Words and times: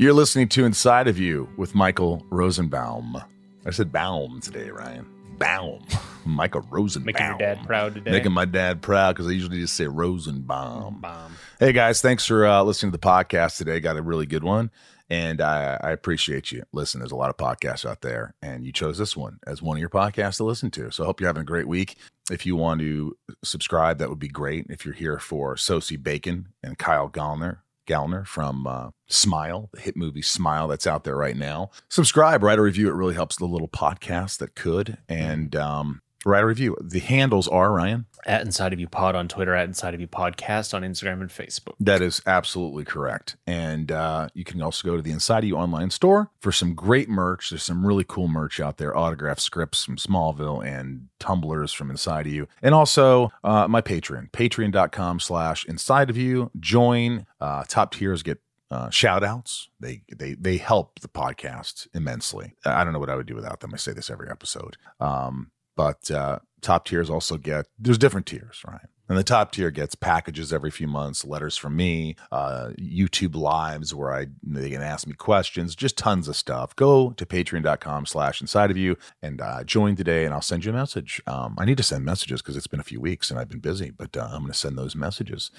You're 0.00 0.12
listening 0.12 0.48
to 0.50 0.64
Inside 0.64 1.08
of 1.08 1.18
You 1.18 1.48
with 1.56 1.74
Michael 1.74 2.24
Rosenbaum. 2.30 3.20
I 3.66 3.70
said 3.70 3.90
Baum 3.90 4.38
today, 4.40 4.70
Ryan. 4.70 5.04
Baum. 5.38 5.84
Michael 6.24 6.60
Rosenbaum. 6.70 7.06
Making 7.06 7.26
your 7.26 7.38
dad 7.38 7.66
proud 7.66 7.94
today. 7.96 8.12
Making 8.12 8.30
my 8.30 8.44
dad 8.44 8.80
proud 8.80 9.16
because 9.16 9.26
I 9.26 9.32
usually 9.32 9.58
just 9.58 9.74
say 9.74 9.88
Rosenbaum. 9.88 11.00
Bomb. 11.00 11.32
Hey 11.58 11.72
guys, 11.72 12.00
thanks 12.00 12.24
for 12.24 12.46
uh, 12.46 12.62
listening 12.62 12.92
to 12.92 12.96
the 12.96 13.04
podcast 13.04 13.56
today. 13.56 13.80
Got 13.80 13.96
a 13.96 14.02
really 14.02 14.26
good 14.26 14.44
one, 14.44 14.70
and 15.10 15.40
I, 15.40 15.76
I 15.82 15.90
appreciate 15.90 16.52
you. 16.52 16.62
Listen, 16.72 17.00
there's 17.00 17.10
a 17.10 17.16
lot 17.16 17.30
of 17.30 17.36
podcasts 17.36 17.84
out 17.84 18.00
there, 18.00 18.36
and 18.40 18.64
you 18.64 18.72
chose 18.72 18.98
this 18.98 19.16
one 19.16 19.40
as 19.48 19.62
one 19.62 19.78
of 19.78 19.80
your 19.80 19.90
podcasts 19.90 20.36
to 20.36 20.44
listen 20.44 20.70
to. 20.70 20.92
So 20.92 21.02
I 21.02 21.06
hope 21.06 21.20
you're 21.20 21.28
having 21.28 21.42
a 21.42 21.44
great 21.44 21.66
week. 21.66 21.96
If 22.30 22.46
you 22.46 22.54
want 22.54 22.82
to 22.82 23.16
subscribe, 23.42 23.98
that 23.98 24.10
would 24.10 24.20
be 24.20 24.28
great. 24.28 24.66
If 24.70 24.84
you're 24.84 24.94
here 24.94 25.18
for 25.18 25.56
Sosie 25.56 25.96
Bacon 25.96 26.50
and 26.62 26.78
Kyle 26.78 27.08
Gallner, 27.08 27.62
Gallner 27.88 28.26
from 28.26 28.66
uh, 28.66 28.90
Smile, 29.08 29.70
the 29.72 29.80
hit 29.80 29.96
movie 29.96 30.22
Smile 30.22 30.68
that's 30.68 30.86
out 30.86 31.04
there 31.04 31.16
right 31.16 31.36
now. 31.36 31.70
Subscribe, 31.88 32.42
write 32.42 32.58
a 32.58 32.62
review. 32.62 32.88
It 32.88 32.94
really 32.94 33.14
helps 33.14 33.36
the 33.36 33.46
little 33.46 33.68
podcast 33.68 34.38
that 34.38 34.54
could. 34.54 34.98
And 35.08 35.56
um, 35.56 36.02
write 36.24 36.42
a 36.42 36.46
review. 36.46 36.76
The 36.80 37.00
handles 37.00 37.48
are, 37.48 37.72
Ryan. 37.72 38.06
At 38.26 38.42
Inside 38.42 38.72
of 38.72 38.80
You 38.80 38.88
Pod 38.88 39.14
on 39.14 39.28
Twitter, 39.28 39.54
at 39.54 39.66
Inside 39.66 39.94
of 39.94 40.00
You 40.00 40.08
Podcast 40.08 40.74
on 40.74 40.82
Instagram 40.82 41.20
and 41.20 41.30
Facebook. 41.30 41.74
That 41.80 42.02
is 42.02 42.20
absolutely 42.26 42.84
correct. 42.84 43.36
And 43.46 43.90
uh, 43.92 44.28
you 44.34 44.44
can 44.44 44.60
also 44.60 44.86
go 44.86 44.96
to 44.96 45.02
the 45.02 45.12
Inside 45.12 45.38
of 45.38 45.44
You 45.44 45.56
online 45.56 45.90
store 45.90 46.30
for 46.40 46.52
some 46.52 46.74
great 46.74 47.08
merch. 47.08 47.50
There's 47.50 47.62
some 47.62 47.86
really 47.86 48.04
cool 48.06 48.28
merch 48.28 48.60
out 48.60 48.76
there 48.76 48.96
autograph 48.96 49.38
scripts 49.38 49.84
from 49.84 49.96
Smallville 49.96 50.64
and 50.66 51.08
tumblers 51.18 51.72
from 51.72 51.90
Inside 51.90 52.26
of 52.26 52.32
You. 52.32 52.48
And 52.60 52.74
also 52.74 53.30
uh, 53.44 53.68
my 53.68 53.80
Patreon, 53.80 54.30
patreon.com 54.32 55.20
slash 55.20 55.64
inside 55.66 56.10
of 56.10 56.16
you. 56.16 56.50
Join. 56.58 57.24
Uh, 57.40 57.64
top 57.66 57.94
tiers 57.94 58.22
get 58.22 58.40
uh, 58.70 58.90
shout 58.90 59.24
outs. 59.24 59.68
They, 59.80 60.02
they, 60.14 60.34
they 60.34 60.58
help 60.58 61.00
the 61.00 61.08
podcast 61.08 61.86
immensely. 61.94 62.54
I 62.66 62.84
don't 62.84 62.92
know 62.92 62.98
what 62.98 63.08
I 63.08 63.14
would 63.14 63.26
do 63.26 63.34
without 63.34 63.60
them. 63.60 63.72
I 63.72 63.78
say 63.78 63.92
this 63.92 64.10
every 64.10 64.28
episode. 64.28 64.76
Um, 65.00 65.52
but 65.78 66.10
uh, 66.10 66.40
top 66.60 66.84
tiers 66.84 67.08
also 67.08 67.36
get 67.38 67.66
there's 67.78 67.98
different 67.98 68.26
tiers, 68.26 68.62
right? 68.66 68.88
And 69.08 69.16
the 69.16 69.24
top 69.24 69.52
tier 69.52 69.70
gets 69.70 69.94
packages 69.94 70.52
every 70.52 70.70
few 70.70 70.86
months, 70.86 71.24
letters 71.24 71.56
from 71.56 71.76
me, 71.76 72.16
uh, 72.30 72.70
YouTube 72.78 73.34
lives 73.34 73.94
where 73.94 74.12
I 74.12 74.26
they 74.42 74.70
can 74.70 74.82
ask 74.82 75.06
me 75.06 75.14
questions, 75.14 75.74
just 75.74 75.96
tons 75.96 76.28
of 76.28 76.36
stuff. 76.36 76.76
Go 76.76 77.10
to 77.12 77.24
patreon.com 77.26 78.06
slash 78.06 78.40
inside 78.40 78.70
of 78.70 78.76
you 78.76 78.96
and 79.22 79.40
uh, 79.40 79.64
join 79.64 79.96
today 79.96 80.24
and 80.24 80.34
I'll 80.34 80.42
send 80.42 80.64
you 80.64 80.72
a 80.72 80.74
message. 80.74 81.22
Um, 81.26 81.54
I 81.58 81.64
need 81.64 81.78
to 81.78 81.82
send 81.82 82.04
messages 82.04 82.42
because 82.42 82.56
it's 82.56 82.66
been 82.66 82.80
a 82.80 82.84
few 82.84 83.00
weeks 83.00 83.30
and 83.30 83.38
I've 83.38 83.48
been 83.48 83.60
busy, 83.60 83.90
but 83.90 84.16
uh, 84.16 84.28
I'm 84.30 84.40
going 84.42 84.52
to 84.52 84.58
send 84.58 84.76
those 84.76 84.94
messages. 84.94 85.50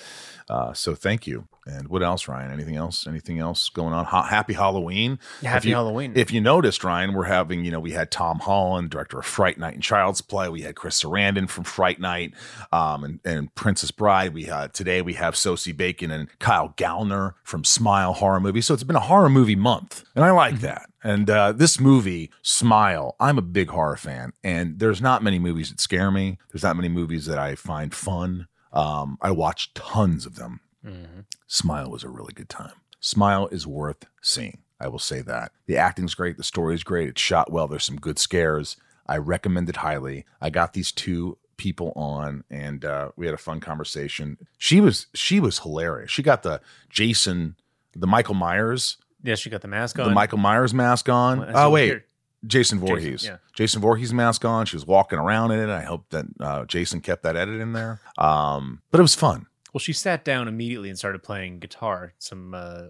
Uh, 0.49 0.73
so 0.73 0.93
thank 0.95 1.25
you. 1.25 1.47
And 1.65 1.87
what 1.87 2.01
else, 2.01 2.27
Ryan? 2.27 2.51
Anything 2.51 2.77
else? 2.77 3.05
Anything 3.05 3.37
else 3.39 3.69
going 3.69 3.93
on? 3.93 4.05
Ha- 4.05 4.23
happy 4.23 4.53
Halloween. 4.53 5.19
Yeah, 5.41 5.49
happy 5.51 5.57
If 5.59 5.65
you- 5.69 5.75
Halloween. 5.75 6.13
If 6.15 6.31
you 6.31 6.41
noticed, 6.41 6.83
Ryan, 6.83 7.13
we're 7.13 7.25
having, 7.25 7.63
you 7.63 7.69
know, 7.71 7.79
we 7.79 7.91
had 7.91 8.09
Tom 8.09 8.39
Holland, 8.39 8.89
director 8.89 9.19
of 9.19 9.25
Fright 9.25 9.57
Night 9.59 9.75
and 9.75 9.83
Child's 9.83 10.21
Play. 10.21 10.49
We 10.49 10.61
had 10.61 10.75
Chris 10.75 11.03
Sarandon 11.03 11.47
from 11.47 11.63
Fright 11.65 11.99
Night 11.99 12.33
um, 12.71 13.03
and, 13.03 13.19
and 13.23 13.38
Princess 13.47 13.91
Bride. 13.91 14.33
We 14.33 14.43
had 14.43 14.73
today 14.73 15.01
we 15.01 15.13
have 15.13 15.35
Sosie 15.35 15.71
Bacon 15.71 16.11
and 16.11 16.27
Kyle 16.39 16.73
Gallner 16.77 17.33
from 17.43 17.63
Smile 17.63 18.13
Horror 18.13 18.39
Movie. 18.39 18.61
So 18.61 18.73
it's 18.73 18.83
been 18.83 18.95
a 18.95 18.99
horror 19.01 19.29
movie 19.29 19.55
month. 19.55 20.03
And 20.15 20.23
I 20.23 20.31
like 20.31 20.59
that. 20.59 20.89
And 21.03 21.29
uh, 21.29 21.53
this 21.53 21.79
movie, 21.79 22.29
Smile, 22.41 23.15
I'm 23.19 23.37
a 23.37 23.41
big 23.41 23.69
horror 23.69 23.95
fan. 23.95 24.33
And 24.43 24.79
there's 24.79 25.01
not 25.01 25.23
many 25.23 25.39
movies 25.39 25.69
that 25.69 25.79
scare 25.79 26.11
me. 26.11 26.37
There's 26.51 26.63
not 26.63 26.75
many 26.75 26.89
movies 26.89 27.25
that 27.25 27.39
I 27.39 27.55
find 27.55 27.93
fun. 27.95 28.47
Um, 28.73 29.17
I 29.21 29.31
watch 29.31 29.73
tons 29.73 30.25
of 30.25 30.35
them. 30.35 30.59
Mhm. 30.85 31.25
Smile 31.47 31.89
was 31.89 32.03
a 32.03 32.09
really 32.09 32.33
good 32.33 32.49
time. 32.49 32.73
Smile 32.99 33.47
is 33.47 33.65
worth 33.65 34.05
seeing. 34.21 34.59
I 34.79 34.87
will 34.87 34.99
say 34.99 35.21
that. 35.21 35.51
The 35.65 35.77
acting's 35.77 36.13
great, 36.15 36.37
the 36.37 36.43
story's 36.43 36.83
great, 36.83 37.09
it's 37.09 37.21
shot 37.21 37.51
well, 37.51 37.67
there's 37.67 37.83
some 37.83 37.97
good 37.97 38.19
scares. 38.19 38.77
I 39.07 39.17
recommend 39.17 39.67
it 39.69 39.77
highly. 39.77 40.23
I 40.39 40.51
got 40.51 40.73
these 40.73 40.91
two 40.91 41.38
people 41.59 41.93
on 41.95 42.43
and 42.49 42.83
uh, 42.83 43.09
we 43.15 43.27
had 43.27 43.35
a 43.35 43.37
fun 43.37 43.59
conversation. 43.59 44.37
She 44.57 44.81
was 44.81 45.05
she 45.13 45.39
was 45.39 45.59
hilarious. 45.59 46.09
She 46.09 46.23
got 46.23 46.41
the 46.41 46.61
Jason, 46.89 47.55
the 47.95 48.07
Michael 48.07 48.33
Myers, 48.33 48.97
Yeah, 49.23 49.35
she 49.35 49.49
got 49.51 49.61
the 49.61 49.67
mask 49.67 49.99
on. 49.99 50.07
the 50.07 50.15
Michael 50.15 50.39
Myers 50.39 50.73
mask 50.73 51.07
on. 51.09 51.39
Well, 51.39 51.51
Oh 51.53 51.69
wait, 51.69 51.85
here. 51.85 52.05
Jason 52.47 52.79
Jason, 52.79 52.87
Voorhees. 52.87 53.25
yeah. 53.25 53.37
Jason 53.53 53.81
Voorhees 53.81 54.13
mask 54.13 54.45
on. 54.45 54.65
She 54.65 54.75
was 54.77 54.87
walking 54.87 55.19
around 55.19 55.51
in 55.51 55.59
it. 55.59 55.69
I 55.69 55.81
hope 55.81 56.05
that 56.11 56.25
uh, 56.39 56.65
Jason 56.65 57.01
kept 57.01 57.23
that 57.23 57.35
edit 57.35 57.59
in 57.59 57.73
there. 57.73 57.99
Um, 58.17 58.81
but 58.91 58.99
it 58.99 59.01
was 59.03 59.13
fun. 59.15 59.45
Well, 59.73 59.79
she 59.79 59.91
sat 59.93 60.23
down 60.25 60.47
immediately 60.47 60.89
and 60.89 60.97
started 60.97 61.21
playing 61.21 61.59
guitar. 61.59 62.13
Some 62.17 62.53
uh, 62.55 62.83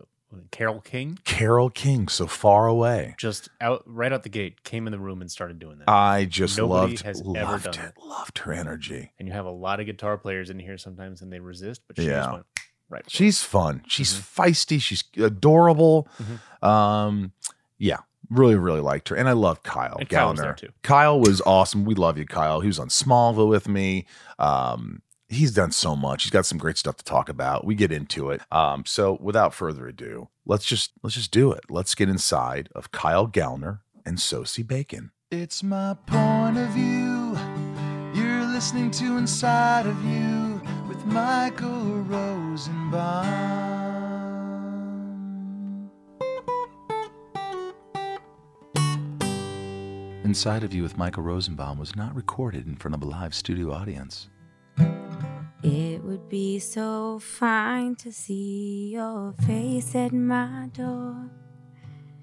Carole 0.52 0.82
King 0.82 1.18
Carole 1.26 1.70
King, 1.70 2.08
so 2.08 2.28
far 2.28 2.68
away. 2.68 3.16
just 3.18 3.50
out 3.60 3.84
right 3.86 4.12
out 4.14 4.24
the 4.24 4.30
gate 4.30 4.64
came 4.64 4.86
in 4.88 4.92
the 4.92 5.00
room 5.00 5.22
and 5.22 5.32
started 5.32 5.58
doing 5.60 5.80
that. 5.80 5.90
I 5.90 6.26
just 6.26 6.58
Nobody 6.58 6.94
loved 6.94 7.04
has 7.04 7.22
ever 7.22 7.30
loved 7.52 7.64
done 7.72 7.86
it. 7.86 7.94
Loved 8.04 8.38
her 8.40 8.54
energy. 8.54 9.12
and 9.20 9.28
you 9.28 9.34
have 9.34 9.46
a 9.46 9.52
lot 9.52 9.80
of 9.80 9.86
guitar 9.86 10.18
players 10.18 10.50
in 10.50 10.60
here 10.60 10.78
sometimes, 10.78 11.22
and 11.22 11.32
they 11.34 11.40
resist, 11.40 11.82
but 11.88 11.96
she 11.98 12.04
Yeah. 12.08 12.18
just 12.20 12.32
went 12.32 12.46
right. 12.90 13.04
for 13.04 13.08
it. 13.08 13.12
She's 13.12 13.42
fun. 13.44 13.84
She's 13.88 14.14
Mm-hmm. 14.14 14.42
feisty. 14.42 14.82
She's 14.82 15.04
adorable. 15.18 16.08
Um, 16.62 17.32
yeah, 17.78 17.98
really, 18.30 18.56
really 18.56 18.82
liked 18.82 19.10
her, 19.10 19.16
and 19.16 19.28
I 19.30 19.34
love 19.34 19.64
Kyle 19.64 19.98
And 20.00 20.10
Kyle 20.10 20.30
was 20.32 20.40
Gallner. 20.40 20.44
there, 20.44 20.54
too. 20.54 20.70
Kyle 20.84 21.20
was 21.20 21.42
awesome. 21.42 21.86
We 21.86 21.96
love 21.96 22.18
you, 22.18 22.26
Kyle. 22.26 22.60
He 22.62 22.68
was 22.68 22.80
on 22.80 22.90
Smallville 22.90 23.48
with 23.50 23.68
me. 23.68 24.06
Um, 24.38 25.02
he's 25.30 25.52
done 25.52 25.72
so 25.72 25.96
much. 25.96 26.24
He's 26.24 26.32
got 26.32 26.46
some 26.46 26.58
great 26.58 26.78
stuff 26.78 26.98
to 26.98 27.04
talk 27.04 27.30
about. 27.30 27.66
We 27.66 27.76
get 27.76 27.92
into 27.92 28.32
it. 28.32 28.42
Um, 28.52 28.84
so 28.86 29.18
without 29.22 29.54
further 29.54 29.88
ado, 29.88 30.30
let's 30.46 30.66
just 30.66 30.92
let's 31.04 31.16
just 31.16 31.32
do 31.32 31.52
it. 31.52 31.62
Let's 31.70 31.96
get 31.96 32.10
inside 32.10 32.70
of 32.76 32.92
Kyle 32.92 33.28
Gallner 33.28 33.80
and 34.06 34.20
Sosie 34.20 34.64
Bacon. 34.64 35.12
It's 35.32 35.62
my 35.64 35.96
point 36.08 36.58
of 36.58 36.70
view. 36.70 37.38
You're 38.14 38.46
listening 38.48 38.90
to 38.92 39.18
Inside 39.18 39.86
of 39.86 40.04
You 40.04 40.60
with 40.88 41.06
Michael 41.06 42.02
Rosenbaum. 42.02 43.28
Inside 50.24 50.64
of 50.64 50.74
You 50.74 50.84
with 50.84 50.98
Michael 50.98 51.24
Rosenbaum 51.24 51.78
was 51.78 51.96
not 51.96 52.16
recorded 52.16 52.68
in 52.68 52.76
front 52.76 52.96
of 52.96 53.04
a 53.04 53.06
live 53.06 53.34
studio 53.36 53.72
audience. 53.72 54.30
It 55.62 56.02
would 56.04 56.30
be 56.30 56.60
so 56.60 57.20
fine 57.20 57.96
to 57.98 58.14
see 58.14 58.92
your 58.94 59.34
face 59.46 59.94
at 59.94 60.14
my 60.14 60.70
door. 60.74 61.30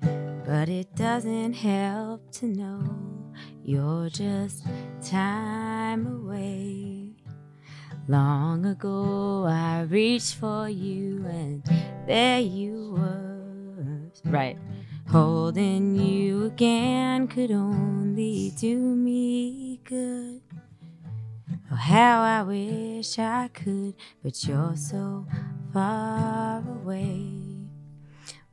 But 0.01 0.69
it 0.71 0.95
doesn't 0.95 1.53
help 1.53 2.33
to 2.33 2.47
know 2.47 2.83
you're 3.63 4.09
just 4.09 4.65
time 5.03 6.07
away. 6.07 7.11
Long 8.09 8.65
ago, 8.65 9.45
I 9.47 9.83
reached 9.83 10.37
for 10.37 10.69
you, 10.69 11.27
and 11.27 11.63
there 12.07 12.41
you 12.41 12.95
were. 12.97 13.33
Right. 14.25 14.57
Holding 15.09 15.95
you 15.95 16.45
again 16.45 17.29
could 17.29 17.51
only 17.51 18.53
do 18.57 18.79
me 18.79 19.81
good. 19.85 20.46
Oh, 21.77 21.79
how 21.79 22.23
I 22.23 22.43
wish 22.43 23.19
I 23.19 23.51
could, 23.53 23.95
but 24.23 24.43
you're 24.45 24.77
so 24.77 25.27
far 25.75 26.65
away. 26.67 27.35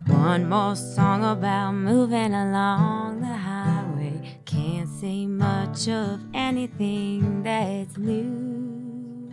One 0.08 0.50
more 0.50 0.75
song 0.75 1.24
about 1.24 1.72
moving 1.72 2.34
along 2.34 3.22
the 3.22 3.28
highway. 3.28 4.42
Can't 4.44 4.90
say 4.90 5.25
much 5.25 5.88
of 5.88 6.20
anything 6.34 7.44
that's 7.44 7.98
new. 7.98 9.31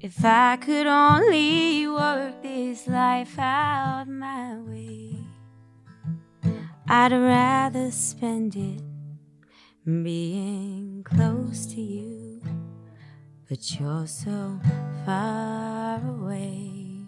If 0.00 0.24
I 0.24 0.56
could 0.56 0.88
only 0.88 1.86
work 1.86 2.42
this 2.42 2.88
life 2.88 3.38
out 3.38 4.08
my 4.08 4.56
way, 4.56 5.16
I'd 6.88 7.12
rather 7.12 7.92
spend 7.92 8.56
it 8.56 8.82
being 9.84 11.04
close 11.04 11.66
to 11.66 11.80
you 11.80 12.21
but 13.52 13.78
you're 13.78 14.06
so 14.06 14.58
far 15.04 16.00
away. 16.08 17.02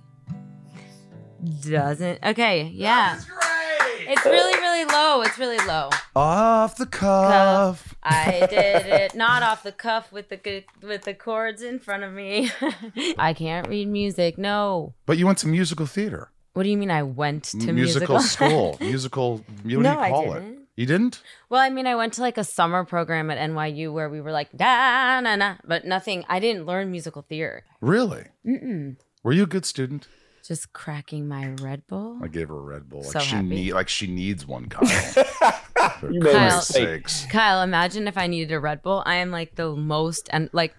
doesn't. 1.63 2.19
Okay, 2.23 2.65
yeah. 2.65 3.19
great. 3.27 4.09
It's 4.11 4.27
really, 4.27 4.53
really 4.53 4.85
low. 4.85 5.23
It's 5.23 5.39
really 5.39 5.57
low. 5.67 5.89
Off 6.15 6.77
the 6.77 6.85
cuff. 6.85 7.95
I 8.03 8.47
did 8.51 8.85
it 8.85 9.15
not 9.15 9.43
off 9.43 9.63
the 9.63 9.73
cuff 9.73 10.13
with 10.13 10.29
the 10.29 10.37
good 10.37 10.65
with 10.83 11.05
the 11.05 11.15
chords 11.15 11.63
in 11.63 11.79
front 11.79 12.03
of 12.03 12.13
me. 12.13 12.51
I 13.17 13.33
can't 13.33 13.67
read 13.67 13.89
music. 13.89 14.37
No. 14.37 14.93
But 15.07 15.17
you 15.17 15.25
went 15.25 15.39
to 15.39 15.49
musical 15.49 15.87
theater, 15.87 16.31
What 16.53 16.65
do 16.65 16.69
you 16.69 16.77
mean? 16.77 16.91
I 16.91 17.05
went 17.05 17.45
to 17.45 17.73
musical 17.73 18.17
musical, 18.17 18.21
school, 18.21 18.77
musical. 18.83 19.37
What 19.39 19.67
do 19.67 19.81
No, 19.81 19.93
you 19.93 19.99
I 19.99 20.11
call 20.11 20.35
it? 20.35 20.59
Didn't. 20.77 20.77
You 20.77 20.87
didn't? 20.87 21.23
Well, 21.49 21.61
I 21.61 21.71
mean, 21.71 21.87
I 21.87 21.95
went 21.95 22.13
to 22.15 22.21
like 22.21 22.37
a 22.39 22.45
summer 22.45 22.85
program 22.85 23.31
at 23.31 23.39
NYU 23.39 23.93
where 23.93 24.09
we 24.09 24.21
were 24.21 24.33
like 24.33 24.51
da 24.57 25.21
na 25.21 25.37
na, 25.37 25.55
but 25.65 25.85
nothing. 25.85 26.25
I 26.29 26.41
didn't 26.41 26.67
learn 26.67 26.91
musical 26.91 27.23
theater. 27.23 27.65
Really? 27.81 28.25
Mm-mm. 28.47 28.97
Were 29.23 29.33
you 29.33 29.45
a 29.45 29.47
good 29.47 29.65
student? 29.65 30.09
Just 30.47 30.73
cracking 30.75 31.27
my 31.27 31.49
Red 31.63 31.87
Bull. 31.87 32.19
I 32.23 32.29
gave 32.29 32.49
her 32.49 32.57
a 32.59 32.61
Red 32.61 32.89
Bull. 32.91 33.01
Like 33.03 33.13
So 33.13 33.19
she 33.21 33.37
happy. 33.37 33.47
need, 33.49 33.73
like 33.73 33.89
she 33.89 34.07
needs 34.07 34.47
one, 34.47 34.69
Kyle. 34.69 34.85
For 36.01 36.13
You 36.13 36.21
made 36.21 36.31
a 36.31 36.33
Christ's 36.39 36.71
mistake. 36.75 37.09
sakes. 37.09 37.27
Kyle, 37.33 37.63
imagine 37.63 38.07
if 38.09 38.19
I 38.19 38.27
needed 38.27 38.53
a 38.53 38.61
Red 38.61 38.83
Bull. 38.83 39.03
I 39.07 39.15
am 39.17 39.31
like 39.31 39.55
the 39.55 39.75
most 39.75 40.29
and 40.33 40.51
like 40.53 40.75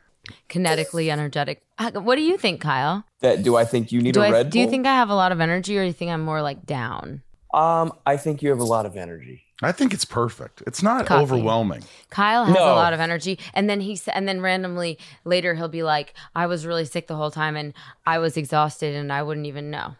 kinetically 0.49 1.09
energetic. 1.09 1.63
Uh, 1.79 1.91
What 1.93 2.15
do 2.15 2.21
you 2.21 2.37
think, 2.37 2.61
Kyle? 2.61 3.05
That 3.21 3.41
do 3.43 3.55
I 3.55 3.65
think 3.65 3.91
you 3.91 4.01
need 4.01 4.13
Do 4.13 4.21
a 4.21 4.25
I 4.27 4.31
Red 4.31 4.43
Bull? 4.43 4.49
do 4.51 4.59
you 4.59 4.69
think 4.69 4.85
I 4.85 4.93
have 4.95 5.09
a 5.09 5.15
lot 5.15 5.31
of 5.31 5.39
energy, 5.41 5.77
or 5.77 5.81
do 5.81 5.87
you 5.87 5.93
think 5.93 6.11
I'm 6.11 6.21
more 6.21 6.41
like 6.41 6.65
down? 6.65 7.23
Um, 7.53 7.93
I 8.05 8.17
think 8.17 8.41
you 8.43 8.49
have 8.49 8.59
a 8.59 8.63
lot 8.65 8.85
of 8.85 8.95
energy. 8.97 9.44
I 9.63 9.71
think 9.71 9.93
it's 9.93 10.05
perfect. 10.05 10.61
It's 10.67 10.83
not 10.83 11.05
Coffee. 11.05 11.23
overwhelming. 11.23 11.83
Kyle 12.09 12.43
has 12.45 12.57
a 12.57 12.59
lot 12.59 12.93
of 12.93 12.99
energy, 12.99 13.39
and 13.53 13.69
then 13.69 13.79
he 13.81 13.99
and 14.13 14.27
then 14.27 14.41
randomly 14.41 14.97
later 15.23 15.55
he'll 15.55 15.69
be 15.69 15.83
like, 15.83 16.13
"I 16.35 16.45
was 16.45 16.65
really 16.65 16.85
sick 16.85 17.07
the 17.07 17.15
whole 17.15 17.31
time, 17.31 17.55
and 17.55 17.73
I 18.05 18.19
was 18.19 18.35
exhausted, 18.37 18.95
and 18.95 19.13
I 19.13 19.23
wouldn't 19.23 19.45
even 19.47 19.71
know." 19.71 19.95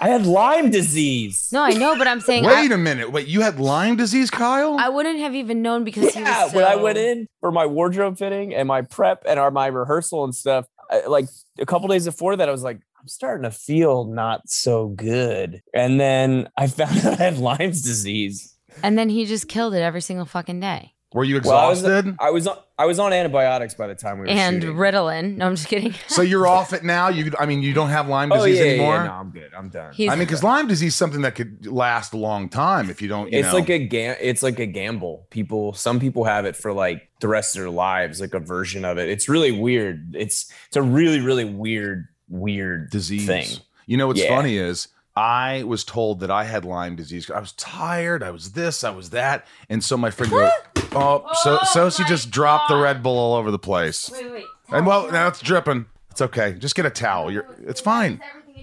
I 0.00 0.08
had 0.08 0.24
Lyme 0.26 0.70
disease. 0.70 1.50
No, 1.52 1.62
I 1.62 1.72
know, 1.72 1.96
but 1.98 2.08
I'm 2.08 2.20
saying 2.20 2.44
Wait 2.44 2.70
I, 2.72 2.74
a 2.74 2.78
minute. 2.78 3.12
Wait, 3.12 3.26
you 3.28 3.42
had 3.42 3.60
Lyme 3.60 3.96
disease, 3.96 4.30
Kyle? 4.30 4.78
I 4.78 4.88
wouldn't 4.88 5.18
have 5.18 5.34
even 5.34 5.60
known 5.60 5.84
because 5.84 6.14
he 6.14 6.20
Yeah, 6.20 6.44
was. 6.44 6.54
when 6.54 6.64
I 6.64 6.76
went 6.76 6.96
in 6.96 7.26
for 7.40 7.52
my 7.52 7.66
wardrobe 7.66 8.16
fitting 8.16 8.54
and 8.54 8.66
my 8.66 8.80
prep 8.82 9.22
and 9.28 9.38
our, 9.38 9.50
my 9.50 9.66
rehearsal 9.66 10.24
and 10.24 10.34
stuff, 10.34 10.64
I, 10.90 11.02
like 11.06 11.26
a 11.58 11.66
couple 11.66 11.88
days 11.88 12.06
before 12.06 12.36
that, 12.36 12.48
I 12.48 12.52
was 12.52 12.62
like, 12.62 12.80
I'm 12.98 13.08
starting 13.08 13.42
to 13.42 13.50
feel 13.50 14.06
not 14.06 14.48
so 14.48 14.88
good. 14.88 15.60
And 15.74 16.00
then 16.00 16.48
I 16.56 16.66
found 16.66 16.98
out 17.04 17.20
I 17.20 17.24
had 17.24 17.36
Lyme's 17.38 17.82
disease. 17.82 18.49
And 18.82 18.98
then 18.98 19.08
he 19.08 19.24
just 19.26 19.48
killed 19.48 19.74
it 19.74 19.80
every 19.82 20.00
single 20.00 20.26
fucking 20.26 20.60
day. 20.60 20.92
Were 21.12 21.24
you 21.24 21.40
Well, 21.44 21.56
I 21.56 21.68
was- 21.68 21.80
exhausted? 21.82 22.16
I 22.20 22.30
was 22.30 22.46
on 22.46 22.56
I 22.78 22.86
was 22.86 22.98
on 23.00 23.12
antibiotics 23.12 23.74
by 23.74 23.88
the 23.88 23.96
time 23.96 24.18
we 24.20 24.26
were 24.26 24.30
And 24.30 24.62
shooting. 24.62 24.76
Ritalin. 24.76 25.36
No, 25.38 25.46
I'm 25.48 25.56
just 25.56 25.66
kidding. 25.68 25.92
so 26.06 26.22
you're 26.22 26.46
off 26.46 26.72
it 26.72 26.84
now? 26.84 27.08
You, 27.08 27.32
I 27.38 27.44
mean, 27.46 27.62
you 27.62 27.74
don't 27.74 27.88
have 27.90 28.08
Lyme 28.08 28.30
oh 28.32 28.36
disease 28.36 28.58
yeah, 28.58 28.64
yeah, 28.64 28.70
anymore. 28.70 28.94
yeah, 28.94 29.04
no, 29.06 29.12
I'm 29.12 29.30
good. 29.30 29.50
I'm 29.58 29.68
done. 29.70 29.92
He's 29.92 30.08
I 30.08 30.14
mean, 30.14 30.20
because 30.26 30.44
Lyme 30.44 30.68
disease 30.68 30.92
is 30.92 30.96
something 30.96 31.22
that 31.22 31.34
could 31.34 31.66
last 31.66 32.12
a 32.14 32.16
long 32.16 32.48
time 32.48 32.88
if 32.90 33.02
you 33.02 33.08
don't. 33.08 33.30
You 33.32 33.40
it's 33.40 33.48
know. 33.48 33.54
like 33.58 33.68
a 33.70 33.78
gam- 33.80 34.16
it's 34.20 34.42
like 34.44 34.60
a 34.60 34.66
gamble. 34.66 35.26
People 35.30 35.72
some 35.72 35.98
people 35.98 36.22
have 36.24 36.44
it 36.44 36.54
for 36.54 36.72
like 36.72 37.08
the 37.20 37.26
rest 37.28 37.56
of 37.56 37.60
their 37.62 37.70
lives, 37.70 38.20
like 38.20 38.32
a 38.32 38.38
version 38.40 38.84
of 38.84 38.96
it. 38.96 39.08
It's 39.08 39.28
really 39.28 39.50
weird. 39.50 40.14
It's 40.16 40.50
it's 40.68 40.76
a 40.76 40.82
really 40.82 41.18
really 41.20 41.44
weird 41.44 42.06
weird 42.28 42.90
disease. 42.90 43.26
thing. 43.26 43.46
You 43.86 43.96
know 43.96 44.06
what's 44.06 44.20
Yeah. 44.22 44.28
funny 44.36 44.56
is 44.56 44.86
I 45.16 45.64
was 45.64 45.84
told 45.84 46.20
that 46.20 46.30
I 46.30 46.44
had 46.44 46.64
Lyme 46.64 46.96
disease. 46.96 47.30
I 47.30 47.40
was 47.40 47.52
tired. 47.52 48.22
I 48.22 48.30
was 48.30 48.52
this. 48.52 48.84
I 48.84 48.90
was 48.90 49.10
that. 49.10 49.46
And 49.68 49.82
so 49.82 49.96
my 49.96 50.10
friend 50.10 50.30
goes, 50.32 50.50
"Oh, 50.92 51.26
so 51.42 51.58
so 51.72 51.90
she 51.90 52.02
my 52.04 52.08
just 52.08 52.30
dropped 52.30 52.68
the 52.68 52.76
Red 52.76 53.02
Bull 53.02 53.18
all 53.18 53.34
over 53.34 53.50
the 53.50 53.58
place." 53.58 54.08
Wait, 54.12 54.30
wait. 54.30 54.44
And 54.70 54.86
well, 54.86 55.10
now 55.10 55.26
it's 55.28 55.40
dripping. 55.40 55.86
It's 56.10 56.20
okay. 56.20 56.54
Just 56.54 56.74
get 56.76 56.86
a 56.86 56.90
towel. 56.90 57.30
You're. 57.30 57.46
It's 57.66 57.80
fine. 57.80 58.20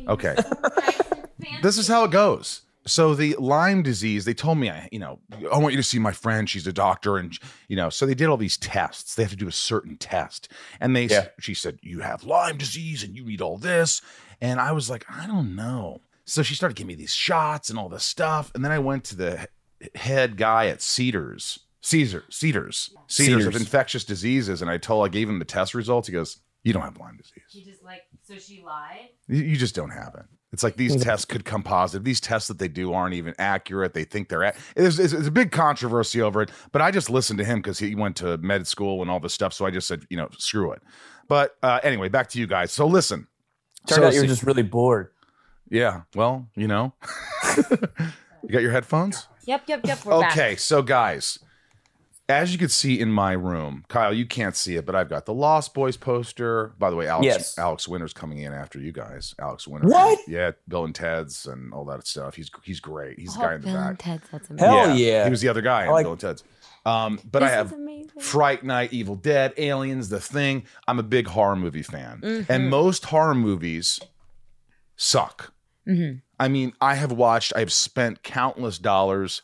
Okay. 0.08 0.36
This 1.62 1.78
is 1.78 1.88
how 1.88 2.04
it 2.04 2.12
goes. 2.12 2.62
So 2.86 3.14
the 3.16 3.36
Lyme 3.40 3.82
disease, 3.84 4.26
they 4.26 4.34
told 4.34 4.58
me, 4.58 4.70
I, 4.70 4.88
you 4.92 5.00
know, 5.00 5.20
I 5.52 5.58
want 5.58 5.74
you 5.74 5.78
to 5.78 5.84
see 5.84 6.00
my 6.00 6.12
friend. 6.12 6.50
She's 6.50 6.66
a 6.68 6.74
doctor, 6.74 7.18
and 7.18 7.38
you 7.68 7.76
know, 7.76 7.90
so 7.90 8.06
they 8.06 8.14
did 8.16 8.28
all 8.28 8.38
these 8.38 8.58
tests. 8.58 9.16
They 9.16 9.24
have 9.24 9.32
to 9.32 9.38
do 9.38 9.48
a 9.48 9.52
certain 9.52 9.98
test, 9.98 10.50
and 10.80 10.96
they, 10.96 11.06
Yeah. 11.06 11.28
she 11.40 11.54
said, 11.54 11.80
you 11.82 12.00
have 12.00 12.24
Lyme 12.24 12.58
disease, 12.58 13.04
and 13.04 13.16
you 13.16 13.26
need 13.26 13.42
all 13.42 13.58
this, 13.58 14.02
and 14.40 14.60
I 14.60 14.72
was 14.72 14.90
like, 14.90 15.06
I 15.10 15.28
don't 15.28 15.56
know. 15.56 16.02
So 16.28 16.44
she 16.44 16.56
started 16.56 16.76
giving 16.76 16.90
me 16.90 16.96
these 16.96 17.14
shots 17.14 17.70
and 17.70 17.80
all 17.80 17.90
this 17.90 18.04
stuff, 18.04 18.52
and 18.54 18.64
then 18.64 18.72
I 18.72 18.80
went 18.80 19.06
to 19.06 19.16
the 19.16 19.48
head 19.96 20.36
guy 20.38 20.68
at 20.68 20.82
Cedars, 20.82 21.60
Caesar, 21.82 22.26
Cedars, 22.30 22.94
Cedars 23.08 23.46
of 23.46 23.56
infectious 23.56 24.04
diseases, 24.04 24.62
and 24.62 24.70
I 24.70 24.78
told, 24.78 25.06
I 25.06 25.10
gave 25.10 25.30
him 25.30 25.40
the 25.40 25.46
test 25.46 25.74
results. 25.74 26.08
He 26.08 26.14
goes, 26.14 26.38
you 26.64 26.74
don't 26.74 26.82
have 26.82 26.98
Lyme 26.98 27.16
disease. 27.18 27.44
She 27.50 27.64
just 27.64 27.82
like 27.84 28.02
so 28.24 28.36
she 28.38 28.62
lied. 28.62 29.10
You 29.30 29.42
you 29.42 29.56
just 29.56 29.74
don't 29.74 29.92
have 29.92 30.16
it. 30.16 30.26
It's 30.52 30.64
like 30.64 30.76
these 30.78 30.96
tests 30.96 31.26
could 31.26 31.44
come 31.46 31.62
positive. 31.64 32.04
These 32.06 32.22
tests 32.22 32.48
that 32.48 32.58
they 32.58 32.68
do 32.70 32.94
aren't 32.94 33.14
even 33.14 33.34
accurate. 33.38 33.94
They 33.94 34.06
think 34.06 34.30
they're. 34.30 34.46
At, 34.46 34.56
it's, 34.78 34.98
it's, 34.98 35.12
it's 35.14 35.28
a 35.28 35.32
big 35.32 35.52
controversy 35.52 36.22
over 36.22 36.42
it. 36.42 36.52
But 36.72 36.82
I 36.82 36.90
just 36.90 37.10
listened 37.10 37.38
to 37.40 37.46
him 37.46 37.60
because 37.60 37.80
he 37.80 37.96
went 37.96 38.16
to 38.18 38.38
med 38.38 38.66
school 38.66 39.02
and 39.02 39.12
all 39.12 39.20
this 39.20 39.34
stuff. 39.34 39.54
So 39.54 39.66
I 39.66 39.72
just 39.72 39.88
said, 39.90 40.06
you 40.10 40.16
know, 40.16 40.30
screw 40.38 40.72
it. 40.72 40.82
But 41.28 41.58
uh, 41.62 41.80
anyway, 41.84 42.08
back 42.08 42.30
to 42.30 42.40
you 42.40 42.48
guys. 42.48 42.72
So 42.72 42.88
listen. 42.88 43.28
Turned 43.88 44.02
So 44.02 44.08
out 44.08 44.14
you 44.14 44.20
were 44.20 44.24
see- 44.24 44.28
just 44.30 44.44
really 44.44 44.64
bored. 44.64 45.12
Yeah. 45.70 46.02
Well, 46.16 46.48
you 46.56 46.68
know, 46.68 46.94
you 48.44 48.50
got 48.50 48.62
your 48.62 48.72
headphones. 48.72 49.28
Yep, 49.46 49.64
yep, 49.68 49.82
yep. 49.86 50.06
We're 50.06 50.20
back. 50.20 50.32
Okay, 50.34 50.56
so 50.58 50.82
guys, 50.82 51.40
as 52.30 52.52
you 52.52 52.58
can 52.60 52.68
see 52.70 53.00
in 53.00 53.10
my 53.12 53.32
room, 53.32 53.86
Kyle, 53.88 54.14
you 54.14 54.26
can't 54.26 54.56
see 54.56 54.76
it, 54.76 54.86
but 54.86 54.96
I've 54.96 55.08
got 55.08 55.26
the 55.26 55.34
Lost 55.34 55.74
Boys 55.74 55.96
poster. 55.96 56.74
By 56.78 56.90
the 56.90 56.96
way, 56.98 57.08
Alex 57.08 57.26
Yes. 57.26 57.58
Alex 57.58 57.88
Winter's 57.88 58.12
coming 58.14 58.40
in 58.40 58.52
after 58.54 58.80
you 58.80 58.92
guys. 58.92 59.34
Alex 59.40 59.66
Winter. 59.68 59.88
What? 59.88 60.20
Yeah, 60.28 60.52
Bill 60.68 60.84
and 60.84 60.94
Ted's 60.94 61.46
and 61.46 61.74
all 61.74 61.86
that 61.86 62.06
stuff. 62.06 62.36
He's 62.36 62.52
he's 62.64 62.80
great. 62.82 63.18
He's 63.20 63.34
the 63.36 63.40
Oh, 63.40 63.44
guy 63.44 63.56
in 63.56 63.62
the 63.62 63.68
Bill 63.68 63.78
and. 63.78 63.98
Ted's, 64.00 64.28
that's 64.30 64.50
amazing. 64.50 64.68
Hell 64.70 64.96
yeah. 64.98 65.24
He 65.24 65.30
was 65.30 65.40
the 65.42 65.48
other 65.48 65.62
guy 65.62 65.86
in 65.86 65.92
like- 65.92 66.04
Bill 66.04 66.12
and 66.14 66.22
Ted's. 66.22 66.44
Um, 66.86 67.20
but 67.30 67.44
I 67.44 67.50
have. 67.50 67.74
Fright 68.22 68.64
Night, 68.64 68.94
Evil 68.94 69.16
Dead, 69.16 69.54
Aliens, 69.58 70.08
The 70.08 70.22
Thing. 70.22 70.64
I'm 70.88 71.00
a 71.00 71.04
big 71.04 71.28
horror 71.28 71.56
movie 71.58 71.82
fan, 71.84 72.22
Mm-hmm. 72.24 72.52
and 72.52 72.70
most 72.70 73.06
horror 73.06 73.36
movies 73.36 74.00
suck. 74.96 75.54
Mhm. 75.88 76.22
I 76.40 76.48
mean, 76.48 76.74
I 76.82 76.96
have 76.96 77.12
watched, 77.12 77.54
I've 77.56 77.72
spent 77.74 78.22
countless 78.24 78.78
dollars 78.78 79.42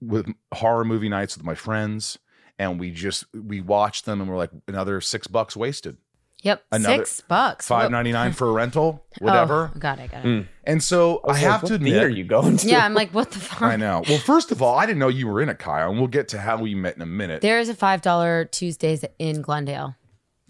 with 0.00 0.26
horror 0.52 0.84
movie 0.84 1.08
nights 1.08 1.36
with 1.36 1.44
my 1.44 1.54
friends, 1.54 2.18
and 2.58 2.78
we 2.80 2.90
just 2.90 3.24
we 3.34 3.60
watched 3.60 4.04
them, 4.06 4.20
and 4.20 4.28
we're 4.30 4.36
like 4.36 4.50
another 4.68 5.00
six 5.00 5.26
bucks 5.26 5.56
wasted, 5.56 5.96
Yep, 6.42 6.62
Another- 6.72 6.96
six 7.06 7.20
bucks. 7.22 7.66
five 7.68 7.84
What- 7.84 7.92
ninety 7.92 8.12
nine 8.12 8.32
for 8.32 8.48
a 8.48 8.52
rental, 8.62 9.06
whatever. 9.20 9.72
Oh, 9.74 9.78
got 9.78 9.98
it, 9.98 10.10
got 10.10 10.24
it. 10.24 10.28
Mm. 10.28 10.48
And 10.64 10.82
so 10.82 11.20
I, 11.24 11.28
was 11.28 11.36
like, 11.36 11.36
have 11.50 11.62
what 11.62 11.68
to 11.70 11.78
theater 11.78 12.00
admit, 12.06 12.18
you 12.18 12.24
going 12.24 12.56
to? 12.58 12.68
Yeah, 12.68 12.84
I'm 12.84 12.92
like, 12.94 13.10
what 13.14 13.30
the 13.30 13.38
fuck? 13.50 13.62
I 13.62 13.76
know. 13.76 14.02
Well, 14.08 14.18
first 14.18 14.50
of 14.52 14.60
all, 14.60 14.76
I 14.76 14.84
didn't 14.84 14.98
know 14.98 15.08
you 15.08 15.26
were 15.28 15.40
in 15.40 15.48
it, 15.48 15.58
Kyle, 15.58 15.88
and 15.90 15.98
we'll 15.98 16.08
get 16.08 16.28
to 16.28 16.38
how 16.40 16.58
we 16.58 16.74
met 16.74 16.96
in 16.96 17.02
a 17.02 17.06
minute. 17.06 17.40
There 17.40 17.58
is 17.60 17.68
a 17.70 17.74
five 17.74 18.02
dollar 18.02 18.44
Tuesdays 18.44 19.04
in 19.18 19.40
Glendale. 19.42 19.94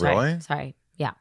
Sorry, 0.00 0.16
Really? 0.16 0.40
Sorry. 0.40 0.74
Yeah. 0.96 1.12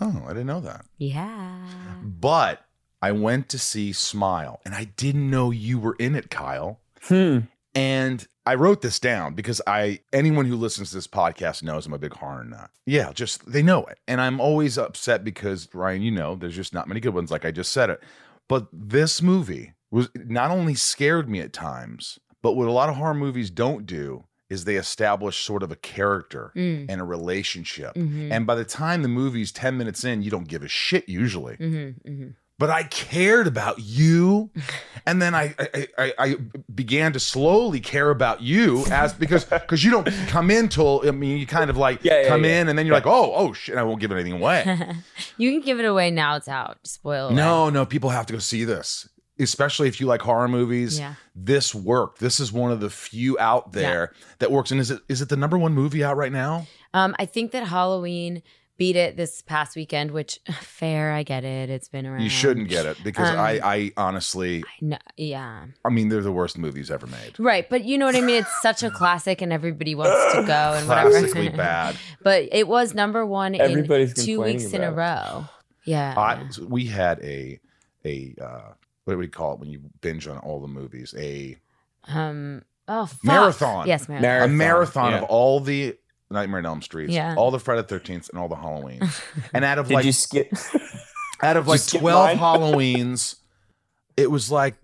Oh, 0.00 0.22
I 0.24 0.28
didn't 0.28 0.46
know 0.46 0.60
that. 0.60 0.86
Yeah. 0.96 1.66
But 2.02 2.64
I 3.06 3.12
went 3.12 3.48
to 3.50 3.58
see 3.58 3.92
Smile, 3.92 4.60
and 4.64 4.74
I 4.74 4.84
didn't 4.96 5.30
know 5.30 5.52
you 5.52 5.78
were 5.78 5.94
in 5.98 6.16
it, 6.16 6.28
Kyle. 6.28 6.80
Hmm. 7.02 7.38
And 7.74 8.26
I 8.44 8.54
wrote 8.56 8.80
this 8.82 8.98
down 8.98 9.34
because 9.34 9.60
I 9.66 10.00
anyone 10.12 10.46
who 10.46 10.56
listens 10.56 10.88
to 10.90 10.96
this 10.96 11.06
podcast 11.06 11.62
knows 11.62 11.86
I'm 11.86 11.92
a 11.92 11.98
big 11.98 12.14
horror 12.14 12.42
nut. 12.44 12.70
Yeah, 12.84 13.12
just 13.12 13.50
they 13.52 13.62
know 13.62 13.84
it. 13.84 13.98
And 14.08 14.20
I'm 14.20 14.40
always 14.40 14.76
upset 14.76 15.22
because 15.22 15.68
Ryan, 15.72 16.02
you 16.02 16.10
know, 16.10 16.34
there's 16.34 16.56
just 16.56 16.74
not 16.74 16.88
many 16.88 17.00
good 17.00 17.14
ones 17.14 17.30
like 17.30 17.44
I 17.44 17.50
just 17.52 17.70
said 17.72 17.90
it. 17.90 18.02
But 18.48 18.66
this 18.72 19.22
movie 19.22 19.74
was 19.90 20.08
not 20.14 20.50
only 20.50 20.74
scared 20.74 21.28
me 21.28 21.40
at 21.40 21.52
times, 21.52 22.18
but 22.42 22.54
what 22.56 22.66
a 22.66 22.72
lot 22.72 22.88
of 22.88 22.96
horror 22.96 23.14
movies 23.14 23.50
don't 23.50 23.86
do 23.86 24.24
is 24.48 24.64
they 24.64 24.76
establish 24.76 25.36
sort 25.44 25.62
of 25.64 25.72
a 25.72 25.76
character 25.76 26.52
Mm. 26.54 26.86
and 26.88 27.00
a 27.00 27.04
relationship. 27.04 27.94
Mhm. 27.96 28.30
And 28.30 28.46
by 28.46 28.54
the 28.54 28.64
time 28.64 29.02
the 29.02 29.08
movie's 29.08 29.50
10 29.50 29.76
minutes 29.76 30.04
in, 30.04 30.22
you 30.22 30.30
don't 30.30 30.46
give 30.48 30.62
a 30.62 30.68
shit 30.68 31.08
usually 31.08 31.56
Mm-hmm, 31.56 32.08
mm-hmm. 32.10 32.28
But 32.58 32.70
I 32.70 32.84
cared 32.84 33.46
about 33.46 33.76
you, 33.78 34.50
and 35.06 35.20
then 35.20 35.34
I, 35.34 35.54
I 35.58 35.88
I 35.98 36.12
I 36.18 36.36
began 36.74 37.12
to 37.12 37.20
slowly 37.20 37.80
care 37.80 38.10
about 38.10 38.40
you 38.42 38.84
as 38.90 39.12
because 39.12 39.44
because 39.44 39.84
you 39.84 39.90
don't 39.90 40.06
come 40.28 40.50
in 40.50 40.68
till 40.68 41.02
I 41.06 41.10
mean 41.10 41.38
you 41.38 41.46
kind 41.46 41.68
of 41.70 41.76
like 41.76 42.02
Yeah, 42.04 42.22
yeah, 42.22 42.28
come 42.28 42.44
yeah. 42.44 42.60
in 42.62 42.68
and 42.68 42.78
then 42.78 42.86
you're 42.86 42.94
like 42.94 43.06
oh 43.06 43.32
oh 43.34 43.52
shit 43.52 43.76
I 43.76 43.82
won't 43.82 44.00
give 44.00 44.10
anything 44.12 44.32
away. 44.32 44.64
you 45.36 45.50
can 45.52 45.60
give 45.60 45.78
it 45.78 45.84
away 45.84 46.10
now. 46.10 46.36
It's 46.36 46.48
out. 46.48 46.78
Spoil. 46.86 47.30
no 47.30 47.68
no 47.70 47.84
people 47.86 48.10
have 48.10 48.26
to 48.26 48.32
go 48.32 48.38
see 48.38 48.64
this. 48.64 49.08
Especially 49.38 49.86
if 49.86 50.00
you 50.00 50.06
like 50.06 50.22
horror 50.22 50.48
movies, 50.48 50.98
Yeah. 50.98 51.16
this 51.34 51.74
worked. 51.74 52.20
This 52.20 52.40
is 52.40 52.50
one 52.54 52.72
of 52.72 52.80
the 52.80 52.88
few 52.88 53.38
out 53.38 53.72
there 53.72 54.12
that 54.38 54.50
works. 54.50 54.70
And 54.70 54.80
is 54.80 54.90
it 54.90 55.02
is 55.10 55.20
it 55.20 55.28
the 55.28 55.36
number 55.36 55.58
one 55.58 55.74
movie 55.74 56.02
out 56.02 56.16
right 56.16 56.32
now? 56.32 56.66
Um, 56.94 57.14
I 57.18 57.26
think 57.26 57.50
that 57.52 57.66
Halloween 57.66 58.42
beat 58.76 58.96
it 58.96 59.16
this 59.16 59.42
past 59.42 59.76
weekend, 59.76 60.10
which 60.10 60.38
fair. 60.60 61.12
I 61.12 61.22
get 61.22 61.44
it. 61.44 61.70
It's 61.70 61.88
been 61.88 62.06
around. 62.06 62.22
You 62.22 62.28
shouldn't 62.28 62.68
get 62.68 62.86
it 62.86 62.98
because 63.02 63.30
Um, 63.30 63.38
I 63.38 63.60
I 63.62 63.92
honestly 63.96 64.64
No, 64.80 64.98
yeah. 65.16 65.66
I 65.84 65.88
mean 65.88 66.08
they're 66.08 66.22
the 66.22 66.32
worst 66.32 66.58
movies 66.58 66.90
ever 66.90 67.06
made. 67.06 67.38
Right, 67.38 67.68
but 67.68 67.84
you 67.84 67.98
know 67.98 68.06
what 68.06 68.16
I 68.16 68.20
mean. 68.20 68.36
It's 68.42 68.62
such 68.62 68.82
a 68.82 68.90
classic, 68.90 69.42
and 69.42 69.52
everybody 69.52 69.94
wants 69.94 70.34
to 70.34 70.42
go 70.46 70.74
and 70.74 70.88
whatever. 70.88 71.10
Classically 71.10 71.48
bad. 71.56 71.96
But 72.22 72.48
it 72.52 72.68
was 72.68 72.94
number 72.94 73.24
one 73.24 73.54
Everybody's 73.54 74.18
in 74.18 74.24
two 74.24 74.42
weeks 74.42 74.72
in 74.72 74.82
a 74.82 74.92
row. 74.92 75.46
Yeah. 75.84 76.14
I, 76.16 76.44
we 76.64 76.86
had 76.86 77.20
a 77.22 77.60
a 78.04 78.34
uh, 78.40 78.72
what 79.04 79.14
do 79.14 79.18
we 79.18 79.28
call 79.28 79.54
it 79.54 79.60
when 79.60 79.70
you 79.70 79.80
binge 80.00 80.26
on 80.26 80.38
all 80.38 80.60
the 80.60 80.68
movies? 80.68 81.14
A 81.16 81.56
Um. 82.08 82.62
Oh, 82.88 83.06
fuck. 83.06 83.24
Marathon. 83.24 83.86
Yes, 83.88 84.08
marathon. 84.08 84.48
a 84.48 84.52
marathon 84.52 85.10
yeah. 85.10 85.18
of 85.18 85.24
all 85.24 85.58
the 85.58 85.96
Nightmare 86.30 86.58
on 86.60 86.66
Elm 86.66 86.82
Street, 86.82 87.10
Yeah. 87.10 87.34
all 87.36 87.50
the 87.50 87.58
Friday 87.60 87.82
the 87.82 87.88
Thirteenth, 87.88 88.28
and 88.30 88.38
all 88.38 88.48
the 88.48 88.56
Halloweens. 88.56 89.22
and 89.54 89.64
out 89.64 89.78
of 89.78 89.88
Did 89.88 89.94
like 89.94 90.04
you 90.04 90.12
skip? 90.12 90.52
out 91.42 91.56
of 91.56 91.68
like 91.68 91.80
skip 91.80 92.00
12 92.00 92.26
mine? 92.26 92.38
Halloweens, 92.38 93.36
it 94.16 94.30
was 94.30 94.50
like 94.50 94.74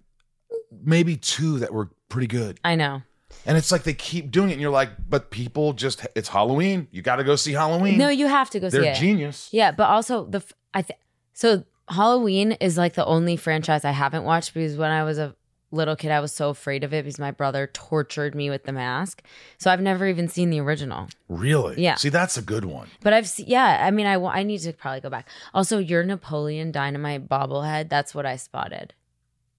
maybe 0.84 1.16
two 1.16 1.58
that 1.60 1.72
were 1.72 1.90
pretty 2.08 2.26
good. 2.28 2.60
I 2.64 2.74
know. 2.76 3.02
And 3.46 3.56
it's 3.58 3.72
like 3.72 3.82
they 3.82 3.94
keep 3.94 4.30
doing 4.30 4.50
it, 4.50 4.52
and 4.52 4.60
you're 4.60 4.70
like, 4.70 4.90
but 5.08 5.30
people 5.30 5.72
just, 5.72 6.06
it's 6.14 6.28
Halloween. 6.28 6.86
You 6.92 7.02
got 7.02 7.16
to 7.16 7.24
go 7.24 7.34
see 7.34 7.52
Halloween. 7.52 7.98
No, 7.98 8.08
you 8.08 8.26
have 8.28 8.50
to 8.50 8.60
go 8.60 8.68
see 8.68 8.78
They're 8.78 8.92
it. 8.92 8.96
genius. 8.96 9.48
Yeah, 9.52 9.72
but 9.72 9.88
also 9.88 10.26
the 10.26 10.42
I 10.74 10.82
th- 10.82 10.98
so 11.32 11.64
Halloween 11.88 12.52
is 12.52 12.76
like 12.78 12.92
the 12.94 13.04
only 13.04 13.36
franchise 13.36 13.84
I 13.84 13.90
haven't 13.90 14.24
watched 14.24 14.54
because 14.54 14.76
when 14.76 14.90
I 14.90 15.02
was 15.02 15.18
a 15.18 15.34
little 15.72 15.96
kid 15.96 16.10
I 16.10 16.20
was 16.20 16.32
so 16.32 16.50
afraid 16.50 16.84
of 16.84 16.92
it 16.92 17.04
because 17.04 17.18
my 17.18 17.30
brother 17.30 17.68
tortured 17.72 18.34
me 18.34 18.50
with 18.50 18.64
the 18.64 18.72
mask. 18.72 19.22
So 19.58 19.70
I've 19.70 19.80
never 19.80 20.06
even 20.06 20.28
seen 20.28 20.50
the 20.50 20.60
original. 20.60 21.08
Really? 21.28 21.82
Yeah. 21.82 21.94
See, 21.96 22.08
that's 22.08 22.36
a 22.36 22.42
good 22.42 22.64
one. 22.64 22.88
But 23.00 23.12
I've 23.12 23.28
se- 23.28 23.44
yeah, 23.46 23.84
I 23.84 23.90
mean 23.90 24.06
I 24.06 24.14
I 24.14 24.42
need 24.42 24.58
to 24.58 24.72
probably 24.72 25.00
go 25.00 25.10
back. 25.10 25.28
Also, 25.54 25.78
your 25.78 26.02
Napoleon 26.04 26.72
Dynamite 26.72 27.28
bobblehead, 27.28 27.88
that's 27.88 28.14
what 28.14 28.26
I 28.26 28.36
spotted. 28.36 28.94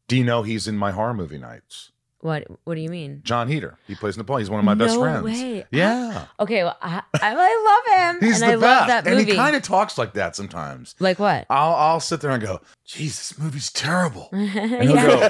Do 0.08 0.17
you 0.17 0.24
know 0.24 0.43
he's 0.43 0.67
in 0.67 0.77
my 0.77 0.91
horror 0.91 1.13
movie 1.13 1.38
nights? 1.38 1.93
What 2.24 2.48
what 2.63 2.75
do 2.75 2.82
you 2.82 2.88
mean? 2.89 3.20
Jon 3.24 3.50
Heder. 3.50 3.77
He 3.86 3.96
plays 3.96 4.15
Napoleon. 4.18 4.44
He's 4.46 4.50
one 4.50 4.60
of 4.60 4.65
my 4.65 4.75
best 4.75 4.96
No 4.96 5.01
friends. 5.01 5.25
way. 5.25 5.65
Yeah. 5.72 6.27
Okay, 6.39 6.63
well, 6.63 6.77
I, 6.82 7.01
I, 7.22 7.34
love 7.36 8.15
him. 8.15 8.22
He's 8.27 8.42
and 8.42 8.50
the 8.51 8.53
I 8.53 8.60
best. 8.60 8.62
love 8.62 8.88
that 8.88 9.06
and 9.08 9.18
movie. 9.18 9.32
he 9.32 9.38
kind 9.38 9.56
of 9.58 9.62
talks 9.62 9.98
like 9.98 10.13
that 10.13 10.34
sometimes. 10.36 10.96
like 11.01 11.20
what? 11.20 11.46
I'll 11.50 11.74
I'll 11.75 12.00
sit 12.00 12.22
there 12.22 12.32
and 12.32 12.42
go, 12.42 12.62
"Geez, 12.86 13.18
this 13.18 13.38
movie's 13.38 13.72
terrible." 13.74 14.30
And 14.34 14.84
he'll 14.84 14.96
go, 14.96 15.30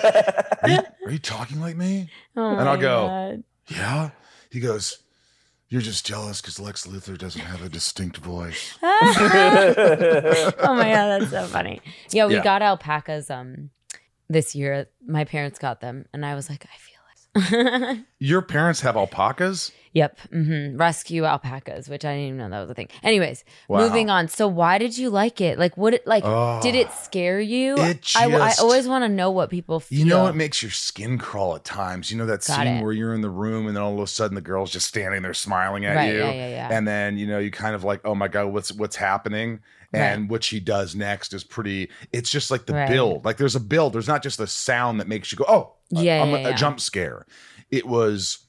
are 0.61 0.69
you, 0.69 0.77
"Are 1.07 1.11
you 1.11 1.17
talking 1.19 1.59
like 1.59 1.75
me?" 1.75 2.09
Oh 2.37 2.57
and 2.57 2.69
I'll 2.69 2.77
go, 2.77 3.07
God. 3.07 3.43
Yeah. 3.69 4.09
He 4.51 4.59
goes, 4.59 4.99
"You're 5.69 5.81
just 5.81 6.05
jealous 6.05 6.41
because 6.41 6.59
Lex 6.59 6.85
Luthor 6.85 7.17
doesn't 7.17 7.41
have 7.41 7.63
a 7.63 7.69
distinct 7.69 8.17
voice." 8.17 8.77
oh 8.83 8.93
my 10.75 10.91
god, 10.91 11.19
that's 11.21 11.31
so 11.31 11.45
funny. 11.45 11.81
Yeah, 12.11 12.27
we 12.27 12.35
Yeah. 12.35 12.43
got 12.43 12.61
alpacas 12.61 13.31
um 13.31 13.71
this 14.33 14.53
year. 14.55 14.87
My 15.05 15.23
parents 15.23 15.57
got 15.59 15.79
them, 15.79 16.05
and 16.13 16.25
I 16.25 16.35
was 16.35 16.49
like, 16.49 16.65
I 16.65 16.77
feel 16.77 16.93
it. 17.95 18.05
Your 18.19 18.41
parents 18.41 18.81
have 18.81 18.95
alpacas? 18.95 19.71
Yep, 19.93 20.19
hmm 20.31 20.75
rescue 20.77 21.23
alpacas, 21.23 21.87
which 21.87 22.03
I 22.03 22.13
didn't 22.15 22.25
even 22.25 22.37
know 22.39 22.49
that 22.49 22.61
was 22.61 22.69
a 22.69 22.73
thing. 22.73 22.89
Anyways, 23.03 23.43
Wow. 23.67 23.79
moving 23.79 24.09
on. 24.09 24.27
So, 24.27 24.47
why 24.47 24.77
did 24.77 24.97
you 24.97 25.09
like 25.09 25.39
it? 25.39 25.57
Like, 25.57 25.77
what? 25.77 25.93
It, 25.93 26.05
like, 26.05 26.23
Oh. 26.25 26.59
did 26.61 26.75
it 26.75 26.91
scare 26.91 27.39
you? 27.39 27.77
It 27.79 28.11
I, 28.15 28.25
I 28.25 28.53
always 28.59 28.87
want 28.87 29.03
to 29.03 29.09
know 29.09 29.31
what 29.31 29.49
people 29.49 29.79
feel. 29.79 29.97
You 29.99 30.05
know 30.05 30.23
what 30.23 30.35
makes 30.35 30.61
your 30.61 30.71
skin 30.71 31.17
crawl 31.17 31.55
at 31.55 31.63
times? 31.63 32.11
You 32.11 32.17
know 32.17 32.25
that 32.25 32.45
Got 32.45 32.65
scene 32.65 32.77
it. 32.79 32.83
where 32.83 32.91
you're 32.91 33.13
in 33.13 33.21
the 33.21 33.29
room 33.29 33.67
and 33.67 33.75
then 33.75 33.83
all 33.83 33.93
of 33.93 33.99
a 33.99 34.07
sudden 34.07 34.35
the 34.35 34.41
girl's 34.41 34.71
just 34.71 34.87
standing 34.87 35.21
there 35.21 35.33
smiling 35.33 35.85
at 35.85 35.95
Right, 35.95 36.13
you. 36.13 36.19
yeah, 36.19 36.31
yeah, 36.33 36.49
yeah. 36.49 36.67
And 36.71 36.87
then, 36.87 37.17
you 37.17 37.27
know, 37.27 37.39
you 37.39 37.51
kind 37.51 37.75
of 37.75 37.83
like, 37.83 38.01
oh 38.03 38.15
my 38.15 38.27
God, 38.27 38.47
what's 38.47 38.71
what's 38.73 38.95
happening? 38.95 39.59
And 39.95 40.27
what 40.27 40.43
she 40.43 40.59
does 40.59 40.95
next 40.95 41.33
is 41.35 41.43
pretty 41.43 41.91
it's 42.11 42.31
just 42.31 42.49
like 42.49 42.65
the 42.65 42.73
Right. 42.73 42.89
build. 42.89 43.25
Like 43.25 43.37
there's 43.37 43.55
a 43.55 43.59
build. 43.59 43.93
There's 43.93 44.07
not 44.07 44.23
just 44.23 44.39
a 44.39 44.47
sound 44.47 44.99
that 44.99 45.07
makes 45.07 45.31
you 45.31 45.37
go, 45.37 45.45
oh, 45.47 45.73
a- 45.95 46.01
Yeah, 46.03 46.23
I'm 46.23 46.31
yeah, 46.31 46.37
a, 46.37 46.41
yeah. 46.41 46.47
a 46.49 46.53
jump 46.55 46.79
scare. 46.79 47.27
It 47.69 47.85
was 47.85 48.39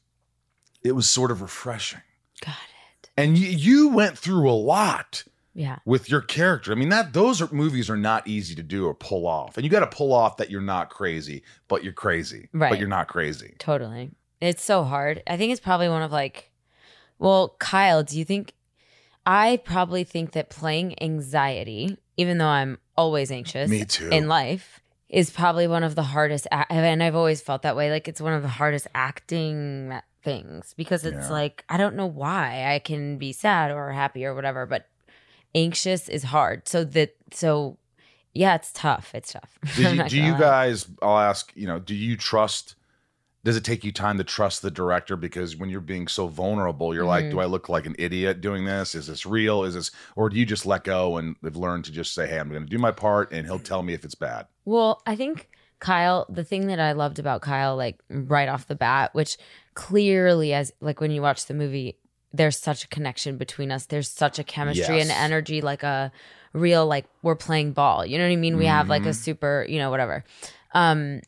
it 0.85 0.93
was 0.93 1.09
sort 1.09 1.31
of 1.31 1.43
refreshing. 1.43 2.01
Got 2.45 2.55
it. 3.03 3.11
And 3.17 3.37
you, 3.39 3.49
you 3.49 3.89
went 3.89 4.17
through 4.19 4.49
a 4.51 4.53
lot 4.53 5.25
Yeah. 5.55 5.79
with 5.85 6.09
your 6.11 6.21
character. 6.21 6.71
I 6.73 6.75
mean, 6.75 6.91
that 6.91 7.13
those 7.13 7.41
are 7.43 7.49
movies 7.53 7.89
are 7.91 7.97
not 7.97 8.27
easy 8.29 8.55
to 8.57 8.63
do 8.63 8.87
or 8.87 8.95
pull 8.95 9.27
off. 9.27 9.57
And 9.57 9.65
you 9.65 9.71
got 9.71 9.81
to 9.81 9.97
pull 9.97 10.13
off 10.13 10.37
that 10.37 10.51
you're 10.51 10.61
not 10.61 10.91
crazy, 10.91 11.43
but 11.69 11.83
you're 11.83 11.93
crazy, 11.93 12.49
Right. 12.53 12.71
but 12.71 12.79
you're 12.79 12.89
not 12.89 13.09
crazy. 13.09 13.55
Totally. 13.59 14.11
It's 14.41 14.63
so 14.63 14.85
hard. 14.85 15.23
I 15.27 15.37
think 15.37 15.53
it's 15.53 15.61
probably 15.61 15.89
one 15.89 16.03
of 16.03 16.13
like, 16.13 16.51
well, 17.19 17.57
Kyle, 17.59 18.03
do 18.03 18.19
you 18.19 18.25
think? 18.25 18.53
I 19.25 19.59
probably 19.65 20.05
think 20.05 20.33
that 20.33 20.51
playing 20.51 21.01
anxiety, 21.03 21.97
even 22.19 22.37
though 22.39 22.49
I'm 22.49 22.79
always 22.97 23.31
anxious 23.31 23.71
Me 23.71 23.85
too. 23.87 24.11
in 24.11 24.29
life, 24.29 24.81
is 25.09 25.31
probably 25.31 25.67
one 25.67 25.83
of 25.85 25.95
the 25.95 26.03
hardest. 26.03 26.47
And 26.69 27.03
I've 27.03 27.15
always 27.15 27.41
felt 27.41 27.63
that 27.63 27.75
way. 27.77 27.91
Like 27.91 28.07
it's 28.09 28.21
one 28.21 28.35
of 28.35 28.43
the 28.43 28.49
hardest 28.49 28.87
acting 28.95 29.99
things 30.25 30.75
because 30.77 31.05
it's 31.05 31.27
Yeah. 31.29 31.33
like, 31.33 31.65
I 31.69 31.77
don't 31.77 31.95
know 31.95 32.07
why 32.07 32.73
I 32.75 32.79
can 32.81 33.19
be 33.19 33.33
sad 33.33 33.71
or 33.71 33.93
happy 33.93 34.25
or 34.25 34.35
whatever, 34.35 34.67
but 34.67 34.87
anxious 35.55 36.09
is 36.09 36.25
hard. 36.25 36.67
So 36.69 36.83
that, 36.85 37.15
so 37.33 37.79
yeah, 38.33 38.57
it's 38.57 38.73
tough. 38.73 39.15
It's 39.15 39.33
tough. 39.33 39.59
Do 39.77 39.95
you, 39.95 40.03
do 40.09 40.21
you 40.21 40.33
guys? 40.37 40.89
I'll 41.01 41.19
ask. 41.19 41.53
You 41.55 41.69
know, 41.69 41.79
do 41.79 41.95
you 41.95 42.17
trust? 42.17 42.75
Does 43.45 43.57
it 43.57 43.63
take 43.63 43.85
you 43.85 43.93
time 43.93 44.19
to 44.19 44.25
trust 44.25 44.63
the 44.63 44.71
director? 44.73 45.15
Because 45.17 45.55
when 45.55 45.69
you're 45.69 45.81
being 45.83 46.09
so 46.09 46.27
vulnerable, 46.27 46.95
you're 46.95 47.05
like, 47.05 47.25
Mm-hmm. 47.27 47.35
do 47.37 47.41
I 47.41 47.45
look 47.45 47.69
like 47.69 47.87
an 47.87 47.95
idiot 47.99 48.41
doing 48.41 48.65
this? 48.65 48.95
Is 48.97 49.07
this 49.07 49.25
real? 49.27 49.63
Is 49.65 49.75
this, 49.75 49.91
or 50.17 50.31
do 50.31 50.37
you 50.39 50.47
just 50.47 50.65
let 50.67 50.83
go 50.83 51.19
and 51.19 51.37
they've 51.43 51.55
learned 51.55 51.85
to 51.85 51.93
just 51.93 52.13
say, 52.15 52.27
hey, 52.27 52.39
I'm 52.41 52.49
going 52.49 52.65
to 52.65 52.69
do 52.69 52.79
my 52.79 52.91
part, 52.91 53.31
and 53.33 53.47
he'll 53.47 53.59
tell 53.61 53.83
me 53.83 53.93
if 53.93 54.05
it's 54.05 54.15
bad. 54.17 54.47
Well, 54.65 55.01
I 55.07 55.15
think 55.15 55.49
Kyle, 55.79 56.27
the 56.31 56.43
thing 56.43 56.67
that 56.69 56.81
I 56.81 56.93
loved 56.93 57.19
about 57.21 57.43
Kyle, 57.43 57.77
like 57.77 58.01
right 58.09 58.49
off 58.49 58.67
the 58.67 58.75
bat, 58.75 59.11
which 59.15 59.37
clearly, 59.75 60.53
as 60.55 60.73
like 60.81 61.01
when 61.01 61.11
you 61.11 61.23
watch 61.23 61.47
the 61.47 61.55
movie, 61.55 61.97
there's 62.33 62.59
such 62.59 62.85
a 62.85 62.89
connection 62.89 63.37
between 63.37 63.71
us. 63.71 63.87
There's 63.87 64.09
such 64.11 64.39
a 64.39 64.45
chemistry 64.45 64.97
and 65.01 65.11
energy, 65.11 65.61
like 65.61 65.83
a 65.83 66.11
real, 66.53 66.87
like 66.87 67.07
we're 67.23 67.37
playing 67.37 67.73
ball. 67.73 68.05
You 68.07 68.19
know 68.19 68.25
what 68.25 68.33
I 68.33 68.37
mean? 68.37 68.57
We 68.57 68.67
have 68.67 68.89
like 68.89 69.07
a 69.07 69.11
Mhm. 69.11 69.15
super, 69.17 69.67
you 69.69 69.79
know, 69.79 69.91
whatever. 69.91 70.25
Um, 70.73 71.21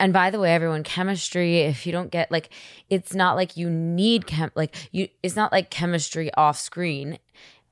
and 0.00 0.12
by 0.12 0.30
the 0.30 0.38
way, 0.40 0.52
everyone, 0.52 0.82
chemistry, 0.82 1.60
if 1.60 1.86
you 1.86 1.92
don't 1.92 2.10
get 2.10 2.30
like, 2.30 2.50
it's 2.90 3.14
not 3.14 3.36
like 3.36 3.56
you 3.56 3.70
need 3.70 4.26
chem, 4.26 4.50
like 4.54 4.74
you, 4.92 5.08
it's 5.22 5.36
not 5.36 5.52
like 5.52 5.70
chemistry 5.70 6.32
off 6.34 6.58
screen. 6.58 7.18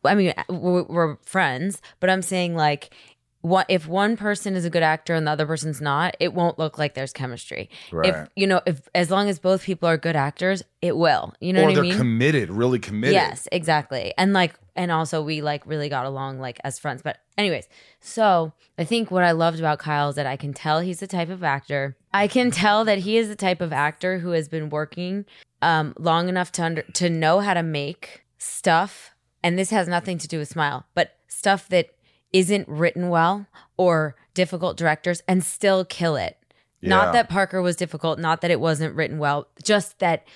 I 0.04 0.14
mean, 0.16 0.32
we're, 0.48 0.82
we're 0.84 1.16
friends, 1.22 1.80
but 2.00 2.10
I'm 2.10 2.22
saying 2.22 2.54
like, 2.56 2.94
what 3.42 3.66
if 3.68 3.88
one 3.88 4.16
person 4.16 4.54
is 4.54 4.64
a 4.64 4.70
good 4.70 4.84
actor 4.84 5.14
and 5.14 5.26
the 5.26 5.30
other 5.32 5.46
person's 5.46 5.80
not, 5.80 6.16
it 6.20 6.32
won't 6.32 6.60
look 6.60 6.78
like 6.78 6.94
there's 6.94 7.12
chemistry. 7.12 7.68
Right. 7.90 8.08
If 8.08 8.28
you 8.36 8.46
know, 8.46 8.62
if 8.66 8.88
as 8.94 9.10
long 9.10 9.28
as 9.28 9.40
both 9.40 9.64
people 9.64 9.88
are 9.88 9.96
good 9.96 10.14
actors, 10.14 10.62
it 10.80 10.96
will. 10.96 11.34
You 11.40 11.52
know 11.52 11.62
or 11.62 11.64
what 11.64 11.70
I 11.72 11.74
they're 11.74 11.82
mean? 11.82 11.96
committed, 11.96 12.50
really 12.50 12.78
committed. 12.78 13.14
Yes, 13.14 13.48
exactly. 13.50 14.14
And 14.16 14.32
like 14.32 14.54
and 14.76 14.92
also 14.92 15.22
we 15.22 15.42
like 15.42 15.66
really 15.66 15.88
got 15.88 16.06
along 16.06 16.38
like 16.38 16.60
as 16.62 16.78
friends. 16.78 17.02
But 17.02 17.18
anyways, 17.36 17.68
so 18.00 18.52
I 18.78 18.84
think 18.84 19.10
what 19.10 19.24
I 19.24 19.32
loved 19.32 19.58
about 19.58 19.80
Kyle 19.80 20.10
is 20.10 20.14
that 20.14 20.26
I 20.26 20.36
can 20.36 20.54
tell 20.54 20.78
he's 20.78 21.00
the 21.00 21.08
type 21.08 21.28
of 21.28 21.42
actor. 21.42 21.96
I 22.14 22.28
can 22.28 22.52
tell 22.52 22.84
that 22.84 22.98
he 22.98 23.16
is 23.16 23.28
the 23.28 23.36
type 23.36 23.60
of 23.60 23.72
actor 23.72 24.20
who 24.20 24.30
has 24.30 24.48
been 24.48 24.70
working 24.70 25.26
um 25.62 25.94
long 25.98 26.28
enough 26.28 26.52
to 26.52 26.64
under 26.64 26.82
to 26.82 27.10
know 27.10 27.40
how 27.40 27.54
to 27.54 27.62
make 27.62 28.24
stuff 28.38 29.12
and 29.42 29.58
this 29.58 29.70
has 29.70 29.88
nothing 29.88 30.18
to 30.18 30.28
do 30.28 30.38
with 30.38 30.48
smile, 30.48 30.86
but 30.94 31.16
stuff 31.26 31.68
that 31.68 31.90
isn't 32.32 32.68
written 32.68 33.08
well 33.08 33.46
or 33.76 34.16
difficult 34.34 34.76
directors 34.76 35.22
and 35.28 35.44
still 35.44 35.84
kill 35.84 36.16
it. 36.16 36.38
Yeah. 36.80 36.88
Not 36.88 37.12
that 37.12 37.28
Parker 37.28 37.62
was 37.62 37.76
difficult, 37.76 38.18
not 38.18 38.40
that 38.40 38.50
it 38.50 38.60
wasn't 38.60 38.94
written 38.94 39.18
well, 39.18 39.48
just 39.62 39.98
that 40.00 40.26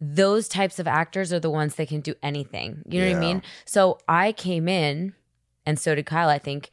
those 0.00 0.46
types 0.48 0.78
of 0.78 0.86
actors 0.86 1.32
are 1.32 1.40
the 1.40 1.50
ones 1.50 1.76
that 1.76 1.88
can 1.88 2.00
do 2.00 2.14
anything. 2.22 2.82
You 2.86 3.00
know 3.00 3.10
what 3.10 3.16
I 3.16 3.20
mean? 3.20 3.42
So 3.64 3.98
I 4.06 4.32
came 4.32 4.68
in, 4.68 5.14
and 5.64 5.78
so 5.78 5.94
did 5.94 6.06
Kyle, 6.06 6.28
I 6.28 6.38
think, 6.38 6.70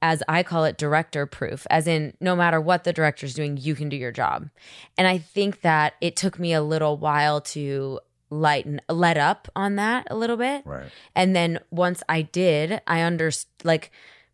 as 0.00 0.22
I 0.26 0.42
call 0.42 0.64
it, 0.64 0.78
director 0.78 1.26
proof, 1.26 1.66
as 1.70 1.86
in 1.86 2.14
no 2.20 2.34
matter 2.34 2.60
what 2.60 2.82
the 2.82 2.92
director's 2.92 3.34
doing, 3.34 3.56
you 3.56 3.74
can 3.74 3.88
do 3.88 3.96
your 3.96 4.10
job. 4.10 4.48
And 4.98 5.06
I 5.06 5.18
think 5.18 5.60
that 5.60 5.94
it 6.00 6.16
took 6.16 6.38
me 6.38 6.52
a 6.52 6.62
little 6.62 6.96
while 6.96 7.40
to 7.42 8.00
lighten, 8.30 8.80
let 8.88 9.16
up 9.16 9.46
on 9.54 9.76
that 9.76 10.08
a 10.10 10.16
little 10.16 10.38
bit. 10.38 10.62
Right. 10.64 10.90
And 11.14 11.36
then 11.36 11.60
once 11.70 12.02
I 12.08 12.22
did, 12.22 12.80
I 12.86 13.02
understood 13.02 13.50
like 13.62 13.92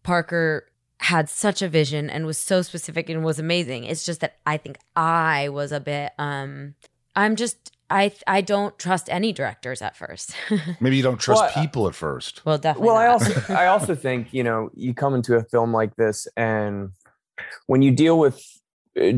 Parker 0.09 0.65
had 1.01 1.29
such 1.29 1.61
a 1.61 1.69
vision 1.69 2.09
and 2.09 2.25
was 2.25 2.39
so 2.39 2.63
specific 2.63 3.11
and 3.11 3.23
was 3.23 3.39
amazing. 3.39 3.85
It's 3.85 4.07
just 4.07 4.21
that 4.23 4.37
I 4.47 4.57
think 4.57 4.79
I 4.97 5.51
was 5.51 5.71
a 5.71 5.81
bit 5.81 6.13
um 6.19 6.75
I'm 7.15 7.37
just 7.37 7.73
I 7.91 8.11
I 8.27 8.41
don't 8.41 8.77
trust 8.79 9.09
any 9.11 9.35
directors 9.35 9.83
at 9.83 9.99
first. 9.99 10.33
Maybe 10.81 10.97
you 10.97 11.03
don't 11.03 11.19
trust 11.21 11.43
Well, 11.43 11.63
people 11.63 11.89
at 11.89 11.95
first. 11.95 12.45
well, 12.47 12.57
definitely. 12.57 12.87
well 12.87 12.97
i 12.97 13.07
also 13.07 13.53
i 13.53 13.67
also 13.67 13.95
think 14.07 14.33
you 14.33 14.43
know 14.43 14.71
you 14.75 14.95
come 14.95 15.15
into 15.15 15.37
a 15.37 15.45
film 15.45 15.75
like 15.75 15.95
this 15.97 16.27
and 16.39 16.91
when 17.67 17.83
you 17.83 17.91
deal 17.91 18.19
with 18.19 18.43
uh, 18.99 19.13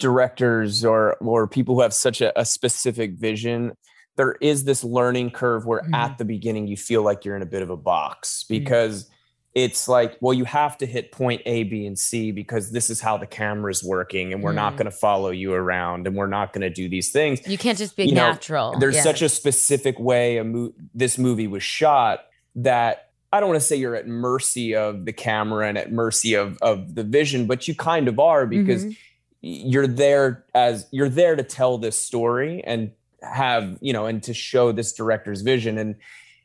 directors 0.00 0.84
or 0.84 1.16
or 1.20 1.46
people 1.46 1.76
who 1.76 1.82
have 1.82 1.94
such 1.94 2.20
a, 2.20 2.36
a 2.38 2.44
specific 2.44 3.12
vision 3.14 3.72
there 4.16 4.32
is 4.40 4.64
this 4.64 4.82
learning 4.82 5.30
curve 5.30 5.64
where 5.66 5.82
Mhm. 5.82 5.94
at 5.94 6.18
the 6.18 6.24
beginning 6.24 6.66
you 6.66 6.76
feel 6.76 7.02
like 7.02 7.24
you're 7.24 7.36
in 7.36 7.42
a 7.42 7.52
bit 7.56 7.62
of 7.62 7.70
a 7.70 7.76
box 7.76 8.42
Mhm. 8.44 8.48
because 8.48 9.08
it's 9.54 9.86
like 9.86 10.16
well 10.20 10.32
you 10.32 10.44
have 10.44 10.78
to 10.78 10.86
hit 10.86 11.12
point 11.12 11.42
a 11.44 11.64
b 11.64 11.86
and 11.86 11.98
c 11.98 12.30
because 12.32 12.70
this 12.70 12.88
is 12.88 13.00
how 13.00 13.16
the 13.18 13.26
camera's 13.26 13.84
working 13.84 14.32
and 14.32 14.42
we're 14.42 14.52
not 14.52 14.72
Mhm. 14.74 14.76
going 14.78 14.84
to 14.86 14.96
follow 14.96 15.30
you 15.30 15.52
around 15.52 16.06
and 16.06 16.16
we're 16.16 16.26
not 16.26 16.52
going 16.54 16.62
to 16.62 16.70
do 16.70 16.88
these 16.88 17.10
things 17.10 17.46
you 17.46 17.58
can't 17.58 17.76
just 17.76 17.94
be 17.96 18.04
you 18.06 18.14
know, 18.14 18.30
natural. 18.32 18.78
there's 18.78 18.96
Yeah. 18.96 19.02
such 19.02 19.20
a 19.22 19.28
specific 19.28 19.98
way 20.00 20.38
a 20.38 20.44
mo- 20.44 20.72
this 20.94 21.18
movie 21.18 21.46
was 21.46 21.62
shot 21.62 22.24
that 22.56 23.10
I 23.34 23.40
don't 23.40 23.48
want 23.50 23.60
to 23.60 23.66
say 23.66 23.76
you're 23.76 23.96
at 23.96 24.06
mercy 24.06 24.74
of 24.74 25.04
the 25.06 25.12
camera 25.12 25.66
and 25.68 25.76
at 25.78 25.90
mercy 25.92 26.34
of 26.34 26.58
of 26.62 26.94
the 26.94 27.02
vision, 27.04 27.46
but 27.46 27.66
you 27.68 27.74
kind 27.74 28.06
of 28.08 28.18
are 28.20 28.46
because 28.46 28.84
Mhm. 28.86 28.96
you're 29.40 29.86
there 29.86 30.44
as 30.54 30.86
you're 30.92 31.08
there 31.08 31.34
to 31.36 31.42
tell 31.42 31.78
this 31.78 31.98
story 32.00 32.62
and 32.64 32.90
have 33.22 33.78
you 33.80 33.92
know 33.92 34.04
and 34.06 34.22
to 34.24 34.34
show 34.34 34.72
this 34.72 34.92
director's 34.92 35.42
vision 35.42 35.78
and 35.78 35.94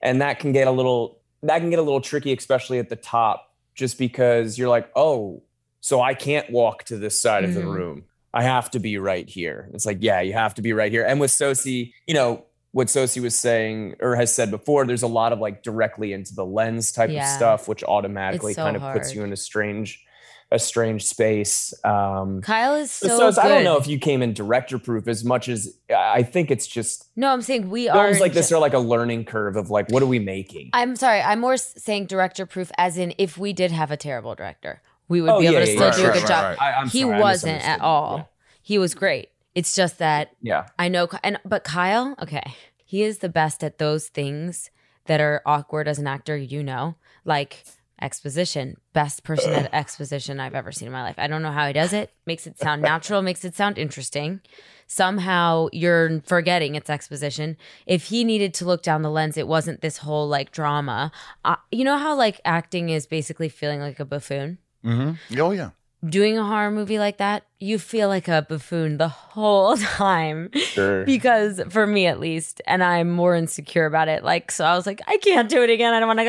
and 0.01 0.21
that 0.21 0.39
can 0.39 0.51
get 0.53 0.67
a 0.67 0.71
little 0.71 1.16
that 1.43 1.59
can 1.59 1.69
get 1.69 1.79
a 1.79 1.81
little 1.81 2.01
tricky 2.01 2.33
especially 2.33 2.79
at 2.79 2.89
the 2.89 2.95
top 2.95 3.53
just 3.75 3.97
because 3.97 4.57
you're 4.57 4.69
like 4.69 4.89
oh 4.95 5.41
so 5.81 6.01
i 6.01 6.13
can't 6.13 6.49
walk 6.51 6.83
to 6.83 6.97
this 6.97 7.19
side 7.19 7.43
of 7.43 7.53
the 7.53 7.61
Mhm. 7.61 7.73
room 7.75 8.03
i 8.33 8.43
have 8.43 8.69
to 8.71 8.79
be 8.79 8.97
right 8.97 9.29
here 9.29 9.69
it's 9.73 9.85
like 9.85 9.97
yeah 10.01 10.21
you 10.21 10.33
have 10.33 10.53
to 10.55 10.61
be 10.61 10.73
right 10.73 10.91
here 10.91 11.05
and 11.05 11.19
with 11.19 11.31
sosie 11.31 11.93
you 12.07 12.13
know 12.13 12.43
what 12.71 12.89
sosie 12.89 13.19
was 13.19 13.37
saying 13.37 13.95
or 14.01 14.15
has 14.15 14.33
said 14.33 14.51
before 14.51 14.85
there's 14.85 15.03
a 15.03 15.07
lot 15.07 15.31
of 15.33 15.39
like 15.39 15.63
directly 15.63 16.11
into 16.13 16.33
the 16.35 16.45
lens 16.45 16.91
type 16.91 17.09
Yeah. 17.09 17.21
of 17.23 17.35
stuff 17.35 17.67
which 17.67 17.83
automatically 17.83 18.53
so 18.53 18.63
kind 18.63 18.75
of 18.75 18.81
puts 18.93 19.13
you 19.15 19.23
in 19.23 19.31
a 19.31 19.37
strange 19.37 20.03
a 20.49 20.57
strange 20.59 21.03
space 21.05 21.73
um 21.83 22.41
Kyle 22.41 22.75
is 22.75 22.89
so. 22.91 23.07
so, 23.09 23.31
so 23.31 23.41
I 23.41 23.49
don't 23.49 23.63
know 23.65 23.75
if 23.77 23.85
you 23.87 23.99
came 23.99 24.21
in 24.21 24.33
director 24.33 24.79
proof 24.79 25.07
as 25.07 25.23
much 25.25 25.49
as 25.49 25.77
I 25.95 26.23
think 26.23 26.51
it's 26.51 26.65
just 26.67 27.09
No, 27.17 27.31
I'm 27.33 27.41
saying 27.41 27.69
we 27.69 27.89
are. 27.89 28.11
like 28.13 28.31
in 28.31 28.35
this 28.35 28.49
ge- 28.49 28.53
are 28.53 28.59
like 28.59 28.73
a 28.73 28.79
learning 28.79 29.25
curve 29.25 29.57
of 29.57 29.69
like 29.69 29.91
what 29.91 30.01
are 30.01 30.07
we 30.07 30.19
making? 30.19 30.69
I'm 30.73 30.95
sorry. 30.95 31.19
I'm 31.21 31.39
more 31.41 31.57
saying 31.57 32.05
director 32.05 32.45
proof, 32.45 32.71
as 32.77 32.97
in 32.97 33.13
if 33.17 33.37
we 33.37 33.51
did 33.51 33.71
have 33.71 33.91
a 33.91 33.97
terrible 33.97 34.35
director, 34.35 34.81
we 35.09 35.21
would 35.21 35.31
Oh, 35.31 35.39
be 35.41 35.47
able 35.47 35.65
to 35.65 35.71
yeah, 35.71 35.91
still 35.91 36.05
yeah, 36.05 36.11
do 36.11 36.11
a 36.11 36.13
good 36.13 36.19
right, 36.23 36.27
job. 36.29 36.43
right. 36.43 36.61
I, 36.61 36.73
I'm 36.79 36.87
He 36.87 37.01
sorry, 37.01 37.19
wasn't 37.19 37.51
at 37.55 37.57
misunderstood. 37.57 37.81
all. 37.85 38.29
He 38.61 38.77
was 38.77 38.95
great. 38.95 39.29
It's 39.53 39.75
just 39.75 39.97
that 39.97 40.31
Yeah. 40.41 40.67
I 40.79 40.87
know, 40.87 41.09
and 41.23 41.39
but 41.43 41.63
Kyle, 41.65 42.15
okay, 42.21 42.53
he 42.85 43.03
is 43.03 43.17
the 43.19 43.29
best 43.29 43.63
at 43.65 43.79
those 43.79 44.07
things 44.07 44.69
that 45.07 45.19
are 45.19 45.41
awkward 45.45 45.87
as 45.89 45.99
an 45.99 46.07
actor. 46.07 46.37
You 46.37 46.63
know, 46.63 46.95
like 47.25 47.65
exposition. 48.01 48.77
Best 48.93 49.23
person 49.23 49.53
at 49.53 49.73
exposition 49.73 50.39
I've 50.39 50.55
ever 50.55 50.71
seen 50.71 50.87
in 50.87 50.91
my 50.91 51.03
life. 51.03 51.15
I 51.17 51.27
don't 51.27 51.41
know 51.41 51.51
how 51.51 51.67
he 51.67 51.73
does 51.73 51.93
it. 51.93 52.11
Makes 52.25 52.47
it 52.47 52.57
sound 52.59 52.81
natural. 52.81 53.21
Makes 53.21 53.45
it 53.45 53.55
sound 53.55 53.77
interesting. 53.77 54.41
Somehow 54.87 55.67
you're 55.73 56.21
forgetting 56.21 56.75
it's 56.75 56.89
exposition. 56.89 57.57
If 57.85 58.05
he 58.05 58.23
needed 58.23 58.53
to 58.55 58.65
look 58.65 58.83
down 58.83 59.01
the 59.01 59.11
lens, 59.11 59.37
it 59.37 59.47
wasn't 59.47 59.81
this 59.81 59.97
whole 59.97 60.27
like 60.27 60.51
drama. 60.51 61.11
Uh, 61.43 61.57
you 61.71 61.83
know 61.83 61.97
how 61.97 62.15
like 62.15 62.39
acting 62.45 62.89
is 62.89 63.05
basically 63.05 63.49
feeling 63.49 63.79
like 63.79 63.99
a 63.99 64.05
buffoon 64.05 64.59
Mm-hmm. 64.87 65.41
Oh 65.41 65.51
yeah. 65.51 65.71
Doing 66.05 66.37
a 66.37 66.43
horror 66.43 66.71
movie 66.71 66.99
like 66.99 67.17
that, 67.17 67.43
you 67.59 67.79
feel 67.79 68.07
like 68.07 68.27
a 68.27 68.45
buffoon 68.47 68.97
the 68.97 69.07
whole 69.07 69.75
time. 69.95 70.49
Sure. 70.53 71.05
Because 71.05 71.61
for 71.69 71.87
me 71.87 72.05
at 72.07 72.19
least, 72.19 72.61
and 72.67 72.83
I'm 72.83 73.09
more 73.09 73.35
insecure 73.35 73.85
about 73.85 74.07
it. 74.07 74.23
Like, 74.23 74.51
so 74.51 74.65
I 74.65 74.75
was 74.75 74.85
like, 74.85 75.01
I 75.07 75.17
can't 75.17 75.49
do 75.49 75.63
it 75.63 75.69
again. 75.69 75.93
I 75.93 75.99
don't 75.99 76.07
want 76.07 76.19
to. 76.19 76.23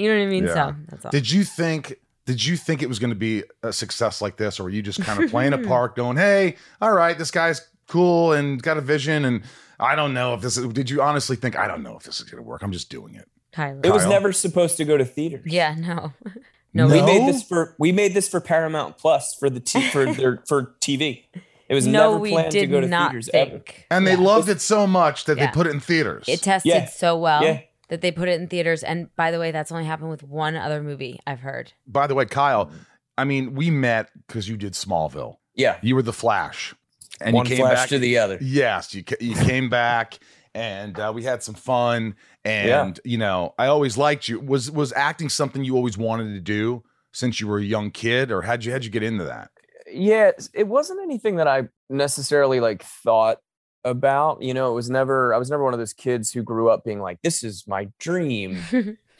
You 0.00 0.08
know 0.08 0.16
what 0.16 0.22
I 0.22 0.26
mean? 0.26 0.46
Yeah. 0.46 0.54
So 0.54 0.76
that's 0.88 1.04
all. 1.04 1.10
Did 1.10 1.30
you 1.30 1.44
think? 1.44 1.96
Did 2.26 2.44
you 2.44 2.56
think 2.56 2.82
it 2.82 2.88
was 2.88 2.98
going 2.98 3.10
to 3.10 3.16
be 3.16 3.44
a 3.62 3.72
success 3.72 4.20
like 4.20 4.36
this, 4.36 4.58
or 4.58 4.64
were 4.64 4.70
you 4.70 4.82
just 4.82 5.00
kind 5.00 5.22
of 5.22 5.30
playing 5.30 5.52
a 5.52 5.58
part, 5.68 5.94
going, 5.94 6.16
"Hey, 6.16 6.56
all 6.80 6.92
right, 6.92 7.16
this 7.16 7.30
guy's 7.30 7.64
cool 7.86 8.32
and 8.32 8.60
got 8.60 8.76
a 8.76 8.80
vision, 8.80 9.24
and 9.24 9.42
I 9.78 9.94
don't 9.94 10.12
know 10.12 10.34
if 10.34 10.40
this 10.40 10.56
is." 10.56 10.66
Did 10.72 10.90
you 10.90 11.00
honestly 11.02 11.36
think, 11.36 11.56
"I 11.56 11.68
don't 11.68 11.84
know 11.84 11.96
if 11.96 12.02
this 12.02 12.18
is 12.18 12.28
going 12.28 12.42
to 12.42 12.48
work. 12.48 12.62
I'm 12.64 12.72
just 12.72 12.90
doing 12.90 13.14
it." 13.14 13.28
Tyler. 13.52 13.80
It 13.84 13.92
was 13.92 14.06
never 14.06 14.32
supposed 14.32 14.76
to 14.78 14.84
go 14.84 14.96
to 14.96 15.04
theaters. 15.04 15.44
yeah, 15.46 15.76
no. 15.78 16.12
no, 16.76 16.86
We 16.88 17.02
made 17.02 17.28
this 17.28 17.42
for 17.42 17.74
we 17.78 17.92
made 17.92 18.14
this 18.14 18.28
for 18.28 18.40
Paramount 18.40 18.98
Plus 18.98 19.34
for 19.34 19.48
the 19.50 19.60
t- 19.60 19.88
for 19.90 20.12
their 20.12 20.42
for 20.48 20.74
TV. 20.80 21.24
It 21.68 21.74
was 21.74 21.86
no, 21.86 22.10
never 22.12 22.18
we 22.18 22.30
planned 22.30 22.52
did 22.52 22.60
to 22.60 22.66
go 22.68 22.80
to 22.80 22.86
not 22.86 23.10
theaters 23.10 23.28
ever. 23.34 23.50
think. 23.50 23.86
And 23.90 24.06
they 24.06 24.14
Yeah. 24.14 24.20
loved 24.20 24.48
it 24.48 24.60
so 24.60 24.86
much 24.86 25.24
that 25.24 25.36
Yeah. 25.36 25.46
they 25.46 25.52
put 25.52 25.66
it 25.66 25.70
in 25.70 25.80
theaters. 25.80 26.24
It 26.28 26.40
tested 26.42 26.70
Yeah. 26.72 26.84
so 26.86 27.18
well 27.18 27.42
Yeah. 27.42 27.60
that 27.88 28.02
they 28.02 28.12
put 28.12 28.28
it 28.28 28.40
in 28.40 28.46
theaters. 28.46 28.84
And 28.84 29.08
by 29.16 29.32
the 29.32 29.40
way, 29.40 29.50
that's 29.50 29.72
only 29.72 29.84
happened 29.84 30.10
with 30.10 30.22
one 30.22 30.54
other 30.54 30.80
movie 30.82 31.18
I've 31.26 31.40
heard. 31.40 31.72
By 31.86 32.06
the 32.06 32.14
way, 32.14 32.24
Kyle, 32.24 32.70
I 33.18 33.24
mean, 33.24 33.54
we 33.54 33.70
met 33.70 34.10
because 34.28 34.48
you 34.48 34.56
did 34.56 34.74
Smallville. 34.74 35.38
Yeah. 35.56 35.78
You 35.82 35.96
were 35.96 36.02
the 36.02 36.12
Flash, 36.12 36.72
and 37.20 37.34
One 37.34 37.46
you 37.46 37.56
came 37.56 37.64
flash 37.64 37.74
back 37.78 37.88
to 37.88 37.98
the 37.98 38.18
other. 38.18 38.38
Yes, 38.40 38.94
you 38.94 39.02
ca- 39.02 39.16
you 39.20 39.34
came 39.34 39.68
back 39.68 40.18
and 40.54 40.98
uh, 41.00 41.10
we 41.14 41.24
had 41.24 41.42
some 41.42 41.54
fun. 41.54 42.14
And 42.46 43.00
you 43.04 43.18
know, 43.18 43.54
I 43.58 43.66
always 43.66 43.96
liked 43.96 44.28
you. 44.28 44.40
Was 44.40 44.70
was 44.70 44.92
acting 44.92 45.28
something 45.28 45.64
you 45.64 45.76
always 45.76 45.98
wanted 45.98 46.34
to 46.34 46.40
do 46.40 46.82
since 47.12 47.40
you 47.40 47.48
were 47.48 47.58
a 47.58 47.64
young 47.64 47.90
kid, 47.90 48.30
or 48.30 48.42
how'd 48.42 48.64
you 48.64 48.72
how'd 48.72 48.84
you 48.84 48.90
get 48.90 49.02
into 49.02 49.24
that? 49.24 49.50
yeah 49.90 50.32
it 50.52 50.66
wasn't 50.66 51.00
anything 51.02 51.36
that 51.36 51.48
i 51.48 51.62
necessarily 51.88 52.60
like 52.60 52.82
thought 52.82 53.38
about 53.84 54.42
you 54.42 54.52
know 54.52 54.70
it 54.72 54.74
was 54.74 54.90
never 54.90 55.32
i 55.32 55.38
was 55.38 55.50
never 55.50 55.62
one 55.62 55.72
of 55.72 55.78
those 55.78 55.92
kids 55.92 56.32
who 56.32 56.42
grew 56.42 56.68
up 56.68 56.84
being 56.84 57.00
like 57.00 57.20
this 57.22 57.44
is 57.44 57.64
my 57.66 57.88
dream 58.00 58.60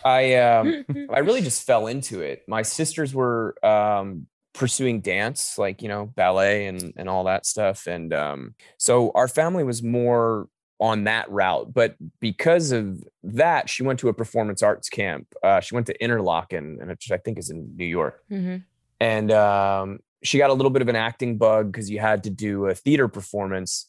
i 0.04 0.34
um 0.34 0.84
i 1.10 1.18
really 1.20 1.40
just 1.40 1.64
fell 1.64 1.86
into 1.86 2.20
it 2.20 2.42
my 2.48 2.62
sisters 2.62 3.14
were 3.14 3.54
um 3.64 4.26
pursuing 4.54 5.00
dance 5.00 5.58
like 5.58 5.82
you 5.82 5.88
know 5.88 6.06
ballet 6.16 6.66
and 6.66 6.92
and 6.96 7.08
all 7.08 7.24
that 7.24 7.46
stuff 7.46 7.86
and 7.86 8.12
um 8.12 8.54
so 8.78 9.12
our 9.14 9.28
family 9.28 9.62
was 9.62 9.82
more 9.82 10.48
on 10.78 11.04
that 11.04 11.30
route 11.30 11.72
but 11.72 11.96
because 12.20 12.70
of 12.70 13.02
that 13.22 13.68
she 13.70 13.82
went 13.82 13.98
to 13.98 14.08
a 14.08 14.12
performance 14.12 14.62
arts 14.62 14.88
camp. 14.88 15.26
Uh 15.42 15.60
she 15.60 15.74
went 15.74 15.86
to 15.86 15.96
interlochen 15.98 16.80
and 16.80 16.88
which 16.88 17.10
i 17.10 17.16
think 17.16 17.38
is 17.38 17.48
in 17.50 17.74
new 17.76 17.86
york. 17.86 18.22
Mhm. 18.30 18.62
and 19.00 19.32
um, 19.32 19.98
she 20.22 20.38
got 20.38 20.50
a 20.50 20.54
little 20.54 20.70
bit 20.70 20.82
of 20.82 20.88
an 20.88 20.96
acting 20.96 21.38
bug 21.38 21.70
because 21.70 21.88
you 21.88 21.98
had 22.00 22.24
to 22.24 22.30
do 22.30 22.66
a 22.66 22.74
theater 22.74 23.06
performance. 23.06 23.86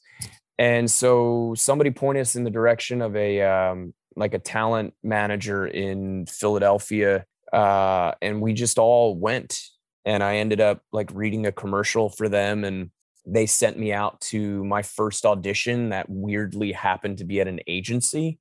And 0.60 0.89
so 0.89 1.54
somebody 1.58 1.89
pointed 1.91 2.21
us 2.21 2.36
in 2.36 2.43
the 2.43 2.50
direction 2.52 3.02
of 3.02 3.15
a 3.15 3.41
um, 3.41 3.93
like 4.15 4.34
a 4.34 4.39
talent 4.39 4.93
manager 5.04 5.65
in 5.67 6.26
philadelphia 6.26 7.26
uh, 7.54 8.12
and 8.21 8.41
we 8.41 8.54
just 8.54 8.78
all 8.78 9.15
went. 9.15 9.58
And 10.06 10.23
i 10.23 10.38
ended 10.38 10.62
up 10.62 10.82
like 10.91 11.10
reading 11.13 11.45
a 11.45 11.52
commercial 11.52 12.10
for 12.10 12.30
them 12.30 12.63
and 12.63 12.91
they 13.29 13.45
sent 13.45 13.77
me 13.77 13.91
out 13.91 14.19
to 14.21 14.63
my 14.63 14.81
first 14.81 15.25
audition 15.25 15.89
that 15.89 16.09
weirdly 16.09 16.71
happened 16.71 17.17
to 17.17 17.25
be 17.25 17.41
at 17.41 17.47
an 17.47 17.59
agency 17.67 18.39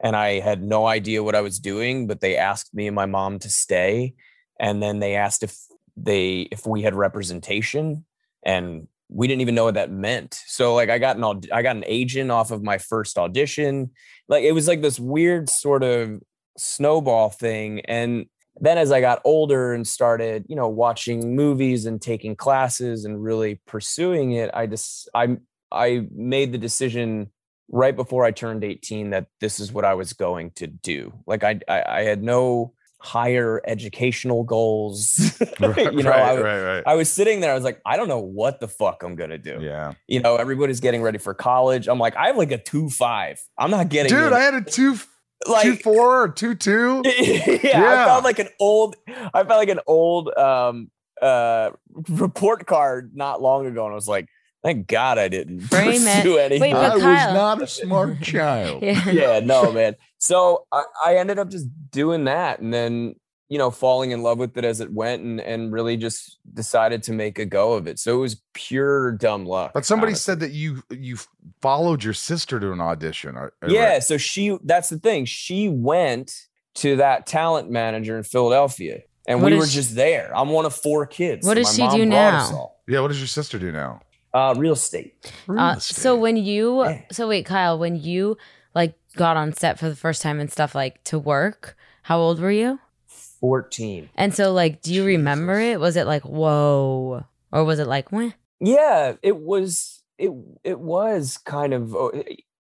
and 0.00 0.14
i 0.14 0.40
had 0.40 0.62
no 0.62 0.86
idea 0.86 1.22
what 1.22 1.34
i 1.34 1.40
was 1.40 1.58
doing 1.58 2.06
but 2.06 2.20
they 2.20 2.36
asked 2.36 2.72
me 2.72 2.86
and 2.86 2.94
my 2.94 3.06
mom 3.06 3.38
to 3.38 3.50
stay 3.50 4.14
and 4.60 4.82
then 4.82 5.00
they 5.00 5.16
asked 5.16 5.42
if 5.42 5.56
they 5.96 6.42
if 6.52 6.66
we 6.66 6.82
had 6.82 6.94
representation 6.94 8.04
and 8.44 8.86
we 9.08 9.26
didn't 9.26 9.40
even 9.40 9.54
know 9.54 9.64
what 9.64 9.74
that 9.74 9.90
meant. 9.90 10.40
So 10.46 10.74
like 10.74 10.88
i 10.88 10.98
got 10.98 11.16
an 11.16 11.42
i 11.52 11.62
got 11.62 11.76
an 11.76 11.84
agent 11.86 12.30
off 12.30 12.50
of 12.50 12.62
my 12.62 12.78
first 12.78 13.18
audition. 13.18 13.90
Like 14.28 14.44
it 14.44 14.52
was 14.52 14.68
like 14.68 14.82
this 14.82 15.00
weird 15.00 15.48
sort 15.50 15.82
of 15.82 16.20
snowball 16.56 17.30
thing 17.30 17.80
and 17.86 18.26
then 18.60 18.78
as 18.78 18.92
i 18.92 19.00
got 19.00 19.20
older 19.24 19.72
and 19.72 19.86
started 19.86 20.44
you 20.48 20.56
know 20.56 20.68
watching 20.68 21.34
movies 21.34 21.86
and 21.86 22.00
taking 22.00 22.36
classes 22.36 23.04
and 23.04 23.22
really 23.22 23.60
pursuing 23.66 24.32
it 24.32 24.50
i 24.54 24.66
just 24.66 25.08
i 25.14 25.36
i 25.72 26.06
made 26.14 26.52
the 26.52 26.58
decision 26.58 27.30
right 27.70 27.96
before 27.96 28.24
i 28.24 28.30
turned 28.30 28.64
18 28.64 29.10
that 29.10 29.26
this 29.40 29.60
is 29.60 29.72
what 29.72 29.84
i 29.84 29.94
was 29.94 30.12
going 30.12 30.50
to 30.52 30.66
do. 30.66 31.12
Like 31.26 31.44
i 31.44 31.60
i, 31.68 31.82
I 31.86 32.02
had 32.02 32.22
no 32.22 32.74
higher 33.02 33.62
educational 33.66 34.44
goals. 34.44 35.18
You 35.60 36.02
know 36.02 36.10
I, 36.10 36.34
right, 36.34 36.42
right, 36.42 36.62
right. 36.62 36.82
I 36.86 36.94
was 36.94 37.10
sitting 37.10 37.40
there 37.40 37.50
i 37.50 37.54
was 37.54 37.64
like 37.64 37.80
i 37.84 37.96
don't 37.96 38.08
know 38.08 38.20
what 38.20 38.60
the 38.60 38.68
fuck 38.68 39.02
i'm 39.02 39.14
gonna 39.14 39.38
do. 39.38 39.58
Yeah, 39.60 39.94
you 40.06 40.20
know 40.20 40.36
everybody's 40.36 40.80
getting 40.80 41.02
ready 41.02 41.18
for 41.18 41.34
college. 41.34 41.88
I'm 41.88 41.98
like 41.98 42.16
i 42.16 42.26
have 42.26 42.36
like 42.36 42.52
a 42.52 42.58
2-5 42.58 43.38
i'm 43.58 43.70
not 43.70 43.88
getting 43.88 44.10
dude, 44.10 44.28
in. 44.28 44.32
I 44.32 44.40
had 44.40 44.54
a 44.54 44.62
two 44.62 44.96
like 45.48 45.62
two 45.64 45.76
four 45.76 46.22
or 46.24 46.28
two 46.28 46.54
two. 46.54 47.02
yeah, 47.04 47.58
Yeah. 47.62 48.02
I 48.02 48.06
found 48.06 48.24
like 48.24 48.38
an 48.38 48.48
old 48.58 48.96
I 49.08 49.38
found 49.44 49.48
like 49.48 49.68
an 49.68 49.80
old 49.86 50.28
um 50.36 50.90
uh 51.22 51.70
report 52.08 52.66
card 52.66 53.12
not 53.14 53.42
long 53.42 53.66
ago 53.66 53.84
and 53.84 53.92
I 53.92 53.94
was 53.94 54.08
like, 54.08 54.26
thank 54.62 54.86
God 54.86 55.18
I 55.18 55.28
didn't 55.28 55.60
Frame 55.60 56.02
it. 56.02 56.16
pursue 56.22 56.38
anything. 56.38 56.60
Wait, 56.60 56.72
but 56.72 56.92
I 56.92 56.94
was 56.96 57.02
not 57.34 57.62
a 57.62 57.66
smart 57.66 58.20
child. 58.22 58.82
Yeah. 58.82 59.10
yeah, 59.10 59.40
no, 59.40 59.72
man. 59.72 59.96
So 60.18 60.66
I, 60.72 60.84
I 61.06 61.16
ended 61.16 61.38
up 61.38 61.48
just 61.50 61.66
doing 61.90 62.24
that 62.24 62.60
and 62.60 62.72
then 62.72 63.14
you 63.50 63.58
know 63.58 63.70
falling 63.70 64.12
in 64.12 64.22
love 64.22 64.38
with 64.38 64.56
it 64.56 64.64
as 64.64 64.80
it 64.80 64.90
went 64.92 65.22
and 65.22 65.40
and 65.40 65.70
really 65.72 65.96
just 65.98 66.38
decided 66.54 67.02
to 67.02 67.12
make 67.12 67.38
a 67.38 67.44
go 67.44 67.74
of 67.74 67.86
it. 67.86 67.98
So 67.98 68.16
it 68.16 68.20
was 68.20 68.40
pure 68.54 69.12
dumb 69.12 69.44
luck. 69.44 69.72
But 69.74 69.84
somebody 69.84 70.12
honestly. 70.12 70.32
said 70.32 70.40
that 70.40 70.52
you 70.52 70.82
you 70.90 71.18
followed 71.60 72.02
your 72.02 72.14
sister 72.14 72.58
to 72.60 72.72
an 72.72 72.80
audition. 72.80 73.36
or- 73.36 73.52
or- 73.60 73.68
Yeah, 73.68 73.98
so 73.98 74.16
she 74.16 74.56
that's 74.64 74.88
the 74.88 74.98
thing. 74.98 75.26
She 75.26 75.68
went 75.68 76.46
to 76.76 76.96
that 76.96 77.26
talent 77.26 77.70
manager 77.70 78.16
in 78.16 78.22
Philadelphia 78.22 79.00
and 79.26 79.42
What 79.42 79.52
we 79.52 79.58
were 79.58 79.66
she- 79.66 79.74
just 79.74 79.94
there. 79.96 80.30
I'm 80.34 80.48
one 80.50 80.64
of 80.64 80.74
four 80.74 81.04
kids. 81.04 81.46
What 81.46 81.54
does 81.54 81.66
my 81.66 81.72
she 81.72 81.82
mom 81.82 81.96
do 81.98 82.06
now? 82.06 82.72
yeah. 82.88 83.00
What 83.00 83.08
does 83.08 83.18
your 83.20 83.26
sister 83.26 83.58
do 83.58 83.72
now? 83.72 84.00
Uh, 84.32 84.54
real 84.56 84.74
estate. 84.74 85.32
Uh, 85.48 85.76
so 85.80 86.14
when 86.14 86.36
you, 86.36 86.84
Yeah. 86.84 87.00
so 87.10 87.26
wait, 87.28 87.44
Kyle, 87.46 87.76
when 87.76 87.96
you 87.96 88.36
like 88.76 88.94
got 89.16 89.36
on 89.36 89.52
set 89.52 89.76
for 89.76 89.88
the 89.88 89.96
first 89.96 90.22
time 90.22 90.38
and 90.38 90.50
stuff 90.52 90.72
like 90.72 91.02
to 91.04 91.18
work, 91.18 91.76
how 92.04 92.18
old 92.20 92.38
were 92.40 92.52
you? 92.52 92.78
14. 93.40 94.10
And 94.16 94.34
so 94.34 94.52
like, 94.52 94.82
do 94.82 94.92
you 94.92 95.04
remember 95.04 95.58
it? 95.58 95.80
Was 95.80 95.96
it 95.96 96.06
like 96.06 96.24
whoa, 96.24 97.24
or 97.52 97.64
was 97.64 97.78
it 97.78 97.86
like 97.86 98.12
weh? 98.12 98.30
Yeah, 98.60 99.14
it 99.22 99.36
was 99.36 100.02
it 100.18 100.30
it 100.64 100.78
was 100.78 101.38
kind 101.38 101.72
of 101.72 101.94
uh, 101.94 102.10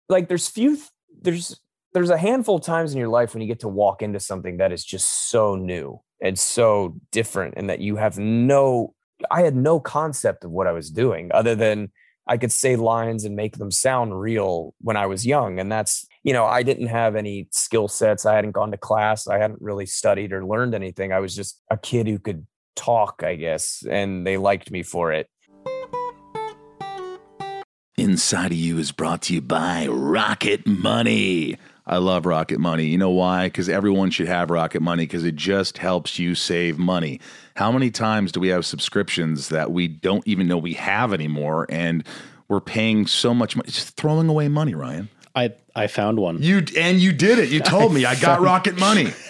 like 0.09 0.29
there's 0.29 0.49
few 0.49 0.79
there's 1.21 1.61
there's 1.93 2.11
a 2.11 2.19
handful 2.19 2.57
of 2.57 2.63
times 2.63 2.93
in 2.93 2.99
your 2.99 3.09
life 3.09 3.35
when 3.35 3.43
you 3.43 3.49
get 3.49 3.61
to 3.61 3.69
walk 3.69 4.03
into 4.03 4.19
something 4.19 4.57
that 4.57 4.73
is 4.73 4.85
just 4.85 5.31
so 5.31 5.55
new 5.55 6.01
and 6.23 6.39
so 6.39 6.97
different 7.11 7.55
and 7.57 7.69
that 7.69 7.81
you 7.81 7.97
have 7.97 8.19
no 8.19 8.95
I 9.31 9.43
had 9.43 9.55
no 9.55 9.79
concept 9.79 10.45
of 10.45 10.51
what 10.51 10.67
I 10.67 10.73
was 10.73 10.91
doing 10.91 11.31
other 11.33 11.55
than 11.55 11.91
I 12.27 12.37
could 12.37 12.53
say 12.53 12.77
lines 12.77 13.25
and 13.25 13.37
make 13.37 13.59
them 13.59 13.71
sound 13.71 14.21
real 14.21 14.75
when 14.81 14.97
I 14.97 15.07
was 15.07 15.27
young. 15.27 15.59
And 15.59 15.71
that's, 15.71 16.07
you 16.25 16.33
know, 16.33 16.45
I 16.47 16.63
didn't 16.63 16.87
have 16.87 17.17
any 17.17 17.49
skill 17.51 17.89
sets. 17.89 18.27
I 18.27 18.35
hadn't 18.35 18.53
gone 18.53 18.71
to 18.71 18.77
class. 18.77 19.27
I 19.27 19.39
hadn't 19.39 19.61
really 19.61 19.87
studied 19.87 20.33
or 20.33 20.45
learned 20.45 20.75
anything. 20.75 21.13
I 21.13 21.21
was 21.21 21.35
just 21.35 21.61
a 21.71 21.77
kid 21.77 22.07
who 22.07 22.19
could 22.19 22.47
talk, 22.77 23.23
I 23.25 23.35
guess, 23.35 23.85
and 23.89 24.27
they 24.27 24.37
liked 24.37 24.71
me 24.71 24.83
for 24.83 25.13
it. 25.13 25.29
Inside 27.99 28.53
of 28.53 28.57
You 28.57 28.79
is 28.79 28.91
brought 28.91 29.23
to 29.23 29.35
you 29.35 29.41
by 29.41 29.87
Rocket 29.87 30.67
Money. 30.67 31.59
I 31.87 31.99
love 31.99 32.25
Rocket 32.25 32.59
Money. 32.59 32.87
You 32.87 32.99
know 32.99 33.11
why? 33.11 33.47
Because 33.47 33.69
everyone 33.69 34.11
should 34.11 34.29
have 34.29 34.51
Rocket 34.51 34.81
Money 34.81 35.05
because 35.05 35.25
it 35.25 35.35
just 35.35 35.79
helps 35.79 36.19
you 36.19 36.35
save 36.35 36.79
money. 36.79 37.21
How 37.57 37.73
many 37.73 37.91
times 37.91 38.33
do 38.33 38.41
we 38.41 38.49
have 38.49 38.65
subscriptions 38.65 39.49
that 39.49 39.73
we 39.73 39.89
don't 39.89 40.27
even 40.27 40.47
know 40.47 40.57
we 40.57 40.75
have 40.75 41.13
anymore 41.13 41.67
and 41.69 42.07
we're 42.49 42.61
paying 42.61 43.07
so 43.07 43.35
much 43.35 43.57
money, 43.57 43.69
just 43.71 43.97
throwing 43.97 44.29
away 44.29 44.49
money, 44.49 44.75
Ryan? 44.75 45.09
I 45.35 45.53
I 45.75 45.87
found 45.87 46.18
one. 46.18 46.42
You 46.42 46.64
and 46.79 46.99
you 46.99 47.12
did 47.12 47.38
it. 47.38 47.49
You 47.51 47.61
told 47.75 47.92
me 47.95 48.05
I 48.05 48.14
got 48.14 48.40
Rocket 48.40 48.79
Money. 48.79 49.09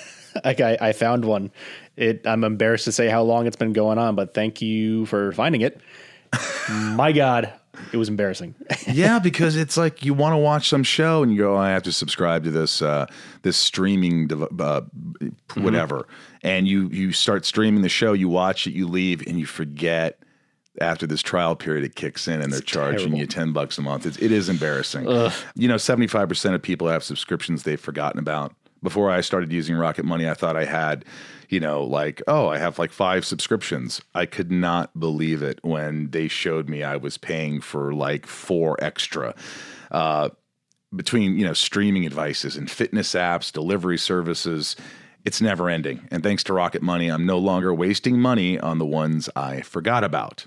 Like 0.45 0.63
I, 0.63 0.79
I 0.81 0.93
found 0.93 1.27
one. 1.27 1.51
It. 1.95 2.27
I'm 2.27 2.43
embarrassed 2.43 2.87
to 2.87 2.93
say 2.93 3.09
how 3.09 3.23
long 3.23 3.47
it's 3.47 3.55
been 3.57 3.75
going 3.75 3.99
on, 3.99 4.15
but 4.15 4.33
thank 4.33 4.63
you 4.63 5.05
for 5.05 5.31
finding 5.33 5.61
it. 5.61 5.79
My 6.71 7.13
God, 7.13 7.53
it 7.93 7.99
was 7.99 8.09
embarrassing. 8.09 8.55
yeah, 8.87 9.19
because 9.19 9.57
it's 9.57 9.77
like 9.77 10.03
you 10.05 10.15
want 10.15 10.33
to 10.33 10.39
watch 10.39 10.71
some 10.71 10.85
show 10.85 11.23
and 11.23 11.31
you 11.31 11.37
go, 11.37 11.55
oh, 11.57 11.59
I 11.59 11.69
have 11.69 11.83
to 11.83 11.93
subscribe 11.93 12.45
to 12.45 12.51
this 12.51 12.81
uh, 12.81 13.05
this 13.43 13.59
streaming 13.59 14.27
dev- 14.29 14.59
uh, 14.59 14.81
whatever, 15.55 16.07
and 16.43 16.67
you 16.67 16.89
you 16.89 17.13
start 17.13 17.45
streaming 17.45 17.83
the 17.83 17.91
show, 17.91 18.15
you 18.15 18.31
watch 18.31 18.67
it, 18.67 18.73
you 18.73 18.89
leave, 18.89 19.27
and 19.27 19.39
you 19.39 19.45
forget. 19.45 20.19
After 20.81 21.07
this 21.07 21.21
trial 21.21 21.55
period, 21.55 21.85
it 21.85 21.97
kicks 21.97 22.27
in 22.27 22.41
and 22.41 22.53
they're 22.53 22.61
charging 22.61 22.99
terrible. 22.99 23.19
you 23.19 23.27
ten 23.27 23.53
bucks 23.53 23.77
a 23.77 23.83
month. 23.83 24.07
It's, 24.07 24.17
it 24.19 24.33
is 24.33 24.49
embarrassing. 24.49 25.07
You 25.55 25.69
know, 25.69 25.77
seventy 25.77 26.07
five 26.07 26.29
percent 26.29 26.55
of 26.55 26.63
people 26.63 26.89
have 26.89 27.05
subscriptions 27.05 27.63
they've 27.63 27.81
forgotten 27.81 28.19
about. 28.19 28.55
Before 28.83 29.11
I 29.11 29.21
started 29.21 29.53
using 29.53 29.77
Rocket 29.77 30.05
Money, 30.05 30.29
I 30.29 30.35
thought 30.35 30.57
I 30.57 30.65
had, 30.65 31.05
you 31.51 31.61
know, 31.61 31.85
like 31.85 32.23
oh, 32.27 32.49
I 32.49 32.59
have 32.59 32.79
like 32.79 32.91
five 32.91 33.25
subscriptions. 33.25 34.01
I 34.15 34.27
could 34.27 34.51
not 34.51 34.99
believe 34.99 35.43
it 35.43 35.61
when 35.63 36.11
they 36.11 36.27
showed 36.27 36.69
me 36.69 36.83
I 36.83 36.97
was 36.97 37.19
paying 37.19 37.61
for 37.61 37.93
like 37.93 38.27
four 38.27 38.83
extra. 38.83 39.35
Uh, 39.91 40.31
between 40.95 41.39
you 41.39 41.45
know 41.45 41.53
streaming 41.53 42.03
devices 42.05 42.57
and 42.57 42.71
fitness 42.71 43.15
apps, 43.15 43.53
delivery 43.53 43.99
services, 43.99 44.77
it's 45.25 45.41
never 45.41 45.69
ending. 45.69 46.07
And 46.11 46.23
thanks 46.23 46.43
to 46.45 46.53
Rocket 46.53 46.83
Money, 46.83 47.11
I'm 47.11 47.27
no 47.27 47.39
longer 47.39 47.73
wasting 47.73 48.19
money 48.19 48.59
on 48.59 48.79
the 48.79 48.87
ones 48.87 49.29
I 49.37 49.61
forgot 49.61 50.05
about. 50.05 50.47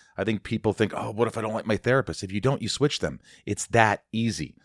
I 0.21 0.23
think 0.23 0.43
people 0.43 0.71
think, 0.71 0.93
oh, 0.95 1.09
what 1.09 1.27
if 1.27 1.35
I 1.35 1.41
don't 1.41 1.53
like 1.53 1.65
my 1.65 1.77
therapist? 1.77 2.21
If 2.23 2.31
you 2.31 2.39
don't, 2.39 2.61
you 2.61 2.69
switch 2.69 2.99
them. 2.99 3.19
It's 3.47 3.65
that 3.67 4.03
easy. 4.11 4.55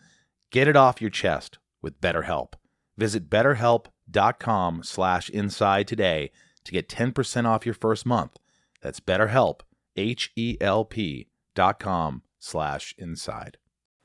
Get 0.51 0.67
it 0.67 0.75
off 0.75 1.01
your 1.01 1.09
chest 1.09 1.57
with 1.81 1.99
BetterHelp. 1.99 2.53
Visit 2.95 3.27
betterhelp.com 3.27 4.83
slash 4.83 5.29
inside 5.31 5.87
today 5.87 6.29
to 6.63 6.71
get 6.71 6.87
10% 6.87 7.45
off 7.45 7.65
your 7.65 7.73
first 7.73 8.05
month. 8.05 8.37
That's 8.83 8.99
betterhelp, 8.99 9.61
H-E-L-P 9.95 11.27
dot 11.55 11.79
com 11.79 12.21
slash 12.37 12.93
inside. 12.99 13.57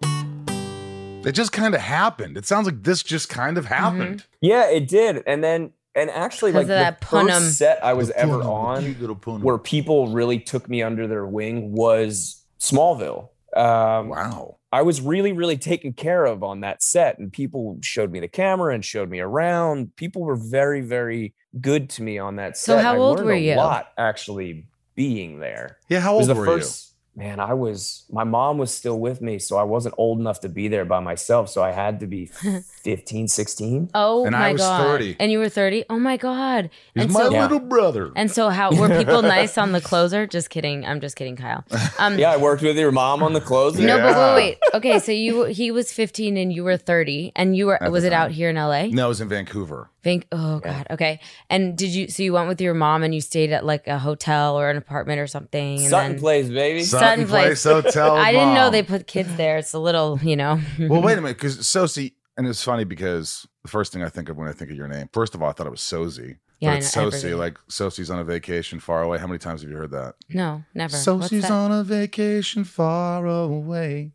It 0.03 1.33
just 1.33 1.53
kind 1.53 1.75
of 1.75 1.83
happened. 1.83 2.39
It 2.39 2.47
sounds 2.47 2.65
like 2.65 2.83
this 2.83 3.03
just 3.03 3.29
kind 3.29 3.59
of 3.59 3.67
mm-hmm. 3.67 3.75
happened. 3.75 4.27
Yeah, 4.41 4.71
it 4.71 4.89
did. 4.89 5.23
And 5.27 5.45
then, 5.45 5.73
and 5.95 6.11
actually, 6.11 6.53
like 6.53 6.67
the 6.67 6.75
that 6.75 7.01
Punim. 7.01 7.29
first 7.41 7.59
set 7.59 7.85
I 7.85 7.93
was 7.93 8.09
The 8.09 8.19
ever 8.19 8.43
on, 8.43 8.85
little 9.01 9.17
where 9.39 9.59
people 9.59 10.09
really 10.09 10.39
took 10.39 10.69
me 10.69 10.83
under 10.83 11.07
their 11.07 11.27
wing, 11.27 11.73
was 11.73 12.43
Smallville. 12.61 13.29
Um, 13.55 14.09
wow. 14.09 14.57
I 14.73 14.81
was 14.83 15.03
really, 15.03 15.33
really 15.33 15.59
taken 15.59 15.93
care 15.93 16.25
of 16.25 16.43
on 16.43 16.61
that 16.61 16.83
set, 16.83 17.19
and 17.19 17.31
people 17.31 17.77
showed 17.83 18.11
me 18.11 18.21
the 18.21 18.29
camera 18.29 18.75
and 18.75 18.83
showed 18.83 19.11
me 19.11 19.21
around. 19.21 19.95
People 19.97 20.23
were 20.23 20.37
very, 20.37 20.81
very 20.81 21.35
good 21.61 21.91
to 21.91 22.03
me 22.03 22.19
on 22.19 22.37
that 22.37 22.57
So 22.57 22.77
set. 22.77 22.83
how 22.85 22.95
I 22.95 22.99
old 22.99 23.17
learned 23.19 23.27
were 23.27 23.33
a 23.35 23.41
you? 23.41 23.57
lot 23.57 23.89
actually 23.99 24.65
being 24.95 25.41
there. 25.41 25.79
Yeah, 25.91 26.01
how 26.01 26.15
It 26.15 26.19
was 26.21 26.29
old 26.29 26.37
the 26.37 26.41
were 26.41 26.47
first. 26.47 26.92
Man, 27.15 27.41
I 27.41 27.53
was. 27.53 28.05
My 28.11 28.25
mom 28.25 28.57
was 28.57 28.73
still 28.75 28.99
with 28.99 29.21
me, 29.21 29.39
so 29.39 29.59
I 29.59 29.65
wasn't 29.65 29.95
old 29.99 30.19
enough 30.19 30.41
to 30.41 30.49
be 30.49 30.69
there 30.69 30.87
by 30.87 31.01
myself. 31.01 31.51
So 31.51 31.63
I 31.63 31.71
had 31.71 32.01
to 32.01 32.07
be 32.07 32.25
15, 32.85 33.29
16. 33.29 33.91
Oh 33.95 34.25
And 34.25 34.35
I 34.35 34.53
was 34.53 34.63
god! 34.63 34.79
30. 34.87 35.17
And 35.21 35.31
you 35.31 35.39
were 35.39 35.51
thirty. 35.51 35.85
Oh 35.91 35.99
my 35.99 36.17
god! 36.17 36.71
He's 36.95 37.05
and 37.05 37.13
my 37.13 37.25
so 37.25 37.31
Yeah. 37.31 37.43
little 37.43 37.61
brother. 37.61 38.13
and 38.17 38.31
so 38.31 38.49
how 38.49 38.75
were 38.75 38.89
people 38.89 39.21
nice 39.37 39.59
on 39.59 39.73
the 39.73 39.83
closer? 39.83 40.27
Just 40.27 40.49
kidding. 40.49 40.87
I'm 40.87 41.01
just 41.03 41.17
kidding, 41.17 41.37
Kyle. 41.37 41.65
Um, 41.99 42.19
Yeah, 42.19 42.31
I 42.33 42.39
worked 42.39 42.63
with 42.63 42.79
your 42.79 42.93
mom 42.93 43.23
on 43.23 43.35
the 43.35 43.43
clothes. 43.43 43.79
No, 43.79 43.99
but 43.99 44.17
wait, 44.17 44.35
wait. 44.35 44.59
Okay, 44.73 44.99
so 44.99 45.13
you 45.13 45.45
he 45.45 45.71
was 45.71 45.93
15 45.93 46.39
and 46.39 46.51
you 46.51 46.65
were 46.65 46.79
30, 46.79 47.33
and 47.37 47.55
you 47.55 47.67
were 47.67 47.83
At 47.83 47.93
was 47.93 48.05
the 48.05 48.09
it 48.09 48.13
out 48.15 48.31
here 48.31 48.49
in 48.49 48.57
LA? 48.57 48.87
no, 48.87 49.05
it 49.05 49.09
was 49.09 49.21
in 49.21 49.29
Vancouver. 49.29 49.91
Think, 50.03 50.27
oh 50.33 50.59
god, 50.59 50.89
okay. 50.91 51.21
And 51.49 51.79
did 51.79 51.91
you? 51.91 52.09
So 52.09 52.25
you 52.25 52.33
went 52.33 52.49
with 52.49 52.61
your 52.61 52.75
mom 52.75 53.05
and 53.05 53.15
you 53.15 53.21
stayed 53.21 53.53
at 53.53 53.65
like 53.65 53.87
a 53.87 53.99
hotel 53.99 54.59
or 54.59 54.69
an 54.69 54.77
apartment 54.77 55.21
or 55.21 55.29
something? 55.29 55.79
And 55.79 55.89
Sutton 55.89 56.13
then, 56.13 56.21
Place, 56.21 56.49
baby. 56.49 56.83
Sutton 56.83 57.29
Place. 57.29 57.63
Hotel. 57.73 58.17
I 58.17 58.33
didn't 58.33 58.55
know 58.55 58.69
they 58.69 58.83
put 58.83 59.07
kids 59.07 59.35
there. 59.37 59.59
It's 59.59 59.75
a 59.75 59.79
little, 59.79 60.19
you 60.23 60.35
know. 60.35 60.59
Well, 60.79 61.03
wait 61.03 61.19
a 61.19 61.21
minute, 61.21 61.37
because 61.37 61.65
Sosie, 61.67 62.15
and 62.37 62.49
it's 62.49 62.65
funny 62.65 62.83
because 62.83 63.47
the 63.63 63.69
first 63.69 63.93
thing 63.93 64.03
I 64.03 64.09
think 64.09 64.29
of 64.29 64.37
when 64.37 64.49
I 64.49 64.53
think 64.53 64.73
of 64.73 64.77
your 64.77 64.89
name, 64.89 65.09
first 65.13 65.37
of 65.37 65.43
all, 65.43 65.49
I 65.49 65.53
thought 65.53 65.69
it 65.69 65.71
was 65.71 65.81
Sozi. 65.81 66.39
Yeah, 66.59 66.71
but 66.71 66.75
I 66.75 66.77
it's 66.79 66.97
know, 66.97 67.11
Sosie, 67.11 67.35
like 67.35 67.59
Sosie's 67.69 68.11
on 68.11 68.19
a 68.19 68.25
vacation 68.25 68.81
far 68.81 69.03
away. 69.03 69.19
How 69.19 69.27
many 69.27 69.39
times 69.39 69.63
have 69.63 69.71
you 69.71 69.77
heard 69.77 69.93
that? 69.93 70.15
No, 70.29 70.65
never. 70.75 70.93
What's 70.93 71.05
Sosie's 71.05 71.51
on 71.51 71.71
a 71.71 71.85
vacation 71.85 72.65
far 72.65 73.27
away. 73.27 74.13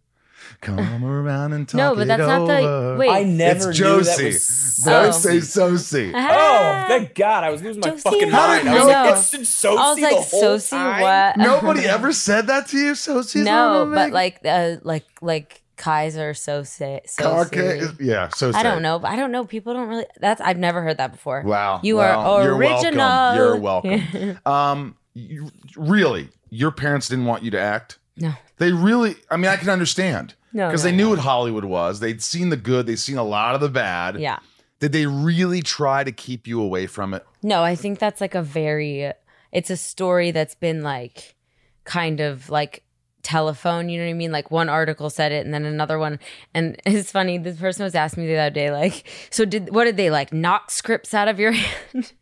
Come 0.61 1.03
around 1.05 1.53
and 1.53 1.67
talk 1.67 1.71
to 1.71 1.77
me. 1.77 1.83
No, 1.83 1.95
but 1.95 2.01
it 2.01 2.05
that's 2.07 2.19
not 2.21 2.47
the- 2.47 2.95
wait. 2.99 3.09
I 3.09 3.23
never 3.23 3.69
it's 3.69 3.79
knew 3.79 3.97
that 3.97 4.05
Josie. 4.05 4.25
was 4.25 4.81
But 4.85 4.93
I 4.93 5.07
Oh. 5.07 5.11
say 5.11 5.39
Sosie. 5.41 6.11
Oh, 6.15 6.85
thank 6.87 7.15
God! 7.15 7.43
I 7.43 7.49
was 7.49 7.61
losing 7.61 7.81
my 7.81 7.89
Josie 7.89 8.01
fucking 8.01 8.23
and 8.23 8.31
mind. 8.31 8.69
I 8.69 8.73
was 8.73 8.81
I 8.83 8.85
like, 8.85 9.05
know. 9.05 9.19
it's 9.19 9.33
in 9.33 9.45
Sosie 9.45 9.77
I 9.81 9.89
was 9.91 9.99
like, 9.99 10.13
whole 10.13 10.23
Sosie, 10.23 10.75
time? 10.75 11.01
what? 11.01 11.37
Nobody 11.63 11.85
ever 11.85 12.11
said 12.13 12.47
that 12.47 12.67
to 12.69 12.77
you, 12.77 12.95
Sosie's 12.95 13.45
no, 13.45 13.89
but 13.93 14.11
like, 14.11 14.39
uh, 14.45 14.75
like, 14.83 15.05
like 15.21 15.61
Kaiser, 15.77 16.33
so 16.33 16.63
say, 16.63 17.01
so 17.05 17.39
Okay, 17.41 17.81
yeah, 17.99 18.29
Sosie. 18.29 18.57
I 18.57 18.63
don't 18.63 18.81
know. 18.81 18.97
but 18.99 19.11
I 19.11 19.15
don't 19.15 19.31
know. 19.31 19.45
People 19.45 19.73
don't 19.73 19.87
really. 19.87 20.05
That's 20.19 20.41
I've 20.41 20.57
never 20.57 20.81
heard 20.81 20.97
that 20.97 21.11
before. 21.11 21.43
Wow. 21.43 21.81
You 21.83 21.97
Well, 21.97 22.19
are 22.19 22.43
you're 22.43 22.55
original. 22.57 22.97
welcome. 22.97 23.37
You're 23.37 23.55
welcome. 23.57 24.39
um, 24.45 24.95
you, 25.13 25.51
really, 25.75 26.29
your 26.49 26.71
parents 26.71 27.07
didn't 27.09 27.25
want 27.25 27.43
you 27.43 27.51
to 27.51 27.59
act. 27.59 27.99
No. 28.15 28.33
They 28.57 28.71
really. 28.71 29.15
I 29.29 29.37
mean, 29.37 29.49
I 29.51 29.57
can 29.57 29.69
understand 29.69 30.33
No, 30.53 30.67
because 30.67 30.83
no, 30.83 30.89
they 30.91 30.95
knew 30.95 31.03
no. 31.05 31.09
what 31.11 31.19
Hollywood 31.19 31.65
was. 31.65 31.99
They'd 31.99 32.21
seen 32.21 32.49
the 32.49 32.57
good. 32.57 32.85
They'd 32.85 32.97
seen 32.99 33.17
a 33.17 33.23
lot 33.23 33.55
of 33.55 33.61
the 33.61 33.69
bad. 33.69 34.19
Yeah. 34.19 34.39
Did 34.79 34.91
they 34.91 35.05
really 35.07 35.61
try 35.61 36.03
to 36.03 36.11
keep 36.11 36.45
you 36.47 36.61
away 36.61 36.85
from 36.87 37.13
it? 37.13 37.25
No, 37.41 37.63
I 37.63 37.75
think 37.75 37.99
that's 37.99 38.21
like 38.21 38.35
a 38.35 38.41
very. 38.43 39.11
It's 39.51 39.69
a 39.69 39.77
story 39.77 40.31
that's 40.31 40.55
been 40.55 40.83
like, 40.83 41.35
kind 41.83 42.19
of 42.19 42.49
like 42.49 42.83
telephone. 43.23 43.89
You 43.89 43.97
know 43.99 44.05
what 44.05 44.11
I 44.11 44.13
mean? 44.13 44.31
Like 44.31 44.51
one 44.51 44.69
article 44.69 45.09
said 45.09 45.31
it, 45.31 45.45
and 45.45 45.53
then 45.53 45.65
another 45.65 45.97
one. 45.99 46.19
And 46.53 46.79
it's 46.85 47.11
funny. 47.11 47.37
This 47.37 47.57
person 47.57 47.83
was 47.83 47.95
asking 47.95 48.23
me 48.23 48.29
the 48.29 48.37
other 48.39 48.53
day, 48.53 48.71
like, 48.71 49.03
so 49.29 49.45
did 49.45 49.73
what 49.73 49.85
did 49.85 49.97
they 49.97 50.09
like 50.09 50.31
knock 50.33 50.69
scripts 50.71 51.13
out 51.13 51.27
of 51.27 51.39
your 51.39 51.51
hand? 51.53 52.13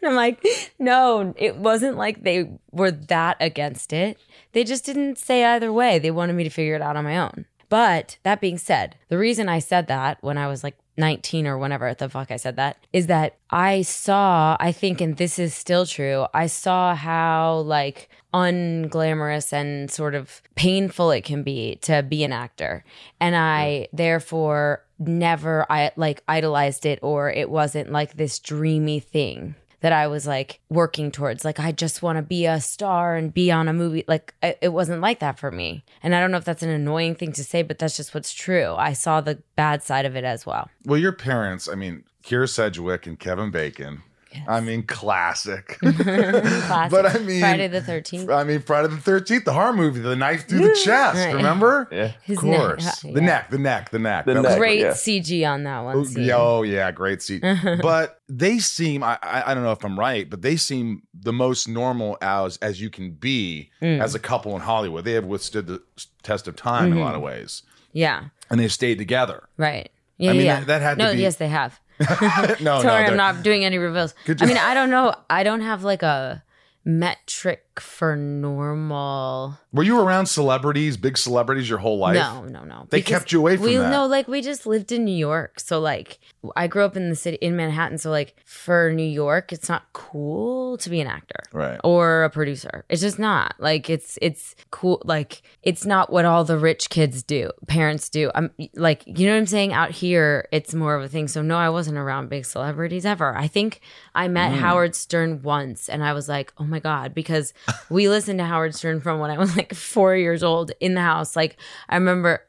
And 0.00 0.10
I'm 0.10 0.14
like, 0.14 0.44
no, 0.78 1.34
it 1.36 1.56
wasn't 1.56 1.96
like 1.96 2.22
they 2.22 2.48
were 2.70 2.92
that 2.92 3.36
against 3.40 3.92
it. 3.92 4.18
They 4.54 4.64
just 4.64 4.86
didn't 4.86 5.18
say 5.18 5.44
either 5.44 5.72
way. 5.72 5.98
They 5.98 6.10
wanted 6.10 6.34
me 6.34 6.44
to 6.44 6.50
figure 6.50 6.76
it 6.76 6.82
out 6.82 6.96
on 6.96 7.04
my 7.04 7.18
own. 7.18 7.44
But 7.68 8.18
that 8.22 8.40
being 8.40 8.56
said, 8.56 8.96
the 9.08 9.18
reason 9.18 9.48
I 9.48 9.58
said 9.58 9.88
that 9.88 10.18
when 10.20 10.38
I 10.38 10.46
was 10.46 10.62
like 10.62 10.76
19 10.96 11.46
or 11.46 11.58
whenever 11.58 11.92
the 11.92 12.08
fuck 12.08 12.30
I 12.30 12.36
said 12.36 12.54
that 12.54 12.76
is 12.92 13.08
that 13.08 13.36
I 13.50 13.82
saw, 13.82 14.56
I 14.60 14.70
think, 14.70 15.00
and 15.00 15.16
this 15.16 15.40
is 15.40 15.54
still 15.54 15.84
true, 15.86 16.26
I 16.32 16.46
saw 16.46 16.94
how 16.94 17.56
like 17.66 18.08
unglamorous 18.32 19.52
and 19.52 19.90
sort 19.90 20.14
of 20.14 20.40
painful 20.54 21.10
it 21.10 21.24
can 21.24 21.42
be 21.42 21.76
to 21.82 22.04
be 22.04 22.22
an 22.22 22.32
actor. 22.32 22.84
And 23.18 23.34
I 23.34 23.88
therefore 23.92 24.84
never 25.00 25.66
I 25.68 25.90
like 25.96 26.22
idolized 26.28 26.86
it 26.86 27.00
or 27.02 27.28
it 27.30 27.50
wasn't 27.50 27.90
like 27.90 28.16
this 28.16 28.38
dreamy 28.38 29.00
thing 29.00 29.56
that 29.84 29.92
I 29.92 30.06
was 30.06 30.26
like 30.26 30.60
working 30.70 31.10
towards. 31.10 31.44
Like, 31.44 31.60
I 31.60 31.70
just 31.70 32.02
want 32.02 32.16
to 32.16 32.22
be 32.22 32.46
a 32.46 32.58
star 32.58 33.16
and 33.16 33.34
be 33.34 33.52
on 33.52 33.68
a 33.68 33.74
movie. 33.74 34.02
Like, 34.08 34.32
it 34.42 34.56
it 34.62 34.68
wasn't 34.70 35.02
like 35.02 35.18
that 35.18 35.38
for 35.38 35.50
me. 35.50 35.84
And 36.02 36.14
I 36.14 36.20
don't 36.20 36.30
know 36.30 36.38
if 36.38 36.44
that's 36.46 36.62
an 36.62 36.70
annoying 36.70 37.14
thing 37.16 37.32
to 37.32 37.44
say, 37.44 37.60
but 37.60 37.78
that's 37.78 37.94
just 37.94 38.14
what's 38.14 38.32
true. 38.32 38.74
I 38.78 38.94
saw 38.94 39.20
the 39.20 39.42
bad 39.56 39.82
side 39.82 40.06
of 40.06 40.16
it 40.16 40.24
as 40.24 40.46
well. 40.46 40.70
Well, 40.86 40.98
your 40.98 41.12
parents. 41.12 41.68
I 41.68 41.74
mean, 41.74 42.04
Kyra 42.24 42.48
Sedgwick 42.48 43.06
and 43.06 43.20
Kevin 43.20 43.50
Bacon. 43.50 44.02
I 44.48 44.60
mean, 44.60 44.82
classic. 44.84 45.78
Classic. 45.80 46.90
But 46.90 47.06
I 47.06 47.18
mean, 47.18 47.40
Friday 47.40 47.68
the 47.68 47.80
13th. 47.80 48.34
I 48.34 48.44
mean, 48.44 48.60
Friday 48.60 48.88
the 48.88 48.96
Thirteenth, 48.96 49.44
the 49.44 49.52
horror 49.52 49.72
movie, 49.72 50.00
the 50.00 50.16
knife 50.16 50.48
through 50.48 50.68
the 50.68 50.74
chest. 50.84 51.16
Right. 51.18 51.34
Remember? 51.34 51.88
Yeah. 51.90 52.12
His 52.22 52.38
Of 52.38 52.44
neck, 52.44 52.60
course, 52.60 53.04
yeah. 53.04 53.12
the 53.12 53.20
neck, 53.20 53.50
the 53.50 53.58
neck, 53.58 53.90
the 53.90 53.98
neck. 53.98 54.24
The 54.26 54.40
neck. 54.42 54.58
Great 54.58 54.80
yeah. 54.80 54.90
CG 54.90 55.48
on 55.48 55.64
that 55.64 55.80
one. 55.80 55.96
Oh, 55.96 56.04
scene. 56.04 56.24
yeah, 56.24 56.36
oh 56.36 56.62
yeah, 56.62 56.90
great 56.90 57.22
seat. 57.22 57.42
but 57.82 58.20
they 58.28 58.58
seem 58.58 59.02
I, 59.02 59.18
I 59.22 59.50
I 59.50 59.54
don't 59.54 59.62
know 59.62 59.72
if 59.72 59.84
I'm 59.84 59.98
right, 59.98 60.28
but 60.28 60.42
they 60.42 60.56
seem 60.56 61.02
the 61.18 61.32
most 61.32 61.68
normal 61.68 62.16
as 62.20 62.56
as 62.58 62.80
you 62.80 62.90
can 62.90 63.12
be 63.12 63.70
Mm. 63.82 64.00
as 64.02 64.14
a 64.14 64.18
couple 64.18 64.54
in 64.54 64.62
Hollywood. 64.62 65.04
They 65.04 65.12
have 65.12 65.24
withstood 65.26 65.66
the 65.66 65.82
test 66.22 66.48
of 66.48 66.56
time 66.56 66.86
in 66.86 66.92
a 66.92 66.94
Mm-hmm. 66.96 67.04
lot 67.04 67.14
of 67.14 67.20
ways, 67.22 67.62
Yeah. 67.92 68.24
and 68.50 68.58
they've 68.60 68.72
stayed 68.72 68.98
together. 68.98 69.48
Right. 69.56 69.90
Yeah. 70.16 70.30
I 70.30 70.32
mean, 70.34 70.46
yeah. 70.46 70.60
that- 70.60 70.66
that 70.68 70.82
had 70.82 70.98
to 70.98 71.04
no, 71.04 71.12
be- 71.12 71.20
yes, 71.20 71.36
they 71.36 71.48
have. 71.48 71.80
no, 72.60 72.80
Sorry, 72.80 73.04
no, 73.04 73.10
I'm 73.10 73.16
not 73.16 73.42
doing 73.42 73.64
any 73.64 73.78
reveals. 73.78 74.14
I 74.26 74.46
mean, 74.46 74.56
I 74.56 74.74
don't 74.74 74.90
know. 74.90 75.14
I 75.30 75.42
don't 75.42 75.60
have 75.60 75.84
like 75.84 76.02
a 76.02 76.42
metric 76.84 77.63
for 77.80 78.16
normal. 78.16 79.58
Were 79.72 79.82
you 79.82 80.00
around 80.00 80.26
celebrities, 80.26 80.96
big 80.96 81.16
celebrities, 81.18 81.68
your 81.68 81.78
whole 81.78 81.98
life? 81.98 82.14
No, 82.14 82.44
no, 82.44 82.64
no. 82.64 82.86
They 82.90 82.98
Because 82.98 83.08
kept 83.20 83.32
you 83.32 83.40
away 83.40 83.56
from 83.56 83.66
we, 83.66 83.76
that. 83.76 83.90
No, 83.90 84.06
like 84.06 84.28
we 84.28 84.42
just 84.42 84.66
lived 84.66 84.92
in 84.92 85.04
New 85.04 85.16
York. 85.16 85.60
So 85.60 85.80
like 85.80 86.20
I 86.56 86.66
grew 86.66 86.84
up 86.84 86.96
in 86.96 87.10
the 87.10 87.16
city 87.16 87.38
in 87.40 87.56
Manhattan. 87.56 87.98
So 87.98 88.10
like 88.10 88.36
for 88.44 88.92
New 88.92 89.02
York, 89.02 89.52
it's 89.52 89.68
not 89.68 89.92
cool 89.92 90.76
to 90.78 90.90
be 90.90 91.00
an 91.00 91.06
actor. 91.06 91.40
Right. 91.52 91.80
Or 91.84 92.24
a 92.24 92.30
producer. 92.30 92.84
It's 92.88 93.02
just 93.02 93.18
not. 93.18 93.54
Like 93.58 93.90
it's 93.90 94.18
it's 94.22 94.54
cool 94.70 95.02
like 95.04 95.42
it's 95.62 95.84
not 95.84 96.12
what 96.12 96.24
all 96.24 96.44
the 96.44 96.58
rich 96.58 96.90
kids 96.90 97.22
do, 97.22 97.50
parents 97.66 98.08
do. 98.08 98.30
I'm 98.34 98.50
like, 98.74 99.02
you 99.06 99.26
know 99.26 99.32
what 99.32 99.38
I'm 99.38 99.46
saying? 99.46 99.72
Out 99.72 99.90
here, 99.90 100.48
it's 100.52 100.74
more 100.74 100.94
of 100.94 101.02
a 101.02 101.08
thing. 101.08 101.28
So 101.28 101.42
no, 101.42 101.56
I 101.56 101.70
wasn't 101.70 101.98
around 101.98 102.28
big 102.28 102.44
celebrities 102.44 103.04
ever. 103.04 103.36
I 103.36 103.48
think 103.48 103.80
I 104.14 104.28
met 104.28 104.44
Mm. 104.44 104.58
Howard 104.58 104.94
Stern 104.94 105.40
once 105.42 105.88
and 105.88 106.04
I 106.04 106.12
was 106.12 106.28
like, 106.28 106.52
oh 106.58 106.64
my 106.64 106.78
God, 106.78 107.14
because 107.14 107.54
we 107.90 108.08
listened 108.08 108.38
to 108.38 108.44
Howard 108.44 108.74
Stern 108.74 109.00
from 109.00 109.18
when 109.20 109.30
I 109.30 109.38
was 109.38 109.56
like 109.56 109.74
four 109.74 110.14
years 110.16 110.42
old 110.42 110.72
in 110.80 110.94
the 110.94 111.00
house. 111.00 111.36
Like 111.36 111.56
I 111.88 111.94
remember 111.96 112.46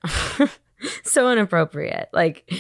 so 1.04 1.32
inappropriate. 1.32 2.10
Like 2.14 2.52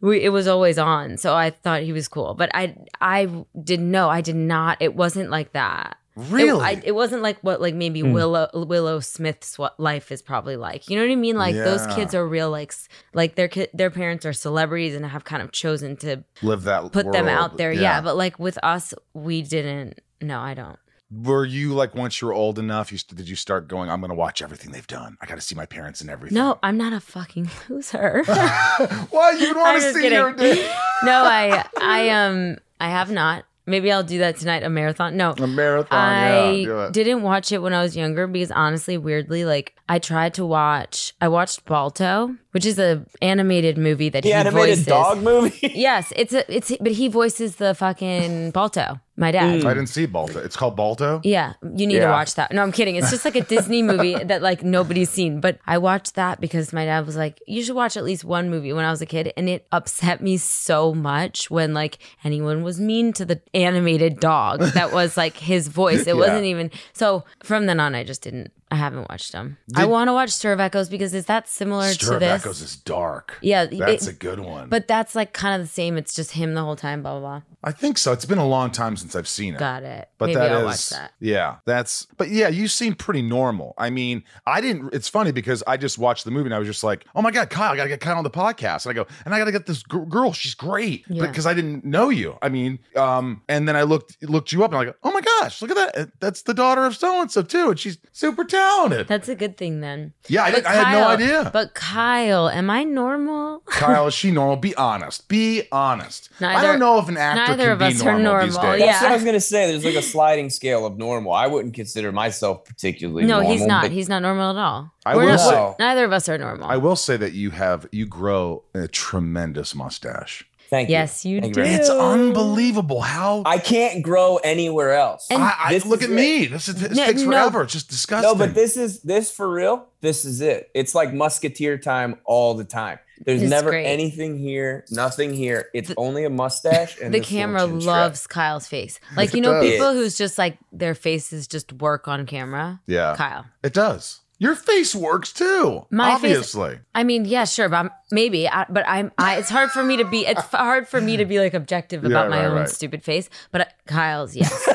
we 0.00 0.20
it 0.22 0.30
was 0.30 0.46
always 0.48 0.78
on. 0.78 1.16
So 1.16 1.34
I 1.34 1.50
thought 1.50 1.82
he 1.82 1.92
was 1.92 2.08
cool. 2.08 2.34
But 2.34 2.50
I 2.54 2.76
I 3.00 3.26
didn't 3.62 3.90
know. 3.90 4.08
I 4.08 4.20
did 4.20 4.36
not 4.36 4.78
it 4.80 4.94
wasn't 4.94 5.30
like 5.30 5.52
that. 5.52 5.92
It- 5.92 5.98
Really? 6.16 6.64
I, 6.64 6.80
it 6.84 6.94
wasn't 6.94 7.22
like 7.22 7.40
what 7.40 7.60
like 7.60 7.74
maybe 7.74 7.98
hmm. 7.98 8.12
Willow 8.12 8.48
Willow 8.54 9.00
Smith's 9.00 9.58
what 9.58 9.80
life 9.80 10.12
is 10.12 10.22
probably 10.22 10.56
like. 10.56 10.88
You 10.88 10.96
know 10.96 11.04
what 11.04 11.10
I 11.10 11.16
mean? 11.16 11.36
Like 11.36 11.56
those 11.56 11.84
kids 11.88 12.14
are 12.14 12.24
real 12.24 12.50
like 12.50 12.72
like 13.14 13.34
their 13.34 13.48
ki- 13.48 13.66
their 13.74 13.90
parents 13.90 14.24
are 14.24 14.32
celebrities 14.32 14.94
and 14.94 15.04
have 15.04 15.24
kind 15.24 15.42
of 15.42 15.50
chosen 15.50 15.96
to 15.96 16.22
Live 16.40 16.62
that. 16.64 16.92
put 16.92 17.10
them 17.10 17.26
out 17.26 17.56
there. 17.56 17.72
Yeah. 17.72 18.00
but 18.00 18.16
like 18.16 18.38
with 18.38 18.58
us, 18.62 18.94
we 19.12 19.42
didn't. 19.42 20.00
No, 20.22 20.38
I 20.38 20.54
don't. 20.54 20.78
Were 21.10 21.44
you 21.44 21.74
like 21.74 21.94
once 21.94 22.20
you 22.20 22.28
were 22.28 22.34
old 22.34 22.58
enough? 22.58 22.90
You 22.90 22.98
st- 22.98 23.16
did 23.16 23.28
you 23.28 23.36
start 23.36 23.68
going? 23.68 23.88
I'm 23.90 24.00
going 24.00 24.08
to 24.10 24.14
watch 24.16 24.42
everything 24.42 24.72
they've 24.72 24.86
done. 24.86 25.16
I 25.20 25.26
got 25.26 25.36
to 25.36 25.40
see 25.40 25.54
my 25.54 25.66
parents 25.66 26.00
and 26.00 26.10
everything. 26.10 26.36
No, 26.36 26.58
I'm 26.62 26.76
not 26.76 26.92
a 26.92 27.00
fucking 27.00 27.50
loser. 27.68 28.24
Why 28.26 29.36
you 29.38 29.54
want 29.54 29.80
to 29.82 29.92
see 29.92 30.00
kidding. 30.02 30.12
your 30.12 30.32
no, 31.04 31.22
I 31.24 31.64
I 31.80 32.08
um 32.10 32.56
I 32.80 32.88
have 32.88 33.10
not. 33.10 33.44
Maybe 33.66 33.90
I'll 33.90 34.02
do 34.04 34.18
that 34.18 34.36
tonight. 34.36 34.62
A 34.62 34.68
marathon. 34.68 35.16
No, 35.16 35.32
A 35.38 35.46
marathon. 35.46 35.98
I 35.98 36.50
yeah, 36.50 36.88
didn't 36.92 37.22
watch 37.22 37.50
it 37.50 37.62
when 37.62 37.72
I 37.72 37.82
was 37.82 37.96
younger 37.96 38.26
because 38.26 38.50
honestly, 38.50 38.98
weirdly, 38.98 39.46
like 39.46 39.74
I 39.88 39.98
tried 39.98 40.34
to 40.34 40.44
watch. 40.44 41.14
I 41.20 41.28
watched 41.28 41.64
Balto, 41.64 42.36
which 42.54 42.64
is 42.64 42.78
a 42.78 43.04
animated 43.20 43.76
movie 43.76 44.08
that 44.08 44.22
The 44.22 44.28
he 44.28 44.32
animated 44.32 44.78
voices. 44.78 44.86
dog 44.86 45.18
movie. 45.22 45.72
Yes, 45.74 46.12
it's 46.16 46.32
a 46.32 46.42
it's 46.54 46.70
but 46.80 46.92
he 46.92 47.08
voices 47.08 47.56
the 47.56 47.74
fucking 47.74 48.52
Balto. 48.52 49.00
My 49.16 49.30
dad. 49.30 49.64
I 49.64 49.74
didn't 49.74 49.86
see 49.86 50.06
Balto. 50.06 50.40
It's 50.40 50.56
called 50.56 50.74
Balto. 50.74 51.20
Yeah, 51.22 51.52
you 51.62 51.86
need 51.86 52.00
to 52.00 52.08
watch 52.08 52.34
that. 52.34 52.50
No, 52.52 52.62
I'm 52.62 52.72
kidding. 52.72 52.96
It's 52.96 53.10
just 53.10 53.24
like 53.24 53.36
a 53.36 53.42
Disney 53.42 53.80
movie 53.80 54.14
that 54.30 54.42
like 54.42 54.64
nobody's 54.64 55.08
seen. 55.10 55.40
But 55.40 55.58
I 55.66 55.78
watched 55.78 56.16
that 56.16 56.40
because 56.40 56.72
my 56.72 56.84
dad 56.84 57.06
was 57.06 57.14
like, 57.16 57.40
"You 57.46 57.62
should 57.62 57.76
watch 57.76 57.96
at 57.96 58.02
least 58.02 58.24
one 58.24 58.50
movie." 58.50 58.72
When 58.72 58.84
I 58.84 58.90
was 58.90 59.00
a 59.02 59.06
kid, 59.06 59.32
and 59.36 59.48
it 59.48 59.66
upset 59.70 60.20
me 60.20 60.36
so 60.36 60.92
much 60.94 61.48
when 61.48 61.74
like 61.74 61.98
anyone 62.24 62.64
was 62.64 62.80
mean 62.80 63.12
to 63.14 63.24
the 63.24 63.40
animated 63.54 64.18
dog 64.18 64.60
that 64.74 64.92
was 64.92 65.16
like 65.16 65.36
his 65.36 65.68
voice. 65.68 66.08
It 66.08 66.16
wasn't 66.24 66.44
even. 66.46 66.72
So 66.92 67.24
from 67.44 67.66
then 67.66 67.78
on, 67.78 67.94
I 67.94 68.02
just 68.02 68.22
didn't. 68.22 68.50
I 68.74 68.76
haven't 68.78 69.08
watched 69.08 69.30
them. 69.30 69.56
I 69.76 69.86
want 69.86 70.08
to 70.08 70.12
watch 70.12 70.30
Stir 70.30 70.52
of 70.52 70.58
Echoes 70.58 70.88
because 70.88 71.14
is 71.14 71.26
that 71.26 71.48
similar 71.48 71.88
Stir 71.90 72.06
to 72.08 72.14
of 72.14 72.20
this? 72.20 72.42
Echoes 72.42 72.60
is 72.60 72.74
dark. 72.76 73.38
Yeah, 73.40 73.66
That's 73.66 74.08
it- 74.08 74.10
a 74.10 74.16
good 74.16 74.40
one. 74.40 74.68
But 74.68 74.88
that's 74.88 75.14
like 75.14 75.32
kind 75.32 75.54
of 75.60 75.66
the 75.68 75.72
same. 75.72 75.96
It's 75.96 76.12
just 76.14 76.32
him 76.32 76.54
the 76.54 76.62
whole 76.64 76.74
time. 76.76 77.02
Blah 77.02 77.20
blah 77.20 77.20
blah. 77.20 77.42
I 77.64 77.72
think 77.72 77.98
so. 77.98 78.12
It's 78.12 78.24
been 78.26 78.38
a 78.38 78.46
long 78.46 78.70
time 78.70 78.96
since 78.96 79.16
I've 79.16 79.26
seen 79.26 79.54
it. 79.54 79.58
Got 79.58 79.82
it. 79.82 80.08
But 80.18 80.26
Maybe 80.26 80.34
that 80.38 80.52
I'll 80.52 80.58
is- 80.60 80.64
watch 80.66 80.88
that. 80.90 81.12
yeah, 81.18 81.56
that's. 81.64 82.06
But 82.16 82.28
yeah, 82.28 82.48
you 82.48 82.68
seem 82.68 82.94
pretty 82.94 83.22
normal. 83.22 83.74
I 83.78 83.90
mean, 83.90 84.22
I 84.46 84.60
didn't. 84.60 84.92
It's 84.94 85.08
funny 85.08 85.32
because 85.32 85.62
I 85.66 85.76
just 85.76 85.98
watched 85.98 86.24
the 86.24 86.30
movie 86.30 86.46
and 86.46 86.54
I 86.54 86.58
was 86.58 86.68
just 86.68 86.84
like, 86.84 87.06
oh 87.16 87.22
my 87.22 87.30
god, 87.30 87.50
Kyle, 87.50 87.72
I 87.72 87.76
gotta 87.76 87.88
get 87.88 88.00
Kyle 88.00 88.18
on 88.18 88.24
the 88.24 88.30
podcast. 88.30 88.84
And 88.86 88.90
I 88.90 88.94
go, 88.94 89.06
and 89.24 89.34
I 89.34 89.38
gotta 89.38 89.52
get 89.52 89.66
this 89.66 89.82
gr- 89.82 90.00
girl. 90.04 90.32
She's 90.32 90.54
great. 90.54 91.04
Yeah. 91.08 91.26
Because 91.26 91.46
I 91.46 91.54
didn't 91.54 91.84
know 91.84 92.10
you. 92.10 92.36
I 92.42 92.50
mean, 92.50 92.78
um, 92.96 93.42
and 93.48 93.66
then 93.66 93.76
I 93.76 93.82
looked 93.82 94.22
looked 94.22 94.52
you 94.52 94.62
up 94.62 94.70
and 94.72 94.78
I'm 94.80 94.86
like, 94.86 94.96
oh 95.02 95.10
my 95.12 95.20
gosh, 95.22 95.62
look 95.62 95.70
at 95.70 95.94
that. 95.94 96.20
That's 96.20 96.42
the 96.42 96.54
daughter 96.54 96.84
of 96.84 96.94
so 96.94 97.20
and 97.22 97.30
so 97.30 97.42
too, 97.42 97.70
and 97.70 97.80
she's 97.80 97.96
super 98.12 98.44
talented. 98.44 99.08
That's 99.08 99.28
a 99.28 99.34
good 99.34 99.56
thing 99.56 99.80
then. 99.80 100.12
yeah, 100.28 100.44
I, 100.44 100.50
didn't- 100.50 100.66
I 100.66 100.72
had 100.74 100.92
no 101.00 101.06
idea. 101.08 101.50
But 101.52 101.74
Kyle, 101.74 102.48
am 102.48 102.68
I 102.68 102.84
normal? 102.84 103.60
Kyle, 103.66 104.06
is 104.06 104.14
she 104.22 104.30
normal? 104.30 104.56
Be 104.56 104.74
honest. 104.76 105.28
Be 105.28 105.62
honest. 105.72 106.28
I 106.40 106.60
don't 106.62 106.78
know 106.78 106.98
if 106.98 107.08
an 107.08 107.16
actor 107.16 107.53
neither 107.56 107.64
can 107.64 107.72
of 107.72 107.78
be 107.78 107.84
us 107.86 108.02
are 108.02 108.18
normal, 108.18 108.44
these 108.46 108.54
normal, 108.54 108.72
days. 108.72 108.80
yeah. 108.80 108.86
That's 108.86 109.02
what 109.02 109.10
I 109.10 109.14
was 109.14 109.24
gonna 109.24 109.40
say. 109.40 109.70
There's 109.70 109.84
like 109.84 109.94
a 109.94 110.02
sliding 110.02 110.50
scale 110.50 110.86
of 110.86 110.98
normal. 110.98 111.32
I 111.32 111.46
wouldn't 111.46 111.74
consider 111.74 112.12
myself 112.12 112.64
particularly. 112.64 113.24
no, 113.24 113.36
normal, 113.36 113.50
he's 113.52 113.66
not. 113.66 113.90
He's 113.90 114.08
not 114.08 114.22
normal 114.22 114.50
at 114.50 114.56
all. 114.62 114.90
I 115.06 115.16
We're 115.16 115.22
will 115.26 115.28
not- 115.32 115.40
say- 115.40 115.74
neither 115.78 116.04
of 116.04 116.12
us 116.12 116.28
are 116.28 116.38
normal. 116.38 116.68
I 116.68 116.76
will 116.76 116.96
say 116.96 117.16
that 117.16 117.32
you 117.32 117.50
have 117.50 117.86
you 117.92 118.06
grow 118.06 118.64
a 118.74 118.88
tremendous 118.88 119.74
mustache. 119.74 120.44
Thank 120.70 120.88
you. 120.88 120.92
yes, 120.94 121.24
you, 121.26 121.40
Thank 121.40 121.54
do. 121.54 121.60
you 121.60 121.66
It's 121.66 121.90
unbelievable 121.90 123.00
how 123.02 123.42
I 123.44 123.58
can't 123.58 124.02
grow 124.02 124.38
anywhere 124.38 124.94
else. 124.94 125.26
And- 125.30 125.42
I, 125.42 125.52
I, 125.58 125.80
look 125.84 126.02
at 126.02 126.10
it. 126.10 126.12
me. 126.14 126.46
This 126.46 126.68
is 126.68 126.76
this 126.76 126.96
No, 126.96 127.04
takes 127.06 127.20
no. 127.22 127.30
forever. 127.30 127.62
It's 127.62 127.72
just 127.74 127.90
disgusting. 127.90 128.28
No, 128.30 128.34
but 128.34 128.54
this 128.54 128.76
is 128.76 129.00
this 129.02 129.30
for 129.30 129.48
real. 129.48 129.86
This 130.00 130.24
is 130.24 130.40
it. 130.40 130.70
It's 130.74 130.94
like 130.94 131.12
musketeer 131.12 131.78
time 131.78 132.16
all 132.24 132.54
the 132.54 132.64
time. 132.64 132.98
There's 133.24 133.42
It's 133.42 133.50
never 133.50 133.70
great. 133.70 133.86
anything 133.86 134.36
here, 134.38 134.84
nothing 134.90 135.32
here. 135.34 135.68
It's 135.72 135.92
only 135.96 136.24
a 136.24 136.30
mustache 136.30 136.98
and 137.00 137.14
the 137.14 137.20
camera 137.20 137.60
chin 137.66 137.80
strap. 137.80 137.94
loves 137.96 138.26
Kyle's 138.26 138.66
face. 138.66 138.98
Like 139.16 139.28
Yes, 139.28 139.34
you 139.34 139.40
know, 139.40 139.52
does. 139.60 139.70
people 139.70 139.92
who's 139.92 140.16
just 140.18 140.36
like 140.38 140.58
their 140.72 140.94
faces 140.94 141.46
just 141.46 141.72
work 141.74 142.08
on 142.08 142.26
camera. 142.26 142.80
yeah, 142.86 143.14
Kyle. 143.16 143.46
it 143.62 143.72
does. 143.72 144.20
Your 144.40 144.56
face 144.56 144.94
works 144.96 145.32
too. 145.32 145.86
My 145.90 146.06
face- 146.18 146.36
obviously. 146.36 146.80
I 146.92 147.04
mean, 147.04 147.24
yeah, 147.24 147.44
sure, 147.44 147.68
but 147.68 147.76
I'm, 147.76 147.90
maybe, 148.10 148.48
I, 148.48 148.66
but 148.68 148.84
I'm. 148.86 149.12
I, 149.16 149.36
it's 149.36 149.48
hard 149.48 149.70
for 149.70 149.84
me 149.84 149.96
to 149.98 150.04
be. 150.04 150.26
It's 150.26 150.42
hard 150.50 150.88
for 150.88 151.00
me 151.00 151.16
to 151.18 151.24
be 151.24 151.38
like 151.38 151.54
objective 151.54 152.04
about 152.04 152.24
Yeah, 152.24 152.36
my 152.36 152.44
own 152.46 152.56
right. 152.56 152.68
stupid 152.68 153.04
face. 153.04 153.30
But 153.52 153.60
uh, 153.60 153.64
Kyle's, 153.86 154.34
yes. 154.34 154.68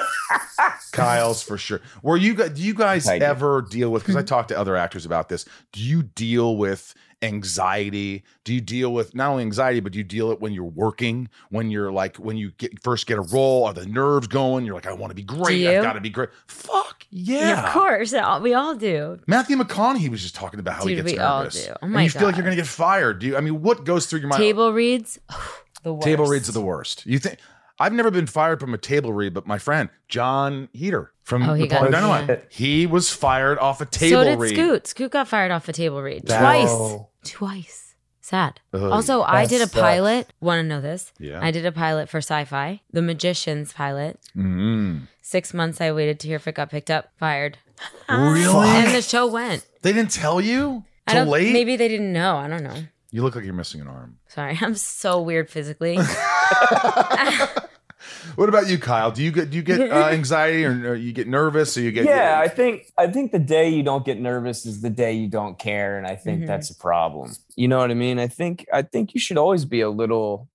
Kyle's 0.92 1.42
for 1.44 1.58
sure. 1.58 1.82
Were 2.02 2.18
you 2.18 2.34
guys? 2.36 2.52
Do 2.52 2.62
you 2.62 2.74
guys 2.74 3.06
Thank 3.06 3.22
you. 3.22 3.28
ever 3.28 3.62
deal 3.70 3.92
with? 3.92 4.04
Because 4.04 4.16
I 4.16 4.24
talked 4.24 4.50
to 4.50 4.58
other 4.58 4.76
actors 4.76 5.06
about 5.06 5.30
this. 5.30 5.46
Do 5.74 5.82
you 5.82 6.04
deal 6.04 6.56
with 6.58 6.94
anxiety? 7.22 8.24
Do 8.44 8.54
you 8.54 8.62
deal 8.62 8.94
with 8.94 9.16
not 9.16 9.30
only 9.32 9.44
anxiety, 9.44 9.80
but 9.80 9.92
do 9.92 9.98
you 9.98 10.04
deal 10.04 10.32
it 10.32 10.40
when 10.40 10.54
you're 10.54 10.64
working? 10.66 11.30
When 11.50 11.70
you're 11.72 11.92
like 11.92 12.18
when 12.18 12.38
you 12.38 12.52
get 12.58 12.82
first 12.84 13.08
get 13.08 13.18
a 13.18 13.22
role, 13.22 13.66
are 13.66 13.74
the 13.74 13.86
nerves 13.86 14.28
going? 14.28 14.66
You're 14.66 14.76
like, 14.76 14.88
I 14.88 14.94
want 14.94 15.12
to 15.12 15.16
be 15.16 15.24
great. 15.24 15.68
I've 15.68 15.84
got 15.84 15.94
to 15.94 16.02
be 16.02 16.10
great. 16.10 16.30
Fuck 16.48 17.06
yeah. 17.12 17.66
of 17.68 17.74
course, 17.74 18.14
we 18.42 18.54
all 18.54 18.76
do. 18.76 19.20
Matthew 19.28 19.58
McConaughey 19.58 20.10
was 20.10 20.22
just 20.22 20.36
talking 20.36 20.60
about 20.60 20.76
how 20.76 20.86
he 20.86 20.96
Dude, 20.96 21.06
gets 21.06 21.14
we 21.16 21.20
all 21.20 21.44
nervous. 21.44 21.66
do. 21.66 21.72
Oh 21.74 21.78
and 21.84 21.94
my 21.94 22.04
you 22.04 22.10
feel 22.10 22.24
like 22.24 22.36
you're 22.36 22.44
gonna 22.44 22.56
get 22.56 22.68
fired. 22.68 23.20
Do 23.20 23.28
you? 23.28 23.38
I 23.38 23.42
mean, 23.42 23.62
what 23.62 23.84
goes 23.86 24.06
through 24.06 24.20
your 24.20 24.30
mind? 24.30 24.42
Table 24.42 24.74
reads, 24.74 25.20
the 25.84 25.94
worst. 25.94 26.06
Table 26.06 26.26
reads 26.26 26.50
are 26.50 26.54
the 26.54 26.62
worst. 26.62 27.06
You 27.06 27.20
think? 27.20 27.40
I've 27.82 27.94
never 27.94 28.12
been 28.12 28.28
fired 28.28 28.60
from 28.60 28.74
a 28.74 28.78
table 28.78 29.14
read, 29.14 29.34
but 29.34 29.48
my 29.48 29.58
friend 29.58 29.88
Jon 30.10 30.68
Heder 30.74 31.14
from 31.24 31.44
Oh, 31.50 31.54
he 31.54 31.64
Napoleon 31.64 31.92
got- 31.94 32.02
Dynamite, 32.02 32.30
yeah. 32.30 32.46
he 32.50 32.86
was 32.86 33.10
fired 33.10 33.58
off 33.58 33.80
a 33.80 33.86
table 33.86 34.22
So 34.22 34.24
did 34.26 34.38
read. 34.40 34.54
Scoot. 34.54 34.88
Scoot 34.88 35.12
got 35.12 35.30
fired 35.30 35.52
off 35.52 35.70
a 35.70 35.72
table 35.74 36.02
read 36.02 36.24
That- 36.28 36.40
twice. 36.42 36.68
Oh. 36.70 37.09
Twice. 37.24 37.96
Sad. 38.22 38.60
Ugh. 38.74 38.82
also, 38.92 39.24
I 39.24 39.46
did 39.46 39.62
a 39.62 39.68
sucks. 39.68 39.80
pilot. 39.80 40.28
Want 40.40 40.60
to 40.60 40.64
know 40.64 40.82
this? 40.82 41.12
Yeah. 41.20 41.40
I 41.42 41.50
did 41.52 41.66
a 41.66 41.72
pilot 41.72 42.10
for 42.10 42.18
Sci-Fi, 42.20 42.80
The 42.92 43.02
Magicians 43.02 43.74
pilot. 43.74 44.20
Mm. 44.38 45.08
Six 45.22 45.54
months 45.54 45.82
I 45.82 45.92
waited 45.92 46.20
to 46.22 46.28
hear 46.28 46.36
if 46.36 46.48
it 46.48 46.54
got 46.56 46.70
picked 46.70 46.92
up. 46.92 47.12
Fired. 47.18 47.58
Really? 48.08 48.68
And 48.70 48.94
the 48.94 49.02
show 49.02 49.26
went. 49.28 49.66
They 49.82 49.94
didn't 49.94 50.12
tell 50.12 50.42
you 50.42 50.84
I 51.08 51.14
don't. 51.14 51.28
late. 51.28 51.54
Maybe 51.54 51.76
they 51.76 51.88
didn't 51.88 52.12
know. 52.14 52.36
I 52.36 52.48
don't 52.48 52.64
know. 52.64 52.76
You 53.12 53.24
look 53.24 53.36
like 53.36 53.46
you're 53.46 53.54
missing 53.54 53.82
an 53.82 53.88
arm. 53.88 54.20
Sorry, 54.28 54.58
I'm 54.62 54.76
so 54.76 55.22
weird 55.22 55.50
physically. 55.50 55.98
What 58.36 58.50
about 58.50 58.68
you, 58.70 58.78
Kyle? 58.78 59.12
Do 59.12 59.24
you 59.24 59.32
get 59.32 59.50
do 59.50 59.58
you 59.58 59.64
get 59.64 59.80
uh, 59.92 60.08
anxiety 60.12 60.66
or, 60.66 60.92
or 60.92 60.96
you 60.96 61.14
get 61.14 61.28
nervous 61.28 61.78
or 61.78 61.82
you 61.82 61.92
get 61.92 62.06
Yeah, 62.06 62.40
I 62.44 62.48
think 62.48 62.92
I 62.98 63.08
think 63.08 63.32
the 63.32 63.40
day 63.40 63.70
you 63.70 63.84
don't 63.84 64.06
get 64.06 64.20
nervous 64.20 64.66
is 64.66 64.82
the 64.82 64.90
day 64.90 65.14
you 65.14 65.28
don't 65.28 65.58
care, 65.60 65.98
and 65.98 66.06
I 66.08 66.16
think 66.16 66.42
Mhm. 66.44 66.48
that's 66.48 66.70
a 66.70 66.76
problem. 66.76 67.32
You 67.56 67.68
know 67.68 67.78
what 67.78 67.92
I 67.92 67.96
mean? 67.96 68.20
I 68.20 68.28
think 68.28 68.66
I 68.74 68.82
think 68.82 69.14
you 69.14 69.20
should 69.20 69.38
always 69.38 69.66
be 69.66 69.82
a 69.82 69.90
little 69.90 70.48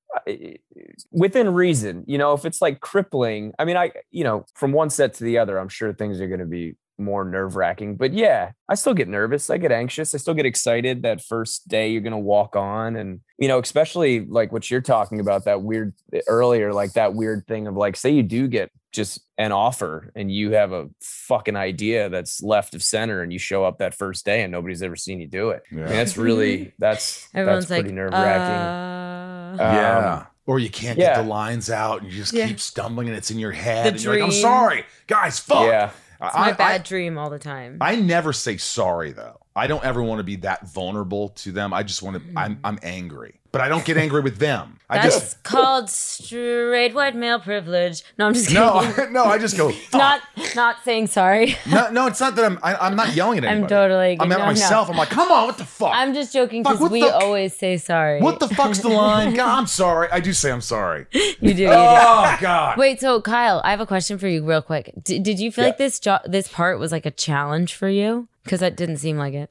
within 1.11 1.53
reason. 1.53 2.05
You 2.07 2.18
know, 2.18 2.33
if 2.35 2.44
it's 2.44 2.61
like 2.62 2.81
crippling, 2.81 3.53
I 3.59 3.64
mean, 3.64 3.77
I 3.77 3.92
you 4.11 4.24
know, 4.24 4.44
from 4.55 4.72
one 4.72 4.90
set 4.90 5.14
to 5.14 5.24
the 5.24 5.38
other, 5.38 5.59
I'm 5.59 5.68
sure 5.68 5.92
things 5.92 6.20
are 6.20 6.29
going 6.29 6.40
to 6.40 6.46
be 6.46 6.77
more 6.99 7.25
nerve 7.25 7.57
wracking. 7.57 7.97
But 7.97 8.13
yeah, 8.13 8.53
I 8.69 8.75
still 8.75 8.95
get 8.95 9.09
nervous. 9.09 9.51
I 9.51 9.59
get 9.59 9.73
anxious. 9.73 10.15
I 10.15 10.19
still 10.19 10.35
get 10.35 10.47
excited 10.47 11.03
that 11.03 11.23
first 11.23 11.69
day 11.69 11.91
you're 11.91 12.01
going 12.03 12.13
to 12.13 12.19
walk 12.19 12.57
on, 12.57 12.97
and 12.97 13.21
you 13.39 13.49
know, 13.49 13.59
especially 13.59 14.25
like 14.27 14.53
what 14.53 14.71
you're 14.71 14.81
talking 14.81 15.21
about 15.21 15.45
that 15.47 15.63
weird 15.63 15.95
earlier, 16.29 16.73
like 16.73 16.93
that 16.95 17.15
weird 17.15 17.47
thing 17.47 17.67
of 17.67 17.75
like, 17.75 17.97
say 17.97 18.11
you 18.11 18.23
do 18.23 18.47
get 18.49 18.71
just 18.93 19.21
an 19.39 19.51
offer 19.51 20.13
and 20.15 20.31
you 20.31 20.53
have 20.53 20.71
a 20.73 20.89
fucking 21.03 21.57
idea 21.57 22.09
that's 22.09 22.41
left 22.45 22.75
of 22.77 22.83
center 22.83 23.23
and 23.23 23.33
you 23.33 23.41
show 23.41 23.65
up 23.65 23.79
that 23.79 23.93
first 23.93 24.25
day 24.25 24.43
and 24.43 24.53
nobody's 24.53 24.85
ever 24.85 24.95
seen 24.95 25.21
you 25.21 25.27
do 25.27 25.51
it. 25.51 25.65
I 25.73 25.75
mean, 25.75 25.87
that's 25.87 26.17
really 26.17 26.73
that's 26.79 27.29
Everyone's 27.35 27.67
that's 27.67 27.81
pretty 27.81 27.89
like, 27.89 27.97
nerve 27.97 28.13
wracking. 28.13 29.61
uh, 29.61 29.73
yeah. 29.73 30.15
Um, 30.21 30.27
or 30.47 30.59
you 30.61 30.71
can't 30.71 30.97
yeah. 30.99 31.17
get 31.17 31.23
the 31.23 31.29
lines 31.29 31.71
out 31.71 32.03
and 32.03 32.11
you 32.13 32.17
just 32.17 32.33
Yeah. 32.33 32.47
keep 32.47 32.61
stumbling 32.61 33.09
and 33.09 33.17
it's 33.17 33.33
in 33.33 33.39
your 33.41 33.51
head. 33.51 33.87
The 33.87 33.89
and 33.91 34.05
you're 34.05 34.15
like, 34.15 34.23
I'm 34.23 34.31
sorry, 34.31 34.85
guys. 35.09 35.41
Fuck. 35.41 35.67
yeah. 35.67 35.91
It's 36.27 36.35
my 36.37 36.49
I- 36.49 36.53
bad 36.53 36.81
I- 36.81 36.85
dream 36.85 37.19
all 37.19 37.31
the 37.31 37.39
time. 37.39 37.79
I 37.81 37.97
never 37.97 38.33
say 38.33 38.57
sorry 38.57 39.13
though. 39.13 39.41
I 39.57 39.67
don't 39.69 39.85
ever 39.85 40.03
want 40.03 40.19
to 40.19 40.25
be 40.25 40.37
that 40.37 40.67
vulnerable 40.69 41.29
to 41.31 41.53
them. 41.53 41.73
I 41.73 41.83
just 41.85 42.03
want 42.03 42.17
to. 42.17 42.21
Mm-hmm. 42.23 42.39
I'm 42.39 42.59
I'm 42.65 42.79
angry, 42.83 43.41
but 43.55 43.61
I 43.61 43.69
don't 43.69 43.85
get 43.85 43.97
angry 43.97 44.21
with 44.21 44.38
them. 44.38 44.81
I 44.90 44.99
That's 44.99 45.14
just 45.14 45.43
called 45.45 45.88
straight 45.88 46.93
white 46.93 47.14
male 47.14 47.38
privilege. 47.38 48.03
No, 48.19 48.27
I'm 48.27 48.35
just 48.35 48.49
kidding. 48.49 48.61
no, 48.61 48.73
I, 48.81 49.09
no. 49.11 49.25
I 49.27 49.38
just 49.38 49.57
go. 49.57 49.71
Fuck. 49.90 50.01
not 50.01 50.21
not 50.57 50.77
saying 50.83 51.07
sorry. 51.07 51.55
no, 51.71 51.88
no. 51.93 52.09
It's 52.09 52.19
not 52.19 52.35
that 52.35 52.45
I'm. 52.45 52.59
I, 52.64 52.75
I'm 52.75 52.97
not 52.97 53.14
yelling 53.14 53.38
at 53.38 53.45
anybody. 53.45 53.62
I'm 53.62 53.69
totally. 53.69 54.17
I'm 54.19 54.33
at 54.33 54.40
no. 54.40 54.47
myself. 54.47 54.90
I'm 54.90 54.97
like, 54.97 55.09
come 55.09 55.31
on, 55.31 55.47
what 55.47 55.57
the 55.57 55.64
fuck? 55.64 55.93
I'm 55.95 56.14
just 56.14 56.33
joking 56.33 56.64
because 56.64 56.90
we 56.90 57.03
the- 57.03 57.14
always 57.14 57.57
say 57.57 57.77
sorry. 57.77 58.21
what 58.21 58.40
the 58.40 58.49
fuck's 58.49 58.81
the 58.81 58.88
line? 58.88 59.35
God, 59.37 59.57
I'm 59.57 59.69
sorry. 59.69 60.09
I 60.11 60.19
do 60.19 60.33
say 60.33 60.51
I'm 60.51 60.61
sorry. 60.61 61.07
you 61.12 61.55
do. 61.55 61.62
You 61.62 61.69
oh, 61.69 61.71
do. 61.71 61.71
Oh 61.71 62.37
God. 62.40 62.77
Wait, 62.77 63.01
so 63.01 63.21
Kyle, 63.21 63.61
I 63.62 63.71
have 63.71 63.81
a 63.81 63.87
question 63.87 64.19
for 64.19 64.27
you, 64.27 64.45
real 64.45 64.62
quick. 64.62 64.93
D- 65.05 65.21
did 65.21 65.38
you 65.38 65.53
feel 65.53 65.62
Yeah. 65.62 65.69
like 65.69 65.79
this 65.79 66.01
jo- 66.01 66.19
this 66.25 66.49
part 66.49 66.81
was 66.81 66.90
like 66.90 67.07
a 67.07 67.12
challenge 67.12 67.75
for 67.75 67.88
you? 67.88 68.27
Because 68.43 68.59
that 68.61 68.77
didn't 68.77 68.97
seem 68.97 69.17
like 69.17 69.33
it. 69.33 69.51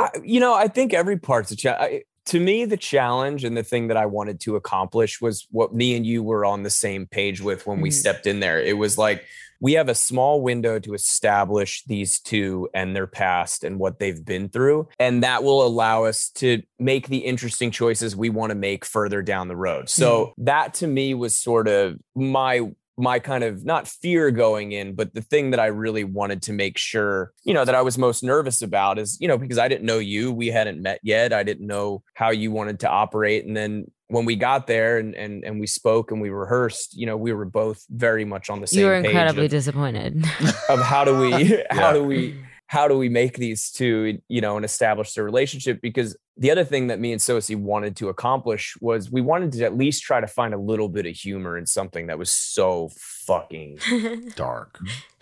I, 0.00 0.10
you 0.24 0.40
know, 0.40 0.52
I 0.52 0.66
think 0.66 0.92
every 0.92 1.16
part's 1.16 1.52
a 1.52 1.56
challenge. 1.56 2.02
To 2.26 2.40
me, 2.40 2.64
the 2.64 2.76
challenge 2.76 3.44
and 3.44 3.56
the 3.56 3.62
thing 3.62 3.88
that 3.88 3.96
I 3.96 4.06
wanted 4.06 4.40
to 4.40 4.56
accomplish 4.56 5.20
was 5.20 5.46
what 5.50 5.74
me 5.74 5.96
and 5.96 6.04
you 6.04 6.22
were 6.22 6.44
on 6.44 6.62
the 6.64 6.70
same 6.70 7.06
page 7.06 7.40
with 7.40 7.66
when 7.66 7.80
we 7.80 7.90
Mhm. 7.90 7.94
stepped 7.94 8.26
in 8.26 8.40
there. 8.40 8.60
It 8.60 8.76
was 8.76 8.98
like 8.98 9.24
we 9.60 9.72
have 9.74 9.88
a 9.88 9.94
small 9.94 10.42
window 10.42 10.78
to 10.78 10.92
establish 10.92 11.82
these 11.86 12.20
two 12.20 12.68
and 12.74 12.94
their 12.94 13.06
past 13.06 13.64
and 13.64 13.78
what 13.78 13.98
they've 13.98 14.22
been 14.24 14.48
through. 14.50 14.86
And 14.98 15.22
that 15.22 15.44
will 15.44 15.64
allow 15.64 16.04
us 16.04 16.28
to 16.36 16.62
make 16.78 17.08
the 17.08 17.18
interesting 17.18 17.70
choices 17.70 18.14
we 18.14 18.28
want 18.28 18.50
to 18.50 18.54
make 18.54 18.84
further 18.84 19.22
down 19.22 19.48
the 19.48 19.56
road. 19.56 19.88
So 19.88 20.34
that 20.38 20.74
to 20.74 20.86
me 20.86 21.14
was 21.14 21.38
sort 21.40 21.68
of 21.68 21.96
my 22.14 22.70
my 22.98 23.18
kind 23.18 23.44
of 23.44 23.64
not 23.64 23.86
fear 23.86 24.30
going 24.30 24.72
in, 24.72 24.94
but 24.94 25.12
the 25.12 25.20
thing 25.20 25.50
that 25.50 25.60
I 25.60 25.66
really 25.66 26.04
wanted 26.04 26.42
to 26.42 26.52
make 26.52 26.78
sure, 26.78 27.32
you 27.44 27.52
know, 27.52 27.64
that 27.64 27.74
I 27.74 27.82
was 27.82 27.98
most 27.98 28.22
nervous 28.22 28.62
about 28.62 28.98
is, 28.98 29.18
you 29.20 29.28
know, 29.28 29.36
because 29.36 29.58
I 29.58 29.68
didn't 29.68 29.84
know 29.84 29.98
you, 29.98 30.32
we 30.32 30.48
hadn't 30.48 30.80
met 30.80 31.00
yet. 31.02 31.32
I 31.32 31.42
didn't 31.42 31.66
know 31.66 32.02
how 32.14 32.30
you 32.30 32.50
wanted 32.52 32.80
to 32.80 32.88
operate. 32.88 33.44
And 33.44 33.54
then 33.56 33.90
when 34.08 34.24
we 34.24 34.36
got 34.36 34.66
there 34.68 34.98
and 34.98 35.14
and 35.16 35.44
and 35.44 35.58
we 35.60 35.66
spoke 35.66 36.10
and 36.12 36.20
we 36.22 36.30
rehearsed, 36.30 36.96
you 36.96 37.06
know, 37.06 37.16
we 37.16 37.32
were 37.32 37.44
both 37.44 37.84
very 37.90 38.24
much 38.24 38.48
on 38.48 38.60
the 38.60 38.66
same 38.66 38.80
you 38.80 38.86
were 38.86 39.02
page 39.02 39.10
incredibly 39.10 39.44
of, 39.46 39.50
disappointed. 39.50 40.24
of 40.70 40.80
how 40.80 41.04
do 41.04 41.18
we 41.18 41.32
how 41.70 41.88
Yeah. 41.88 41.92
do 41.92 42.04
we 42.04 42.40
how 42.68 42.88
do 42.88 42.98
we 42.98 43.08
make 43.08 43.36
these 43.36 43.70
two, 43.70 44.18
you 44.28 44.40
know, 44.40 44.56
and 44.56 44.64
establish 44.64 45.14
their 45.14 45.24
relationship? 45.24 45.80
Because 45.80 46.16
the 46.36 46.50
other 46.50 46.64
thing 46.64 46.88
that 46.88 46.98
me 47.00 47.12
and 47.12 47.22
Sosie 47.22 47.54
wanted 47.54 47.94
to 47.96 48.08
accomplish 48.08 48.76
was 48.80 49.10
we 49.10 49.20
wanted 49.20 49.52
to 49.52 49.64
at 49.64 49.76
least 49.76 50.02
try 50.02 50.20
to 50.20 50.26
find 50.26 50.52
a 50.52 50.58
little 50.58 50.88
bit 50.88 51.06
of 51.06 51.14
humor 51.14 51.56
in 51.56 51.64
something 51.66 52.08
that 52.08 52.18
was 52.18 52.30
so 52.30 52.90
fucking 52.98 53.78
Dark. 54.36 54.78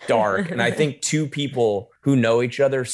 dark. 0.07 0.49
and 0.51 0.61
I 0.61 0.71
think 0.71 1.01
two 1.01 1.27
people 1.27 1.91
who 2.01 2.15
know 2.15 2.41
each 2.41 2.59
other 2.59 2.85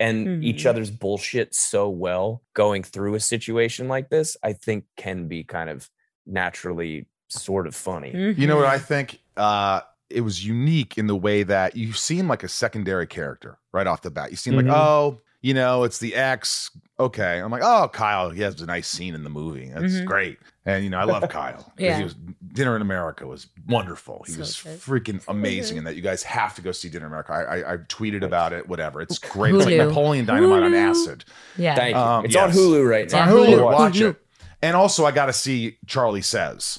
and 0.00 0.42
each 0.44 0.62
Mhm. 0.64 0.66
other's 0.66 0.90
bullshit 0.90 1.54
so 1.54 1.88
well 1.88 2.42
going 2.54 2.82
through 2.82 3.14
a 3.14 3.20
situation 3.20 3.88
like 3.88 4.08
this, 4.10 4.36
I 4.42 4.52
think 4.52 4.84
can 4.96 5.28
be 5.28 5.44
kind 5.44 5.68
of 5.70 5.88
naturally 6.26 7.06
sort 7.28 7.66
of 7.66 7.74
funny. 7.74 8.10
You 8.36 8.46
know 8.46 8.56
what 8.56 8.66
Mm-hmm. 8.66 8.74
I 8.74 8.78
think? 8.78 9.18
Uh, 9.36 9.80
it 10.12 10.20
was 10.22 10.44
unique 10.46 10.98
in 10.98 11.06
the 11.06 11.16
way 11.16 11.42
that 11.42 11.76
you 11.76 11.92
seem 11.92 12.28
like 12.28 12.42
a 12.42 12.48
secondary 12.48 13.06
character 13.06 13.58
right 13.72 13.86
off 13.86 14.02
the 14.02 14.10
bat. 14.10 14.30
You 14.30 14.36
seem 14.36 14.54
Mhm. 14.54 14.68
like, 14.68 14.76
oh, 14.76 15.20
you 15.40 15.54
know, 15.54 15.82
it's 15.84 15.98
the 15.98 16.14
ex. 16.14 16.70
Okay. 17.00 17.38
I'm 17.38 17.50
like, 17.50 17.62
oh, 17.64 17.88
Kyle, 17.92 18.30
he 18.30 18.42
has 18.42 18.60
a 18.60 18.66
nice 18.66 18.86
scene 18.86 19.14
in 19.14 19.24
the 19.24 19.30
movie. 19.30 19.70
That's 19.74 19.94
Mhm. 19.94 20.04
great. 20.04 20.38
And, 20.64 20.84
you 20.84 20.90
know, 20.90 20.98
I 20.98 21.04
love 21.04 21.28
Kyle. 21.28 21.54
'cause 21.64 21.72
Yeah. 21.78 21.96
He 21.98 22.04
was, 22.04 22.14
Dinner 22.52 22.76
in 22.76 22.82
America 22.82 23.26
was 23.26 23.48
wonderful. 23.66 24.22
He 24.26 24.32
So 24.34 24.38
was 24.40 24.62
good. 24.62 24.78
freaking 24.78 25.20
amazing. 25.26 25.74
good. 25.74 25.78
And 25.78 25.86
that 25.88 25.96
you 25.96 26.02
guys 26.02 26.22
have 26.22 26.54
to 26.54 26.62
go 26.62 26.70
see 26.70 26.88
Dinner 26.88 27.06
in 27.06 27.10
America. 27.12 27.32
I, 27.32 27.40
I, 27.58 27.72
I 27.72 27.76
tweeted 27.78 28.22
about 28.22 28.52
it, 28.52 28.68
whatever. 28.68 29.00
It's 29.00 29.18
great. 29.34 29.54
It's 29.56 29.64
like 29.64 29.76
Napoleon 29.76 30.26
Dynamite 30.26 30.62
on 30.62 30.74
acid. 30.74 31.24
yeah. 31.56 31.74
Thank 31.74 31.96
you. 31.96 32.00
Um, 32.00 32.24
it's 32.24 32.36
on. 32.36 32.50
Hulu 32.52 32.88
right 32.88 33.04
It's 33.04 33.12
now. 33.12 33.22
on 33.22 33.28
Hulu. 33.28 33.46
Hulu. 33.48 33.64
Watch 33.64 33.94
Hulu. 33.94 34.10
it. 34.10 34.16
And 34.64 34.76
also, 34.76 35.04
I 35.04 35.10
got 35.10 35.26
to 35.26 35.32
see 35.32 35.78
Charlie 35.88 36.22
Says. 36.22 36.78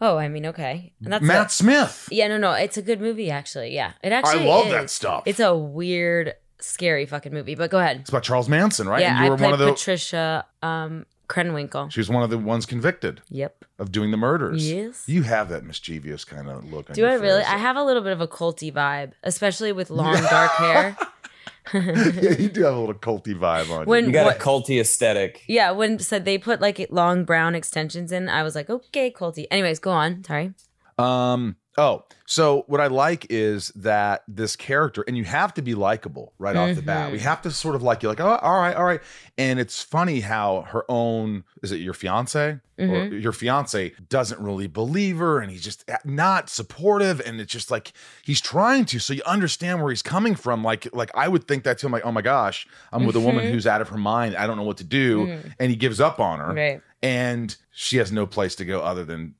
Oh, 0.00 0.16
I 0.18 0.28
mean, 0.28 0.46
okay. 0.46 0.92
And 1.02 1.12
that's 1.12 1.24
Matt 1.24 1.46
a- 1.46 1.50
Smith. 1.50 2.08
yeah, 2.10 2.28
no, 2.28 2.38
no, 2.38 2.52
it's 2.52 2.76
a 2.76 2.82
good 2.82 3.00
movie 3.00 3.30
actually. 3.30 3.74
Yeah, 3.74 3.92
it 4.02 4.12
actually. 4.12 4.44
I 4.44 4.46
love 4.48 4.66
is. 4.66 4.72
that 4.72 4.90
stuff. 4.90 5.22
It's 5.26 5.40
a 5.40 5.54
weird 5.56 6.34
scary 6.58 7.06
fucking 7.06 7.32
movie. 7.32 7.54
But 7.54 7.70
go 7.70 7.78
ahead. 7.78 8.00
It's 8.00 8.08
about 8.10 8.22
Charles 8.22 8.48
Manson, 8.48 8.88
right? 8.88 9.00
Yeah, 9.00 9.10
and 9.16 9.18
you 9.20 9.26
I 9.26 9.30
were 9.30 9.36
played 9.36 9.46
one 9.50 9.52
of 9.54 9.58
the. 9.60 9.72
Patricia 9.72 10.46
um, 10.62 11.06
Krenwinkel. 11.28 11.90
She 11.90 12.00
was 12.00 12.08
one 12.08 12.22
of 12.22 12.30
the 12.30 12.38
ones 12.38 12.66
convicted 12.66 13.20
Yep. 13.30 13.64
of 13.78 13.90
doing 13.92 14.10
the 14.12 14.16
murders. 14.16 14.70
Yes. 14.70 15.04
You 15.08 15.22
have 15.24 15.48
that 15.48 15.64
mischievous 15.64 16.24
kind 16.24 16.48
of 16.48 16.64
look. 16.72 16.88
On 16.88 16.94
Do 16.94 17.04
I 17.04 17.14
really? 17.14 17.42
face. 17.42 17.50
I 17.52 17.56
have 17.58 17.76
a 17.76 17.82
little 17.82 18.02
bit 18.02 18.12
of 18.12 18.20
a 18.20 18.28
culty 18.28 18.72
vibe, 18.72 19.12
especially 19.24 19.72
with 19.72 19.90
long 20.02 20.14
dark 20.14 20.52
hair. 20.52 20.96
yeah, 21.74 22.36
you 22.38 22.48
do 22.48 22.62
have 22.64 22.74
a 22.74 22.78
little 22.78 22.94
culty 22.94 23.34
vibe 23.38 23.70
on 23.70 23.86
When- 23.86 24.06
You 24.06 24.12
got 24.12 24.26
What- 24.26 24.36
a 24.36 24.38
culty 24.40 24.80
aesthetic. 24.80 25.42
Yeah, 25.48 25.70
when 25.72 25.98
said 25.98 26.24
they 26.24 26.38
put 26.38 26.60
like 26.60 26.86
long 26.90 27.24
brown 27.24 27.54
extensions 27.54 28.12
in, 28.12 28.28
I 28.28 28.42
was 28.42 28.54
like, 28.54 28.70
okay, 28.70 29.10
culty. 29.10 29.46
Anyways, 29.50 29.78
go 29.78 29.90
on. 29.90 30.24
Sorry. 30.24 30.52
Um. 30.98 31.56
Oh, 31.78 32.04
so 32.24 32.64
what 32.68 32.80
I 32.80 32.86
like 32.86 33.26
is 33.28 33.68
that 33.76 34.22
this 34.26 34.56
character, 34.56 35.04
and 35.06 35.16
you 35.16 35.24
have 35.24 35.52
to 35.54 35.62
be 35.62 35.74
likable 35.74 36.32
right 36.38 36.56
off 36.56 36.74
the 36.74 36.80
bat. 36.82 37.12
We 37.12 37.18
have 37.18 37.42
to 37.42 37.50
sort 37.50 37.74
of 37.74 37.82
like 37.82 38.02
you, 38.02 38.08
like, 38.08 38.18
oh, 38.20 38.36
all 38.36 38.58
right, 38.58 38.74
all 38.74 38.84
right. 38.84 39.00
And 39.36 39.60
it's 39.60 39.82
funny 39.82 40.20
how 40.20 40.62
her 40.68 40.84
own 40.90 41.44
is 41.62 41.72
it 41.72 41.76
your 41.76 41.92
fiance 41.92 42.58
or 42.78 42.86
Mhm. 42.86 43.22
your 43.22 43.32
fiance 43.32 43.92
doesn't 44.08 44.40
really 44.40 44.66
believe 44.66 45.18
her, 45.18 45.38
and 45.38 45.50
he's 45.52 45.62
just 45.62 45.84
not 46.04 46.48
supportive, 46.48 47.20
and 47.20 47.40
it's 47.42 47.52
just 47.52 47.70
like 47.70 47.92
he's 48.22 48.40
trying 48.40 48.86
to. 48.86 48.98
So 48.98 49.12
you 49.12 49.22
understand 49.26 49.82
where 49.82 49.90
he's 49.90 50.02
coming 50.02 50.34
from. 50.34 50.64
Like, 50.64 50.88
like 50.94 51.10
I 51.14 51.28
would 51.28 51.46
think 51.46 51.64
that 51.64 51.78
too. 51.78 51.86
I'm 51.88 51.92
like, 51.92 52.06
oh 52.06 52.12
my 52.12 52.22
gosh, 52.22 52.66
I'm 52.90 53.04
with 53.04 53.16
a 53.16 53.20
woman 53.20 53.44
Mhm. 53.44 53.50
who's 53.50 53.66
out 53.66 53.82
of 53.82 53.90
her 53.90 53.98
mind. 53.98 54.34
I 54.34 54.46
don't 54.46 54.56
know 54.56 54.62
what 54.62 54.78
to 54.78 54.84
do, 54.84 55.26
Mhm. 55.26 55.52
and 55.60 55.70
he 55.70 55.76
gives 55.76 56.00
up 56.00 56.18
on 56.20 56.38
her, 56.40 56.54
Right. 56.54 56.80
and 57.02 57.54
she 57.70 57.98
has 57.98 58.10
no 58.10 58.26
place 58.26 58.54
to 58.56 58.64
go 58.64 58.80
other 58.80 59.04
than 59.04 59.34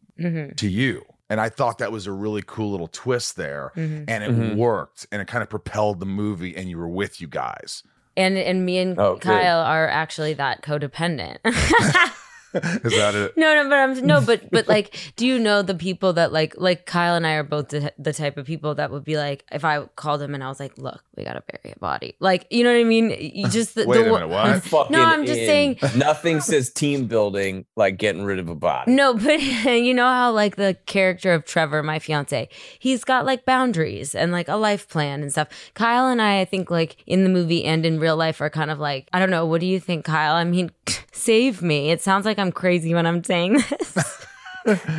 to 0.57 0.69
you. 0.69 1.05
And 1.29 1.41
I 1.41 1.49
thought 1.49 1.79
that 1.79 1.91
was 1.91 2.07
a 2.07 2.13
really 2.13 2.43
cool 2.47 2.71
little 2.71 2.89
twist 2.89 3.37
there. 3.37 3.73
hmm 3.75 4.05
And 4.09 4.23
it 4.25 4.31
Mhm. 4.31 4.57
worked. 4.57 5.07
And 5.11 5.21
it 5.21 5.27
kind 5.29 5.43
of 5.43 5.51
propelled 5.51 5.99
the 6.01 6.07
movie 6.07 6.57
and 6.57 6.69
you 6.71 6.79
were 6.79 6.89
with 6.89 7.21
you 7.21 7.27
guys. 7.27 7.83
And 8.17 8.39
and 8.39 8.65
me 8.65 8.79
and 8.79 8.99
Oh, 8.99 9.15
good. 9.15 9.23
Kyle 9.23 9.61
are 9.61 9.89
actually 9.89 10.35
that 10.35 10.63
codependent. 10.63 11.39
Is 12.85 12.93
that 12.97 13.15
it? 13.15 13.37
No, 13.37 13.55
no, 13.55 13.69
but 13.69 13.79
I'm 13.79 14.07
no, 14.07 14.21
but 14.21 14.51
but 14.51 14.69
like, 14.77 14.97
do 15.17 15.27
you 15.27 15.39
know 15.39 15.63
the 15.63 15.75
people 15.75 16.13
that 16.15 16.33
like 16.33 16.55
like 16.57 16.87
Kyle 16.87 17.15
and 17.15 17.27
I 17.27 17.33
are 17.35 17.43
both 17.45 17.69
the, 17.69 17.93
the 17.99 18.13
type 18.13 18.37
of 18.37 18.47
people 18.47 18.75
that 18.77 18.91
would 18.91 19.05
be 19.05 19.17
like, 19.17 19.45
if 19.53 19.65
I 19.65 19.85
called 19.97 20.23
him 20.23 20.35
and 20.35 20.43
I 20.43 20.49
was 20.49 20.61
like, 20.61 20.77
look, 20.79 21.03
we 21.17 21.25
gotta 21.25 21.43
bury 21.51 21.75
a 21.75 21.79
body, 21.79 22.15
like 22.21 22.47
you 22.51 22.65
know 22.65 22.73
what 22.73 22.81
I 22.81 22.85
mean? 22.85 23.11
You 23.19 23.49
just 23.49 23.75
the, 23.75 23.85
Wait 23.87 23.99
the, 24.05 24.11
a 24.11 24.13
minute, 24.13 24.29
what? 24.29 24.47
I'm 24.47 24.61
fucking 24.61 24.93
No, 24.93 25.05
I'm 25.05 25.27
just 25.27 25.41
in. 25.41 25.47
saying- 25.47 25.79
Nothing 25.97 26.41
says 26.41 26.71
team 26.73 27.07
building 27.07 27.67
like 27.77 27.97
getting 27.99 28.25
rid 28.25 28.39
of 28.39 28.49
a 28.49 28.55
body. 28.55 28.93
No, 28.93 29.15
but 29.15 29.41
you 29.43 29.95
know 29.95 30.07
how 30.09 30.33
like 30.33 30.57
the 30.57 30.77
character 30.87 31.33
of 31.33 31.45
Trevor, 31.45 31.83
my 31.83 31.99
fiance, 31.99 32.49
he's 32.79 33.05
got 33.05 33.25
like 33.27 33.45
boundaries 33.45 34.15
and 34.15 34.33
like 34.33 34.49
a 34.49 34.57
life 34.57 34.89
plan 34.89 35.23
and 35.23 35.31
stuff. 35.33 35.49
Kyle 35.75 36.09
and 36.09 36.21
I, 36.23 36.41
I 36.41 36.45
think 36.45 36.71
like 36.71 36.97
in 37.07 37.23
the 37.25 37.29
movie 37.31 37.65
and 37.65 37.85
in 37.87 37.99
real 38.01 38.17
life 38.17 38.41
are 38.41 38.51
kind 38.51 38.71
of 38.71 38.79
like, 38.79 39.09
I 39.13 39.19
don't 39.19 39.31
know, 39.31 39.47
what 39.47 39.61
do 39.61 39.67
you 39.67 39.81
think, 39.81 40.05
Kyle? 40.05 40.35
I 40.35 40.45
mean, 40.45 40.71
save 41.13 41.63
me. 41.63 41.91
It 41.91 42.01
sounds 42.03 42.25
like 42.25 42.39
I'm 42.47 42.53
crazy 42.53 42.95
when 42.95 43.07
I'm 43.07 43.25
saying 43.25 43.55
this. 43.69 44.23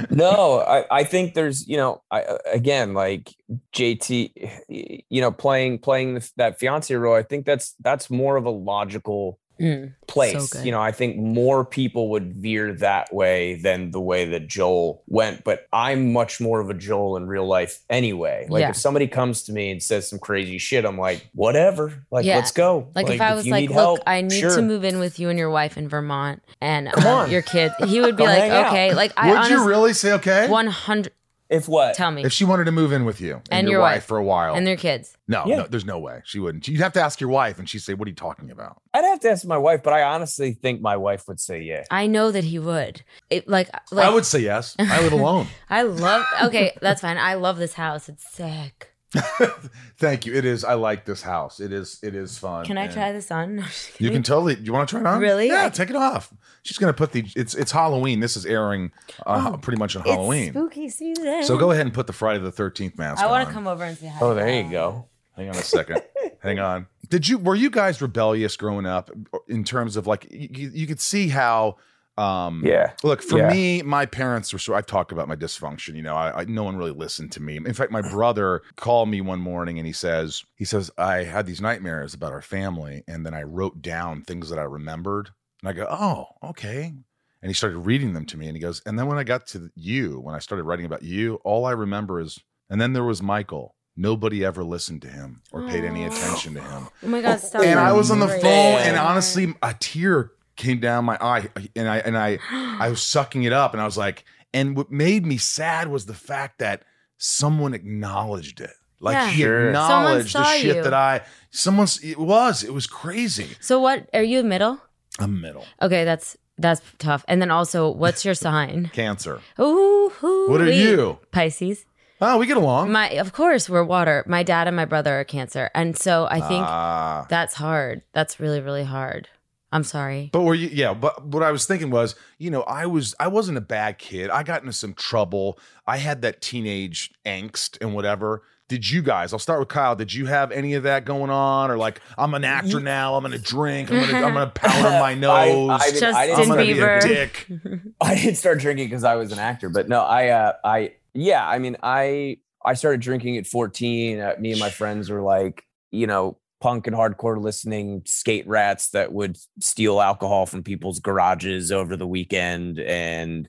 no 0.09 0.59
I, 0.61 0.85
I 0.91 1.03
think 1.03 1.33
there's 1.33 1.67
you 1.67 1.77
know 1.77 2.01
I, 2.09 2.23
again 2.51 2.93
like 2.93 3.35
jt 3.73 4.31
you 4.69 5.21
know 5.21 5.31
playing 5.31 5.79
playing 5.79 6.21
that 6.37 6.57
fiance 6.57 6.95
role 6.95 7.15
i 7.15 7.21
think 7.21 7.45
that's 7.45 7.75
that's 7.81 8.09
more 8.09 8.37
of 8.37 8.45
a 8.45 8.49
logical 8.49 9.39
Mm, 9.59 9.93
place 10.07 10.53
good. 10.53 10.65
you 10.65 10.71
know 10.71 10.79
i 10.81 10.91
think 10.91 11.17
more 11.17 11.65
people 11.65 12.09
would 12.11 12.33
veer 12.33 12.73
that 12.75 13.11
way 13.13 13.55
than 13.55 13.91
the 13.91 13.99
way 13.99 14.25
that 14.25 14.47
joel 14.47 15.03
went 15.07 15.43
but 15.43 15.67
i'm 15.73 16.13
much 16.13 16.39
more 16.39 16.59
of 16.59 16.69
a 16.69 16.73
joel 16.73 17.17
in 17.17 17.25
real 17.27 17.45
life 17.47 17.79
anyway 17.89 18.45
like 18.49 18.61
Yeah. 18.61 18.69
if 18.69 18.75
somebody 18.75 19.07
comes 19.07 19.43
to 19.43 19.51
me 19.53 19.71
and 19.71 19.81
says 19.81 20.07
some 20.09 20.19
crazy 20.19 20.57
shit 20.59 20.85
i'm 20.85 20.97
like 20.97 21.27
whatever 21.33 22.05
like 22.11 22.25
Yeah. 22.25 22.35
let's 22.35 22.51
go 22.51 22.87
Like, 22.95 23.09
if 23.09 23.19
I 23.21 23.33
was 23.33 23.45
you 23.45 23.51
like, 23.51 23.69
look, 23.69 23.75
help, 23.75 23.99
I 24.05 24.21
need 24.21 24.39
sure. 24.39 24.55
to 24.55 24.61
move 24.61 24.83
in 24.83 24.99
with 24.99 25.19
you 25.19 25.29
and 25.29 25.37
your 25.39 25.49
wife 25.49 25.77
in 25.77 25.89
Vermont 25.89 26.43
and 26.61 26.87
uh, 26.89 27.27
your 27.29 27.41
kids, 27.41 27.73
he 27.87 27.99
would 27.99 28.15
be 28.15 28.23
like, 28.23 28.39
hang 28.39 28.51
out. 28.51 28.67
okay, 28.67 28.93
like 28.93 29.11
I 29.17 29.29
Would 29.29 29.37
honestly, 29.37 29.55
you 29.55 29.67
really 29.67 29.93
say 29.93 30.13
okay? 30.13 30.47
100, 30.49 31.11
if 31.49 31.67
what 31.67 31.95
tell 31.95 32.11
me, 32.11 32.23
If 32.25 32.33
she 32.33 32.43
wanted 32.45 32.65
to 32.65 32.71
move 32.71 32.91
in 32.91 33.05
with 33.05 33.21
you 33.21 33.35
and, 33.35 33.43
And 33.51 33.67
your, 33.67 33.73
your 33.73 33.81
wife, 33.81 33.95
wife. 33.97 34.03
for 34.05 34.17
a 34.17 34.23
while. 34.23 34.55
and 34.55 34.65
their 34.67 34.75
kids. 34.77 35.15
no, 35.27 35.43
Yeah. 35.45 35.57
no, 35.57 35.67
there's 35.67 35.85
no 35.85 35.99
way. 35.99 36.21
She 36.25 36.39
wouldn't. 36.39 36.67
You'd 36.67 36.81
have 36.81 36.93
to 36.93 37.01
ask 37.01 37.21
your 37.21 37.29
wife 37.29 37.59
and 37.59 37.69
she'd 37.69 37.79
say, 37.79 37.93
What 37.93 38.07
are 38.07 38.09
you 38.09 38.15
talking 38.15 38.51
about? 38.51 38.81
i'd 38.93 39.03
have 39.05 39.19
to 39.21 39.29
ask 39.29 39.45
my 39.45 39.57
wife 39.57 39.83
but 39.83 39.93
i 39.93 40.01
honestly 40.01 40.53
think 40.53 40.81
my 40.81 40.97
wife 40.97 41.27
would 41.27 41.39
say 41.39 41.61
yeah 41.61 41.83
I 41.91 42.07
know 42.07 42.31
that 42.31 42.43
he 42.43 42.57
would. 42.59 43.03
It, 43.29 43.47
like, 43.47 43.69
like 43.91 44.05
I 44.05 44.09
would 44.13 44.25
say 44.25 44.39
yes. 44.39 44.75
I 44.79 45.01
live 45.01 45.13
alone. 45.13 45.47
I 45.69 45.83
love. 45.83 46.25
Okay, 46.45 46.71
that's 46.81 47.01
fine. 47.01 47.17
I 47.17 47.35
love 47.35 47.57
this 47.57 47.73
house. 47.73 48.09
It's 48.09 48.27
sick. 48.31 48.91
Thank 49.97 50.25
you. 50.25 50.33
It 50.33 50.45
is. 50.45 50.63
I 50.63 50.73
like 50.73 51.05
this 51.05 51.21
house. 51.21 51.59
It 51.59 51.71
is. 51.71 51.99
It 52.03 52.13
is 52.15 52.37
fun. 52.37 52.65
Can 52.65 52.77
I 52.77 52.87
try 52.87 53.11
this 53.11 53.31
on? 53.31 53.63
You 53.99 54.11
can 54.11 54.21
totally. 54.21 54.55
You 54.55 54.73
want 54.73 54.89
to 54.89 54.93
try 54.93 55.01
it 55.01 55.07
on? 55.07 55.19
Really? 55.21 55.47
Yeah. 55.47 55.65
I- 55.65 55.69
take 55.69 55.89
it 55.89 55.95
off. 55.95 56.33
She's 56.63 56.77
gonna 56.77 56.93
put 56.93 57.13
the. 57.13 57.25
It's 57.35 57.55
it's 57.55 57.71
Halloween. 57.71 58.19
This 58.19 58.35
is 58.35 58.45
airing 58.45 58.91
uh, 59.25 59.55
pretty 59.57 59.79
much 59.79 59.95
on 59.95 60.01
Oh, 60.01 60.05
It's 60.05 60.15
Halloween. 60.15 60.51
spooky 60.51 60.89
season. 60.89 61.43
So 61.43 61.57
go 61.57 61.71
ahead 61.71 61.85
and 61.85 61.93
put 61.93 62.07
the 62.07 62.13
Friday 62.13 62.39
the 62.43 62.51
Thirteenth 62.51 62.97
mask. 62.97 63.21
I 63.23 63.27
want 63.27 63.47
to 63.47 63.53
come 63.53 63.67
over 63.67 63.83
and 63.85 63.97
see 63.97 64.07
hi. 64.07 64.17
oh 64.21 64.33
there 64.35 64.49
you 64.61 64.69
go 64.69 65.05
Hang 65.37 65.49
on 65.49 65.55
a 65.55 65.59
second. 65.59 66.01
Hang 66.41 66.59
on. 66.59 66.87
Did 67.09 67.27
you 67.29 67.37
were 67.37 67.55
you 67.55 67.69
guys 67.69 68.01
rebellious 68.01 68.57
growing 68.57 68.85
up 68.85 69.09
in 69.47 69.63
terms 69.63 69.95
of 69.95 70.07
like 70.07 70.27
you, 70.29 70.69
you 70.73 70.87
could 70.87 70.99
see 70.99 71.29
how 71.29 71.77
um 72.17 72.63
yeah 72.65 72.93
look 73.03 73.21
for 73.21 73.37
Yeah. 73.37 73.47
me 73.49 73.81
my 73.83 74.05
parents 74.05 74.51
were 74.51 74.59
so 74.59 74.73
I've 74.73 74.85
talked 74.87 75.11
about 75.11 75.27
my 75.27 75.35
dysfunction 75.35 75.95
you 75.95 76.01
know 76.01 76.15
I, 76.15 76.41
I 76.41 76.45
no 76.45 76.63
one 76.63 76.75
really 76.77 76.91
listened 76.91 77.31
to 77.33 77.41
me 77.41 77.57
in 77.57 77.73
fact 77.73 77.91
my 77.91 78.01
brother 78.01 78.61
called 78.75 79.09
me 79.09 79.21
one 79.21 79.39
morning 79.39 79.77
and 79.77 79.85
he 79.85 79.93
says 79.93 80.43
he 80.55 80.65
says 80.65 80.89
I 80.97 81.17
had 81.23 81.45
these 81.45 81.61
nightmares 81.61 82.13
about 82.13 82.33
our 82.33 82.41
family 82.41 83.03
and 83.07 83.25
then 83.25 83.33
I 83.33 83.43
wrote 83.43 83.81
down 83.81 84.23
things 84.23 84.49
that 84.49 84.59
I 84.59 84.63
remembered 84.63 85.29
and 85.61 85.69
I 85.69 85.73
go 85.73 85.87
oh 85.89 86.25
okay 86.49 86.93
and 87.41 87.49
he 87.49 87.53
started 87.53 87.77
reading 87.79 88.13
them 88.13 88.25
to 88.25 88.37
me 88.37 88.47
and 88.47 88.55
he 88.57 88.61
goes 88.61 88.81
and 88.85 88.97
then 88.97 89.05
when 89.07 89.17
I 89.19 89.23
got 89.23 89.45
to 89.47 89.69
you 89.75 90.19
when 90.19 90.33
I 90.33 90.39
started 90.39 90.63
writing 90.63 90.85
about 90.85 91.03
you 91.03 91.35
all 91.43 91.65
I 91.65 91.71
remember 91.71 92.19
is 92.19 92.39
and 92.69 92.81
then 92.81 92.93
there 92.93 93.03
was 93.03 93.21
Michael 93.21 93.75
Nobody 93.99 94.45
ever 94.45 94.63
listened 94.63 95.01
to 95.01 95.07
him 95.07 95.41
or 95.51 95.63
paid 95.63 95.83
any 95.83 96.05
attention 96.05 96.53
to 96.53 96.61
him. 96.61 96.87
Oh 97.03 97.07
my 97.07 97.19
god! 97.19 97.39
Stop. 97.39 97.63
And 97.63 97.79
I 97.79 97.93
was 97.93 98.11
on 98.11 98.19
the 98.19 98.27
phone, 98.27 98.79
and 98.79 98.95
honestly, 98.95 99.55
a 99.63 99.73
tear 99.73 100.33
came 100.57 100.79
down 100.79 101.05
my 101.05 101.17
eye, 101.21 101.47
and 101.75 101.87
I 101.87 101.97
and 101.99 102.17
I 102.17 102.39
I 102.51 102.89
was 102.89 103.01
sucking 103.01 103.43
it 103.43 103.53
up, 103.53 103.73
and 103.73 103.81
I 103.81 103.85
was 103.85 103.97
like, 103.97 104.25
and 104.53 104.75
what 104.75 104.91
made 104.91 105.25
me 105.25 105.37
sad 105.37 105.87
was 105.87 106.05
the 106.05 106.13
fact 106.13 106.59
that 106.59 106.83
someone 107.17 107.73
acknowledged 107.73 108.59
it. 108.61 108.71
Like 108.99 109.13
Yeah. 109.13 109.29
he 109.29 109.41
Sure. 109.43 109.67
acknowledged 109.67 110.33
the 110.35 110.43
shit 110.43 110.75
you. 110.77 110.83
that 110.83 110.93
I 110.93 111.21
someone's 111.51 111.99
it 112.03 112.17
was 112.17 112.63
it 112.63 112.73
was 112.73 112.87
crazy. 112.87 113.49
So 113.59 113.79
what? 113.79 114.09
Are 114.13 114.23
you 114.23 114.39
a 114.39 114.43
middle? 114.43 114.79
I'm 115.19 115.39
middle 115.41 115.65
Okay, 115.81 116.03
that's 116.03 116.35
that's 116.59 116.81
tough. 116.97 117.23
And 117.27 117.39
then 117.41 117.51
also, 117.51 117.89
what's 117.91 118.25
your 118.25 118.33
sign? 118.33 118.89
cancer. 118.93 119.39
Ooh, 119.59 120.11
What 120.49 120.61
are 120.61 120.71
you? 120.71 121.19
Pisces. 121.31 121.85
Oh, 122.19 122.39
we 122.39 122.47
get 122.47 122.57
along. 122.57 122.91
My, 122.91 123.09
of 123.11 123.31
course, 123.31 123.69
we're 123.69 123.83
water. 123.83 124.23
My 124.25 124.41
dad 124.41 124.65
and 124.65 124.75
my 124.75 124.85
brother 124.85 125.19
are 125.19 125.23
Cancer, 125.23 125.69
and 125.75 125.95
so 125.95 126.25
I 126.31 126.39
think 126.39 126.65
Ah. 126.67 127.27
that's 127.29 127.53
hard. 127.53 128.01
That's 128.13 128.39
really, 128.39 128.59
really 128.59 128.85
hard. 128.85 129.29
I'm 129.71 129.83
sorry. 129.83 130.29
But 130.31 130.41
were 130.43 130.55
you? 130.55 130.69
Yeah. 130.71 130.93
But 130.93 131.25
what 131.25 131.43
I 131.43 131.51
was 131.51 131.65
thinking 131.65 131.89
was, 131.89 132.15
you 132.37 132.49
know, 132.49 132.61
I 132.63 132.85
was 132.85 133.13
I 133.19 133.27
wasn't 133.27 133.57
a 133.57 133.61
bad 133.61 133.97
kid. 133.97 134.29
I 134.29 134.43
got 134.43 134.61
into 134.61 134.73
some 134.73 134.93
trouble. 134.93 135.59
I 135.85 135.97
had 135.97 136.21
that 136.21 136.41
teenage 136.41 137.11
angst 137.25 137.77
and 137.81 137.93
whatever. 137.93 138.43
Did 138.69 138.89
you 138.89 139.01
guys? 139.01 139.31
I'll 139.31 139.39
start 139.39 139.59
with 139.59 139.69
Kyle. 139.69 139.95
Did 139.95 140.13
you 140.13 140.25
have 140.25 140.51
any 140.51 140.73
of 140.73 140.83
that 140.83 141.05
going 141.05 141.29
on, 141.29 141.71
or 141.71 141.77
like 141.77 142.01
I'm 142.17 142.33
an 142.33 142.43
actor 142.43 142.79
now? 142.81 143.15
I'm 143.15 143.23
gonna 143.23 143.37
drink. 143.37 143.89
I'm 143.89 144.01
gonna 144.01 144.25
I'm 144.25 144.33
gonna 144.33 144.47
powder 144.55 144.89
my 144.99 145.13
nose. 145.15 145.69
I 145.81 145.89
didn't- 145.91 146.03
I 146.15 146.21
I'm 146.23 146.27
didn't 146.27 146.37
Justin 146.37 146.49
gonna 146.49 146.63
be 146.63 146.71
a 146.71 146.75
Bieber. 146.75 147.01
dick. 147.01 147.47
I 148.01 148.15
didn't 148.15 148.35
start 148.35 148.59
drinking 148.59 148.87
because 148.87 149.03
I 149.05 149.15
was 149.15 149.31
an 149.31 149.39
actor, 149.39 149.69
but 149.69 149.87
no, 149.87 150.01
I, 150.01 150.27
uh, 150.29 150.53
I, 150.65 150.93
yeah, 151.13 151.47
I 151.47 151.59
mean, 151.59 151.77
I, 151.81 152.39
I 152.65 152.73
started 152.73 152.99
drinking 153.01 153.37
at 153.37 153.47
14. 153.47 154.19
Uh, 154.19 154.33
me 154.37 154.51
and 154.51 154.59
my 154.59 154.69
friends 154.69 155.09
were 155.09 155.21
like, 155.21 155.65
you 155.91 156.05
know, 156.07 156.37
punk 156.59 156.87
and 156.87 156.95
hardcore 156.95 157.41
listening 157.41 158.01
skate 158.05 158.47
rats 158.47 158.89
that 158.89 159.11
would 159.13 159.37
steal 159.59 160.01
alcohol 160.01 160.45
from 160.45 160.63
people's 160.63 160.99
garages 160.99 161.71
over 161.71 161.95
the 161.95 162.07
weekend 162.07 162.79
and, 162.79 163.47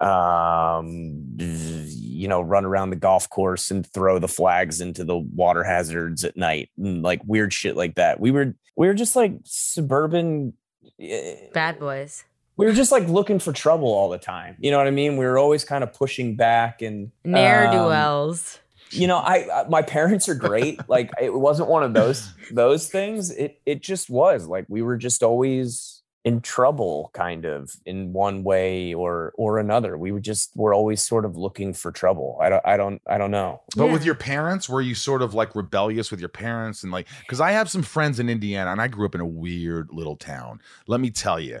um, 0.00 1.22
you 1.38 2.26
know, 2.28 2.40
run 2.40 2.64
around 2.64 2.90
the 2.90 2.96
golf 2.96 3.28
course 3.30 3.70
and 3.70 3.86
throw 3.86 4.18
the 4.18 4.28
flags 4.28 4.80
into 4.80 5.04
the 5.04 5.16
water 5.16 5.62
hazards 5.62 6.24
at 6.24 6.36
night 6.36 6.70
and 6.76 7.02
like 7.02 7.20
weird 7.26 7.52
shit 7.52 7.76
like 7.76 7.94
that. 7.94 8.18
We 8.20 8.30
were, 8.30 8.54
we 8.76 8.86
were 8.88 8.94
just 8.94 9.14
like 9.14 9.34
suburban. 9.44 10.54
eh, 10.98 11.36
Bad 11.52 11.78
boys. 11.78 12.24
we 12.56 12.66
were 12.66 12.72
just 12.72 12.90
like 12.90 13.06
looking 13.08 13.38
for 13.38 13.52
trouble 13.52 13.88
all 13.88 14.08
the 14.08 14.18
time. 14.18 14.56
You 14.58 14.70
know 14.72 14.78
what 14.78 14.86
I 14.88 14.90
mean? 14.92 15.16
We 15.16 15.24
were 15.24 15.38
always 15.38 15.64
kind 15.64 15.84
of 15.84 15.92
pushing 15.92 16.34
back 16.36 16.82
and 16.82 17.12
Ne'er 17.24 17.70
do 17.70 17.78
um, 17.78 17.86
wells. 17.86 18.58
You 18.92 19.06
know, 19.06 19.18
I, 19.18 19.62
I 19.62 19.68
my 19.68 19.82
parents 19.82 20.28
are 20.28 20.34
great. 20.34 20.80
like 20.88 21.10
it 21.20 21.32
wasn't 21.32 21.68
one 21.68 21.82
of 21.82 21.94
those 21.94 22.32
those 22.50 22.88
things. 22.88 23.30
It 23.30 23.60
it 23.66 23.82
just 23.82 24.10
was 24.10 24.46
like 24.46 24.66
we 24.68 24.82
were 24.82 24.96
just 24.96 25.22
always 25.22 26.02
in 26.24 26.40
trouble 26.40 27.10
kind 27.14 27.44
of 27.44 27.74
in 27.84 28.12
one 28.12 28.44
way 28.44 28.94
or 28.94 29.32
or 29.36 29.58
another 29.58 29.98
we 29.98 30.12
would 30.12 30.22
just 30.22 30.52
we're 30.54 30.72
always 30.72 31.02
sort 31.02 31.24
of 31.24 31.36
looking 31.36 31.74
for 31.74 31.90
trouble 31.90 32.38
i 32.40 32.48
don't 32.48 32.62
i 32.64 32.76
don't 32.76 33.02
i 33.08 33.18
don't 33.18 33.32
know 33.32 33.60
But 33.76 33.90
with 33.90 34.04
your 34.04 34.14
parents, 34.14 34.68
were 34.68 34.80
you 34.80 34.94
sort 34.94 35.22
of 35.22 35.34
like 35.34 35.54
rebellious 35.56 36.10
with 36.10 36.20
your 36.20 36.28
parents 36.28 36.82
and 36.82 36.92
like 36.92 37.08
because 37.20 37.40
I 37.40 37.52
have 37.52 37.70
some 37.70 37.82
friends 37.82 38.20
in 38.20 38.28
Indiana 38.28 38.70
and 38.70 38.80
I 38.80 38.88
grew 38.88 39.06
up 39.06 39.14
in 39.14 39.20
a 39.20 39.26
weird 39.26 39.90
little 39.92 40.16
town. 40.16 40.60
Let 40.86 41.00
me 41.00 41.10
tell 41.10 41.40
you. 41.40 41.60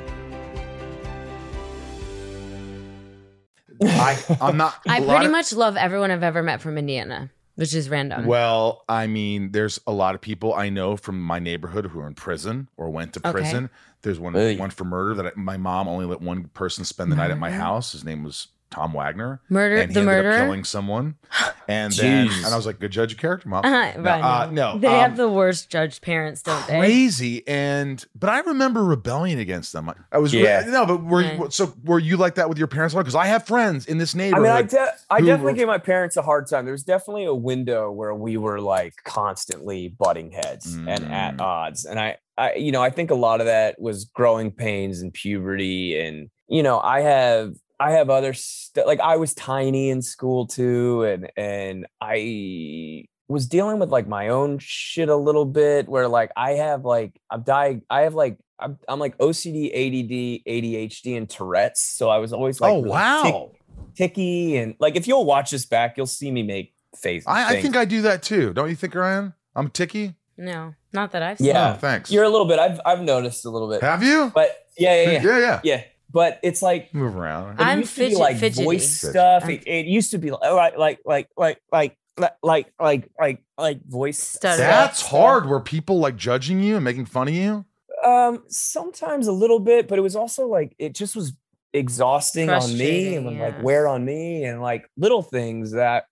I 3.83 4.37
I'm 4.41 4.57
not 4.57 4.75
I 4.87 4.97
a 4.97 5.01
lot 5.01 5.13
pretty 5.15 5.25
of- 5.27 5.31
much 5.31 5.53
love 5.53 5.75
everyone 5.77 6.11
I've 6.11 6.23
ever 6.23 6.43
met 6.43 6.61
from 6.61 6.77
Indiana, 6.77 7.29
which 7.55 7.73
is 7.73 7.89
random. 7.89 8.25
Well, 8.25 8.83
I 8.87 9.07
mean, 9.07 9.51
there's 9.51 9.79
a 9.87 9.91
lot 9.91 10.15
of 10.15 10.21
people 10.21 10.53
I 10.53 10.69
know 10.69 10.95
from 10.97 11.21
my 11.21 11.39
neighborhood 11.39 11.87
who 11.87 11.99
are 11.99 12.07
in 12.07 12.15
prison 12.15 12.69
or 12.77 12.89
went 12.89 13.13
to 13.13 13.19
Okay. 13.19 13.31
prison. 13.31 13.69
There's 14.03 14.19
one 14.19 14.33
Hey. 14.33 14.57
one 14.57 14.69
for 14.71 14.83
murder 14.83 15.13
that 15.15 15.25
I, 15.27 15.31
my 15.35 15.57
mom 15.57 15.87
only 15.87 16.05
let 16.05 16.21
one 16.21 16.45
person 16.53 16.85
spend 16.85 17.11
the 17.11 17.15
night 17.15 17.31
at 17.31 17.37
my 17.39 17.51
house. 17.51 17.91
His 17.91 18.03
name 18.03 18.23
was 18.23 18.47
Tom 18.71 18.93
Wagner. 18.93 19.41
Murder- 19.49 19.77
and 19.77 19.89
he 19.89 19.93
the 19.93 19.99
ended 20.01 20.15
murderer? 20.15 20.37
killing 20.45 20.63
someone. 20.63 21.15
And 21.67 21.93
then 21.93 22.27
Jeez. 22.27 22.37
and 22.43 22.47
I 22.53 22.57
was 22.57 22.65
like, 22.65 22.79
good 22.79 22.91
judge 22.91 23.13
of 23.13 23.19
character, 23.19 23.47
mom. 23.47 23.63
Uh, 23.63 23.69
No, 23.69 24.01
right, 24.01 24.21
uh, 24.21 24.45
no. 24.47 24.73
no, 24.73 24.79
they 24.79 24.87
um, 24.87 24.93
have 24.99 25.15
the 25.15 25.29
worst 25.29 25.69
judged 25.69 26.01
parents, 26.01 26.41
don't 26.41 26.67
they? 26.67 26.79
crazy 26.79 27.47
and 27.47 28.03
but 28.13 28.29
i 28.29 28.39
remember 28.41 28.83
rebelling 28.83 29.39
against 29.39 29.71
them 29.71 29.89
i 30.11 30.17
was 30.17 30.33
Yeah. 30.33 30.63
no 30.67 30.85
but 30.85 31.03
were 31.05 31.21
Right. 31.21 31.39
you 31.39 31.47
so 31.49 31.73
were 31.85 31.99
you 31.99 32.17
like 32.17 32.35
that 32.35 32.49
with 32.49 32.57
your 32.57 32.67
parents 32.67 32.93
because 32.93 33.15
i 33.15 33.25
have 33.25 33.45
friends 33.47 33.85
in 33.85 33.99
this 33.99 34.13
I 34.15 34.17
neighborhood 34.17 34.43
mean, 34.43 34.51
I, 34.51 34.61
de- 34.63 34.91
I 35.09 35.19
definitely 35.21 35.43
were- 35.53 35.53
gave 35.53 35.67
my 35.67 35.77
parents 35.77 36.17
a 36.17 36.21
hard 36.23 36.47
time. 36.47 36.65
There 36.65 36.73
was 36.73 36.83
definitely 36.83 37.25
a 37.25 37.35
window 37.35 37.89
where 37.91 38.13
we 38.13 38.35
were 38.35 38.59
like 38.59 38.95
constantly 39.05 39.87
butting 39.87 40.31
heads 40.31 40.73
and 40.75 40.89
at 40.89 41.37
Mm. 41.37 41.41
odds. 41.41 41.85
And 41.85 41.99
I, 41.99 42.17
I, 42.37 42.55
you 42.55 42.71
know, 42.73 42.81
I 42.81 42.89
think 42.89 43.11
a 43.11 43.15
lot 43.15 43.39
of 43.39 43.45
that 43.47 43.79
was 43.79 44.05
growing 44.05 44.51
pains 44.51 45.01
and 45.01 45.13
puberty. 45.13 45.99
And, 45.99 46.29
you 46.47 46.63
know, 46.63 46.79
I 46.79 47.01
have, 47.01 47.53
I 47.81 47.91
have 47.91 48.09
other 48.09 48.33
stuff. 48.33 48.85
Like 48.85 48.99
I 48.99 49.17
was 49.17 49.33
tiny 49.33 49.89
in 49.89 50.01
school 50.01 50.47
too. 50.47 51.03
And, 51.03 51.31
and 51.35 51.87
I 51.99 53.05
was 53.27 53.47
dealing 53.47 53.79
with 53.79 53.89
like 53.89 54.07
my 54.07 54.29
own 54.29 54.59
shit 54.59 55.09
a 55.09 55.15
little 55.15 55.45
bit 55.45 55.89
where 55.89 56.07
like 56.07 56.31
I 56.37 56.51
have 56.51 56.85
like, 56.85 57.19
I'm 57.29 57.41
dying. 57.41 57.81
I 57.89 58.01
have 58.01 58.13
like, 58.13 58.37
I'm, 58.59 58.77
I'm 58.87 58.99
like 58.99 59.17
OCD, 59.17 59.69
ADD, 59.71 60.43
ADHD, 60.47 61.17
and 61.17 61.27
Tourette's. 61.29 61.83
So 61.83 62.09
I 62.09 62.19
was 62.19 62.31
always 62.33 62.61
like, 62.61 62.71
oh 62.71 62.81
really 62.81 62.83
tick- 62.83 63.33
wow 63.33 63.51
ticky 63.95 64.57
and 64.57 64.75
like 64.79 64.95
if 64.95 65.07
you'll 65.07 65.25
watch 65.25 65.51
this 65.51 65.65
back, 65.65 65.97
you'll 65.97 66.05
see 66.05 66.31
me 66.31 66.43
make 66.43 66.73
face. 66.97 67.25
I, 67.27 67.55
I 67.57 67.61
think 67.61 67.75
i 67.75 67.85
do 67.85 68.01
that 68.03 68.21
too 68.21 68.53
don't 68.53 68.69
you 68.69 68.75
think 68.75 68.95
ryan 68.95 69.33
i'm 69.55 69.69
ticky 69.69 70.15
No, 70.37 70.75
not 70.93 71.11
that 71.11 71.21
I've 71.23 71.37
seen. 71.37 71.47
Yeah. 71.47 71.73
oh, 71.75 71.77
thanks 71.77 72.11
you're 72.11 72.23
a 72.23 72.29
little 72.29 72.47
bit. 72.47 72.57
I've 72.59 72.79
I've 72.85 73.01
noticed 73.01 73.45
a 73.45 73.49
little 73.49 73.69
bit, 73.69 73.81
have 73.81 74.03
you 74.03 74.31
but 74.33 74.67
yeah, 74.77 75.03
yeah, 75.03 75.11
yeah, 75.11 75.21
yeah 75.23 75.39
yeah 75.39 75.59
yeah. 75.63 75.83
But 76.11 76.39
it's 76.43 76.61
like 76.61 76.93
move 76.93 77.15
around 77.15 77.59
it 77.59 77.63
I'm 77.63 77.79
used 77.79 77.93
to 77.95 77.99
be 77.99 78.05
fidget- 78.05 78.19
like 78.19 78.37
fidgety. 78.37 78.63
voice 78.63 79.01
Fidget. 79.01 79.11
stuff. 79.11 79.49
It, 79.49 79.67
it 79.67 79.85
used 79.85 80.11
to 80.11 80.17
be 80.17 80.31
like 80.31 80.75
like 80.77 80.99
like 81.05 81.29
like 81.37 81.61
like 81.71 81.97
like 82.17 82.35
like 82.43 82.73
like 82.79 83.09
like 83.19 83.43
like 83.57 83.79
voice 83.87 84.19
stuff, 84.19 84.57
that's 84.57 84.99
stuff. 84.99 85.09
hard 85.11 85.45
were 85.45 85.61
people 85.61 85.99
like 85.99 86.15
judging 86.17 86.61
you 86.61 86.75
and 86.75 86.83
making 86.83 87.05
fun 87.05 87.27
of 87.29 87.33
you 87.33 87.65
Um, 88.03 88.43
sometimes 88.47 89.27
a 89.27 89.31
little 89.31 89.59
bit, 89.59 89.87
but 89.87 89.97
it 89.97 90.01
was 90.01 90.15
also 90.15 90.47
like 90.47 90.75
it 90.79 90.93
just 90.95 91.15
was 91.15 91.33
exhausting 91.73 92.49
on 92.49 92.77
me 92.77 93.15
and 93.15 93.25
would 93.25 93.37
like 93.37 93.63
wear 93.63 93.87
on 93.87 94.03
me 94.03 94.43
and 94.43 94.61
like 94.61 94.89
little 94.97 95.21
things 95.21 95.71
that 95.71 96.03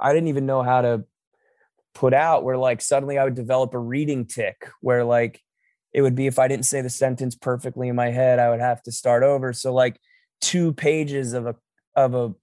I 0.00 0.12
didn't 0.14 0.28
even 0.28 0.46
know 0.46 0.62
how 0.62 0.80
to 0.80 1.04
put 1.94 2.14
out 2.14 2.44
where 2.44 2.56
like 2.56 2.80
suddenly 2.80 3.18
I 3.18 3.24
would 3.24 3.34
develop 3.34 3.74
a 3.74 3.78
reading 3.78 4.24
tick 4.24 4.68
where 4.80 5.04
like 5.04 5.40
it 5.92 6.02
would 6.02 6.14
be 6.14 6.26
if 6.26 6.38
I 6.38 6.48
didn't 6.48 6.66
say 6.66 6.80
the 6.80 6.90
sentence 6.90 7.34
perfectly 7.34 7.88
in 7.88 7.96
my 7.96 8.10
head, 8.10 8.38
I 8.38 8.50
would 8.50 8.60
have 8.60 8.82
to 8.84 8.92
start 8.92 9.22
over. 9.22 9.52
So 9.52 9.72
like 9.74 9.98
two 10.40 10.72
pages 10.72 11.32
of 11.32 11.46
a 11.46 11.54
of 11.94 12.14
a 12.14 12.34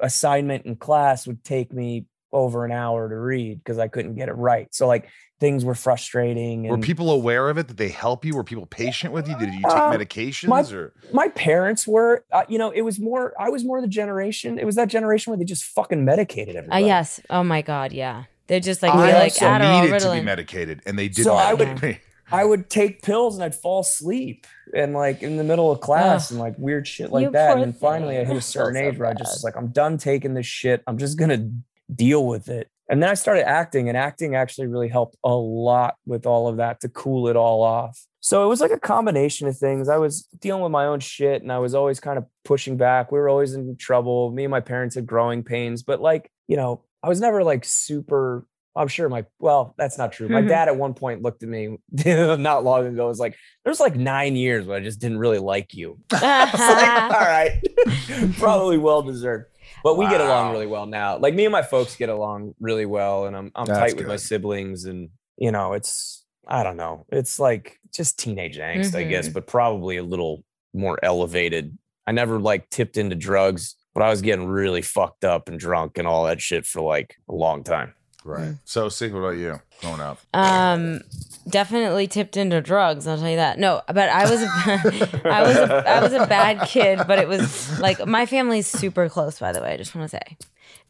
assignment 0.00 0.66
in 0.66 0.76
class 0.76 1.26
would 1.26 1.44
take 1.44 1.72
me 1.72 2.06
over 2.32 2.64
an 2.64 2.70
hour 2.72 3.08
to 3.08 3.16
read 3.16 3.58
because 3.58 3.78
I 3.78 3.88
couldn't 3.88 4.14
get 4.14 4.28
it 4.28 4.34
right. 4.34 4.72
So 4.72 4.86
like 4.86 5.08
things 5.40 5.64
were 5.64 5.74
frustrating 5.74 6.66
and 6.66 6.76
were 6.76 6.78
people 6.78 7.10
aware 7.10 7.48
of 7.48 7.56
it 7.58 7.66
did 7.66 7.76
they 7.78 7.88
help 7.88 8.24
you 8.26 8.36
were 8.36 8.44
people 8.44 8.66
patient 8.66 9.10
with 9.12 9.26
you 9.26 9.34
did 9.38 9.48
you 9.54 9.62
take 9.62 9.72
Uh, 9.72 9.90
medications 9.90 10.48
my- 10.48 10.60
or 10.76 10.92
my 11.14 11.28
parents 11.28 11.86
were 11.88 12.22
uh, 12.30 12.42
you 12.46 12.58
know 12.58 12.70
it 12.70 12.82
was 12.82 13.00
more 13.00 13.32
i 13.40 13.48
was 13.48 13.64
more 13.64 13.80
the 13.80 13.88
generation 13.88 14.58
it 14.58 14.66
was 14.66 14.74
that 14.76 14.88
generation 14.88 15.30
where 15.30 15.38
they 15.38 15.44
just 15.46 15.64
fucking 15.64 16.04
medicated 16.04 16.66
Uh, 16.70 16.76
yes. 16.76 17.20
Oh 17.30 17.42
my 17.42 17.62
God. 17.62 17.92
Yeah. 17.92 18.24
They're 18.48 18.60
just 18.60 18.82
like, 18.82 18.92
I 18.92 19.06
we 19.06 19.12
like 19.14 19.32
also 19.32 19.46
Adderall, 19.46 19.82
needed 19.84 20.00
to 20.00 20.12
be 20.12 20.20
medicated 20.20 20.82
and 20.84 20.98
they 20.98 21.08
didn't 21.08 21.24
So 21.24 21.34
I 21.36 21.54
would- 21.54 21.66
medicate 21.68 21.82
me. 21.82 21.98
I 22.32 22.44
would 22.44 22.70
take 22.70 23.02
pills 23.02 23.34
and 23.34 23.44
i'd 23.44 23.54
fall 23.54 23.80
asleep 23.80 24.46
and 24.74 24.92
like 24.92 25.22
in 25.22 25.36
the 25.36 25.44
middle 25.44 25.70
of 25.70 25.80
class 25.80 26.30
and 26.30 26.38
like 26.38 26.54
weird 26.58 26.86
shit 26.86 27.10
like 27.10 27.24
You 27.24 27.30
that. 27.30 27.52
And 27.52 27.62
then 27.62 27.72
finally 27.72 28.18
i 28.18 28.24
hit 28.24 28.36
a 28.36 28.40
certain 28.40 28.74
so 28.74 28.88
age 28.88 28.98
where 28.98 29.08
i 29.08 29.14
just 29.14 29.32
was 29.32 29.44
like 29.44 29.56
i'm 29.56 29.68
done 29.68 29.98
taking 29.98 30.34
this 30.34 30.46
shit. 30.46 30.82
I'm 30.86 30.98
just 30.98 31.18
gonna 31.18 31.50
deal 31.94 32.26
with 32.26 32.48
it. 32.48 32.68
And 32.88 33.02
then 33.02 33.10
i 33.10 33.14
started 33.14 33.48
acting 33.48 33.88
and 33.88 33.96
acting 33.96 34.34
actually 34.34 34.66
really 34.66 34.88
helped 34.88 35.16
a 35.24 35.34
lot 35.34 35.96
with 36.06 36.26
all 36.26 36.48
of 36.48 36.58
that 36.58 36.80
to 36.80 36.88
cool 36.88 37.28
it 37.28 37.36
all 37.36 37.62
off. 37.62 38.06
So 38.20 38.44
it 38.44 38.48
was 38.48 38.60
like 38.60 38.70
a 38.70 38.78
combination 38.78 39.48
of 39.48 39.56
things. 39.56 39.88
I 39.88 39.96
was 39.96 40.28
dealing 40.40 40.62
with 40.62 40.72
my 40.72 40.86
own 40.86 41.00
shit 41.00 41.42
and 41.42 41.50
i 41.52 41.58
was 41.58 41.74
always 41.74 42.00
kind 42.00 42.18
of 42.18 42.26
pushing 42.44 42.76
back. 42.76 43.10
We 43.10 43.18
were 43.18 43.28
always 43.28 43.54
in 43.54 43.76
trouble. 43.76 44.30
Me 44.30 44.44
and 44.44 44.50
my 44.50 44.60
parents 44.60 44.94
had 44.94 45.06
growing 45.06 45.42
pains 45.42 45.82
but 45.82 46.00
like 46.00 46.30
you 46.48 46.56
know 46.56 46.82
i 47.02 47.08
was 47.08 47.20
never 47.20 47.42
like 47.42 47.64
super 47.64 48.44
I'm 48.76 48.88
sure 48.88 49.08
my 49.08 49.24
well, 49.38 49.74
that's 49.76 49.98
not 49.98 50.12
true. 50.12 50.28
My 50.28 50.40
dad 50.54 50.68
at 50.68 50.76
one 50.76 50.94
point 50.94 51.22
looked 51.22 51.42
at 51.42 51.48
me 51.48 51.78
not 52.04 52.64
long 52.64 52.86
ago. 52.86 53.08
Was 53.08 53.18
like, 53.18 53.36
"There's 53.64 53.80
like 53.80 53.96
nine 53.96 54.36
years 54.36 54.66
where 54.66 54.76
I 54.76 54.80
just 54.80 55.00
didn't 55.00 55.18
really 55.18 55.38
like 55.38 55.74
you." 55.74 55.98
I 56.12 56.44
was 56.50 56.60
like, 56.60 57.14
All 57.14 57.26
right, 57.26 58.34
probably 58.38 58.78
well 58.78 59.02
deserved. 59.02 59.46
But 59.82 59.96
we 59.96 60.08
get 60.08 60.20
along 60.20 60.52
really 60.52 60.66
well 60.66 60.86
now. 60.86 61.16
Like 61.18 61.34
me 61.34 61.44
and 61.46 61.52
my 61.52 61.62
folks 61.62 61.96
get 61.96 62.08
along 62.08 62.54
really 62.60 62.86
well, 62.86 63.26
and 63.26 63.36
I'm 63.36 63.50
I'm 63.54 63.66
That's 63.66 63.78
tight 63.78 63.96
with 63.96 64.06
my 64.06 64.16
siblings, 64.16 64.84
and 64.84 65.10
you 65.36 65.50
know, 65.52 65.72
it's 65.72 66.24
I 66.46 66.62
don't 66.62 66.76
know, 66.76 67.06
it's 67.10 67.38
like 67.40 67.78
just 67.94 68.18
teenage 68.18 68.58
angst, 68.58 68.94
I 68.94 69.04
guess, 69.04 69.28
Mhm. 69.28 69.34
but 69.34 69.46
probably 69.46 69.96
a 69.96 70.02
little 70.02 70.44
more 70.74 70.98
elevated. 71.02 71.76
I 72.06 72.12
never 72.12 72.38
like 72.38 72.68
tipped 72.70 72.96
into 72.96 73.16
drugs, 73.16 73.76
but 73.94 74.02
I 74.02 74.10
was 74.10 74.20
getting 74.22 74.46
really 74.46 74.82
fucked 74.82 75.24
up 75.24 75.48
and 75.48 75.58
drunk 75.58 75.98
and 75.98 76.06
all 76.06 76.24
that 76.26 76.40
shit 76.40 76.66
for 76.66 76.80
like 76.82 77.16
a 77.28 77.34
long 77.34 77.62
time. 77.64 77.94
Right. 78.24 78.54
Sosie, 78.64 79.10
what 79.10 79.20
about 79.20 79.38
you 79.38 79.60
growing 79.80 80.00
up? 80.00 80.18
Um, 80.34 81.00
definitely 81.48 82.06
tipped 82.06 82.36
into 82.36 82.60
drugs. 82.60 83.06
I'll 83.06 83.16
tell 83.18 83.28
you 83.30 83.36
that. 83.36 83.58
No, 83.58 83.82
but 83.86 84.08
I 84.10 84.30
was, 84.30 84.42
a, 84.42 84.48
I 85.24 85.42
was, 85.42 85.56
a, 85.56 85.88
I 85.88 86.02
was 86.02 86.12
a 86.12 86.26
bad 86.26 86.68
kid. 86.68 87.00
But 87.06 87.18
it 87.18 87.28
was 87.28 87.78
like 87.80 88.06
my 88.06 88.26
family's 88.26 88.66
super 88.66 89.08
close. 89.08 89.38
By 89.38 89.52
the 89.52 89.60
way, 89.62 89.72
I 89.72 89.76
just 89.76 89.94
want 89.94 90.10
to 90.10 90.16
say, 90.16 90.36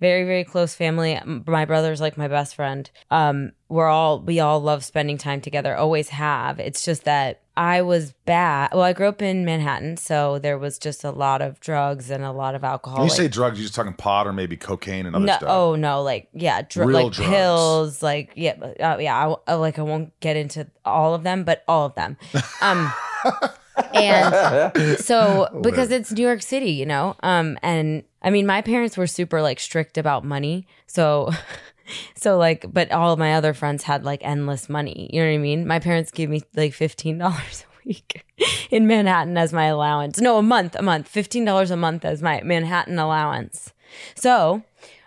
very, 0.00 0.24
very 0.24 0.44
close 0.44 0.74
family. 0.74 1.18
My 1.46 1.64
brother's 1.64 2.00
like 2.00 2.16
my 2.16 2.26
best 2.28 2.54
friend. 2.56 2.90
Um, 3.10 3.52
we're 3.68 3.88
all 3.88 4.20
we 4.20 4.40
all 4.40 4.60
love 4.60 4.84
spending 4.84 5.18
time 5.18 5.40
together. 5.40 5.76
Always 5.76 6.08
have. 6.08 6.58
It's 6.58 6.84
just 6.84 7.04
that 7.04 7.42
I 7.56 7.82
was 7.82 8.12
bad. 8.24 8.70
Well, 8.72 8.82
I 8.82 8.92
grew 8.94 9.06
up 9.08 9.20
in 9.20 9.44
Manhattan, 9.44 9.98
so 9.98 10.38
there 10.38 10.58
was 10.58 10.78
just 10.78 11.04
a 11.04 11.10
lot 11.10 11.42
of 11.42 11.60
drugs 11.60 12.10
and 12.10 12.24
a 12.24 12.32
lot 12.32 12.54
of 12.54 12.64
alcohol. 12.64 12.98
When 13.00 13.06
you 13.06 13.10
like- 13.10 13.16
say 13.18 13.28
drugs, 13.28 13.58
you're 13.58 13.64
just 13.64 13.74
talking 13.74 13.92
pot 13.92 14.26
or 14.26 14.32
maybe 14.32 14.56
cocaine 14.56 15.06
and 15.06 15.14
other 15.14 15.26
no, 15.26 15.36
stuff. 15.36 15.48
oh 15.50 15.74
no, 15.76 16.02
like 16.02 16.28
yeah, 16.32 16.62
dr- 16.62 16.86
Real 16.88 17.04
like 17.04 17.12
drugs. 17.12 17.30
pills, 17.30 18.02
like 18.02 18.32
yeah, 18.34 18.52
uh, 18.80 18.96
yeah. 18.98 19.28
I, 19.46 19.52
uh, 19.52 19.58
like 19.58 19.78
I 19.78 19.82
won't 19.82 20.18
get 20.20 20.36
into 20.36 20.66
all 20.84 21.14
of 21.14 21.22
them, 21.22 21.44
but 21.44 21.62
all 21.68 21.86
of 21.86 21.94
them. 21.94 22.16
Um, 22.62 22.90
and 23.94 24.98
so 24.98 25.48
because 25.62 25.90
it's 25.90 26.12
New 26.12 26.22
York 26.22 26.42
City, 26.42 26.70
you 26.72 26.86
know, 26.86 27.16
um, 27.22 27.58
and 27.62 28.02
I 28.22 28.30
mean, 28.30 28.46
my 28.46 28.62
parents 28.62 28.96
were 28.96 29.06
super 29.06 29.42
like 29.42 29.60
strict 29.60 29.98
about 29.98 30.24
money, 30.24 30.66
so. 30.86 31.30
So 32.14 32.38
like, 32.38 32.72
but 32.72 32.92
all 32.92 33.12
of 33.12 33.18
my 33.18 33.34
other 33.34 33.52
friends 33.52 33.82
had 33.82 34.04
like 34.04 34.20
endless 34.22 34.68
money. 34.68 35.10
You 35.12 35.22
know 35.22 35.26
what 35.26 35.34
I 35.34 35.38
mean? 35.38 35.66
My 35.66 35.80
parents 35.80 36.12
gave 36.12 36.30
me 36.30 36.40
like 36.54 36.72
fifteen 36.72 37.18
dollars 37.18 37.64
a 37.84 37.88
week 37.88 38.24
in 38.70 38.86
Manhattan 38.86 39.36
as 39.36 39.52
my 39.52 39.64
allowance. 39.64 40.20
No, 40.20 40.38
a 40.38 40.42
month, 40.42 40.76
a 40.76 40.82
month, 40.82 41.08
fifteen 41.08 41.44
dollars 41.44 41.72
a 41.72 41.76
month 41.76 42.04
as 42.04 42.22
my 42.22 42.42
Manhattan 42.44 42.96
allowance. 43.00 43.72
So 44.14 44.62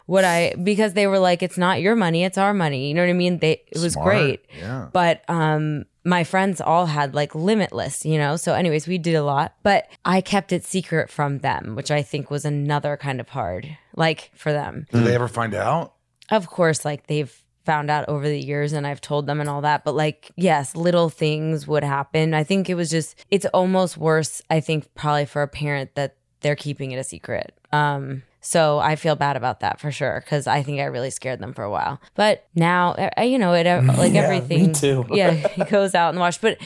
what 0.05 0.23
I 0.25 0.53
because 0.61 0.93
they 0.93 1.07
were 1.07 1.19
like, 1.19 1.41
it's 1.43 1.57
not 1.57 1.81
your 1.81 1.95
money, 1.95 2.23
it's 2.23 2.37
our 2.37 2.53
money. 2.53 2.87
You 2.87 2.93
know 2.93 3.01
what 3.03 3.09
I 3.09 3.13
mean? 3.13 3.39
They 3.39 3.63
it 3.71 3.79
was 3.79 3.93
Smart. 3.93 4.05
great. 4.07 4.45
Yeah. 4.57 4.89
But 4.91 5.23
um 5.29 5.85
my 6.05 6.25
friends 6.25 6.59
all 6.59 6.85
had 6.85 7.15
like 7.15 7.33
limitless, 7.33 8.05
you 8.05 8.17
know? 8.17 8.35
So 8.35 8.53
anyways, 8.53 8.87
we 8.87 8.97
did 8.97 9.15
a 9.15 9.23
lot, 9.23 9.55
but 9.63 9.87
I 10.03 10.19
kept 10.19 10.51
it 10.51 10.65
secret 10.65 11.09
from 11.09 11.39
them, 11.39 11.75
which 11.75 11.91
I 11.91 12.01
think 12.01 12.29
was 12.29 12.43
another 12.43 12.97
kind 12.97 13.21
of 13.21 13.29
hard, 13.29 13.77
like 13.95 14.31
for 14.35 14.51
them. 14.51 14.85
Did 14.91 15.05
they 15.05 15.15
ever 15.15 15.29
find 15.29 15.53
out? 15.55 15.93
Of 16.29 16.47
course, 16.47 16.83
like 16.83 17.07
they've 17.07 17.33
found 17.63 17.89
out 17.89 18.09
over 18.09 18.27
the 18.27 18.37
years 18.37 18.73
and 18.73 18.85
I've 18.85 18.99
told 18.99 19.25
them 19.25 19.39
and 19.39 19.49
all 19.49 19.61
that, 19.61 19.85
but 19.85 19.95
like 19.95 20.31
yes, 20.35 20.75
little 20.75 21.09
things 21.09 21.65
would 21.65 21.83
happen. 21.85 22.33
I 22.33 22.43
think 22.43 22.69
it 22.69 22.75
was 22.75 22.89
just 22.89 23.15
it's 23.31 23.45
almost 23.53 23.95
worse, 23.97 24.41
I 24.49 24.59
think 24.59 24.93
probably 24.95 25.25
for 25.25 25.41
a 25.41 25.47
parent 25.47 25.95
that 25.95 26.17
they're 26.41 26.57
keeping 26.57 26.91
it 26.91 26.97
a 26.97 27.03
secret. 27.05 27.57
Um 27.71 28.23
so 28.43 28.77
I 28.79 28.95
feel 28.97 29.15
bad 29.15 29.37
about 29.37 29.61
that 29.61 29.79
for 29.79 29.89
sure 29.91 30.21
because 30.23 30.45
I 30.47 30.61
think 30.63 30.79
I 30.81 30.83
really 30.83 31.09
scared 31.09 31.39
them 31.39 31.53
for 31.53 31.63
a 31.63 31.69
while. 31.71 31.99
But 32.13 32.45
now, 32.53 32.91
uh, 33.17 33.21
you 33.23 33.39
know, 33.39 33.53
it 33.53 33.65
uh, 33.65 33.81
like 33.97 34.13
Yeah, 34.13 34.21
everything. 34.21 34.67
me 34.67 34.73
too. 34.73 35.05
yeah, 35.11 35.31
he 35.31 35.63
goes 35.63 35.95
out 35.95 36.09
in 36.09 36.15
the 36.15 36.21
wash. 36.21 36.37
But 36.37 36.57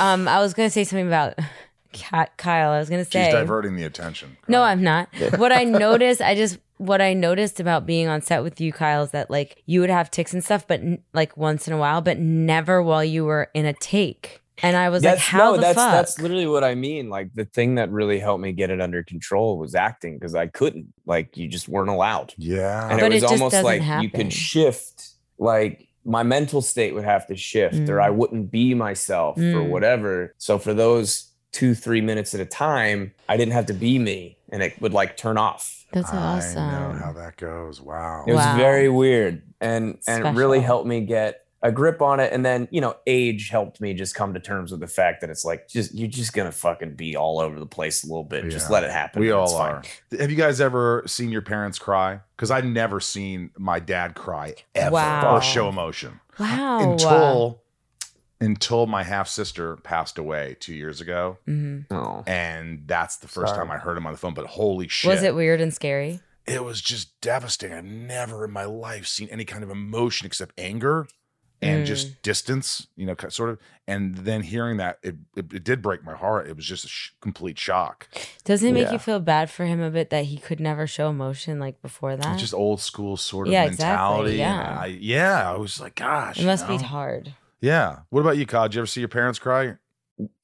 um, 0.00 0.28
I 0.28 0.38
was 0.40 0.54
gonna 0.54 0.70
say 0.70 0.84
something 0.84 1.06
about 1.08 1.34
Kyle. 2.36 2.70
I 2.70 2.78
was 2.78 2.88
gonna 2.88 3.04
She's 3.04 3.12
say 3.12 3.30
diverting 3.32 3.76
the 3.76 3.84
attention. 3.84 4.36
no, 4.48 4.62
I'm 4.62 4.82
not. 4.82 5.08
what 5.36 5.52
I 5.52 5.64
noticed, 5.64 6.20
I 6.20 6.34
just 6.34 6.58
what 6.78 7.00
I 7.00 7.14
noticed 7.14 7.60
about 7.60 7.86
being 7.86 8.08
on 8.08 8.20
set 8.20 8.42
with 8.42 8.60
you, 8.60 8.72
Kyle, 8.72 9.02
is 9.04 9.10
that 9.12 9.30
like 9.30 9.62
you 9.66 9.80
would 9.80 9.90
have 9.90 10.10
ticks 10.10 10.32
and 10.32 10.42
stuff, 10.42 10.66
but 10.66 10.80
n- 10.80 11.02
like 11.12 11.36
once 11.36 11.68
in 11.68 11.72
a 11.74 11.78
while, 11.78 12.00
but 12.00 12.18
never 12.18 12.82
while 12.82 13.04
you 13.04 13.24
were 13.24 13.48
in 13.54 13.64
a 13.64 13.72
take. 13.74 14.40
And 14.62 14.76
I 14.76 14.88
was 14.88 15.02
like, 15.02 15.18
how 15.18 15.50
no, 15.50 15.54
the 15.56 15.60
that's 15.62 15.74
fuck? 15.76 15.92
that's 15.92 16.20
literally 16.20 16.46
what 16.46 16.62
I 16.64 16.74
mean. 16.74 17.08
Like 17.10 17.34
the 17.34 17.44
thing 17.44 17.74
that 17.74 17.90
really 17.90 18.18
helped 18.20 18.40
me 18.42 18.52
get 18.52 18.70
it 18.70 18.80
under 18.80 19.02
control 19.02 19.58
was 19.58 19.74
acting 19.74 20.14
because 20.14 20.34
I 20.34 20.46
couldn't. 20.46 20.92
Like 21.06 21.36
you 21.36 21.48
just 21.48 21.68
weren't 21.68 21.90
allowed. 21.90 22.32
Yeah. 22.38 22.88
and 22.88 23.00
But 23.00 23.12
it 23.12 23.14
was 23.14 23.22
it 23.22 23.26
just 23.26 23.32
almost 23.32 23.52
doesn't 23.52 23.64
like 23.88 24.02
you 24.02 24.10
could 24.10 24.32
shift 24.32 25.08
like 25.38 25.88
my 26.04 26.22
mental 26.22 26.60
state 26.62 26.94
would 26.94 27.04
have 27.04 27.26
to 27.26 27.34
shift 27.34 27.88
or 27.88 27.98
i 28.00 28.10
wouldn't 28.10 28.50
be 28.50 28.74
myself 28.74 29.38
or 29.38 29.40
Mm. 29.40 29.68
whatever 29.70 30.34
so 30.38 30.58
for 30.58 30.74
those 30.74 31.30
two 31.50 31.74
three 31.74 32.00
minutes 32.02 32.34
at 32.34 32.40
a 32.40 32.44
time 32.44 33.12
i 33.28 33.36
didn't 33.38 33.52
have 33.54 33.66
to 33.66 33.72
be 33.74 33.98
me 33.98 34.36
and 34.52 34.62
it 34.62 34.78
would 34.82 34.92
like 34.92 35.16
turn 35.16 35.38
off 35.38 35.86
That's 35.92 36.10
awesome. 36.12 36.58
I 36.62 36.92
know 36.92 36.98
how 36.98 37.12
that 37.14 37.36
goes. 37.36 37.80
Wow. 37.80 38.24
it 38.28 38.32
was 38.32 38.44
Wow. 38.44 38.56
very 38.56 38.88
weird 38.90 39.42
and 39.60 39.98
and 40.06 40.26
it 40.26 40.30
really 40.34 40.60
helped 40.60 40.86
me 40.86 41.00
get 41.00 41.43
a 41.64 41.72
grip 41.72 42.00
on 42.02 42.20
it 42.20 42.30
and 42.32 42.44
then 42.44 42.68
you 42.70 42.80
know 42.80 42.94
age 43.06 43.48
helped 43.48 43.80
me 43.80 43.94
just 43.94 44.14
come 44.14 44.34
to 44.34 44.38
terms 44.38 44.70
with 44.70 44.80
the 44.80 44.86
fact 44.86 45.22
that 45.22 45.30
it's 45.30 45.44
like 45.44 45.66
just 45.66 45.92
you're 45.94 46.06
just 46.06 46.32
gonna 46.34 46.52
fucking 46.52 46.94
be 46.94 47.16
all 47.16 47.40
over 47.40 47.58
the 47.58 47.66
place 47.66 48.04
a 48.04 48.06
little 48.06 48.22
bit 48.22 48.48
just 48.50 48.70
let 48.70 48.84
it 48.84 48.90
happen 48.90 49.20
We 49.20 49.30
all 49.32 49.44
it's 49.44 49.52
fine. 49.54 49.72
are. 49.72 49.82
Have 50.20 50.30
you 50.30 50.36
guys 50.36 50.60
ever 50.60 51.02
seen 51.06 51.30
your 51.32 51.40
parents 51.42 51.78
cry? 51.78 52.20
Because 52.36 52.50
I've 52.50 52.66
never 52.66 53.00
seen 53.00 53.50
my 53.58 53.80
dad 53.80 54.14
cry 54.14 54.54
ever 54.74 54.92
Wow. 54.92 55.36
or 55.36 55.40
show 55.42 55.68
emotion 55.68 56.20
Wow. 56.38 56.92
until 56.92 57.62
until 58.40 58.86
my 58.86 59.02
half 59.02 59.28
sister 59.28 59.76
passed 59.76 60.18
away 60.18 60.56
two 60.60 60.74
years 60.74 61.00
ago, 61.00 61.38
Mhm. 61.48 61.86
oh 61.90 62.24
and 62.26 62.82
that's 62.86 63.16
the 63.16 63.28
first 63.28 63.54
Sorry. 63.54 63.66
time 63.66 63.74
I 63.74 63.78
heard 63.78 63.96
him 63.96 64.06
on 64.06 64.12
the 64.12 64.18
phone. 64.18 64.34
But 64.34 64.46
holy 64.46 64.88
shit, 64.88 65.08
Was 65.10 65.22
it 65.22 65.34
weird 65.34 65.60
and 65.62 65.72
scary? 65.72 66.20
it 66.46 66.62
was 66.62 66.82
just 66.82 67.18
devastating. 67.22 67.74
I've 67.76 67.84
never 67.84 68.44
in 68.44 68.50
my 68.50 68.66
life 68.66 69.06
seen 69.06 69.28
any 69.30 69.46
kind 69.46 69.64
of 69.64 69.70
emotion 69.70 70.26
except 70.26 70.52
anger 70.60 71.06
and 71.62 71.82
Mm. 71.84 71.86
just 71.86 72.20
distance, 72.22 72.86
you 72.96 73.06
know, 73.06 73.14
sort 73.28 73.50
of. 73.50 73.58
And 73.86 74.16
then 74.16 74.42
hearing 74.42 74.76
that, 74.78 74.98
it, 75.02 75.14
it, 75.36 75.52
it 75.52 75.64
did 75.64 75.80
break 75.82 76.04
my 76.04 76.14
heart. 76.14 76.46
It 76.48 76.56
was 76.56 76.64
just 76.66 76.84
a 76.84 76.88
sh- 76.88 77.10
complete 77.20 77.58
shock. 77.58 78.08
Doesn't 78.44 78.68
it 78.68 78.72
make 78.72 78.86
Yeah. 78.86 78.92
you 78.94 78.98
feel 78.98 79.20
bad 79.20 79.50
for 79.50 79.64
him 79.66 79.80
a 79.80 79.90
bit 79.90 80.10
that 80.10 80.24
he 80.26 80.36
could 80.38 80.60
never 80.60 80.86
show 80.86 81.08
emotion 81.10 81.58
like 81.58 81.80
before 81.82 82.16
that? 82.16 82.32
It's 82.32 82.40
just 82.42 82.54
old 82.54 82.80
school 82.80 83.16
sort 83.16 83.46
of 83.46 83.52
Yeah, 83.52 83.66
mentality. 83.66 84.30
and 84.32 84.38
yeah. 84.38 84.78
I, 84.80 84.86
yeah. 84.86 85.50
I 85.52 85.56
was 85.56 85.80
like, 85.80 85.94
gosh. 85.96 86.38
it 86.40 86.46
must 86.46 86.68
you 86.68 86.78
be 86.78 86.84
hard. 86.84 87.34
Yeah. 87.60 88.00
What 88.10 88.20
about 88.20 88.36
you, 88.36 88.46
Kyle? 88.46 88.64
Did 88.68 88.74
you 88.74 88.80
ever 88.82 88.86
see 88.86 89.00
your 89.00 89.08
parents 89.08 89.38
cry? 89.38 89.74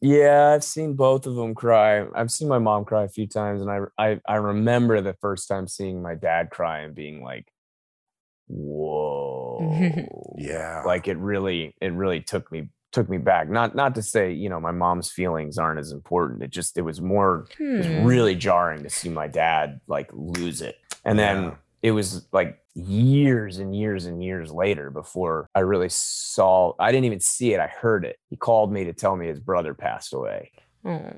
Yeah, 0.00 0.52
I've 0.54 0.64
seen 0.64 0.94
both 0.94 1.26
of 1.26 1.36
them 1.36 1.54
cry. 1.54 2.04
I've 2.14 2.30
seen 2.30 2.48
my 2.48 2.58
mom 2.58 2.84
cry 2.84 3.04
a 3.04 3.08
few 3.08 3.28
times, 3.28 3.62
and 3.62 3.70
I 3.70 3.78
I 3.98 4.20
I 4.26 4.34
remember 4.36 5.00
the 5.00 5.14
first 5.20 5.46
time 5.46 5.68
seeing 5.68 6.02
my 6.02 6.16
dad 6.16 6.50
cry 6.50 6.80
and 6.80 6.92
being 6.92 7.22
like, 7.22 7.52
"Whoa!" 8.48 9.59
Yeah. 10.36 10.82
like 10.86 11.08
it 11.08 11.16
really 11.18 11.74
it 11.80 11.92
really 11.92 12.20
took 12.20 12.50
me 12.52 12.68
took 12.92 13.08
me 13.08 13.18
back. 13.18 13.48
Not 13.48 13.74
not 13.74 13.94
to 13.96 14.02
say 14.02 14.32
you 14.32 14.48
know 14.48 14.58
my 14.60 14.72
mom's 14.72 15.10
feelings 15.10 15.58
aren't 15.58 15.78
as 15.78 15.92
important. 15.92 16.42
It 16.42 16.50
just 16.50 16.76
it 16.78 16.82
was 16.82 17.00
more 17.00 17.46
it 17.58 17.76
was 17.78 17.86
Hmm. 17.86 18.04
really 18.04 18.34
jarring 18.34 18.82
to 18.82 18.90
see 18.90 19.08
my 19.08 19.28
dad 19.28 19.80
like 19.86 20.10
lose 20.12 20.60
it, 20.62 20.76
and 21.04 21.18
then 21.18 21.42
Yeah. 21.44 21.54
it 21.82 21.90
was 21.92 22.26
like 22.32 22.58
years 22.74 23.58
and 23.58 23.74
years 23.76 24.06
and 24.06 24.22
years 24.22 24.50
later 24.52 24.90
before 24.90 25.48
I 25.54 25.60
really 25.60 25.88
saw. 25.88 26.72
I 26.78 26.90
didn't 26.92 27.04
even 27.06 27.20
see 27.20 27.52
it. 27.52 27.60
I 27.60 27.66
heard 27.66 28.04
it. 28.04 28.16
He 28.28 28.36
called 28.36 28.72
me 28.72 28.84
to 28.84 28.92
tell 28.92 29.16
me 29.16 29.26
his 29.26 29.40
brother 29.40 29.74
passed 29.74 30.14
away 30.14 30.50
Oh. 30.84 31.10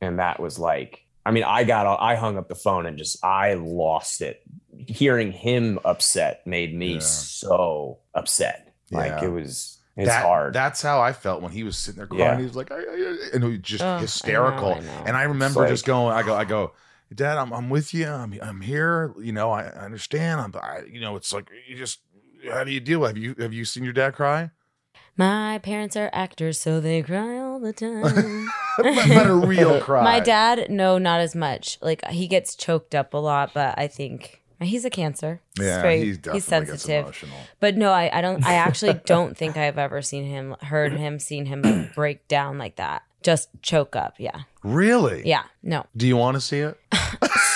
and 0.00 0.18
that 0.18 0.40
was 0.40 0.58
like 0.58 1.04
i 1.26 1.30
mean 1.30 1.44
i 1.44 1.64
got 1.64 1.86
i 2.00 2.14
hung 2.16 2.36
up 2.38 2.48
the 2.48 2.54
phone 2.54 2.86
and 2.86 2.96
just 2.98 3.22
i 3.24 3.54
lost 3.54 4.20
it 4.22 4.42
hearing 4.86 5.32
him 5.32 5.78
upset 5.84 6.46
made 6.46 6.74
me 6.74 6.94
Yeah. 6.94 6.98
so 7.00 7.98
upset 8.14 8.72
like 8.90 9.22
it 9.22 9.28
was 9.28 9.76
it's 9.96 10.08
That- 10.08 10.22
hard 10.24 10.54
That's 10.54 10.80
how 10.80 11.00
I 11.00 11.12
felt 11.12 11.42
when 11.42 11.52
he 11.52 11.62
was 11.62 11.76
sitting 11.76 11.98
there 11.98 12.06
crying. 12.06 12.22
Yeah. 12.22 12.38
He 12.38 12.44
was 12.44 12.56
like, 12.56 12.70
I, 12.72 12.76
I, 12.76 13.16
and 13.34 13.42
he 13.44 13.50
was 13.50 13.58
just 13.58 13.82
Ugh, 13.82 13.88
I 13.88 13.94
know, 13.96 14.00
hysterical. 14.00 14.74
I 14.74 14.78
know. 14.80 15.02
And 15.04 15.16
I 15.16 15.24
remember 15.24 15.68
just 15.68 15.84
going, 15.84 16.14
I 16.14 16.22
go, 16.22 16.34
I 16.34 16.44
go, 16.44 16.72
Dad, 17.14 17.36
I'm, 17.36 17.52
I'm 17.52 17.68
with 17.68 17.92
you. 17.92 18.06
I'm, 18.06 18.32
I'm 18.40 18.60
here. 18.62 19.12
You 19.20 19.32
know, 19.32 19.50
I, 19.50 19.64
I 19.64 19.84
understand. 19.84 20.40
I'm, 20.40 20.54
I, 20.54 20.82
you 20.90 21.00
know, 21.00 21.16
it's 21.16 21.34
like 21.34 21.48
you 21.68 21.76
just, 21.76 21.98
how 22.50 22.64
do 22.64 22.70
you 22.70 22.80
deal? 22.80 23.04
Have 23.04 23.18
you, 23.18 23.34
have 23.40 23.52
you 23.52 23.64
seen 23.66 23.84
your 23.84 23.92
dad 23.92 24.14
cry? 24.14 24.50
My 25.16 25.58
parents 25.58 25.96
are 25.96 26.08
actors, 26.14 26.58
so 26.58 26.80
they 26.80 27.02
cry 27.02 27.36
all 27.38 27.60
the 27.60 27.72
time. 27.74 28.48
Not 28.82 29.08
not 29.08 29.26
a 29.26 29.34
real 29.34 29.80
cry. 29.82 30.02
My 30.04 30.20
dad, 30.20 30.70
no, 30.70 30.98
not 30.98 31.20
as 31.20 31.34
much. 31.34 31.78
Like 31.82 32.06
he 32.08 32.26
gets 32.26 32.54
choked 32.54 32.94
up 32.94 33.14
a 33.14 33.18
lot, 33.18 33.52
but 33.54 33.78
I 33.78 33.88
think 33.88 34.42
he's 34.60 34.84
a 34.84 34.90
cancer. 34.90 35.40
He's 35.56 35.66
Yeah, 35.66 35.82
very- 35.82 35.98
he 36.04 36.12
definitely 36.12 36.32
he's 36.38 36.42
gets 36.48 36.68
sensitive. 36.68 37.04
emotional. 37.04 37.36
But 37.60 37.76
no, 37.76 37.92
I, 37.92 38.10
I 38.12 38.20
don't. 38.20 38.44
I 38.44 38.54
actually 38.54 38.94
don't 39.06 39.36
think 39.36 39.56
I've 39.56 39.78
ever 39.78 40.02
seen 40.02 40.24
him, 40.24 40.56
heard 40.62 40.92
him, 40.92 41.18
seen 41.18 41.46
him 41.46 41.90
break 41.94 42.26
down 42.28 42.58
like 42.58 42.76
that. 42.76 43.02
Just 43.22 43.50
choke 43.60 43.96
up. 43.96 44.14
Yeah, 44.18 44.42
Really? 44.62 45.22
yeah. 45.28 45.42
No, 45.62 45.84
Do 45.94 46.06
you 46.06 46.16
want 46.16 46.36
to 46.36 46.40
see 46.40 46.60
it? 46.60 46.78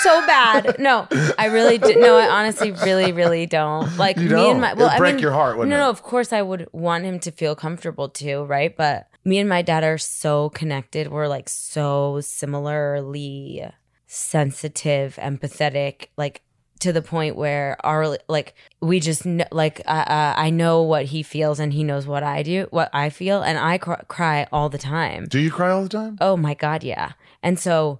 so 0.03 0.27
bad. 0.27 0.75
No, 0.77 1.07
I 1.39 1.47
really 1.47 1.79
do. 1.79 1.95
No, 1.99 2.17
I 2.17 2.27
honestly, 2.29 2.71
really, 2.71 3.11
really 3.13 3.47
don't. 3.47 3.97
Like 3.97 4.17
You 4.17 4.23
me 4.25 4.29
don't? 4.29 4.51
and 4.51 4.61
my. 4.61 4.73
Well, 4.75 4.85
It'd 4.85 4.95
I 4.95 4.97
break 4.99 5.15
mean, 5.15 5.23
your 5.23 5.31
heart, 5.31 5.57
no, 5.57 5.63
it? 5.63 5.67
no. 5.67 5.89
Of 5.89 6.03
course, 6.03 6.31
I 6.31 6.43
would 6.43 6.67
want 6.71 7.05
him 7.05 7.19
to 7.21 7.31
feel 7.31 7.55
comfortable 7.55 8.09
too, 8.09 8.43
right? 8.43 8.77
But 8.77 9.07
me 9.25 9.39
and 9.39 9.49
my 9.49 9.61
dad 9.61 9.83
are 9.83 9.97
so 9.97 10.49
connected. 10.51 11.11
We're 11.11 11.27
like 11.27 11.49
so 11.49 12.21
similarly 12.21 13.65
sensitive, 14.07 15.15
empathetic, 15.15 16.07
like 16.15 16.41
to 16.79 16.93
the 16.93 17.01
point 17.01 17.35
where 17.35 17.77
our 17.83 18.17
like 18.27 18.53
we 18.81 18.99
just 18.99 19.23
kn- 19.23 19.47
like 19.51 19.81
uh, 19.85 20.05
uh, 20.07 20.33
I 20.37 20.51
know 20.51 20.83
what 20.83 21.05
he 21.05 21.23
feels 21.23 21.59
and 21.59 21.73
he 21.73 21.83
knows 21.83 22.05
what 22.05 22.21
I 22.21 22.43
do, 22.43 22.67
what 22.69 22.89
I 22.93 23.09
feel, 23.09 23.41
and 23.41 23.57
I 23.57 23.77
cr- 23.77 24.05
cry 24.07 24.47
all 24.51 24.69
the 24.69 24.77
time. 24.77 25.25
Do 25.25 25.39
you 25.39 25.51
cry 25.51 25.71
all 25.71 25.83
the 25.83 25.89
time? 25.89 26.17
Oh 26.21 26.37
my 26.37 26.53
god, 26.53 26.83
yeah. 26.83 27.13
And 27.41 27.59
so 27.59 27.99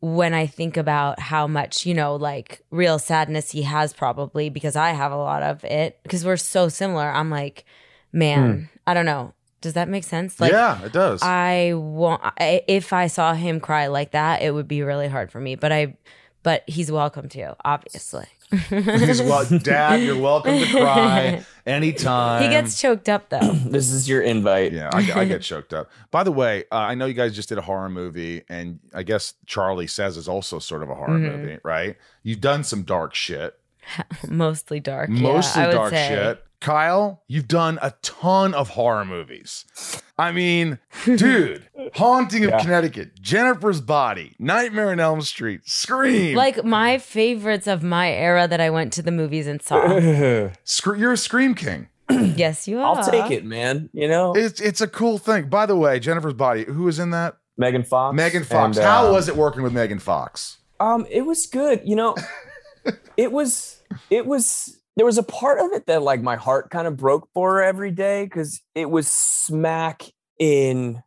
when 0.00 0.34
I 0.34 0.46
think 0.46 0.76
about 0.76 1.18
how 1.20 1.46
much, 1.46 1.86
you 1.86 1.94
know, 1.94 2.16
like 2.16 2.60
real 2.70 2.98
sadness 2.98 3.50
he 3.50 3.62
has 3.62 3.94
probably 3.94 4.50
because 4.50 4.76
I 4.76 4.90
have 4.90 5.12
a 5.12 5.16
lot 5.16 5.42
of 5.42 5.64
it 5.64 5.98
because 6.02 6.24
we're 6.24 6.36
so 6.36 6.68
similar. 6.68 7.08
I'm 7.08 7.30
like, 7.30 7.64
man, 8.12 8.68
I 8.86 8.92
don't 8.94 9.06
know. 9.06 9.32
Does 9.60 9.72
that 9.74 9.88
make 9.88 10.04
sense? 10.04 10.40
Like 10.40 10.52
yeah, 10.52 10.82
it 10.84 10.92
does. 10.92 11.22
I 11.22 11.72
want 11.74 12.22
I, 12.24 12.62
if 12.68 12.92
I 12.92 13.06
saw 13.08 13.34
him 13.34 13.58
cry 13.60 13.86
like 13.88 14.12
that, 14.12 14.42
it 14.42 14.52
would 14.54 14.68
be 14.68 14.82
really 14.82 15.08
hard 15.08 15.30
for 15.32 15.40
me, 15.40 15.54
but 15.56 15.72
I 15.72 15.96
but 16.42 16.62
he's 16.68 16.92
welcome 16.92 17.28
to, 17.30 17.56
obviously. 17.64 18.26
He's 18.70 19.20
well, 19.20 19.44
Dad, 19.58 20.02
you're 20.02 20.20
welcome 20.20 20.56
to 20.56 20.66
cry 20.70 21.44
anytime. 21.66 22.44
He 22.44 22.48
gets 22.48 22.80
choked 22.80 23.08
up 23.08 23.28
though. 23.28 23.40
this 23.66 23.90
is 23.90 24.08
your 24.08 24.22
invite. 24.22 24.72
Yeah, 24.72 24.88
I, 24.92 24.98
I 25.22 25.24
get 25.24 25.42
choked 25.42 25.74
up. 25.74 25.90
By 26.12 26.22
the 26.22 26.30
way, 26.30 26.62
uh, 26.70 26.76
I 26.76 26.94
know 26.94 27.06
you 27.06 27.14
guys 27.14 27.34
just 27.34 27.48
did 27.48 27.58
a 27.58 27.62
horror 27.62 27.88
movie, 27.88 28.44
and 28.48 28.78
I 28.94 29.02
guess 29.02 29.34
Charlie 29.46 29.88
Says 29.88 30.16
is 30.16 30.28
also 30.28 30.60
sort 30.60 30.84
of 30.84 30.90
a 30.90 30.94
horror 30.94 31.18
Mhm. 31.18 31.38
movie, 31.40 31.58
right? 31.64 31.96
You've 32.22 32.40
done 32.40 32.62
some 32.62 32.84
dark 32.84 33.16
shit, 33.16 33.58
Mostly 34.28 34.78
dark. 34.78 35.08
yeah, 35.12 35.22
mostly 35.22 35.62
I 35.62 35.66
would 35.66 35.72
dark 35.72 35.90
say. 35.92 36.08
shit. 36.08 36.44
Kyle, 36.66 37.22
you've 37.28 37.46
done 37.46 37.78
a 37.80 37.94
ton 38.02 38.52
of 38.52 38.70
horror 38.70 39.04
movies. 39.04 39.64
I 40.18 40.32
mean, 40.32 40.80
dude, 41.04 41.68
Haunting 41.94 42.42
of 42.42 42.50
Yeah. 42.50 42.60
Connecticut, 42.60 43.20
Jennifer's 43.20 43.80
Body, 43.80 44.34
Nightmare 44.40 44.90
on 44.90 44.98
Elm 44.98 45.20
Street, 45.20 45.60
Scream. 45.64 46.36
Like 46.36 46.64
my 46.64 46.98
favorites 46.98 47.68
of 47.68 47.84
my 47.84 48.10
era 48.10 48.48
that 48.48 48.60
I 48.60 48.70
went 48.70 48.92
to 48.94 49.02
the 49.02 49.12
movies 49.12 49.46
and 49.46 49.62
saw. 49.62 50.50
Scre- 50.64 50.96
you're 50.96 51.12
a 51.12 51.16
Scream 51.16 51.54
King. 51.54 51.88
yes, 52.10 52.66
you 52.66 52.80
are. 52.80 52.96
I'll 52.96 53.10
take 53.12 53.30
it, 53.30 53.44
man. 53.44 53.88
You 53.92 54.08
know, 54.08 54.34
It's 54.34 54.60
it's 54.60 54.80
a 54.80 54.88
cool 54.88 55.18
thing. 55.18 55.48
By 55.48 55.66
the 55.66 55.76
way, 55.76 56.00
Jennifer's 56.00 56.34
Body, 56.34 56.64
who 56.64 56.82
was 56.82 56.98
in 56.98 57.10
that? 57.10 57.36
Megan 57.56 57.84
Fox. 57.84 58.16
Megan 58.16 58.42
Fox. 58.42 58.76
and, 58.76 58.84
How 58.84 59.06
uh, 59.06 59.12
was 59.12 59.28
it 59.28 59.36
working 59.36 59.62
with 59.62 59.72
Megan 59.72 60.00
Fox? 60.00 60.58
Um, 60.80 61.06
it 61.10 61.22
was 61.22 61.46
good. 61.46 61.82
You 61.84 61.94
know, 61.94 62.16
it 63.16 63.30
was 63.30 63.80
it 64.10 64.26
was 64.26 64.80
there 64.96 65.06
was 65.06 65.18
a 65.18 65.22
part 65.22 65.58
of 65.60 65.72
it 65.72 65.86
that 65.86 66.02
like 66.02 66.22
my 66.22 66.36
heart 66.36 66.70
kind 66.70 66.86
of 66.86 66.96
broke 66.96 67.28
for 67.34 67.54
her 67.54 67.62
every 67.62 67.90
day 67.90 68.24
because 68.24 68.60
it 68.74 68.90
was 68.90 69.08
smack 69.08 70.04
in 70.38 71.02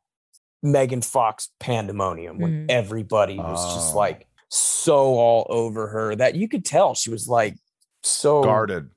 Megan 0.62 1.02
Fox 1.02 1.50
pandemonium 1.60 2.40
when 2.40 2.52
Mhm. 2.52 2.66
everybody 2.70 3.38
was 3.38 3.74
just 3.74 3.94
Oh. 3.94 3.98
like 3.98 4.28
so 4.50 4.98
all 5.18 5.46
over 5.50 5.88
her 5.88 6.16
that 6.16 6.36
you 6.36 6.48
could 6.48 6.66
tell 6.66 6.96
she 6.96 7.10
was 7.10 7.28
like 7.28 7.56
so 8.04 8.44
Guarded. 8.44 8.90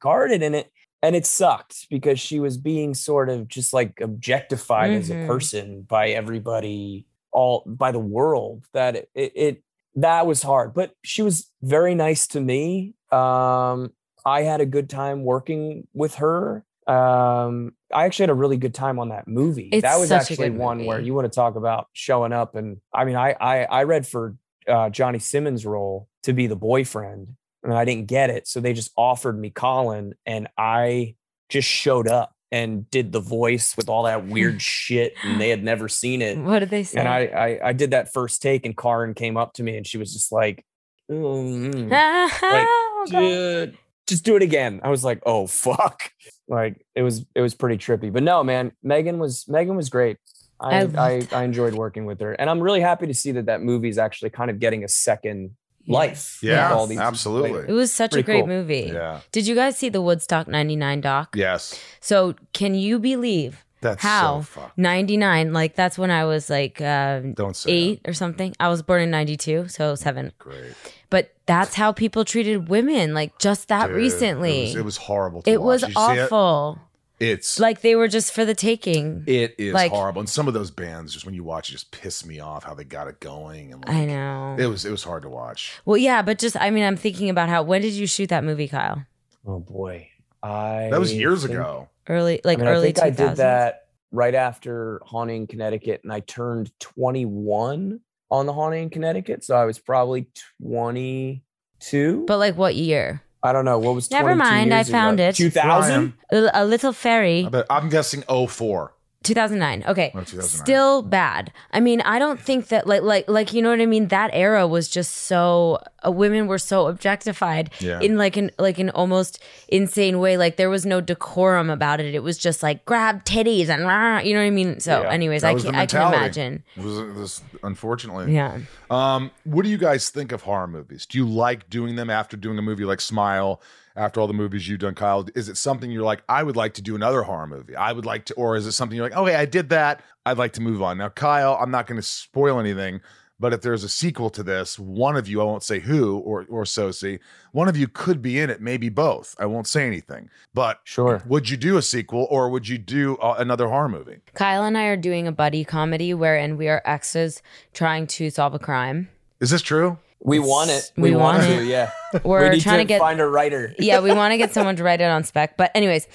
guarded 0.00 0.42
in 0.42 0.54
it 0.54 0.70
and 1.02 1.14
it 1.14 1.24
sucked 1.26 1.88
because 1.90 2.18
she 2.18 2.40
was 2.40 2.58
being 2.58 2.94
sort 2.94 3.28
of 3.30 3.46
just 3.48 3.72
like 3.72 4.00
objectified 4.00 4.90
as 4.92 5.10
a 5.10 5.14
Mhm. 5.14 5.26
person 5.26 5.82
by 5.82 6.10
everybody 6.10 7.06
all 7.32 7.62
by 7.66 7.92
the 7.92 7.98
world 8.00 8.64
that 8.72 8.96
it, 8.96 9.10
it, 9.14 9.32
it 9.36 9.62
that 9.94 10.26
was 10.26 10.42
hard 10.42 10.74
but 10.74 10.92
she 11.04 11.22
was 11.22 11.50
very 11.62 11.94
nice 11.94 12.26
to 12.26 12.40
me 12.40 12.94
um 13.12 13.92
i 14.28 14.42
had 14.42 14.60
a 14.60 14.66
good 14.66 14.88
time 14.90 15.24
working 15.24 15.86
with 15.94 16.16
her 16.16 16.64
um 16.86 17.72
i 17.92 18.04
actually 18.04 18.24
had 18.24 18.30
a 18.30 18.34
really 18.34 18.56
good 18.56 18.74
time 18.74 18.98
on 18.98 19.08
that 19.10 19.26
movie 19.28 19.68
It's 19.72 19.82
that 19.82 19.98
was 19.98 20.10
actually 20.10 20.50
one 20.50 20.84
where 20.86 21.00
you 21.00 21.14
want 21.14 21.30
to 21.30 21.34
talk 21.34 21.56
about 21.56 21.88
showing 21.92 22.32
up 22.32 22.54
and 22.54 22.78
i 22.92 23.04
mean 23.04 23.16
i 23.16 23.34
i, 23.40 23.64
I 23.64 23.82
read 23.84 24.06
for 24.06 24.36
uh, 24.66 24.90
johnny 24.90 25.18
simmons 25.18 25.64
role 25.66 26.08
to 26.24 26.32
be 26.32 26.46
the 26.46 26.56
boyfriend 26.56 27.34
and 27.64 27.74
I 27.74 27.84
didn't 27.84 28.06
get 28.06 28.30
it. 28.30 28.46
So 28.46 28.60
they 28.60 28.72
just 28.72 28.92
offered 28.96 29.38
me 29.38 29.50
Colin, 29.50 30.14
and 30.24 30.46
I 30.56 31.16
just 31.48 31.68
showed 31.68 32.06
up 32.06 32.32
and 32.52 32.88
did 32.88 33.10
the 33.10 33.20
voice 33.20 33.76
with 33.76 33.88
all 33.88 34.04
that 34.04 34.26
weird 34.26 34.62
shit, 34.78 35.14
and 35.24 35.40
they 35.40 35.48
had 35.48 35.64
never 35.64 35.88
seen 35.88 36.22
it. 36.22 36.38
What 36.38 36.60
did 36.60 36.70
they 36.70 36.84
say? 36.84 37.00
And 37.00 37.08
I, 37.08 37.20
I, 37.26 37.68
I 37.68 37.72
did 37.72 37.90
that 37.90 38.12
first 38.12 38.40
take, 38.42 38.64
and 38.64 38.76
Karyn 38.76 39.14
came 39.16 39.36
up 39.36 39.54
to 39.54 39.64
me, 39.64 39.76
and 39.76 39.84
she 39.84 39.98
was 39.98 40.12
just 40.12 40.30
like, 40.30 40.64
"Mm, 41.10 41.90
Oh, 42.42 43.06
dude, 43.10 43.76
just 44.08 44.24
do 44.24 44.34
it 44.36 44.42
again. 44.42 44.80
I 44.82 44.88
was 44.88 45.04
like, 45.04 45.20
oh 45.24 45.46
fuck, 45.46 46.10
like 46.48 46.84
it 46.94 47.02
was, 47.02 47.24
it 47.34 47.40
was 47.40 47.54
pretty 47.54 47.76
trippy. 47.76 48.12
But 48.12 48.22
no, 48.24 48.42
man, 48.42 48.72
Megan 48.82 49.18
was, 49.18 49.46
Megan 49.48 49.76
was 49.76 49.88
great. 49.90 50.16
I 50.60 50.80
I, 50.82 50.88
I. 50.98 51.28
I 51.30 51.44
enjoyed 51.44 51.74
working 51.74 52.04
with 52.04 52.18
her, 52.20 52.32
and 52.32 52.50
I'm 52.50 52.58
really 52.60 52.80
happy 52.80 53.06
to 53.06 53.14
see 53.14 53.30
that 53.32 53.46
that 53.46 53.62
movie 53.62 53.88
is 53.88 53.96
actually 53.98 54.30
kind 54.30 54.50
of 54.50 54.58
getting 54.58 54.82
a 54.82 54.88
second 54.88 55.50
life. 55.86 56.38
with 56.42 56.50
Yeah, 56.50 56.72
all 56.72 56.88
these- 56.88 56.98
absolutely. 56.98 57.60
It 57.68 57.72
was 57.72 57.92
such 57.92 58.16
a 58.16 58.22
great 58.24 58.40
cool. 58.40 58.48
movie. 58.48 58.90
Yeah. 58.92 59.20
Did 59.30 59.46
you 59.46 59.54
guys 59.54 59.78
see 59.78 59.88
the 59.88 60.02
Woodstock 60.02 60.48
99 60.48 61.00
doc? 61.00 61.34
Yes. 61.36 61.80
So, 62.00 62.34
can 62.52 62.74
you 62.74 62.98
believe 62.98 63.64
That's 63.80 64.02
how 64.02 64.40
so 64.40 64.42
fucked. 64.60 64.78
99, 64.78 65.52
like 65.52 65.74
that's 65.76 65.96
when 65.98 66.10
I 66.10 66.24
was 66.24 66.50
like 66.50 66.80
uh, 66.80 67.20
Don't 67.20 67.56
say 67.56 67.70
eight 67.70 68.00
or 68.06 68.12
something. 68.12 68.54
I 68.58 68.68
was 68.68 68.82
born 68.82 69.02
in 69.02 69.10
92, 69.10 69.68
so 69.68 69.94
seven. 69.94 70.32
Great. 70.38 70.72
But 71.10 71.34
that's 71.46 71.74
how 71.74 71.92
people 71.92 72.24
treated 72.24 72.68
women, 72.68 73.14
like 73.14 73.38
just 73.38 73.68
that 73.68 73.86
Dude, 73.88 73.96
recently. 73.96 74.58
It 74.64 74.66
was, 74.66 74.76
it 74.76 74.84
was 74.84 74.96
horrible 74.96 75.42
to 75.42 75.50
It 75.50 75.60
watch. 75.62 75.66
was 75.66 75.80
Did 75.82 75.88
you 75.90 75.94
see 75.94 76.12
it? 76.14 76.20
awful. 76.24 76.78
It's 77.20 77.58
Like 77.58 77.80
they 77.80 77.96
were 77.96 78.06
just 78.06 78.32
for 78.32 78.44
the 78.44 78.54
taking. 78.54 79.24
it 79.26 79.54
is 79.58 79.74
like- 79.74 79.90
horrible. 79.90 80.20
And 80.20 80.28
some 80.28 80.46
of 80.46 80.54
those 80.54 80.70
bands, 80.70 81.12
just 81.12 81.24
when 81.26 81.34
you 81.34 81.42
watch 81.42 81.68
it, 81.68 81.72
just 81.72 81.90
piss 81.90 82.24
me 82.24 82.38
off 82.38 82.62
how 82.62 82.74
they 82.74 82.84
got 82.84 83.08
it 83.08 83.18
going. 83.18 83.72
And 83.72 83.84
like, 83.84 83.94
I 83.94 84.04
know. 84.04 84.54
It 84.58 84.66
was 84.66 84.84
it 84.84 84.90
was 84.92 85.02
hard 85.02 85.22
to 85.24 85.28
watch. 85.28 85.80
well, 85.84 85.96
yeah, 85.96 86.22
but 86.22 86.38
just 86.38 86.56
I 86.60 86.70
mean, 86.70 86.84
I'm 86.84 86.96
thinking 86.96 87.28
about 87.28 87.48
how 87.48 87.62
when 87.64 87.82
did 87.82 87.92
you 87.94 88.06
shoot 88.06 88.28
that 88.28 88.44
movie, 88.44 88.68
Kyle? 88.68 89.04
Oh 89.46 89.58
boy, 89.58 90.10
I 90.44 90.88
That 90.92 91.00
was 91.00 91.12
years 91.12 91.42
think- 91.42 91.54
ago. 91.54 91.88
Early, 92.08 92.40
like 92.44 92.58
I 92.58 92.62
mean, 92.62 92.68
early 92.70 92.88
I 92.88 92.92
think 92.92 93.16
2000s. 93.16 93.20
I 93.20 93.28
did 93.28 93.36
that 93.36 93.82
right 94.10 94.34
after 94.34 95.00
Haunting 95.04 95.46
Connecticut, 95.46 96.00
and 96.02 96.12
I 96.12 96.20
turned 96.20 96.70
21 96.80 98.00
on 98.30 98.46
the 98.46 98.52
Haunting 98.52 98.90
Connecticut, 98.90 99.44
so 99.44 99.54
I 99.56 99.64
was 99.64 99.78
probably 99.78 100.28
22. 100.62 102.24
But 102.26 102.38
like 102.38 102.56
what 102.56 102.74
year? 102.74 103.22
I 103.42 103.52
don't 103.52 103.64
know 103.64 103.78
what 103.78 103.94
was. 103.94 104.10
Never 104.10 104.34
22 104.34 104.38
mind, 104.38 104.74
I 104.74 104.84
found 104.84 105.20
ago? 105.20 105.28
it. 105.28 105.36
2000. 105.36 106.14
A, 106.32 106.50
a 106.54 106.64
little 106.64 106.92
fairy. 106.92 107.44
I 107.46 107.48
bet, 107.50 107.66
I'm 107.70 107.88
guessing 107.88 108.22
04. 108.22 108.94
2009. 109.24 109.84
Okay. 109.88 110.12
Oh, 110.14 110.20
2009. 110.20 110.42
Still 110.48 111.02
bad. 111.02 111.52
I 111.72 111.80
mean, 111.80 112.00
I 112.02 112.18
don't 112.18 112.40
think 112.40 112.68
that 112.68 112.86
like 112.86 113.02
like 113.02 113.28
like 113.28 113.52
you 113.52 113.60
know 113.62 113.70
what 113.70 113.80
I 113.80 113.86
mean. 113.86 114.08
That 114.08 114.30
era 114.32 114.66
was 114.66 114.88
just 114.88 115.12
so 115.26 115.78
uh, 116.06 116.10
women 116.12 116.46
were 116.46 116.58
so 116.58 116.86
objectified 116.86 117.70
Yeah. 117.80 118.00
in 118.00 118.16
like 118.16 118.36
an 118.36 118.50
like 118.58 118.78
an 118.78 118.90
almost 118.90 119.42
insane 119.68 120.20
way. 120.20 120.36
Like 120.36 120.56
there 120.56 120.70
was 120.70 120.86
no 120.86 121.00
decorum 121.00 121.68
about 121.68 122.00
it. 122.00 122.14
It 122.14 122.22
was 122.22 122.38
just 122.38 122.62
like 122.62 122.84
grab 122.84 123.24
titties 123.24 123.68
and 123.68 123.82
rah, 123.84 124.20
you 124.20 124.34
know 124.34 124.40
what 124.40 124.46
I 124.46 124.50
mean. 124.50 124.78
So, 124.80 125.02
Yeah. 125.02 125.10
anyways, 125.10 125.42
That 125.42 125.56
I 125.56 125.60
can 125.60 125.74
I 125.74 125.86
can 125.86 126.12
imagine. 126.14 126.62
It 126.76 126.84
was, 126.84 126.98
it 126.98 127.14
was 127.14 127.42
unfortunately. 127.64 128.32
Yeah. 128.34 128.58
Um, 128.88 129.30
what 129.44 129.64
do 129.64 129.68
you 129.68 129.78
guys 129.78 130.10
think 130.10 130.30
of 130.32 130.42
horror 130.42 130.68
movies? 130.68 131.06
Do 131.06 131.18
you 131.18 131.26
like 131.26 131.68
doing 131.68 131.96
them 131.96 132.08
after 132.08 132.36
doing 132.36 132.56
a 132.58 132.62
movie 132.62 132.84
like 132.84 133.00
Smile? 133.00 133.60
After 133.98 134.20
all 134.20 134.28
the 134.28 134.32
movies 134.32 134.68
you've 134.68 134.78
done, 134.78 134.94
Kyle, 134.94 135.26
is 135.34 135.48
it 135.48 135.56
something 135.56 135.90
you're 135.90 136.04
like, 136.04 136.22
I 136.28 136.44
would 136.44 136.54
like 136.56 136.74
to 136.74 136.82
do 136.82 136.94
another 136.94 137.22
horror 137.24 137.48
movie? 137.48 137.74
I 137.74 137.92
would 137.92 138.06
like 138.06 138.26
to, 138.26 138.34
or 138.34 138.54
is 138.54 138.64
it 138.64 138.72
something 138.72 138.96
you're 138.96 139.08
like, 139.08 139.18
okay, 139.18 139.34
I 139.34 139.44
did 139.44 139.70
that. 139.70 140.02
I'd 140.24 140.38
like 140.38 140.52
to 140.52 140.60
move 140.60 140.82
on. 140.82 140.98
Now, 140.98 141.08
Kyle, 141.08 141.58
I'm 141.60 141.72
not 141.72 141.88
going 141.88 141.96
to 142.00 142.06
spoil 142.06 142.60
anything, 142.60 143.00
but 143.40 143.52
if 143.52 143.60
there's 143.62 143.82
a 143.82 143.88
sequel 143.88 144.30
to 144.30 144.44
this, 144.44 144.78
one 144.78 145.16
of 145.16 145.26
you, 145.26 145.40
I 145.40 145.44
won't 145.44 145.64
say 145.64 145.80
who 145.80 146.18
or 146.18 146.46
or 146.48 146.64
Sosie, 146.64 147.18
one 147.50 147.66
of 147.66 147.76
you 147.76 147.88
could 147.88 148.22
be 148.22 148.38
in 148.38 148.50
it, 148.50 148.60
maybe 148.60 148.88
both. 148.88 149.34
I 149.38 149.46
won't 149.46 149.66
say 149.66 149.84
anything. 149.86 150.30
But 150.54 150.78
Sure. 150.84 151.22
would 151.26 151.50
you 151.50 151.56
do 151.56 151.76
a 151.76 151.82
sequel 151.82 152.26
or 152.30 152.50
would 152.50 152.68
you 152.68 152.78
do 152.78 153.16
uh, 153.16 153.34
another 153.38 153.68
horror 153.68 153.88
movie? 153.88 154.18
Kyle 154.34 154.62
and 154.64 154.78
I 154.78 154.84
are 154.84 154.96
doing 154.96 155.26
a 155.26 155.32
buddy 155.32 155.64
comedy 155.64 156.14
wherein 156.14 156.56
we 156.56 156.68
are 156.68 156.82
exes 156.84 157.42
trying 157.72 158.06
to 158.08 158.30
solve 158.30 158.54
a 158.54 158.58
crime. 158.60 159.08
Is 159.40 159.50
this 159.50 159.62
true? 159.62 159.98
We 160.20 160.38
want 160.38 160.70
it. 160.70 160.92
We 160.96 161.10
We, 161.10 161.16
want, 161.16 161.38
want 161.38 161.50
to. 161.50 161.64
Yeah. 161.64 161.90
We're 162.24 162.50
we 162.50 162.60
trying 162.60 162.78
to, 162.78 162.84
to 162.84 162.88
get 162.88 163.00
find 163.00 163.20
a 163.20 163.26
writer. 163.26 163.74
yeah, 163.78 164.00
we 164.00 164.12
want 164.12 164.32
to 164.32 164.38
get 164.38 164.52
someone 164.52 164.76
to 164.76 164.82
write 164.82 165.00
it 165.00 165.04
on 165.04 165.24
spec. 165.24 165.56
But 165.56 165.70
anyways, 165.74 166.08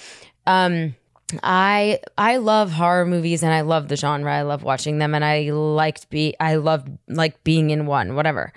um 0.46 0.94
I 1.42 2.00
I 2.18 2.36
love 2.36 2.70
horror 2.70 3.06
movies 3.06 3.42
and 3.42 3.52
I 3.52 3.62
love 3.62 3.88
the 3.88 3.96
genre. 3.96 4.32
I 4.32 4.42
love 4.42 4.62
watching 4.62 4.98
them 4.98 5.14
and 5.14 5.24
I 5.24 5.50
liked 5.50 6.10
be 6.10 6.34
I 6.38 6.56
love 6.56 6.86
like 7.08 7.42
being 7.44 7.70
in 7.70 7.86
one, 7.86 8.14
whatever. 8.14 8.52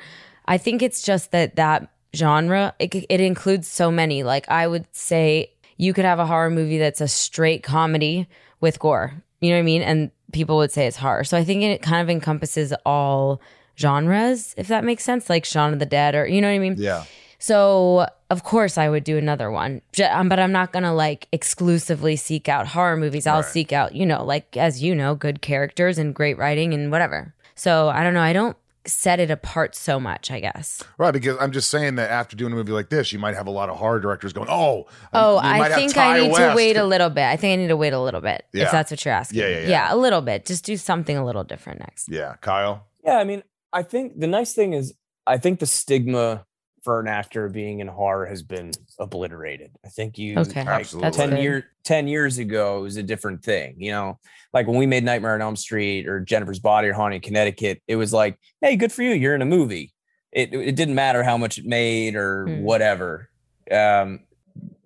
I 0.46 0.58
think 0.58 0.82
it's 0.82 1.02
just 1.02 1.32
that 1.32 1.56
that 1.56 1.90
genre 2.16 2.74
it, 2.80 2.94
it 3.10 3.22
includes 3.22 3.68
so 3.68 3.90
many. 3.92 4.24
Like 4.24 4.50
I 4.50 4.68
would 4.68 4.86
say 4.96 5.52
you 5.78 5.94
could 5.94 6.06
have 6.06 6.20
a 6.20 6.26
horror 6.26 6.50
movie 6.50 6.78
that's 6.78 7.02
a 7.02 7.08
straight 7.08 7.64
comedy 7.64 8.28
with 8.60 8.80
gore. 8.80 9.24
You 9.40 9.52
know 9.52 9.56
what 9.58 9.62
I 9.62 9.64
mean? 9.64 9.82
And 9.84 10.12
people 10.34 10.58
would 10.58 10.72
say 10.72 10.88
it's 10.88 10.98
horror. 10.98 11.24
So 11.24 11.38
I 11.38 11.44
think 11.44 11.64
it 11.64 11.82
kind 11.82 12.02
of 12.02 12.10
encompasses 12.10 12.74
all 12.86 13.42
genres, 13.80 14.54
if 14.58 14.68
that 14.68 14.84
makes 14.84 15.04
sense, 15.04 15.30
like 15.30 15.46
Shaun 15.46 15.74
of 15.74 15.80
the 15.80 15.86
Dead 15.86 16.16
or 16.16 16.26
you 16.28 16.42
know 16.42 16.48
what 16.50 16.56
I 16.56 16.60
mean? 16.60 16.76
Yeah. 16.78 17.04
So 17.40 18.08
of 18.30 18.44
course 18.44 18.78
I 18.78 18.90
would 18.90 19.04
do 19.04 19.18
another 19.18 19.52
one, 19.52 19.82
um, 20.12 20.28
but 20.28 20.40
I'm 20.40 20.52
not 20.52 20.74
gonna 20.74 20.94
like 20.94 21.28
exclusively 21.32 22.16
seek 22.16 22.50
out 22.50 22.68
horror 22.68 22.98
movies. 22.98 23.28
I'll 23.28 23.42
Right. 23.42 23.46
seek 23.46 23.72
out, 23.72 23.96
you 23.96 24.06
know, 24.06 24.24
like 24.24 24.58
as 24.58 24.82
you 24.84 24.96
know, 24.96 25.16
good 25.16 25.42
characters 25.42 25.98
and 25.98 26.14
great 26.16 26.38
writing 26.38 26.74
and 26.74 26.92
whatever. 26.92 27.34
So 27.56 27.90
I 27.90 28.04
don't 28.04 28.14
know. 28.14 28.22
I 28.22 28.34
don't 28.34 28.58
set 28.86 29.20
it 29.20 29.30
apart 29.30 29.76
so 29.76 30.00
much. 30.00 30.32
I 30.32 30.40
guess. 30.40 30.82
Right, 30.98 31.12
because 31.12 31.38
I'm 31.40 31.52
just 31.52 31.70
saying 31.70 31.96
that 31.96 32.10
after 32.10 32.36
doing 32.36 32.54
a 32.54 32.56
movie 32.56 32.72
like 32.72 32.90
this, 32.90 33.12
you 33.14 33.20
might 33.20 33.36
have 33.36 33.46
a 33.48 33.52
lot 33.52 33.70
of 33.70 33.78
horror 33.78 34.00
directors 34.00 34.32
going, 34.34 34.48
"Oh, 34.50 34.88
Oh, 35.14 35.34
you 35.36 35.40
I 35.42 35.70
think 35.76 35.96
I 35.98 36.20
need 36.22 36.34
to 36.36 36.54
wait 36.56 36.78
a 36.78 36.86
little 36.86 37.10
bit. 37.10 37.26
I 37.26 37.36
think 37.36 37.54
I 37.54 37.62
need 37.62 37.68
to 37.68 37.78
wait 37.78 37.94
a 37.94 38.00
little 38.00 38.22
bit 38.22 38.46
Yeah. 38.54 38.64
if 38.66 38.72
that's 38.72 38.90
what 38.92 39.04
you're 39.06 39.14
asking. 39.14 39.40
Yeah, 39.42 39.48
yeah, 39.50 39.68
yeah. 39.68 39.94
a 39.94 39.98
little 39.98 40.22
bit. 40.22 40.46
Just 40.46 40.66
do 40.66 40.76
something 40.78 41.16
a 41.18 41.24
little 41.26 41.44
different 41.44 41.80
next. 41.82 42.08
Yeah, 42.10 42.36
Kyle. 42.42 42.86
Yeah, 43.04 43.18
I 43.18 43.24
mean, 43.26 43.44
I 43.74 43.84
think 43.84 44.20
the 44.20 44.28
nice 44.28 44.54
thing 44.54 44.74
is 44.74 44.94
I 45.26 45.38
think 45.38 45.60
the 45.60 45.66
stigma 45.66 46.46
for 46.84 47.00
an 47.02 47.08
actor 47.08 47.50
being 47.50 47.80
in 47.82 47.88
horror 47.88 48.26
has 48.26 48.44
been 48.44 48.72
obliterated. 48.98 49.72
I 49.86 49.90
think 49.90 50.18
you 50.18 50.38
Okay, 50.40 50.62
like, 50.64 50.68
Absolutely. 50.82 51.06
that's 51.08 51.18
10 51.18 51.30
good. 51.32 51.40
year 51.42 51.66
10 51.84 52.08
years 52.08 52.38
ago 52.38 52.78
it 52.80 52.82
was 52.82 52.98
a 52.98 53.04
different 53.04 53.44
thing, 53.44 53.76
you 53.78 53.92
know. 53.92 54.20
Like 54.54 54.68
when 54.68 54.78
we 54.78 54.86
made 54.86 55.04
Nightmare 55.04 55.34
on 55.34 55.42
Elm 55.42 55.56
Street 55.58 56.08
or 56.08 56.20
Jennifer's 56.22 56.60
Body 56.60 56.88
or 56.88 56.94
Haunting 56.94 57.22
Connecticut, 57.22 57.82
it 57.88 57.98
was 57.98 58.14
like, 58.14 58.38
"Hey, 58.62 58.76
good 58.78 58.92
for 58.92 59.04
you. 59.04 59.12
You're 59.12 59.36
in 59.36 59.42
a 59.42 59.46
movie." 59.46 59.94
It 60.32 60.54
it 60.54 60.76
didn't 60.76 60.96
matter 60.96 61.24
how 61.24 61.38
much 61.38 61.58
it 61.58 61.66
made 61.66 62.16
or 62.16 62.46
Mm. 62.48 62.62
whatever. 62.62 63.30
Um 63.70 64.22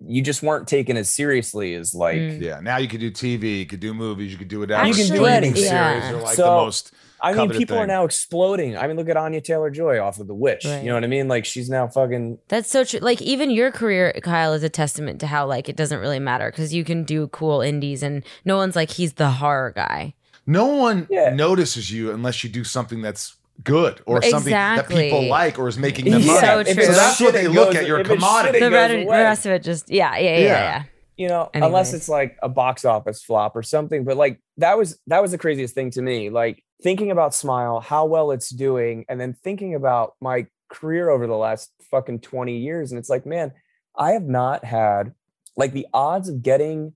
you 0.04 0.20
just 0.20 0.42
weren't 0.42 0.66
taken 0.66 0.96
as 0.96 1.08
seriously 1.08 1.74
as 1.76 1.94
like 1.94 2.16
Mm. 2.16 2.40
Yeah, 2.40 2.58
now 2.60 2.78
you 2.78 2.88
could 2.88 2.98
do 3.00 3.10
TV, 3.12 3.60
you 3.60 3.66
could 3.66 3.78
do 3.80 3.94
movies, 3.94 4.32
you 4.32 4.38
could 4.38 4.48
do 4.48 4.58
whatever. 4.60 4.84
You 4.86 4.92
can 4.94 5.02
do 5.02 5.06
Streaming 5.14 5.32
anything. 5.32 5.54
series 5.54 5.70
Yeah. 5.70 6.12
are 6.12 6.22
like 6.22 6.34
So, 6.34 6.42
the 6.44 6.50
most. 6.50 6.92
I 7.22 7.28
mean, 7.28 7.36
coveted 7.36 7.58
people 7.60 7.78
are 7.78 7.86
now 7.86 8.04
exploding. 8.04 8.76
I 8.76 8.86
mean, 8.88 8.96
look 8.96 9.08
at 9.08 9.16
Anya 9.16 9.40
Taylor 9.40 9.70
Joy 9.70 10.00
off 10.00 10.18
of 10.18 10.26
The 10.26 10.34
Witch. 10.34 10.64
Right. 10.64 10.82
You 10.82 10.88
know 10.88 10.94
what 10.94 11.04
I 11.04 11.06
mean? 11.06 11.28
Like 11.28 11.44
she's 11.44 11.70
now 11.70 11.86
fucking 11.86 12.38
That's 12.48 12.68
so 12.68 12.84
true. 12.84 13.00
Like 13.00 13.22
even 13.22 13.50
your 13.50 13.70
career, 13.70 14.12
Kyle, 14.22 14.52
is 14.52 14.62
a 14.62 14.68
testament 14.68 15.20
to 15.20 15.26
how 15.28 15.46
like 15.46 15.68
it 15.68 15.76
doesn't 15.76 16.00
really 16.00 16.18
matter 16.18 16.50
because 16.50 16.74
you 16.74 16.84
can 16.84 17.04
do 17.04 17.28
cool 17.28 17.60
indies 17.60 18.02
and 18.02 18.24
no 18.44 18.56
one's 18.56 18.74
like 18.76 18.90
he's 18.90 19.12
the 19.14 19.30
horror 19.30 19.72
guy. 19.74 20.14
No 20.46 20.66
one 20.66 21.06
Yeah. 21.10 21.32
notices 21.32 21.92
you 21.92 22.10
unless 22.10 22.42
you 22.42 22.50
do 22.50 22.64
something 22.64 23.00
that's 23.02 23.36
good 23.62 24.00
or 24.06 24.20
something 24.22 24.50
that 24.50 24.88
people 24.88 25.28
like 25.28 25.58
or 25.58 25.68
is 25.68 25.78
making 25.78 26.06
them 26.06 26.26
money. 26.26 26.40
so 26.40 26.62
true. 26.64 26.84
So 26.84 26.92
that's 26.92 27.20
what 27.20 27.34
they 27.34 27.46
look 27.46 27.68
goes- 27.68 27.76
at. 27.76 27.86
Your 27.86 28.00
if 28.00 28.06
it's 28.06 28.14
commodity. 28.16 28.58
The, 28.58 28.70
red- 28.70 28.90
the 29.06 29.06
rest 29.10 29.46
of 29.46 29.52
it 29.52 29.62
just 29.62 29.88
yeah, 29.90 30.16
yeah, 30.16 30.30
yeah, 30.30 30.38
yeah. 30.38 30.38
Yeah. 30.38 30.52
yeah. 30.54 30.82
you 31.16 31.28
know, 31.28 31.50
Anyways. 31.54 31.68
unless 31.68 31.92
it's 31.94 32.08
like 32.08 32.36
a 32.42 32.48
box 32.48 32.84
office 32.84 33.22
flop 33.22 33.54
or 33.54 33.62
something. 33.62 34.02
But 34.02 34.16
like 34.16 34.40
that 34.56 34.76
was 34.76 34.98
that 35.06 35.22
was 35.22 35.30
the 35.30 35.38
craziest 35.38 35.74
thing 35.74 35.90
to 35.92 36.02
me. 36.02 36.30
Like 36.30 36.64
thinking 36.82 37.10
about 37.10 37.34
Smile, 37.34 37.80
how 37.80 38.04
well 38.04 38.30
it's 38.30 38.50
doing, 38.50 39.04
and 39.08 39.20
then 39.20 39.34
thinking 39.34 39.74
about 39.74 40.14
my 40.20 40.46
career 40.68 41.10
over 41.10 41.26
the 41.26 41.36
last 41.36 41.70
fucking 41.90 42.20
20 42.20 42.56
years. 42.58 42.92
And 42.92 42.98
it's 42.98 43.10
like, 43.10 43.26
man, 43.26 43.52
I 43.96 44.12
have 44.12 44.24
not 44.24 44.64
had 44.64 45.14
like 45.56 45.72
the 45.72 45.86
odds 45.92 46.28
of 46.28 46.42
getting 46.42 46.94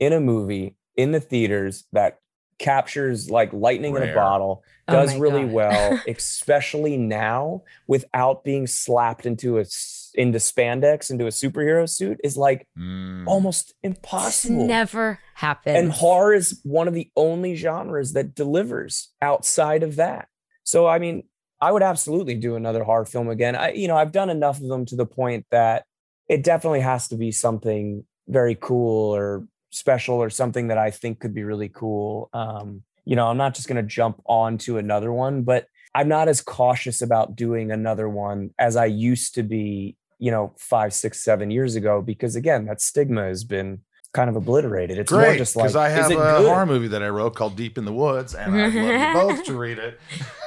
in 0.00 0.12
a 0.12 0.20
movie 0.20 0.76
in 0.96 1.12
the 1.12 1.20
theaters 1.20 1.84
that 1.92 2.18
captures 2.58 3.30
like 3.30 3.52
lightning 3.52 3.96
in 3.96 4.02
a 4.02 4.14
bottle 4.14 4.62
Oh 4.86 4.92
does 4.92 5.14
my 5.14 5.18
really 5.20 5.42
God. 5.44 5.52
well 5.52 6.00
especially 6.08 6.96
now 6.96 7.62
without 7.88 8.44
being 8.44 8.66
slapped 8.68 9.26
into 9.26 9.58
a 9.58 9.62
s- 9.62 10.03
into 10.14 10.38
spandex 10.38 11.10
into 11.10 11.26
a 11.26 11.30
superhero 11.30 11.88
suit 11.88 12.18
is 12.24 12.36
like 12.36 12.66
Mm. 12.78 13.24
almost 13.26 13.70
It's 13.82 13.96
impossible 13.96 14.66
never 14.66 15.18
happened. 15.34 15.76
and 15.76 15.92
horror 15.92 16.34
is 16.34 16.60
one 16.64 16.88
of 16.88 16.94
the 16.94 17.10
only 17.16 17.54
genres 17.56 18.12
that 18.12 18.34
delivers 18.34 19.10
outside 19.20 19.82
of 19.82 19.96
that 19.96 20.28
so 20.62 20.86
i 20.86 20.98
mean 20.98 21.24
i 21.60 21.70
would 21.72 21.82
absolutely 21.82 22.34
do 22.34 22.54
another 22.56 22.84
horror 22.84 23.04
film 23.04 23.28
again 23.28 23.56
i 23.56 23.72
you 23.72 23.88
know 23.88 23.96
i've 23.96 24.12
done 24.12 24.30
enough 24.30 24.60
of 24.60 24.68
them 24.68 24.84
to 24.86 24.96
the 24.96 25.06
point 25.06 25.44
that 25.50 25.84
it 26.28 26.42
definitely 26.44 26.80
has 26.80 27.08
to 27.08 27.16
be 27.16 27.30
something 27.32 28.04
very 28.28 28.54
cool 28.54 29.14
or 29.14 29.46
special 29.70 30.16
or 30.16 30.30
something 30.30 30.68
that 30.68 30.78
i 30.78 30.90
think 30.90 31.18
could 31.20 31.34
be 31.34 31.42
really 31.42 31.68
cool 31.68 32.30
um 32.32 32.82
you 33.04 33.16
know 33.16 33.26
i'm 33.26 33.36
not 33.36 33.54
just 33.54 33.66
going 33.68 33.76
to 33.82 33.88
jump 33.88 34.20
onto 34.26 34.78
another 34.78 35.12
one 35.12 35.42
but 35.42 35.66
i'm 35.94 36.08
not 36.08 36.28
as 36.28 36.40
cautious 36.40 37.02
about 37.02 37.34
doing 37.36 37.70
another 37.72 38.08
one 38.08 38.50
as 38.58 38.76
i 38.76 38.84
used 38.86 39.34
to 39.34 39.42
be 39.42 39.96
you 40.18 40.30
know 40.30 40.52
five 40.56 40.92
six 40.94 41.22
seven 41.22 41.50
years 41.50 41.74
ago 41.76 42.00
because 42.02 42.36
again 42.36 42.66
that 42.66 42.80
stigma 42.80 43.24
has 43.24 43.44
been 43.44 43.80
kind 44.12 44.30
of 44.30 44.36
obliterated 44.36 44.96
it's 44.96 45.10
more 45.10 45.34
just 45.36 45.56
like 45.56 45.64
because 45.64 45.74
I 45.76 45.88
is 45.88 45.94
have 45.94 46.10
a 46.12 46.14
good? 46.14 46.46
horror 46.46 46.66
movie 46.66 46.86
that 46.88 47.02
I 47.02 47.08
wrote 47.08 47.34
called 47.34 47.56
Deep 47.56 47.76
in 47.78 47.84
the 47.84 47.92
Woods, 47.92 48.32
and 48.34 48.54
I'd 48.54 48.72
love 48.72 48.74
you 48.74 49.20
both 49.36 49.44
to 49.46 49.58
read 49.58 49.78
it. 49.78 49.98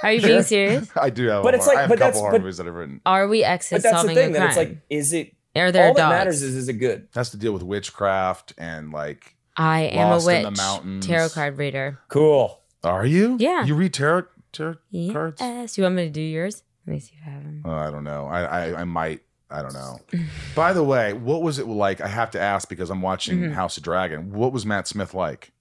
Are 0.04 0.12
you 0.14 0.22
being 0.26 0.44
serious? 0.44 0.90
I 0.96 1.10
do 1.10 1.28
have, 1.28 1.44
But 1.44 1.54
a 1.54 1.58
it's 1.58 1.66
horror- 1.66 1.76
like- 1.76 1.78
I 1.78 1.82
have 1.82 1.90
but 1.90 1.96
a 1.98 2.00
couple 2.00 2.08
that's- 2.14 2.20
horror 2.22 2.32
but- 2.32 2.42
movies 2.42 2.58
that 2.58 2.68
I've 2.68 2.74
written. 2.76 3.02
Are 3.06 3.28
we 3.28 3.44
exes 3.44 3.70
but 3.72 3.84
that's 3.84 3.94
the 3.94 3.98
solving 4.08 4.16
thing 4.16 4.30
a 4.30 4.34
that 4.40 4.48
it's 4.48 4.58
like 4.58 4.78
is 4.90 5.12
it 5.12 5.36
Are 5.56 5.72
there 5.72 5.88
all 5.88 5.94
dogs? 5.94 5.98
that 5.98 6.10
matters 6.10 6.42
is 6.44 6.56
is 6.56 6.70
it 6.70 6.74
good 6.74 7.08
has 7.14 7.30
to 7.32 7.38
deal 7.38 7.52
with 7.52 7.64
witchcraft 7.64 8.54
and 8.58 8.92
like. 8.92 9.36
I 9.60 9.82
am 9.82 10.12
Lost 10.12 10.28
a 10.28 10.36
in 10.38 10.44
the 10.44 10.50
witch. 10.52 10.58
mountains. 10.58 11.08
Tarot 11.08 11.30
card 11.30 11.58
reader. 11.58 12.00
cool 12.10 12.62
Are 12.84 13.06
you? 13.06 13.38
Yeah. 13.40 13.66
You 13.66 13.74
read 13.76 13.92
tarot, 13.94 14.26
tarot 14.54 14.76
cards? 15.12 15.42
Yes. 15.42 15.78
You 15.78 15.84
want 15.84 15.96
me 15.96 16.04
to 16.06 16.10
do 16.12 16.22
yours? 16.22 16.62
Let 16.86 16.94
me 16.94 17.00
see 17.00 17.16
if 17.20 17.28
I 17.28 17.32
have 17.32 17.44
them. 17.44 17.64
Oh, 17.66 17.72
uh, 17.72 17.88
I 17.88 17.92
don't 17.92 18.04
know. 18.06 18.28
I, 18.28 18.44
I 18.44 18.82
I 18.82 18.84
might. 18.86 19.22
I 19.50 19.62
don't 19.62 19.74
know. 19.74 20.00
By 20.56 20.74
the 20.74 20.84
way, 20.84 21.14
what 21.14 21.42
was 21.42 21.60
it 21.60 21.68
like? 21.68 22.02
I 22.02 22.08
have 22.08 22.32
to 22.32 22.40
ask 22.40 22.68
because 22.70 22.90
I'm 22.90 23.02
watching 23.02 23.40
Mhm. 23.40 23.54
House 23.54 23.78
of 23.78 23.84
Dragon. 23.84 24.32
What 24.34 24.52
was 24.52 24.66
Matt 24.66 24.88
Smith 24.88 25.14
like? 25.14 25.52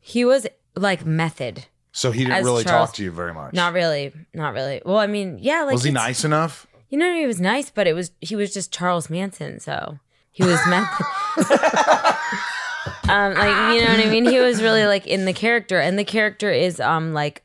He 0.00 0.24
was 0.24 0.46
like 0.76 1.04
method. 1.04 1.66
So 1.92 2.10
he 2.10 2.24
didn't 2.24 2.44
really 2.44 2.64
Charles- 2.64 2.88
talk 2.90 2.96
to 2.96 3.02
you 3.04 3.10
very 3.10 3.34
much. 3.34 3.52
Not 3.54 3.72
really. 3.74 4.12
Not 4.32 4.54
really. 4.54 4.80
Well, 4.84 4.98
I 4.98 5.06
mean, 5.06 5.38
yeah, 5.40 5.62
like 5.64 5.72
was 5.74 5.84
he 5.84 5.90
nice 5.90 6.24
enough? 6.24 6.66
You 6.88 6.98
know, 6.98 7.12
he 7.14 7.26
was 7.26 7.40
nice, 7.40 7.70
but 7.70 7.86
it 7.86 7.94
was 7.94 8.12
he 8.20 8.36
was 8.36 8.52
just 8.54 8.72
Charles 8.72 9.10
Manson, 9.10 9.60
so 9.60 9.98
he 10.30 10.42
was 10.44 10.58
method. 10.66 11.06
um, 13.08 13.34
like 13.34 13.74
you 13.74 13.82
know 13.84 13.90
what 13.90 14.00
I 14.06 14.08
mean? 14.10 14.24
He 14.26 14.38
was 14.40 14.62
really 14.62 14.84
like 14.86 15.06
in 15.06 15.24
the 15.24 15.32
character, 15.32 15.80
and 15.80 15.98
the 15.98 16.04
character 16.04 16.50
is 16.50 16.80
um 16.80 17.12
like 17.12 17.42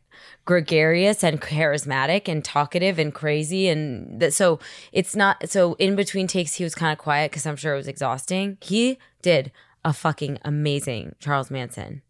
gregarious 0.47 1.25
and 1.25 1.41
charismatic 1.41 2.29
and 2.29 2.43
talkative 2.43 2.97
and 2.97 3.13
crazy 3.13 3.67
and 3.67 4.21
that 4.21 4.33
so 4.33 4.59
it's 4.93 5.13
not 5.13 5.49
so 5.49 5.73
in 5.73 5.93
between 5.93 6.25
takes 6.25 6.53
he 6.53 6.63
was 6.63 6.73
kind 6.73 6.93
of 6.93 6.97
quiet 6.97 7.29
because 7.29 7.45
i'm 7.45 7.57
sure 7.57 7.73
it 7.73 7.77
was 7.77 7.87
exhausting. 7.87 8.57
He 8.61 8.97
did 9.21 9.51
a 9.83 9.91
fucking 9.91 10.39
amazing 10.45 11.15
charles 11.19 11.51
manson. 11.51 12.01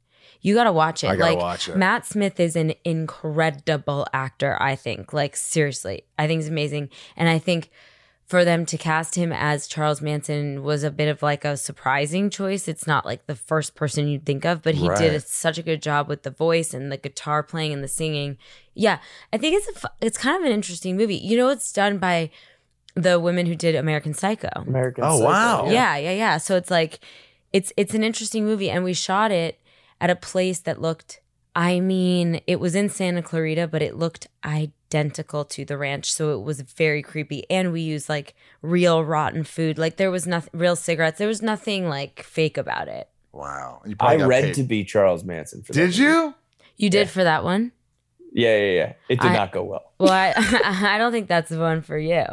You 0.42 0.54
gotta 0.54 0.72
watch 0.72 1.04
it. 1.04 1.08
I 1.08 1.16
gotta 1.16 1.34
like 1.34 1.40
watch 1.40 1.68
it. 1.68 1.78
matt 1.78 2.06
smith 2.06 2.40
is 2.40 2.56
an 2.56 2.76
incredible 2.86 4.06
actor 4.14 4.56
i 4.62 4.76
think. 4.76 5.14
Like 5.14 5.36
seriously. 5.36 6.04
I 6.20 6.28
think 6.28 6.42
he's 6.42 6.50
amazing. 6.50 6.90
And 7.16 7.28
i 7.28 7.40
think 7.40 7.72
for 8.28 8.44
them 8.44 8.66
to 8.66 8.78
cast 8.78 9.16
him 9.16 9.32
as 9.32 9.68
Charles 9.68 10.02
Manson 10.02 10.62
was 10.62 10.84
a 10.84 10.92
bit 10.92 11.08
of 11.08 11.24
like 11.24 11.46
a 11.46 11.56
surprising 11.56 12.30
choice. 12.30 12.68
It's 12.68 12.86
not 12.86 13.06
like 13.06 13.26
the 13.26 13.36
first 13.36 13.74
person 13.74 14.10
you'd 14.10 14.26
think 14.26 14.44
of, 14.44 14.62
but 14.62 14.76
he 14.76 14.90
did 14.98 15.12
Right. 15.14 15.22
such 15.24 15.58
a 15.58 15.64
good 15.64 15.82
job 15.82 16.10
with 16.10 16.24
the 16.24 16.30
voice 16.32 16.74
and 16.74 16.92
the 16.92 16.98
guitar 16.98 17.42
playing 17.42 17.72
and 17.72 17.82
the 17.84 17.88
singing. 17.88 18.38
Yeah, 18.74 19.00
I 19.32 19.38
think 19.38 19.56
it's 19.56 19.84
a, 19.84 19.90
it's 20.02 20.18
kind 20.18 20.36
of 20.36 20.44
an 20.46 20.52
interesting 20.52 20.98
movie. 20.98 21.16
You 21.16 21.38
know, 21.38 21.48
it's 21.50 21.72
done 21.72 22.00
by 22.00 22.30
the 22.96 23.18
women 23.18 23.46
who 23.46 23.56
did 23.56 23.76
American 23.76 24.14
Psycho. 24.14 24.50
american 24.68 25.06
Oh, 25.06 25.20
Psycho, 25.20 25.24
wow. 25.26 25.70
Yeah, 25.72 25.96
yeah, 25.96 26.12
yeah. 26.12 26.38
So 26.38 26.58
it's 26.58 26.70
like 26.70 27.00
it's 27.54 27.72
it's 27.78 27.94
an 27.94 28.04
interesting 28.04 28.44
movie 28.44 28.70
and 28.70 28.84
we 28.84 28.94
shot 28.94 29.32
it 29.32 29.58
at 30.02 30.10
a 30.10 30.16
place 30.18 30.60
that 30.60 30.82
looked 30.82 31.22
I 31.58 31.80
mean, 31.80 32.40
it 32.46 32.60
was 32.60 32.76
in 32.76 32.88
Santa 32.88 33.24
Clarita, 33.24 33.68
but 33.68 33.82
it 33.82 33.96
looked 33.96 34.28
identical 34.46 35.44
to 35.46 35.66
the 35.66 35.76
ranch, 35.78 36.12
so 36.14 36.32
it 36.40 36.44
was 36.44 36.62
very 36.62 37.02
creepy 37.02 37.50
and 37.50 37.72
we 37.74 37.82
used 37.82 38.08
like 38.10 38.36
real 38.62 39.04
rotten 39.04 39.44
food. 39.44 39.78
Like 39.80 39.98
there 39.98 40.12
was 40.12 40.28
nothing 40.28 40.52
real 40.54 40.76
cigarettes. 40.76 41.18
There 41.18 41.28
was 41.28 41.42
nothing 41.42 41.90
like 41.90 42.22
fake 42.22 42.58
about 42.60 42.88
it. 42.88 43.10
Wow. 43.34 43.82
You 43.86 43.96
i 44.00 44.16
probably 44.18 44.26
read 44.28 44.44
paid. 44.46 44.54
to 44.56 44.64
be 44.64 44.84
charles 44.84 45.24
manson 45.24 45.62
for 45.64 45.74
that 45.74 45.80
Did 45.80 45.88
movie. 45.90 46.02
you? 46.04 46.34
You 46.78 46.90
did 46.90 47.08
Yeah. 47.08 47.14
for 47.14 47.24
that 47.24 47.44
one? 47.44 47.72
yeah 48.34 48.56
yeah 48.58 48.72
yeah 48.74 48.94
it 49.10 49.20
did 49.22 49.32
I- 49.32 49.36
not 49.36 49.52
go 49.52 49.64
well 49.64 49.92
Well, 50.00 50.12
I 50.12 50.34
I 50.96 50.98
don't 51.00 51.12
think 51.12 51.28
that's 51.28 51.50
the 51.50 51.60
one 51.60 51.82
for 51.82 51.98
you. 51.98 52.24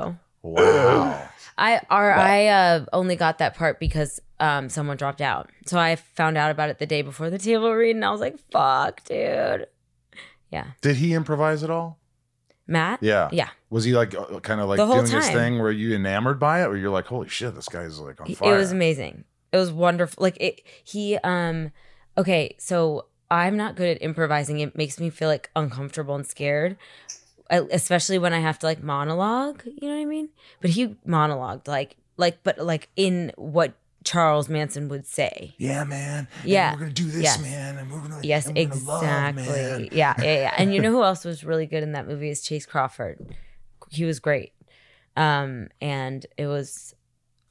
Wow. 0.42 1.28
I 1.56 1.80
or 1.90 2.12
I 2.12 2.46
uh, 2.46 2.84
only 2.92 3.16
got 3.16 3.38
that 3.38 3.54
part 3.54 3.78
because 3.78 4.20
um, 4.40 4.68
someone 4.68 4.96
dropped 4.96 5.20
out. 5.20 5.50
So 5.66 5.78
I 5.78 5.96
found 5.96 6.36
out 6.36 6.50
about 6.50 6.70
it 6.70 6.78
the 6.78 6.86
day 6.86 7.02
before 7.02 7.30
the 7.30 7.38
table 7.38 7.72
read, 7.72 7.94
and 7.94 8.04
I 8.04 8.10
was 8.10 8.20
like, 8.20 8.38
"Fuck, 8.50 9.04
dude." 9.04 9.66
Yeah, 10.50 10.66
Did 10.80 10.96
he 10.96 11.14
improvise 11.14 11.62
at 11.64 11.70
all? 11.70 11.98
Matt. 12.66 13.02
Yeah. 13.02 13.28
yeah. 13.32 13.48
Was 13.70 13.84
he 13.84 13.92
like 13.92 14.14
kind 14.42 14.60
of 14.60 14.68
like 14.68 14.78
doing 14.78 15.00
his 15.00 15.10
time. 15.10 15.32
thing? 15.32 15.58
Were 15.58 15.70
you 15.70 15.94
enamored 15.94 16.38
by 16.38 16.62
it, 16.62 16.66
or 16.66 16.76
you're 16.76 16.90
like, 16.90 17.06
holy 17.06 17.28
shit, 17.28 17.54
this 17.54 17.68
guy's 17.68 17.98
like 17.98 18.20
on 18.20 18.32
fire." 18.34 18.54
It 18.54 18.58
was 18.58 18.72
amazing. 18.72 19.24
It 19.52 19.56
was 19.56 19.70
wonderful. 19.70 20.22
Like 20.22 20.36
it. 20.40 20.62
He. 20.84 21.16
Um. 21.18 21.72
Okay, 22.16 22.54
so 22.58 23.06
I'm 23.30 23.56
not 23.56 23.76
good 23.76 23.96
at 23.96 24.02
improvising. 24.02 24.60
It 24.60 24.76
makes 24.76 25.00
me 25.00 25.10
feel 25.10 25.28
like 25.28 25.50
uncomfortable 25.56 26.14
and 26.14 26.26
scared, 26.26 26.76
especially 27.50 28.18
when 28.18 28.32
I 28.32 28.40
have 28.40 28.58
to 28.60 28.66
like 28.66 28.82
monologue. 28.82 29.62
You 29.64 29.88
know 29.88 29.94
what 29.94 30.00
I 30.02 30.04
mean? 30.06 30.28
But 30.60 30.70
he 30.70 30.88
monologued 31.06 31.68
like 31.68 31.96
like 32.16 32.42
but 32.42 32.58
like 32.58 32.88
in 32.96 33.32
what 33.36 33.74
Charles 34.04 34.48
Manson 34.48 34.88
would 34.88 35.06
say. 35.06 35.54
Yeah, 35.58 35.84
man. 35.84 36.28
And 36.42 36.48
Yeah. 36.50 36.72
we're 36.74 36.80
gonna 36.80 36.92
do 36.92 37.04
this, 37.06 37.22
Yes. 37.22 37.40
man, 37.40 37.78
and 37.78 37.90
we're 37.90 38.00
gonna 38.00 38.20
Yes, 38.22 38.46
we're 38.46 38.66
gonna 38.66 38.82
love, 38.84 39.02
exactly. 39.02 39.42
man. 39.44 39.88
yeah, 39.92 40.14
yeah, 40.18 40.40
yeah. 40.40 40.54
And 40.58 40.74
you 40.74 40.80
know 40.82 40.90
who 40.90 41.02
else 41.02 41.24
was 41.24 41.42
really 41.44 41.66
good 41.66 41.82
in 41.82 41.92
that 41.92 42.06
movie 42.06 42.28
is 42.30 42.42
Chace 42.42 42.66
Crawford. 42.66 43.34
He 43.90 44.04
was 44.04 44.20
great. 44.20 44.52
Um, 45.16 45.68
and 45.80 46.26
it 46.36 46.46
was 46.48 46.94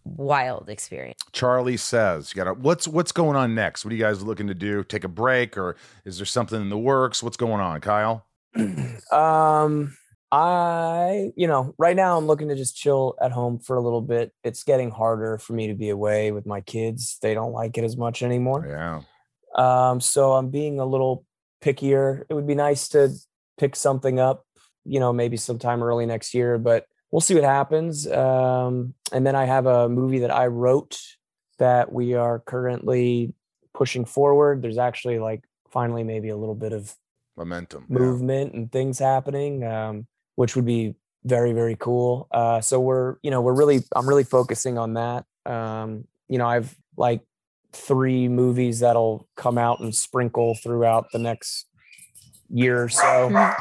wild 0.03 0.69
experience. 0.69 1.19
Charlie 1.31 1.77
says, 1.77 2.31
"You 2.33 2.43
gotta. 2.43 2.53
What's 2.53 2.87
what's 2.87 3.11
going 3.11 3.35
on 3.37 3.55
next? 3.55 3.85
What 3.85 3.93
are 3.93 3.95
you 3.95 4.03
guys 4.03 4.21
looking 4.21 4.47
to 4.47 4.53
do? 4.53 4.83
Take 4.83 5.03
a 5.03 5.07
break, 5.07 5.57
or 5.57 5.75
is 6.05 6.17
there 6.17 6.25
something 6.25 6.61
in 6.61 6.69
the 6.69 6.77
works? 6.77 7.23
What's 7.23 7.37
going 7.37 7.61
on, 7.61 7.79
Kyle? 7.81 8.25
um 9.11 9.95
i 10.31 11.31
you 11.35 11.47
know 11.47 11.73
right 11.77 11.95
now 11.95 12.17
i'm 12.17 12.25
looking 12.25 12.49
to 12.49 12.55
just 12.55 12.75
chill 12.75 13.15
at 13.21 13.31
home 13.31 13.59
for 13.59 13.75
a 13.75 13.81
little 13.81 14.01
bit. 14.01 14.31
It's 14.43 14.63
getting 14.63 14.91
harder 14.91 15.37
for 15.37 15.53
me 15.53 15.67
to 15.67 15.75
be 15.75 15.89
away 15.89 16.31
with 16.31 16.45
my 16.45 16.61
kids. 16.61 17.17
They 17.21 17.33
don't 17.33 17.51
like 17.51 17.77
it 17.77 17.83
as 17.83 17.97
much 17.97 18.23
anymore. 18.23 18.65
Yeah, 18.67 19.01
um 19.55 20.01
so 20.01 20.33
i'm 20.33 20.49
being 20.49 20.79
a 20.79 20.85
little 20.85 21.25
pickier. 21.61 22.23
It 22.29 22.33
would 22.33 22.47
be 22.47 22.55
nice 22.55 22.89
to 22.89 23.11
pick 23.57 23.75
something 23.75 24.19
up 24.19 24.45
you 24.85 24.99
know, 24.99 25.13
maybe 25.13 25.37
sometime 25.37 25.81
early 25.81 26.05
next 26.05 26.33
year, 26.33 26.57
but 26.57 26.87
we'll 27.11 27.21
see 27.21 27.35
what 27.35 27.43
happens. 27.43 28.07
Um, 28.07 28.93
and 29.11 29.25
then 29.25 29.35
I 29.35 29.45
have 29.45 29.65
a 29.65 29.89
movie 29.89 30.19
that 30.19 30.33
I 30.33 30.47
wrote 30.47 30.99
that 31.59 31.91
we 31.91 32.15
are 32.15 32.39
currently 32.39 33.33
pushing 33.73 34.05
forward. 34.05 34.61
There's 34.61 34.77
actually 34.77 35.19
like 35.19 35.43
finally 35.71 36.03
maybe 36.03 36.29
a 36.29 36.37
little 36.37 36.55
bit 36.55 36.73
of 36.73 36.93
Momentum. 37.37 37.85
yeah. 37.89 37.97
movement 37.97 38.53
and 38.53 38.71
things 38.71 38.99
happening, 38.99 39.63
um, 39.63 40.07
which 40.35 40.55
would 40.55 40.65
be 40.65 40.95
very 41.23 41.53
very 41.53 41.75
cool. 41.75 42.27
Uh, 42.31 42.61
so 42.61 42.79
we're 42.79 43.15
you 43.23 43.31
know 43.31 43.41
we're 43.41 43.55
really 43.55 43.83
I'm 43.95 44.07
really 44.07 44.23
focusing 44.23 44.77
on 44.77 44.93
that. 44.93 45.25
Um, 45.45 46.05
you 46.29 46.37
know 46.37 46.47
I've 46.47 46.75
like 46.97 47.21
three 47.71 48.27
movies 48.27 48.79
that'll 48.79 49.27
come 49.35 49.57
out 49.57 49.79
and 49.79 49.93
sprinkle 49.95 50.55
throughout 50.55 51.07
the 51.11 51.19
next 51.19 51.65
year 52.49 52.83
or 52.83 52.89
so. 52.89 53.53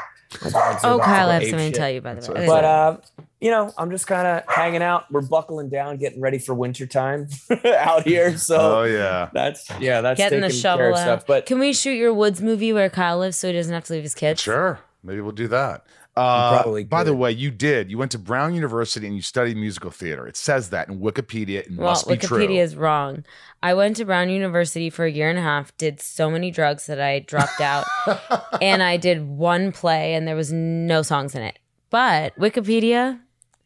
My 0.44 0.50
dogs 0.50 0.84
are 0.84 0.92
Oh, 0.94 0.98
Kyle, 0.98 1.26
go 1.26 1.30
I 1.30 1.34
have 1.34 1.42
ape 1.42 1.50
something 1.50 1.66
shit. 1.68 1.74
to 1.74 1.80
tell 1.80 1.90
you, 1.90 2.00
by 2.00 2.14
the 2.14 2.20
way. 2.20 2.26
what 2.28 2.36
I 2.36 2.40
Okay, 2.40 2.46
But 2.46 2.64
uh, 2.64 2.96
you 3.40 3.50
know, 3.50 3.72
I'm 3.76 3.90
just 3.90 4.06
kind 4.06 4.26
of 4.26 4.44
hanging 4.48 4.82
out. 4.82 5.10
We're 5.10 5.22
buckling 5.22 5.68
down, 5.68 5.96
getting 5.96 6.20
ready 6.20 6.38
for 6.38 6.54
winter 6.54 6.86
time 6.86 7.28
out 7.64 8.04
here. 8.04 8.36
So 8.38 8.80
oh 8.80 8.84
yeah. 8.84 9.30
that's 9.32 9.68
yeah, 9.80 10.00
that's 10.00 10.16
getting 10.18 10.40
the 10.40 10.50
shovel 10.50 10.78
care 10.84 10.92
out. 10.92 10.98
stuff. 10.98 11.26
But 11.26 11.46
Can 11.46 11.58
we 11.58 11.72
shoot 11.72 11.94
your 11.94 12.14
woods 12.14 12.40
movie 12.40 12.72
where 12.72 12.88
Kyle 12.88 13.18
lives 13.18 13.36
so 13.36 13.48
he 13.48 13.52
doesn't 13.54 13.72
have 13.72 13.84
to 13.84 13.92
leave 13.94 14.04
his 14.04 14.14
kids? 14.14 14.40
Sure. 14.40 14.78
Maybe 15.02 15.20
we'll 15.20 15.32
do 15.32 15.48
that. 15.48 15.84
Uh, 16.14 16.60
probably 16.60 16.84
by 16.84 17.02
the 17.04 17.14
way, 17.14 17.30
you 17.32 17.50
did. 17.50 17.90
You 17.90 17.96
went 17.96 18.10
to 18.12 18.18
Brown 18.18 18.54
University 18.54 19.06
and 19.06 19.16
you 19.16 19.22
studied 19.22 19.56
musical 19.56 19.90
theater. 19.90 20.26
It 20.26 20.36
says 20.36 20.68
that 20.70 20.88
in 20.88 20.98
Wikipedia. 21.00 21.60
It 21.60 21.70
Well, 21.76 21.88
must 21.90 22.06
be 22.06 22.16
Wikipedia 22.16 22.46
true. 22.46 22.56
is 22.56 22.76
wrong. 22.76 23.24
I 23.62 23.72
went 23.74 23.96
to 23.96 24.04
Brown 24.04 24.28
University 24.28 24.90
for 24.90 25.04
a 25.06 25.10
year 25.10 25.30
and 25.30 25.38
a 25.38 25.42
half, 25.42 25.74
did 25.78 26.00
so 26.00 26.30
many 26.30 26.50
drugs 26.50 26.86
that 26.86 27.00
I 27.00 27.20
dropped 27.20 27.60
out, 27.62 27.86
and 28.60 28.82
I 28.82 28.98
did 28.98 29.26
one 29.26 29.72
play 29.72 30.14
and 30.14 30.28
there 30.28 30.36
was 30.36 30.52
no 30.52 31.00
songs 31.02 31.34
in 31.34 31.42
it. 31.42 31.58
But 31.88 32.36
Wikipedia 32.38 33.20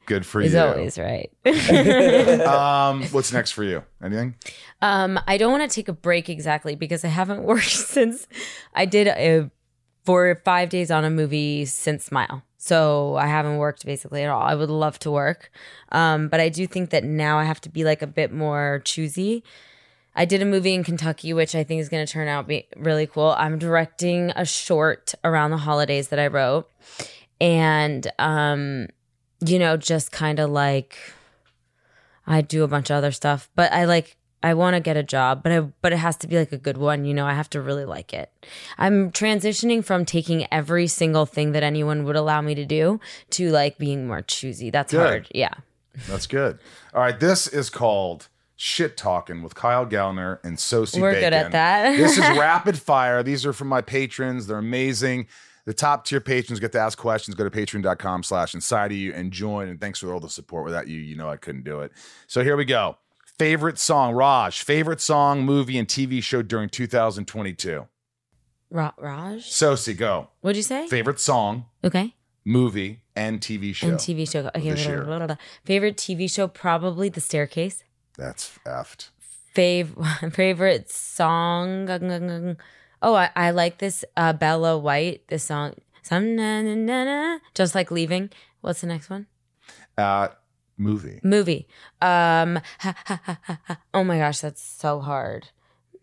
Good 0.07 0.25
for 0.25 0.41
is 0.41 0.53
you. 0.53 0.61
always 0.61 0.99
right. 0.99 1.31
um, 2.47 3.03
what's 3.07 3.33
next 3.33 3.51
for 3.53 3.65
you? 3.65 3.83
Anything? 4.03 4.37
Um, 4.83 5.19
I 5.27 5.37
don't 5.37 5.51
want 5.51 5.69
to 5.69 5.75
take 5.75 5.89
a 5.89 5.93
break 5.93 6.29
exactly 6.29 6.77
because 6.77 7.05
I 7.05 7.09
haven't 7.09 7.43
worked 7.43 7.65
since 7.71 8.27
I 8.75 8.85
did 8.87 9.09
a 9.09 9.51
for 10.07 10.41
five 10.45 10.69
days 10.71 10.91
on 10.91 11.05
a 11.05 11.11
movie 11.11 11.67
since 11.67 12.05
Smile. 12.05 12.43
So 12.57 13.17
I 13.17 13.27
haven't 13.27 13.59
worked 13.59 13.85
basically 13.85 14.23
at 14.23 14.31
all. 14.31 14.43
I 14.43 14.55
would 14.55 14.71
love 14.71 14.99
to 15.01 15.11
work, 15.11 15.51
um, 15.93 16.29
but 16.29 16.41
I 16.41 16.49
do 16.49 16.67
think 16.67 16.91
that 16.91 17.05
now 17.05 17.39
I 17.39 17.45
have 17.45 17.61
to 17.63 17.69
be 17.69 17.85
like 17.85 18.03
a 18.03 18.07
bit 18.07 18.33
more 18.33 18.81
choosy. 18.85 19.45
I 20.15 20.25
did 20.25 20.41
a 20.41 20.47
movie 20.47 20.75
in 20.75 20.83
Kentucky, 20.83 21.35
which 21.35 21.55
I 21.55 21.63
think 21.63 21.81
is 21.81 21.89
going 21.91 22.05
to 22.07 22.11
turn 22.11 22.27
out 22.27 22.49
be 22.49 22.67
really 22.77 23.07
cool. 23.07 23.35
I'm 23.37 23.59
directing 23.59 24.31
a 24.35 24.47
short 24.47 25.15
around 25.23 25.51
the 25.51 25.59
holidays 25.59 26.09
that 26.09 26.19
I 26.19 26.29
wrote, 26.29 26.71
and 27.41 28.11
um, 28.19 28.89
you 29.45 29.59
know, 29.59 29.77
just 29.77 30.11
kind 30.13 30.39
of 30.39 30.51
like 30.51 30.97
I 32.27 32.41
do 32.41 32.65
a 32.65 32.69
bunch 32.69 32.91
of 32.91 32.97
other 32.97 33.13
stuff, 33.13 33.51
but 33.55 33.73
I 33.73 33.85
like 33.85 34.17
I 34.47 34.55
want 34.55 34.75
to 34.75 34.81
get 34.81 34.97
a 34.97 35.03
job, 35.03 35.43
but 35.43 35.51
I 35.51 35.59
but 35.59 35.93
it 35.93 35.97
has 35.97 36.17
to 36.19 36.29
be 36.29 36.39
like 36.39 36.53
a 36.53 36.57
good 36.57 36.77
one, 36.77 37.05
you 37.05 37.13
know. 37.13 37.27
I 37.27 37.33
have 37.33 37.51
to 37.51 37.61
really 37.61 37.85
like 37.85 38.15
it. 38.15 38.31
I'm 38.79 39.11
transitioning 39.11 39.85
from 39.85 40.05
taking 40.05 40.47
every 40.53 40.87
single 40.87 41.27
thing 41.27 41.51
that 41.51 41.65
anyone 41.65 42.05
would 42.05 42.15
allow 42.15 42.41
me 42.43 42.55
to 42.55 42.65
do 42.65 43.01
to 43.31 43.51
like 43.51 43.77
being 43.77 44.07
more 44.07 44.23
choosy. 44.23 44.71
That's 44.71 44.93
Good. 44.93 45.01
hard. 45.01 45.29
Yeah. 45.35 45.55
That's 46.07 46.29
good. 46.29 46.61
All 46.95 47.01
right. 47.01 47.19
This 47.19 47.49
is 47.49 47.71
called 47.71 48.29
Shit 48.55 48.97
Talking 48.97 49.43
with 49.43 49.57
Kyle 49.57 49.85
Gallner 49.85 50.39
and 50.45 50.61
Sosie 50.61 51.01
We're 51.01 51.15
Bacon. 51.15 51.25
good 51.25 51.33
at 51.33 51.51
that. 51.51 51.97
this 51.97 52.17
is 52.17 52.39
rapid 52.39 52.79
fire. 52.79 53.25
These 53.25 53.45
are 53.45 53.53
from 53.53 53.67
my 53.67 53.81
patrons. 53.81 54.47
They're 54.47 54.59
amazing. 54.59 55.27
The 55.65 55.75
top 55.75 56.05
tier 56.05 56.21
patrons 56.21 56.61
get 56.61 56.71
to 56.71 56.79
ask 56.79 56.97
questions. 56.97 57.35
Go 57.35 57.43
to 57.43 57.51
patreon.com 57.51 58.23
slash 58.23 58.55
inside 58.55 58.93
of 58.93 58.97
you 58.97 59.13
and 59.13 59.33
join. 59.33 59.67
And 59.67 59.81
thanks 59.81 59.99
for 59.99 60.15
all 60.15 60.21
the 60.21 60.29
support. 60.29 60.65
Without 60.65 60.87
you, 60.87 61.01
you 61.01 61.17
know 61.17 61.29
I 61.29 61.37
couldn't 61.37 61.65
do 61.65 61.81
it. 61.81 61.91
So 62.29 62.45
here 62.45 62.57
we 62.57 62.65
go. 62.65 62.97
Favorite 63.39 63.79
song, 63.79 64.15
Raj. 64.15 64.63
Favorite 64.63 65.01
song, 65.01 65.43
movie, 65.43 65.79
and 65.79 65.87
TV 65.87 66.23
show 66.23 66.41
during 66.41 66.71
2022. 66.71 67.87
Ra- 68.71 68.93
Raj, 68.99 69.45
Sosie, 69.45 69.95
go. 69.95 70.29
what'd 70.41 70.57
you 70.57 70.63
say? 70.63 70.89
Favorite 70.89 71.21
song, 71.21 71.67
okay. 71.85 72.15
movie, 72.45 73.03
and 73.15 73.41
TV 73.41 73.75
show. 73.75 73.89
And 73.89 73.99
TV 73.99 74.29
show. 74.29 74.51
Okay. 74.55 74.71
this 74.71 74.85
blah, 74.85 74.93
year. 74.93 75.05
blah, 75.05 75.19
blah, 75.19 75.27
blah. 75.27 75.37
Favorite 75.65 75.97
TV 75.97 76.31
show 76.31 76.49
probably 76.49 77.09
The 77.11 77.21
Staircase. 77.21 77.85
That's 78.17 78.59
effed. 78.67 79.11
Fav- 79.55 80.33
favorite 80.35 80.91
song. 80.91 82.57
Oh, 83.03 83.15
I, 83.15 83.31
I 83.37 83.51
like 83.51 83.79
this 83.79 84.05
uh, 84.17 84.33
Bella 84.33 84.79
White. 84.79 85.29
This 85.29 85.45
song. 85.45 85.75
Some 86.03 86.37
na, 86.37 86.63
na, 86.63 86.75
na, 86.75 87.05
na, 87.05 87.39
just 87.55 87.75
like 87.75 87.91
leaving. 87.91 88.31
What's 88.63 88.81
the 88.81 88.87
next 88.87 89.11
one? 89.11 89.27
Uh, 89.99 90.29
movie. 90.77 91.21
Movie. 91.23 91.67
Um. 92.03 92.61
ha, 92.81 92.95
ha, 93.07 93.21
ha, 93.25 93.39
ha, 93.45 93.59
ha. 93.67 93.79
Oh 93.95 94.05
my 94.05 94.19
gosh, 94.19 94.41
that's 94.41 94.63
so 94.63 95.01
hard. 95.01 95.49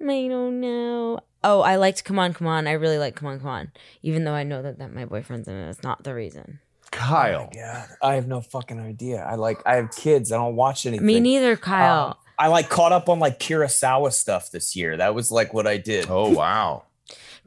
I 0.01 0.27
don't 0.27 0.59
know. 0.59 1.19
Oh, 1.45 1.61
I 1.61 1.75
liked 1.77 2.03
Come 2.03 2.19
On, 2.19 2.33
Come 2.33 2.47
On. 2.47 2.67
I 2.67 2.73
really 2.73 2.97
like 2.97 3.15
Come 3.15 3.27
On, 3.29 3.39
Come 3.39 3.49
On. 3.49 3.71
Even 4.01 4.23
though 4.25 4.33
I 4.33 4.43
know 4.43 4.61
that, 4.61 4.79
that 4.79 4.93
my 4.93 5.05
boyfriend's 5.05 5.47
in 5.47 5.55
it. 5.55 5.69
It's 5.69 5.83
not 5.83 6.03
the 6.03 6.13
reason. 6.13 6.59
Kyle. 6.91 7.49
yeah, 7.55 7.87
I 8.01 8.15
have 8.15 8.27
no 8.27 8.39
fucking 8.41 8.79
idea. 8.79 9.23
I 9.23 9.35
like 9.35 9.59
I 9.65 9.75
have 9.77 9.91
kids. 9.95 10.31
I 10.31 10.37
don't 10.37 10.55
watch 10.55 10.85
anything. 10.85 11.05
Me 11.05 11.19
neither, 11.19 11.55
Kyle. 11.57 12.07
Um, 12.09 12.13
I 12.37 12.47
like 12.47 12.69
caught 12.69 12.91
up 12.91 13.09
on 13.09 13.19
like 13.19 13.39
Kurosawa 13.39 14.11
stuff 14.13 14.51
this 14.51 14.75
year. 14.75 14.97
That 14.97 15.15
was 15.15 15.31
like 15.31 15.53
what 15.53 15.65
I 15.67 15.77
did. 15.77 16.07
Oh, 16.09 16.29
wow. 16.29 16.83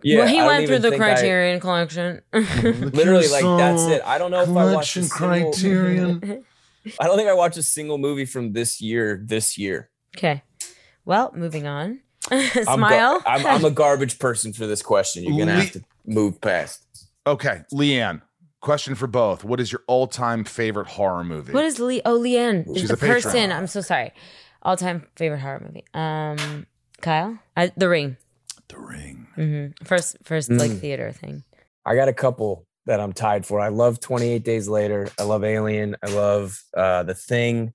Yeah, 0.02 0.18
well, 0.20 0.28
he 0.28 0.38
I 0.40 0.46
went 0.46 0.66
through 0.66 0.78
the 0.80 0.90
think 0.90 1.02
I- 1.02 1.14
Criterion 1.14 1.60
Collection. 1.60 2.22
literally, 2.32 3.28
like 3.28 3.44
that's 3.58 3.82
it. 3.84 4.02
I 4.04 4.18
don't 4.18 4.30
know 4.30 4.42
if 4.42 4.48
I 4.48 4.72
watched 4.74 4.96
a 4.96 5.02
single, 5.04 5.52
Criterion. 5.52 6.44
I 7.00 7.06
don't 7.06 7.16
think 7.16 7.28
I 7.28 7.34
watched 7.34 7.56
a 7.58 7.62
single 7.62 7.98
movie 7.98 8.24
from 8.26 8.52
this 8.52 8.80
year. 8.80 9.22
This 9.24 9.56
year, 9.58 9.90
okay. 10.16 10.42
Well, 11.04 11.32
moving 11.34 11.66
on. 11.66 12.00
I'm 12.30 12.50
gar- 12.54 12.74
Smile. 12.76 13.22
I'm, 13.26 13.46
I'm 13.46 13.64
a 13.64 13.70
garbage 13.70 14.18
person 14.18 14.52
for 14.52 14.66
this 14.66 14.82
question. 14.82 15.22
You're 15.24 15.38
gonna 15.38 15.54
Le- 15.54 15.60
have 15.62 15.72
to 15.72 15.84
move 16.06 16.40
past. 16.40 16.84
Okay, 17.26 17.62
Leanne. 17.72 18.22
Question 18.60 18.94
for 18.96 19.06
both. 19.06 19.44
What 19.44 19.60
is 19.60 19.70
your 19.70 19.82
all-time 19.86 20.42
favorite 20.42 20.88
horror 20.88 21.22
movie? 21.22 21.52
what 21.52 21.64
is 21.64 21.78
Lee? 21.78 22.02
Oh, 22.04 22.18
Leanne 22.18 22.68
is 22.74 22.80
She's 22.80 22.88
the 22.88 22.94
a 22.94 22.96
patron. 22.96 23.22
person. 23.22 23.52
I'm 23.52 23.66
so 23.68 23.80
sorry. 23.80 24.12
All 24.62 24.76
time 24.76 25.06
favorite 25.14 25.38
horror 25.40 25.60
movie. 25.64 25.84
Um, 25.94 26.66
Kyle, 27.00 27.38
I, 27.56 27.70
The 27.76 27.88
Ring. 27.88 28.16
The 28.68 28.78
Ring. 28.78 29.26
Mm-hmm. 29.36 29.84
First, 29.84 30.16
first 30.24 30.50
like 30.50 30.72
Mm. 30.72 30.80
theater 30.80 31.12
thing. 31.12 31.44
I 31.84 31.94
got 31.94 32.08
a 32.08 32.12
couple 32.12 32.65
that 32.86 33.00
I'm 33.00 33.12
tied 33.12 33.44
for. 33.44 33.60
I 33.60 33.68
love 33.68 34.00
28 34.00 34.42
Days 34.44 34.68
Later. 34.68 35.08
I 35.18 35.24
love 35.24 35.44
Alien. 35.44 35.96
I 36.02 36.06
love 36.10 36.62
uh, 36.76 37.02
The 37.02 37.14
Thing. 37.14 37.72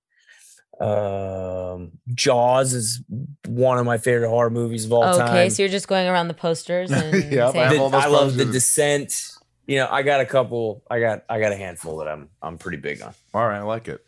Um, 0.80 1.91
Jaws 2.14 2.74
is 2.74 3.03
one 3.45 3.78
of 3.78 3.86
my 3.86 3.97
favorite 3.99 4.30
horror 4.30 4.49
movies 4.49 4.86
of 4.86 4.93
all 4.93 5.03
okay, 5.03 5.18
time. 5.20 5.30
Okay, 5.30 5.49
so 5.49 5.62
you're 5.62 5.70
just 5.70 5.88
going 5.88 6.07
around 6.07 6.28
the 6.28 6.34
posters 6.34 6.89
and 6.91 7.32
Yep, 7.32 7.55
I 7.55 7.76
The- 7.76 7.97
I 7.97 8.07
love 8.07 8.36
The. 8.36 8.45
Descent. 8.45 9.14
You 9.68 9.78
know, 9.78 9.88
I 9.91 10.01
got 10.01 10.22
a 10.22 10.26
couple. 10.26 10.84
I 10.89 10.99
got 10.99 11.24
I 11.30 11.39
got 11.39 11.51
a 11.51 11.55
handful 11.55 11.97
that 11.97 12.07
I'm 12.07 12.30
I'm 12.41 12.57
pretty 12.57 12.78
big 12.78 13.01
on. 13.01 13.14
All 13.34 13.47
right, 13.47 13.59
I 13.59 13.62
like 13.62 13.88
it. 13.88 14.03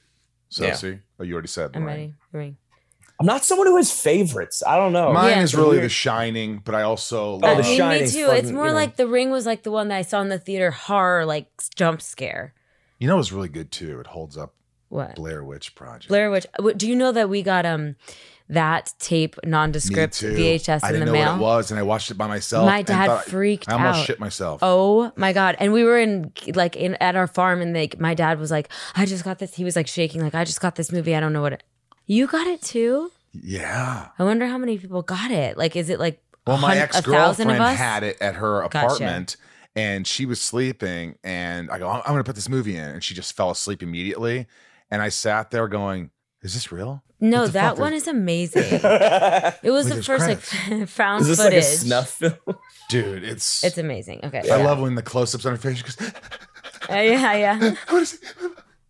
So 0.49 0.65
Yeah. 0.65 0.73
see, 0.73 0.97
oh, 1.19 1.23
you 1.23 1.33
already 1.33 1.47
said. 1.47 1.73
The 1.73 1.77
I'm 1.77 1.85
Ring. 1.85 1.95
ready. 1.95 2.13
The 2.31 2.37
Ring. 2.39 2.57
I'm 3.19 3.25
not 3.25 3.45
someone 3.45 3.67
who 3.67 3.77
has 3.77 3.91
favorites. 3.91 4.63
I 4.65 4.75
don't 4.75 4.91
know. 4.91 5.13
Mine 5.13 5.29
Yeah. 5.37 5.43
is 5.43 5.55
really 5.55 5.79
The 5.79 5.87
Shining, 5.89 6.61
but 6.63 6.75
I 6.75 6.81
also 6.81 7.35
Oh, 7.35 7.37
I 7.37 7.39
The 7.39 7.55
love- 7.61 7.65
me 7.65 7.77
Shining's 7.77 8.13
too. 8.13 8.29
It's 8.31 8.51
more 8.51 8.65
you 8.65 8.71
know. 8.71 8.75
like 8.75 8.95
The 8.97 9.07
Ring 9.07 9.29
was 9.31 9.45
like 9.45 9.63
the 9.63 9.71
one 9.71 9.87
that 9.89 9.97
I 9.97 10.01
saw 10.01 10.21
in 10.21 10.29
the 10.29 10.39
theater 10.39 10.71
horror, 10.71 11.25
like 11.25 11.47
jump 11.75 12.01
scare. 12.01 12.53
you 12.99 13.07
know, 13.07 13.19
it's 13.19 13.31
really 13.33 13.49
good 13.49 13.71
too. 13.71 13.99
It 13.99 14.07
holds 14.07 14.37
up. 14.37 14.53
What? 14.89 15.15
Blair 15.15 15.43
Witch 15.43 15.75
Project. 15.75 16.07
Blair 16.07 16.29
Witch. 16.31 16.45
Do 16.77 16.87
you 16.87 16.95
know 16.95 17.11
that 17.11 17.27
we 17.29 17.41
got 17.43 17.65
um 17.65 17.95
that 18.49 18.93
tape 18.99 19.35
Me 19.43 19.49
nondescript 19.51 20.15
too. 20.19 20.33
VHS 20.35 20.83
I 20.83 20.87
in 20.89 20.93
didn't 20.93 20.99
the 20.99 21.05
know 21.05 21.11
mail? 21.13 21.31
what 21.31 21.35
it 21.35 21.39
was, 21.41 21.71
and 21.71 21.79
I 21.79 21.83
watched 21.83 22.11
it 22.11 22.15
by 22.15 22.27
myself. 22.27 22.65
My 22.65 22.79
and 22.79 22.85
dad 22.87 23.05
thought- 23.07 23.25
freaked 23.25 23.69
I 23.69 23.73
almost 23.73 23.99
out. 24.01 24.05
shit 24.05 24.19
myself. 24.19 24.59
Oh 24.61 25.11
my 25.15 25.33
god! 25.33 25.55
And 25.59 25.71
we 25.73 25.83
were 25.83 25.97
in 25.99 26.31
like 26.53 26.75
in 26.75 26.95
at 26.95 27.15
our 27.15 27.27
farm, 27.27 27.61
and 27.61 27.73
like 27.73 27.99
my 27.99 28.13
dad 28.13 28.39
was 28.39 28.51
like, 28.51 28.69
"I 28.95 29.05
just 29.05 29.23
got 29.23 29.39
this." 29.39 29.55
He 29.55 29.63
was 29.63 29.75
like 29.75 29.87
shaking, 29.87 30.21
like, 30.21 30.35
"I 30.35 30.43
just 30.43 30.61
got 30.61 30.75
this 30.75 30.91
movie. 30.91 31.15
I 31.15 31.19
don't 31.19 31.33
know 31.33 31.41
what 31.41 31.53
it." 31.53 31.63
You 32.05 32.27
got 32.27 32.47
it 32.47 32.61
too? 32.61 33.11
yeah. 33.33 34.09
I 34.19 34.23
wonder 34.23 34.45
how 34.45 34.57
many 34.57 34.77
people 34.77 35.01
got 35.01 35.31
it. 35.31 35.57
Like, 35.57 35.75
is 35.75 35.89
it 35.89 35.99
like 35.99 36.21
Well, 36.45 36.57
my 36.59 36.75
ex 36.77 36.97
a 36.99 37.01
thousand 37.01 37.49
of 37.49 37.57
girlfriend 37.57 37.77
had 37.77 38.03
it 38.03 38.17
at 38.21 38.35
her 38.35 38.61
Gotcha. 38.69 38.85
apartment, 38.85 39.37
and 39.75 40.05
she 40.05 40.25
was 40.25 40.39
sleeping. 40.41 41.15
And 41.23 41.71
I 41.71 41.79
go, 41.79 41.89
I'm 41.89 42.01
going 42.05 42.17
to 42.17 42.23
put 42.23 42.35
this 42.35 42.49
movie 42.49 42.75
in, 42.75 42.83
and 42.83 43.03
she 43.03 43.13
just 43.15 43.35
fell 43.35 43.49
asleep 43.51 43.81
immediately. 43.81 44.45
And 44.91 45.01
I 45.01 45.09
sat 45.09 45.49
there 45.49 45.67
going, 45.67 46.11
"Is 46.43 46.53
this 46.53 46.71
real?" 46.71 47.03
No, 47.19 47.47
that 47.47 47.77
one 47.79 47.93
is- 47.93 48.03
is 48.03 48.07
amazing. 48.09 48.63
It 49.63 49.71
was 49.71 49.85
Wait, 49.89 49.95
the 49.95 50.03
first 50.03 50.25
credits. 50.25 50.69
like 50.69 50.87
found 50.89 51.25
this 51.25 51.37
footage. 51.37 51.53
like 51.53 51.63
a 51.63 51.65
snuff 51.65 52.09
film? 52.09 52.33
Dude, 52.89 53.23
it's. 53.23 53.63
It's 53.63 53.77
amazing. 53.77 54.19
Okay. 54.25 54.41
I 54.41 54.45
yeah. 54.45 54.55
love 54.57 54.79
when 54.81 54.95
the 54.95 55.01
close-ups 55.01 55.45
on 55.45 55.53
her 55.53 55.57
face. 55.57 55.77
She 55.77 55.83
goes, 55.83 55.97
Uh, 56.89 56.95
yeah, 56.95 57.33
yeah. 57.33 57.75
"What 57.89 58.03
is 58.03 58.13
it?" 58.15 58.35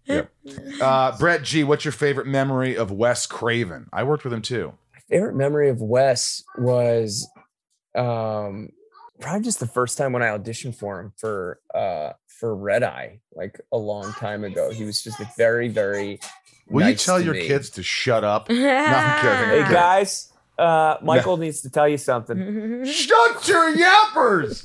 Yeah. 0.05 0.23
Uh, 0.81 1.17
Brett 1.17 1.43
G, 1.43 1.63
what's 1.63 1.85
your 1.85 1.93
favorite 1.93 2.27
memory 2.27 2.75
of 2.75 2.91
Wes 2.91 3.25
Craven? 3.25 3.89
I 3.93 4.03
worked 4.03 4.25
with 4.25 4.33
him 4.33 4.41
too. 4.41 4.73
My 4.93 4.99
favorite 5.07 5.35
memory 5.35 5.69
of 5.69 5.81
Wes 5.81 6.43
was 6.57 7.27
um 7.95 8.69
probably 9.21 9.43
just 9.43 9.59
the 9.61 9.67
first 9.67 9.97
time 9.97 10.11
when 10.11 10.21
I 10.21 10.37
auditioned 10.37 10.75
for 10.75 10.99
him 10.99 11.13
for 11.15 11.59
uh 11.73 12.13
for 12.27 12.53
Red 12.55 12.83
Eye, 12.83 13.19
like 13.33 13.61
a 13.71 13.77
long 13.77 14.11
time 14.13 14.43
ago. 14.43 14.69
He 14.71 14.83
was 14.83 15.01
just 15.01 15.19
like 15.19 15.33
very, 15.37 15.69
very. 15.69 16.19
Will 16.67 16.89
you 16.89 16.95
tell 16.95 17.19
to 17.19 17.23
your 17.23 17.35
me. 17.35 17.47
kids 17.47 17.69
to 17.71 17.83
shut 17.83 18.23
up? 18.25 18.49
No, 18.49 18.55
I'm 18.67 19.21
kidding. 19.21 19.65
Hey 19.65 19.73
guys, 19.73 20.33
uh, 20.57 20.97
Michael 21.01 21.37
needs 21.37 21.61
to 21.61 21.69
tell 21.69 21.87
you 21.87 21.97
something. 21.97 22.37
Shut 22.85 23.47
your 23.47 23.75
yappers! 23.75 24.63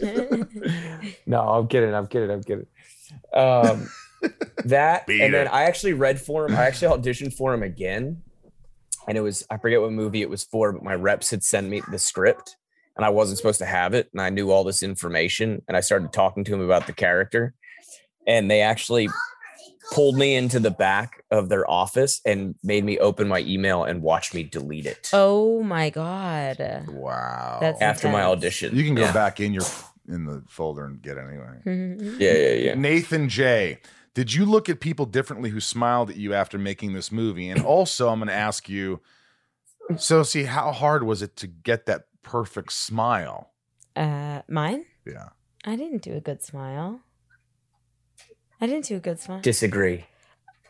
no, 1.26 1.40
I'm 1.40 1.68
kidding. 1.68 1.94
I'm 1.94 2.06
kidding. 2.06 2.30
I'm 2.30 2.42
kidding. 2.42 2.66
Um, 3.32 3.88
that 4.64 5.06
Beat 5.06 5.22
and 5.22 5.34
then. 5.34 5.48
I 5.48 5.64
actually 5.64 5.92
read 5.92 6.20
for 6.20 6.46
him. 6.46 6.56
I 6.56 6.66
actually 6.66 6.96
auditioned 6.96 7.34
for 7.34 7.52
him 7.54 7.62
again, 7.62 8.22
and 9.06 9.16
it 9.18 9.20
was 9.20 9.46
I 9.50 9.56
forget 9.58 9.80
what 9.80 9.92
movie 9.92 10.22
it 10.22 10.30
was 10.30 10.44
for, 10.44 10.72
but 10.72 10.82
my 10.82 10.94
reps 10.94 11.30
had 11.30 11.42
sent 11.44 11.68
me 11.68 11.82
the 11.90 11.98
script, 11.98 12.56
and 12.96 13.04
I 13.04 13.10
wasn't 13.10 13.38
supposed 13.38 13.58
to 13.60 13.66
have 13.66 13.94
it, 13.94 14.08
and 14.12 14.20
I 14.20 14.30
knew 14.30 14.50
all 14.50 14.64
this 14.64 14.82
information, 14.82 15.62
and 15.68 15.76
I 15.76 15.80
started 15.80 16.12
talking 16.12 16.44
to 16.44 16.54
him 16.54 16.60
about 16.60 16.86
the 16.86 16.92
character, 16.92 17.54
and 18.26 18.50
they 18.50 18.60
actually 18.60 19.08
pulled 19.92 20.16
me 20.16 20.34
into 20.34 20.60
the 20.60 20.70
back 20.70 21.24
of 21.30 21.48
their 21.48 21.68
office 21.70 22.20
and 22.26 22.54
made 22.62 22.84
me 22.84 22.98
open 22.98 23.26
my 23.26 23.38
email 23.40 23.84
and 23.84 24.02
watch 24.02 24.34
me 24.34 24.42
delete 24.42 24.84
it 24.84 25.08
oh 25.14 25.62
my 25.62 25.88
god. 25.88 26.84
Wow. 26.88 27.56
That's 27.62 27.80
after 27.80 28.10
my 28.10 28.20
audition. 28.22 28.76
you 28.76 28.84
can 28.84 28.94
go 28.94 29.02
Yeah. 29.04 29.12
back 29.12 29.40
in 29.40 29.54
your 29.54 29.62
in 30.06 30.26
the 30.26 30.42
folder 30.46 30.84
and 30.84 31.00
get 31.00 31.16
it 31.16 31.20
anyway. 31.20 31.58
Mm-hmm. 31.64 32.20
Yeah, 32.20 32.32
yeah, 32.34 32.52
yeah. 32.52 32.74
Nathan 32.74 33.30
J. 33.30 33.78
Did 34.14 34.34
you 34.34 34.44
look 34.44 34.68
at 34.68 34.80
people 34.80 35.06
differently 35.06 35.50
who 35.50 35.60
smiled 35.60 36.10
at 36.10 36.16
you 36.16 36.34
after 36.34 36.58
making 36.58 36.92
this 36.92 37.12
movie? 37.12 37.48
And 37.48 37.62
also, 37.64 38.08
I'm 38.08 38.18
going 38.18 38.28
to 38.28 38.34
ask 38.34 38.68
you, 38.68 39.00
Sosie, 39.96 40.44
how 40.44 40.72
hard 40.72 41.04
was 41.04 41.22
it 41.22 41.36
to 41.36 41.46
get 41.46 41.86
that 41.86 42.04
perfect 42.22 42.72
smile? 42.72 43.52
Uh, 43.96 44.42
mine? 44.48 44.84
Yeah. 45.06 45.30
I 45.64 45.76
didn't 45.76 46.02
do 46.02 46.14
a 46.14 46.20
good 46.20 46.42
smile. 46.42 47.00
I 48.60 48.66
didn't 48.66 48.86
do 48.86 48.96
a 48.96 49.00
good 49.00 49.20
smile. 49.20 49.40
Disagree. 49.40 50.06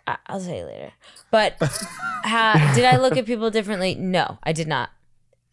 I- 0.06 0.18
I'll 0.26 0.40
tell 0.40 0.54
you 0.56 0.64
later. 0.64 0.92
But 1.30 1.56
ha- 1.60 2.72
did 2.74 2.84
I 2.84 2.96
look 2.96 3.16
at 3.16 3.26
people 3.26 3.50
differently? 3.50 3.94
No, 3.94 4.38
I 4.42 4.52
did 4.52 4.68
not. 4.68 4.90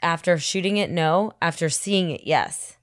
After 0.04 0.38
shooting 0.38 0.78
it, 0.78 0.90
no. 0.90 1.32
After 1.42 1.70
seeing 1.70 2.12
it, 2.12 2.22
yes. 2.26 2.78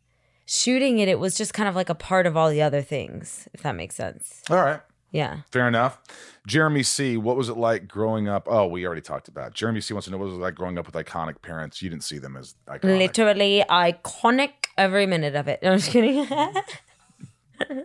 Shooting 0.47 0.99
it, 0.99 1.09
it 1.09 1.19
was 1.19 1.37
just 1.37 1.55
kind 1.55 1.69
of 1.69 1.77
like 1.77 1.89
a 1.89 1.95
part 1.95 2.27
of 2.27 2.37
all 2.37 2.51
the 2.51 2.63
other 2.63 2.83
things, 2.83 3.49
if 3.55 3.63
that 3.63 3.77
makes 3.77 3.95
sense. 3.95 4.43
All 4.51 4.57
right. 4.57 4.81
Yeah. 5.13 5.41
Fair 5.51 5.69
enough. 5.69 6.01
Jeremy 6.47 6.83
C. 6.83 7.17
What 7.17 7.37
was 7.37 7.49
it 7.49 7.57
like 7.57 7.87
growing 7.87 8.29
up? 8.29 8.49
Oh, 8.51 8.67
we 8.67 8.85
already 8.85 9.03
talked 9.03 9.29
about. 9.29 9.49
it. 9.49 9.55
Jeremy 9.55 9.81
C. 9.81 9.95
wants 9.95 10.07
to 10.07 10.11
know 10.11 10.19
what 10.19 10.27
was 10.27 10.35
it 10.35 10.41
like 10.41 10.55
growing 10.55 10.79
up 10.79 10.87
with 10.87 10.95
iconic 10.95 11.41
parents. 11.43 11.81
You 11.83 11.91
didn't 11.91 12.05
see 12.05 12.19
them 12.19 12.37
as 12.37 12.55
iconic. 12.67 12.99
Literally 12.99 13.65
iconic 13.71 14.51
every 14.77 15.07
minute 15.07 15.37
of 15.37 15.47
it. 15.47 15.63
No, 15.63 15.73
I'm 15.73 15.79
just 15.79 15.91
kidding. 15.91 16.27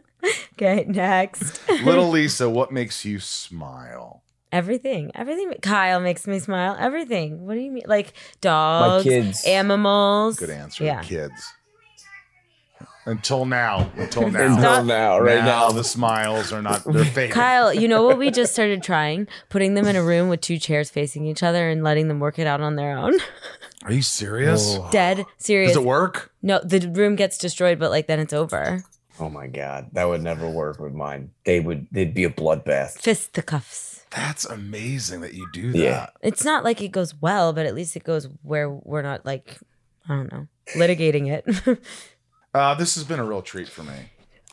okay, 0.53 0.85
next. 0.87 1.69
Little 1.83 2.09
Lisa, 2.09 2.49
what 2.49 2.71
makes 2.71 3.05
you 3.05 3.19
smile? 3.19 4.23
Everything. 4.51 5.11
Everything. 5.13 5.53
Kyle 5.61 5.99
makes 5.99 6.25
me 6.25 6.39
smile. 6.39 6.75
Everything. 6.79 7.45
What 7.45 7.55
do 7.55 7.59
you 7.59 7.71
mean? 7.71 7.83
Like 7.85 8.13
dogs, 8.41 9.03
kids. 9.03 9.45
animals. 9.45 10.39
Good 10.39 10.49
answer. 10.49 10.85
Yeah. 10.85 11.03
Kids. 11.03 11.53
Until 13.07 13.45
now. 13.45 13.89
Until 13.95 14.29
now. 14.29 14.53
Until 14.53 14.83
now, 14.83 15.19
right 15.19 15.43
now. 15.43 15.69
the 15.71 15.83
smiles 15.83 16.51
are 16.51 16.61
not 16.61 16.83
they're 16.83 17.05
fake. 17.19 17.31
Kyle, 17.31 17.73
you 17.73 17.87
know 17.87 18.03
what 18.03 18.17
we 18.17 18.29
just 18.29 18.51
started 18.53 18.83
trying? 18.83 19.29
Putting 19.47 19.75
them 19.75 19.87
in 19.87 19.95
a 19.95 20.03
room 20.03 20.27
with 20.27 20.41
two 20.41 20.59
chairs 20.59 20.89
facing 20.89 21.25
each 21.25 21.41
other 21.41 21.69
and 21.69 21.85
letting 21.85 22.09
them 22.09 22.19
work 22.19 22.37
it 22.37 22.45
out 22.47 22.59
on 22.59 22.75
their 22.75 22.97
own. 22.97 23.13
Are 23.83 23.93
you 23.93 24.01
serious? 24.01 24.75
Oh. 24.77 24.89
Dead 24.91 25.25
serious. 25.37 25.71
Does 25.71 25.81
it 25.81 25.85
work? 25.87 26.33
No, 26.41 26.59
the 26.61 26.79
room 26.89 27.15
gets 27.15 27.37
destroyed, 27.37 27.79
but 27.79 27.91
like 27.91 28.07
then 28.07 28.19
it's 28.19 28.33
over. 28.33 28.83
Oh 29.21 29.29
my 29.29 29.47
god, 29.47 29.87
that 29.93 30.03
would 30.03 30.21
never 30.21 30.49
work 30.49 30.79
with 30.79 30.93
mine. 30.93 31.31
They 31.45 31.61
would. 31.61 31.87
They'd 31.91 32.13
be 32.13 32.25
a 32.25 32.29
bloodbath. 32.29 32.99
Fisticuffs. 32.99 34.05
That's 34.09 34.43
amazing 34.45 35.21
that 35.21 35.33
you 35.33 35.47
do 35.53 35.71
that. 35.71 35.77
Yeah. 35.77 36.07
It's 36.21 36.43
not 36.43 36.65
like 36.65 36.81
it 36.81 36.89
goes 36.89 37.15
well, 37.15 37.53
but 37.53 37.65
at 37.65 37.73
least 37.73 37.95
it 37.95 38.03
goes 38.03 38.27
where 38.41 38.69
we're 38.69 39.01
not 39.01 39.25
like 39.25 39.57
I 40.09 40.15
don't 40.15 40.31
know 40.31 40.47
litigating 40.75 41.31
it. 41.31 41.79
Uh, 42.57 42.73
this 42.75 42.95
has 42.95 43.03
been 43.03 43.19
a 43.19 43.23
real 43.25 43.41
treat 43.41 43.67
for 43.69 43.83
me. 43.83 43.93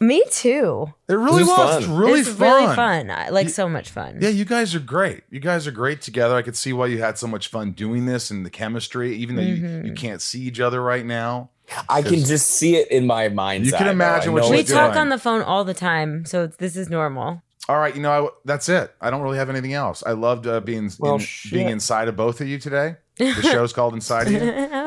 me 0.00 0.24
too. 0.30 0.92
It 1.08 1.14
really 1.14 1.38
This 1.44 1.48
was. 1.48 1.58
was 1.58 1.76
It's 1.78 1.86
fun. 1.86 1.96
really 1.96 2.20
it's 2.20 2.28
fun. 2.28 2.62
really 2.64 2.76
fun. 2.76 3.10
I, 3.10 3.28
like 3.30 3.48
so 3.48 3.68
much 3.68 3.90
fun. 3.90 4.18
Yeah, 4.20 4.28
you 4.30 4.44
guys 4.44 4.74
are 4.74 4.80
great. 4.80 5.22
You 5.30 5.40
guys 5.40 5.66
are 5.66 5.70
great 5.70 6.02
together. 6.02 6.34
I 6.34 6.42
could 6.42 6.56
see 6.56 6.72
why 6.72 6.86
you 6.86 6.98
had 7.00 7.16
so 7.18 7.26
much 7.26 7.48
fun 7.48 7.72
doing 7.72 8.04
this 8.06 8.30
and 8.30 8.44
the 8.44 8.50
chemistry, 8.50 9.14
even 9.16 9.36
though 9.36 9.42
you, 9.42 9.56
Mm-hmm. 9.56 9.86
you 9.86 9.94
can't 9.94 10.20
see 10.20 10.40
each 10.42 10.58
other 10.60 10.82
right 10.82 11.06
now. 11.06 11.50
I 11.88 12.02
can 12.02 12.18
just 12.24 12.50
see 12.50 12.76
it 12.76 12.90
in 12.90 13.06
my 13.06 13.28
mind. 13.30 13.64
You 13.64 13.72
can 13.72 13.86
imagine 13.88 14.30
I 14.30 14.32
what 14.34 14.38
know 14.40 14.46
she's 14.48 14.50
we 14.50 14.58
it's 14.60 14.68
doing. 14.70 14.80
talk 14.80 14.96
on 14.96 15.08
the 15.08 15.18
phone 15.18 15.40
all 15.40 15.64
the 15.64 15.72
time, 15.72 16.26
so 16.26 16.42
it's, 16.44 16.56
this 16.56 16.76
is 16.76 16.90
normal. 16.90 17.42
All 17.68 17.78
right, 17.78 17.94
you 17.94 18.02
know, 18.02 18.26
I, 18.26 18.30
that's 18.44 18.68
it. 18.68 18.94
I 19.00 19.10
don't 19.10 19.22
really 19.22 19.38
have 19.38 19.48
anything 19.48 19.72
else. 19.72 20.02
I 20.06 20.12
loved 20.12 20.46
uh, 20.46 20.60
being 20.60 20.90
Well, 20.98 21.16
in- 21.16 21.26
being 21.50 21.68
inside 21.68 22.08
of 22.08 22.16
both 22.16 22.40
of 22.40 22.48
you 22.48 22.58
today. 22.58 22.96
The 23.16 23.42
show's 23.42 23.72
called 23.72 23.94
Inside 23.94 24.26
of 24.26 24.32
You. 24.32 24.40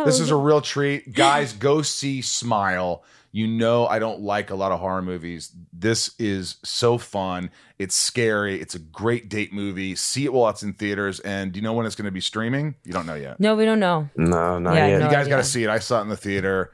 This 0.04 0.20
is 0.20 0.32
a 0.32 0.36
real 0.36 0.60
treat, 0.62 1.14
guys. 1.16 1.54
Go 1.54 1.82
see 1.82 2.22
Smile. 2.22 3.04
You 3.32 3.48
know, 3.48 3.88
I 3.88 4.00
don't 4.00 4.20
like 4.22 4.50
a 4.50 4.56
lot 4.56 4.72
of 4.72 4.80
horror 4.80 5.02
movies. 5.02 5.52
This 5.72 6.14
is 6.20 6.58
so 6.64 6.98
fun. 6.98 7.52
It's 7.80 7.96
scary. 7.96 8.60
It's 8.60 8.74
a 8.76 8.80
great 8.80 9.30
date 9.30 9.54
movie. 9.54 9.96
See 9.96 10.26
it 10.26 10.34
while 10.34 10.50
it's 10.50 10.64
in 10.64 10.74
theaters. 10.74 11.20
And 11.22 11.52
do 11.54 11.58
you 11.60 11.64
know 11.64 11.74
when 11.74 11.86
it's 11.86 11.96
going 11.96 12.06
to 12.06 12.12
be 12.12 12.20
streaming? 12.22 12.76
You 12.84 12.94
don't 12.94 13.06
know 13.06 13.16
yet. 13.16 13.40
No, 13.40 13.56
we 13.56 13.64
don't 13.66 13.80
know. 13.80 14.10
No, 14.18 14.60
not 14.60 14.76
Yeah, 14.76 14.88
yet. 14.88 14.98
no 15.00 15.06
you 15.06 15.12
guys 15.12 15.28
got 15.28 15.38
to 15.38 15.44
see 15.44 15.64
it. 15.64 15.70
I 15.70 15.80
saw 15.80 16.00
it 16.00 16.04
in 16.04 16.10
the 16.10 16.18
theater. 16.18 16.72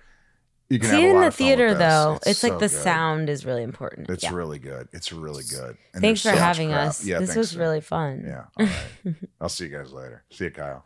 You 0.69 0.79
can 0.79 0.89
See 0.89 1.03
it 1.03 1.09
in 1.09 1.21
the 1.21 1.31
theater 1.31 1.73
though. 1.73 2.19
It's, 2.25 2.41
like 2.41 2.53
so 2.53 2.59
the 2.59 2.67
good. 2.67 2.71
sound 2.71 3.29
is 3.29 3.45
really 3.45 3.63
important. 3.63 4.09
It's 4.09 4.23
yeah. 4.23 4.33
really 4.33 4.59
good. 4.59 4.87
It's 4.91 5.11
really 5.13 5.43
good. 5.43 5.77
And 5.93 6.01
Thanks 6.01 6.21
for 6.21 6.29
so 6.29 6.35
having 6.37 6.73
us. 6.73 7.05
Yeah, 7.05 7.19
this 7.19 7.35
was 7.35 7.51
sir. 7.51 7.59
really 7.59 7.81
fun. 7.81 8.23
Yeah. 8.25 8.45
All 8.59 8.65
right. 8.65 9.15
I'll 9.41 9.49
see 9.49 9.65
you 9.65 9.77
guys 9.77 9.91
later. 9.91 10.23
See 10.31 10.45
you, 10.45 10.51
Kyle. 10.51 10.85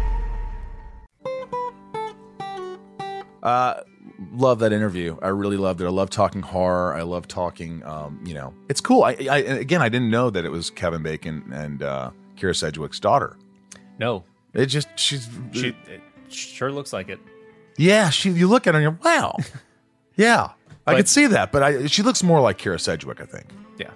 Uh, 3.43 3.81
love 4.33 4.59
that 4.59 4.71
interview. 4.71 5.17
I 5.21 5.29
really 5.29 5.57
loved 5.57 5.81
it. 5.81 5.85
I 5.85 5.89
love 5.89 6.09
talking 6.09 6.41
horror. 6.41 6.93
I 6.93 7.01
love 7.01 7.27
talking. 7.27 7.83
Um, 7.85 8.21
you 8.25 8.33
know, 8.33 8.53
it's 8.69 8.81
cool. 8.81 9.03
I, 9.03 9.17
I 9.29 9.37
again, 9.39 9.81
I 9.81 9.89
didn't 9.89 10.09
know 10.11 10.29
that 10.29 10.45
it 10.45 10.51
was 10.51 10.69
Kevin 10.69 11.01
Bacon 11.03 11.51
and 11.53 11.81
uh, 11.83 12.11
Kyra 12.37 12.55
Sedgwick's 12.55 12.99
daughter. 12.99 13.37
No, 13.99 14.23
It 14.53 14.67
just 14.67 14.87
she's 14.95 15.29
she 15.51 15.69
it 15.87 16.01
sure 16.29 16.71
looks 16.71 16.93
like 16.93 17.09
it. 17.09 17.19
yeah. 17.77 18.09
She 18.09 18.29
you 18.31 18.47
look 18.47 18.67
at 18.67 18.73
her 18.73 18.79
and 18.79 18.83
you're 18.83 18.99
wow, 19.03 19.37
yeah. 20.15 20.49
I 20.87 20.93
But- 20.93 20.97
could 20.97 21.09
see 21.09 21.27
that, 21.27 21.51
but 21.51 21.61
I, 21.63 21.85
she 21.87 22.01
looks 22.01 22.23
more 22.23 22.41
like 22.41 22.57
Kyra 22.57 22.79
Sedgwick, 22.79 23.21
I 23.21 23.25
think. 23.25 23.45
Yeah. 23.77 23.91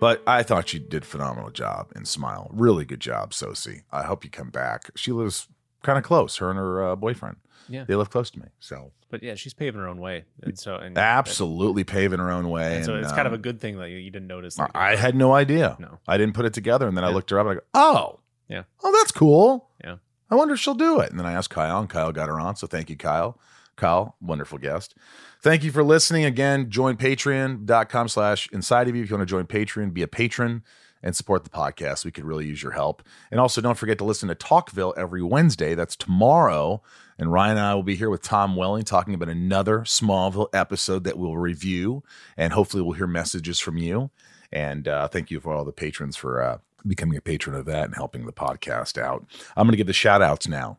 But 0.00 0.22
I 0.26 0.42
thought 0.42 0.68
she 0.68 0.78
did 0.80 1.02
a 1.02 1.06
phenomenal 1.06 1.50
job 1.50 1.92
in 1.94 2.04
Smile. 2.04 2.50
Really 2.52 2.84
good 2.84 3.00
job, 3.00 3.32
Sosie. 3.32 3.82
I 3.92 4.02
hope 4.02 4.24
you 4.24 4.30
come 4.30 4.50
back. 4.50 4.90
She 4.96 5.12
lives 5.12 5.46
kind 5.84 5.96
of 5.98 6.02
close. 6.04 6.36
Her 6.38 6.50
and 6.50 6.58
her 6.58 6.84
uh, 6.88 6.96
boyfriend. 6.96 7.36
Yeah. 7.68 7.84
they 7.84 7.94
live 7.94 8.10
close 8.10 8.30
to 8.30 8.38
me. 8.40 8.46
So 8.60 8.92
But 9.10 9.22
yeah, 9.22 9.34
she's 9.34 9.54
paving 9.54 9.80
her 9.80 9.88
own 9.88 9.98
way, 9.98 10.24
and 10.42 10.58
so 10.58 10.76
and 10.76 10.96
absolutely 10.96 11.84
paving 11.84 12.18
her 12.18 12.30
own 12.30 12.48
way. 12.50 12.76
And 12.76 12.84
so 12.84 12.94
and, 12.94 13.02
it's 13.04 13.12
kind 13.12 13.26
of 13.26 13.32
um, 13.32 13.38
a 13.40 13.42
good 13.42 13.60
thing 13.60 13.78
that 13.78 13.90
you, 13.90 13.98
you 13.98 14.10
didn't 14.10 14.28
notice. 14.28 14.58
I- 14.58 14.62
like, 14.62 14.76
I 14.76 14.96
had 14.96 15.14
no 15.14 15.32
idea. 15.34 15.76
No. 15.78 15.98
I 16.06 16.16
didn't 16.16 16.34
put 16.34 16.44
it 16.44 16.54
together. 16.54 16.86
And 16.88 16.96
then 16.96 17.04
I 17.04 17.10
looked 17.10 17.30
her 17.30 17.38
up 17.38 17.46
and 17.46 17.52
I 17.52 17.54
go, 17.60 17.66
oh, 17.74 18.20
Yeah. 18.48 18.62
oh, 18.84 18.92
that's 18.92 19.12
cool. 19.12 19.70
Yeah. 19.84 19.96
I 20.30 20.34
wonder 20.34 20.54
if 20.54 20.60
she'll 20.60 20.74
do 20.74 21.00
it. 21.00 21.10
And 21.10 21.18
then 21.18 21.26
I 21.26 21.32
asked 21.32 21.50
Kyle, 21.50 21.78
and 21.78 21.88
Kyle 21.88 22.10
got 22.12 22.28
her 22.28 22.40
on. 22.40 22.56
So 22.56 22.66
thank 22.66 22.90
you, 22.90 22.96
Kyle. 22.96 23.38
Kyle, 23.76 24.16
wonderful 24.20 24.58
guest. 24.58 24.94
Thank 25.42 25.62
you 25.62 25.70
for 25.70 25.84
listening. 25.84 26.24
Again, 26.24 26.70
join 26.70 26.96
patreon.com 26.96 28.08
slash 28.08 28.48
inside 28.52 28.88
of 28.88 28.96
you 28.96 29.02
if 29.02 29.10
you 29.10 29.16
want 29.16 29.28
to 29.28 29.30
join 29.30 29.46
Patreon, 29.46 29.92
be 29.92 30.02
a 30.02 30.08
patron 30.08 30.62
and 31.02 31.14
support 31.14 31.44
the 31.44 31.50
podcast. 31.50 32.04
We 32.04 32.10
could 32.10 32.24
really 32.24 32.46
use 32.46 32.62
your 32.62 32.72
help. 32.72 33.02
And 33.30 33.38
also 33.38 33.60
don't 33.60 33.76
forget 33.76 33.98
to 33.98 34.04
listen 34.04 34.28
to 34.28 34.34
Talkville 34.34 34.94
every 34.96 35.22
Wednesday. 35.22 35.74
That's 35.74 35.94
tomorrow. 35.94 36.82
And 37.18 37.32
Ryan 37.32 37.56
and 37.56 37.66
I 37.66 37.74
will 37.74 37.82
be 37.82 37.96
here 37.96 38.10
with 38.10 38.22
Tom 38.22 38.56
Welling 38.56 38.84
talking 38.84 39.14
about 39.14 39.28
another 39.28 39.80
Smallville 39.80 40.48
episode 40.52 41.04
that 41.04 41.18
we'll 41.18 41.36
review. 41.36 42.02
And 42.36 42.52
hopefully 42.52 42.82
we'll 42.82 42.92
hear 42.92 43.06
messages 43.06 43.58
from 43.58 43.78
you. 43.78 44.10
And 44.52 44.86
uh, 44.86 45.08
thank 45.08 45.30
you 45.30 45.40
for 45.40 45.52
all 45.52 45.64
the 45.64 45.72
patrons 45.72 46.16
for 46.16 46.42
uh, 46.42 46.58
becoming 46.86 47.16
a 47.16 47.22
patron 47.22 47.56
of 47.56 47.64
that 47.66 47.84
and 47.84 47.94
helping 47.94 48.26
the 48.26 48.32
podcast 48.32 48.98
out. 48.98 49.26
I'm 49.56 49.66
going 49.66 49.72
to 49.72 49.76
give 49.78 49.86
the 49.86 49.92
shout 49.92 50.22
outs 50.22 50.46
now. 50.46 50.78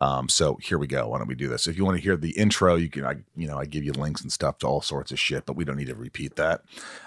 Um, 0.00 0.28
so 0.28 0.58
here 0.60 0.78
we 0.78 0.88
go. 0.88 1.08
Why 1.08 1.18
don't 1.18 1.28
we 1.28 1.36
do 1.36 1.46
this? 1.46 1.68
If 1.68 1.76
you 1.76 1.84
want 1.84 1.96
to 1.96 2.02
hear 2.02 2.16
the 2.16 2.32
intro, 2.32 2.74
you 2.74 2.88
can, 2.88 3.04
I, 3.04 3.16
you 3.36 3.46
know, 3.46 3.56
I 3.56 3.66
give 3.66 3.84
you 3.84 3.92
links 3.92 4.20
and 4.22 4.32
stuff 4.32 4.58
to 4.58 4.66
all 4.66 4.80
sorts 4.80 5.12
of 5.12 5.18
shit, 5.18 5.46
but 5.46 5.54
we 5.54 5.64
don't 5.64 5.76
need 5.76 5.86
to 5.86 5.94
repeat 5.94 6.34
that. 6.36 6.62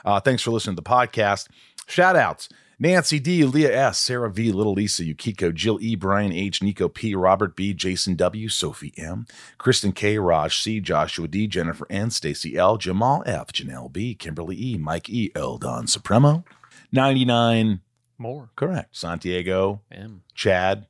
Uh, 0.06 0.22
thanks 0.22 0.42
for 0.42 0.52
listening 0.52 0.78
to 0.78 0.82
the 0.82 0.90
podcast. 0.90 1.50
Shout 1.88 2.16
outs. 2.16 2.48
Nancy 2.78 3.20
D, 3.20 3.44
Leah 3.46 3.88
S, 3.88 4.00
Sarah 4.00 4.30
V, 4.30 4.52
Little 4.52 4.74
Lisa, 4.74 5.04
Yukiko, 5.04 5.52
Jill 5.54 5.78
E, 5.82 5.96
Brian 5.96 6.32
H, 6.34 6.62
Nico 6.62 6.88
P, 6.90 7.16
Robert 7.16 7.56
B, 7.56 7.74
Jason 7.74 8.16
W, 8.16 8.50
Sophie 8.50 8.94
M, 8.98 9.26
Kristen 9.58 9.92
K, 9.94 10.18
Raj 10.18 10.60
C, 10.62 10.80
Joshua 10.80 11.28
D, 11.28 11.48
Jennifer 11.48 11.88
N, 11.90 12.10
Stacy 12.12 12.58
L, 12.58 12.78
Jamal 12.78 13.24
F, 13.26 13.48
Janelle 13.54 13.92
B, 13.92 14.14
Kimberly 14.14 14.58
E, 14.74 14.78
Mike 14.78 15.10
E, 15.10 15.32
Eldon 15.36 15.88
Supremo, 15.88 16.44
99, 16.92 17.80
More. 18.18 18.50
correct, 18.56 18.96
Santiago, 18.96 19.82
M. 19.92 20.22
Chad 20.34 20.88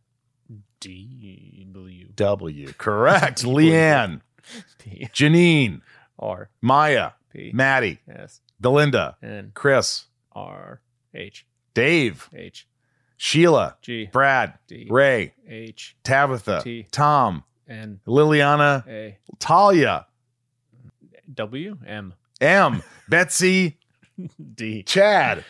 D. 0.80 1.68
W. 1.72 2.07
W, 2.16 2.74
correct, 2.78 3.44
Leanne, 3.44 4.22
P. 4.80 5.07
Janine, 5.14 5.82
R. 6.18 6.49
Maya, 6.62 7.12
P. 7.32 7.52
Maddie, 7.53 7.99
S. 8.10 8.41
Belinda, 8.60 9.18
N. 9.22 9.52
Chris, 9.53 10.06
R. 10.32 10.82
H. 11.14 11.45
Dave, 11.76 12.27
H. 12.34 12.68
Sheila, 13.18 13.77
G. 13.84 14.10
Brad, 14.11 14.57
D. 14.68 14.88
Ray, 14.89 15.35
H. 15.47 15.95
Tabitha, 16.03 16.61
T. 16.64 16.88
Tom, 16.89 17.43
N. 17.69 17.99
Liliana, 18.07 18.88
A. 18.88 19.19
Talia, 19.38 20.07
W. 21.31 21.77
M. 21.85 22.15
M, 22.41 22.81
Betsy, 23.10 23.77
D. 24.56 24.84
Chad, 24.84 25.43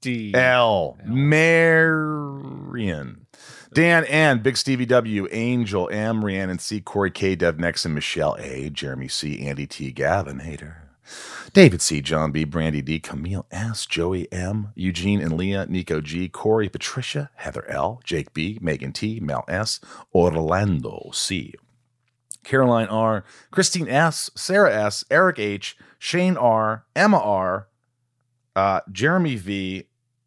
D. 0.00 0.32
L, 0.34 0.98
Marion, 1.04 3.26
Dan 3.72 4.04
N, 4.04 4.40
Big 4.40 4.56
Stevie 4.56 4.86
W, 4.86 5.28
Angel 5.30 5.88
M, 5.90 6.24
Rhiannon 6.24 6.58
C, 6.58 6.80
Corey 6.80 7.10
K, 7.10 7.34
Dev 7.34 7.56
Nexon, 7.56 7.92
Michelle 7.92 8.36
A, 8.38 8.70
Jeremy 8.70 9.08
C, 9.08 9.46
Andy 9.46 9.66
T, 9.66 9.92
Gavin 9.92 10.40
Hater, 10.40 10.81
David 11.52 11.82
C, 11.82 12.00
John 12.00 12.32
B, 12.32 12.44
Brandy 12.44 12.82
D, 12.82 12.98
Camille 12.98 13.46
S, 13.50 13.86
Joey 13.86 14.30
M, 14.32 14.72
Eugene 14.74 15.20
and 15.20 15.36
Leah, 15.36 15.66
Nico 15.66 16.00
G, 16.00 16.28
Corey, 16.28 16.68
Patricia, 16.68 17.30
Heather 17.34 17.68
L, 17.68 18.00
Jake 18.04 18.32
B, 18.32 18.58
Megan 18.60 18.92
T, 18.92 19.20
Mel 19.20 19.44
S, 19.48 19.80
Orlando 20.14 21.10
C. 21.12 21.54
Caroline 22.44 22.88
R, 22.88 23.24
Christine 23.50 23.88
S, 23.88 24.30
Sarah 24.34 24.74
S, 24.74 25.04
Eric 25.10 25.38
H, 25.38 25.76
Shane 25.98 26.36
R, 26.36 26.84
Emma 26.96 27.18
R, 27.18 27.68
uh, 28.56 28.80
Jeremy 28.90 29.36
V, 29.36 29.84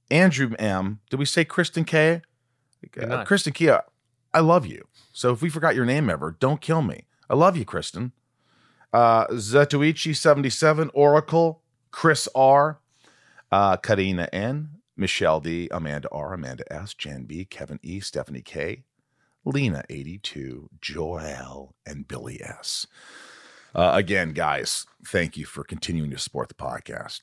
Andrew 0.10 0.54
M. 0.58 1.00
Did 1.10 1.20
we 1.20 1.26
say 1.26 1.44
Kristen 1.44 1.84
K? 1.84 2.22
Uh. 3.00 3.24
Kristen 3.26 3.54
K, 3.54 3.78
I 4.34 4.40
love 4.40 4.66
you. 4.66 4.88
So 5.12 5.32
if 5.32 5.42
we 5.42 5.50
forgot 5.50 5.76
your 5.76 5.86
name 5.86 6.10
ever, 6.10 6.36
don't 6.40 6.62
kill 6.62 6.82
me. 6.82 7.06
I 7.30 7.36
love 7.36 7.58
you, 7.58 7.66
Kristen. 7.66 8.12
Uh, 8.96 9.28
Zatuichi77, 9.28 10.90
Oracle, 10.94 11.62
Chris 11.92 12.30
R, 12.34 12.80
uh, 13.52 13.76
Karina 13.76 14.30
N, 14.32 14.70
Michelle 14.96 15.42
D, 15.42 15.68
Amanda 15.70 16.08
R, 16.14 16.34
Amanda 16.34 16.64
S, 16.72 16.94
Jan 16.94 17.26
B, 17.26 17.44
Kevin 17.44 17.78
E, 17.84 18.00
Stephanie 18.00 18.42
K, 18.42 18.86
Lena 19.44 19.84
82, 19.90 20.70
Joel, 20.80 21.76
and 21.86 22.08
Billy 22.08 22.40
S. 22.42 22.88
Uh, 23.76 23.92
again, 23.96 24.32
guys, 24.32 24.86
thank 25.06 25.36
you 25.36 25.46
for 25.46 25.66
continuing 25.66 26.12
to 26.12 26.18
support 26.18 26.48
the 26.48 26.56
podcast. 26.56 27.20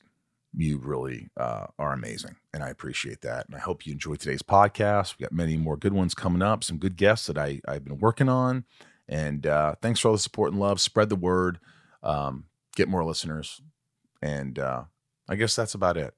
You 0.55 0.77
really 0.77 1.31
uh, 1.35 1.65
are 1.79 1.93
amazing, 1.93 2.35
and 2.53 2.61
I 2.63 2.69
appreciate 2.69 3.21
that. 3.21 3.47
And 3.47 3.55
I 3.55 3.59
hope 3.59 3.87
you 3.87 3.93
enjoyed 3.93 4.19
today's 4.19 4.43
podcast. 4.43 5.17
We 5.17 5.23
got 5.23 5.33
many 5.33 5.57
more 5.57 5.77
good 5.77 5.93
ones 5.93 6.13
coming 6.13 6.43
up, 6.43 6.63
some 6.63 6.77
good 6.77 6.97
guests 6.97 7.25
that 7.25 7.39
I, 7.39 7.61
I've 7.67 7.83
been 7.83 7.97
working 7.97 8.29
on. 8.29 8.65
And 9.07 9.45
uh, 9.45 9.75
thanks 9.81 9.99
for 9.99 10.07
all 10.09 10.13
the 10.13 10.19
support 10.19 10.51
and 10.51 10.59
love. 10.59 10.79
Spread 10.79 11.09
the 11.09 11.15
word, 11.15 11.59
um, 12.01 12.45
get 12.75 12.87
more 12.87 13.03
listeners. 13.03 13.61
And 14.21 14.57
uh, 14.57 14.83
I 15.27 15.35
guess 15.35 15.55
that's 15.55 15.73
about 15.75 15.97
it. 15.97 16.13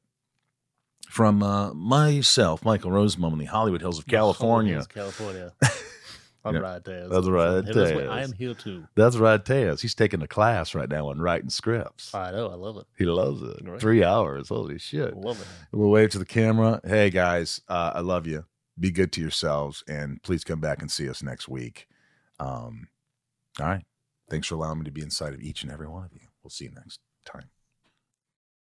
From 1.10 1.44
uh, 1.44 1.74
myself, 1.74 2.64
Michael 2.66 2.92
Rosenbaum 2.92 3.34
in 3.34 3.40
the 3.40 3.46
Hollywood 3.46 3.82
Hills 3.82 4.00
of 4.00 4.08
California. 4.08 4.84
California. 4.94 5.54
I'm 6.44 6.54
Yeah, 6.56 6.62
right 6.62 6.84
there. 6.84 7.10
that's 7.10 7.28
right 7.28 7.66
Hey, 7.66 7.72
there. 7.72 7.84
that's 7.86 7.96
what- 7.96 8.08
I 8.10 8.22
am 8.22 8.32
here 8.34 8.54
too. 8.54 8.88
That's 8.96 9.18
right, 9.18 9.44
Taz. 9.44 9.82
He's 9.82 9.96
taking 9.96 10.22
a 10.22 10.28
class 10.28 10.76
right 10.76 10.88
now 10.90 11.10
on 11.10 11.20
writing 11.20 11.50
scripts. 11.50 12.14
I 12.14 12.32
know. 12.32 12.50
I 12.50 12.56
love 12.56 12.78
it. 12.78 12.86
He 12.98 13.06
loves 13.06 13.42
it. 13.42 13.68
Right. 13.68 13.80
Three 13.80 14.04
hours. 14.04 14.50
Holy 14.50 14.78
shit. 14.78 15.16
Love 15.18 15.42
it. 15.42 15.48
We'll 15.72 15.90
wave 15.90 16.12
to 16.12 16.20
the 16.20 16.26
camera. 16.26 16.82
Hey, 16.86 17.10
guys, 17.10 17.62
uh, 17.68 17.94
I 17.96 18.02
love 18.02 18.28
you. 18.28 18.46
Be 18.80 18.92
good 18.92 19.12
to 19.14 19.22
yourselves, 19.22 19.84
and 19.88 20.22
please 20.22 20.44
come 20.44 20.60
back 20.60 20.82
and 20.82 20.92
see 20.92 21.10
us 21.10 21.24
next 21.24 21.48
week. 21.48 21.88
Um, 22.40 22.88
all 23.60 23.68
right. 23.68 23.84
Thanks 24.30 24.48
for 24.48 24.56
allowing 24.56 24.80
me 24.80 24.86
to 24.86 24.92
be 24.92 25.02
inside 25.02 25.34
of 25.34 25.42
each 25.42 25.64
and 25.64 25.72
every 25.72 25.88
one 25.88 26.04
of 26.04 26.14
you. 26.14 26.28
We'll 26.44 26.50
see 26.50 26.66
you 26.66 26.72
next 26.72 27.00
time. 27.26 27.50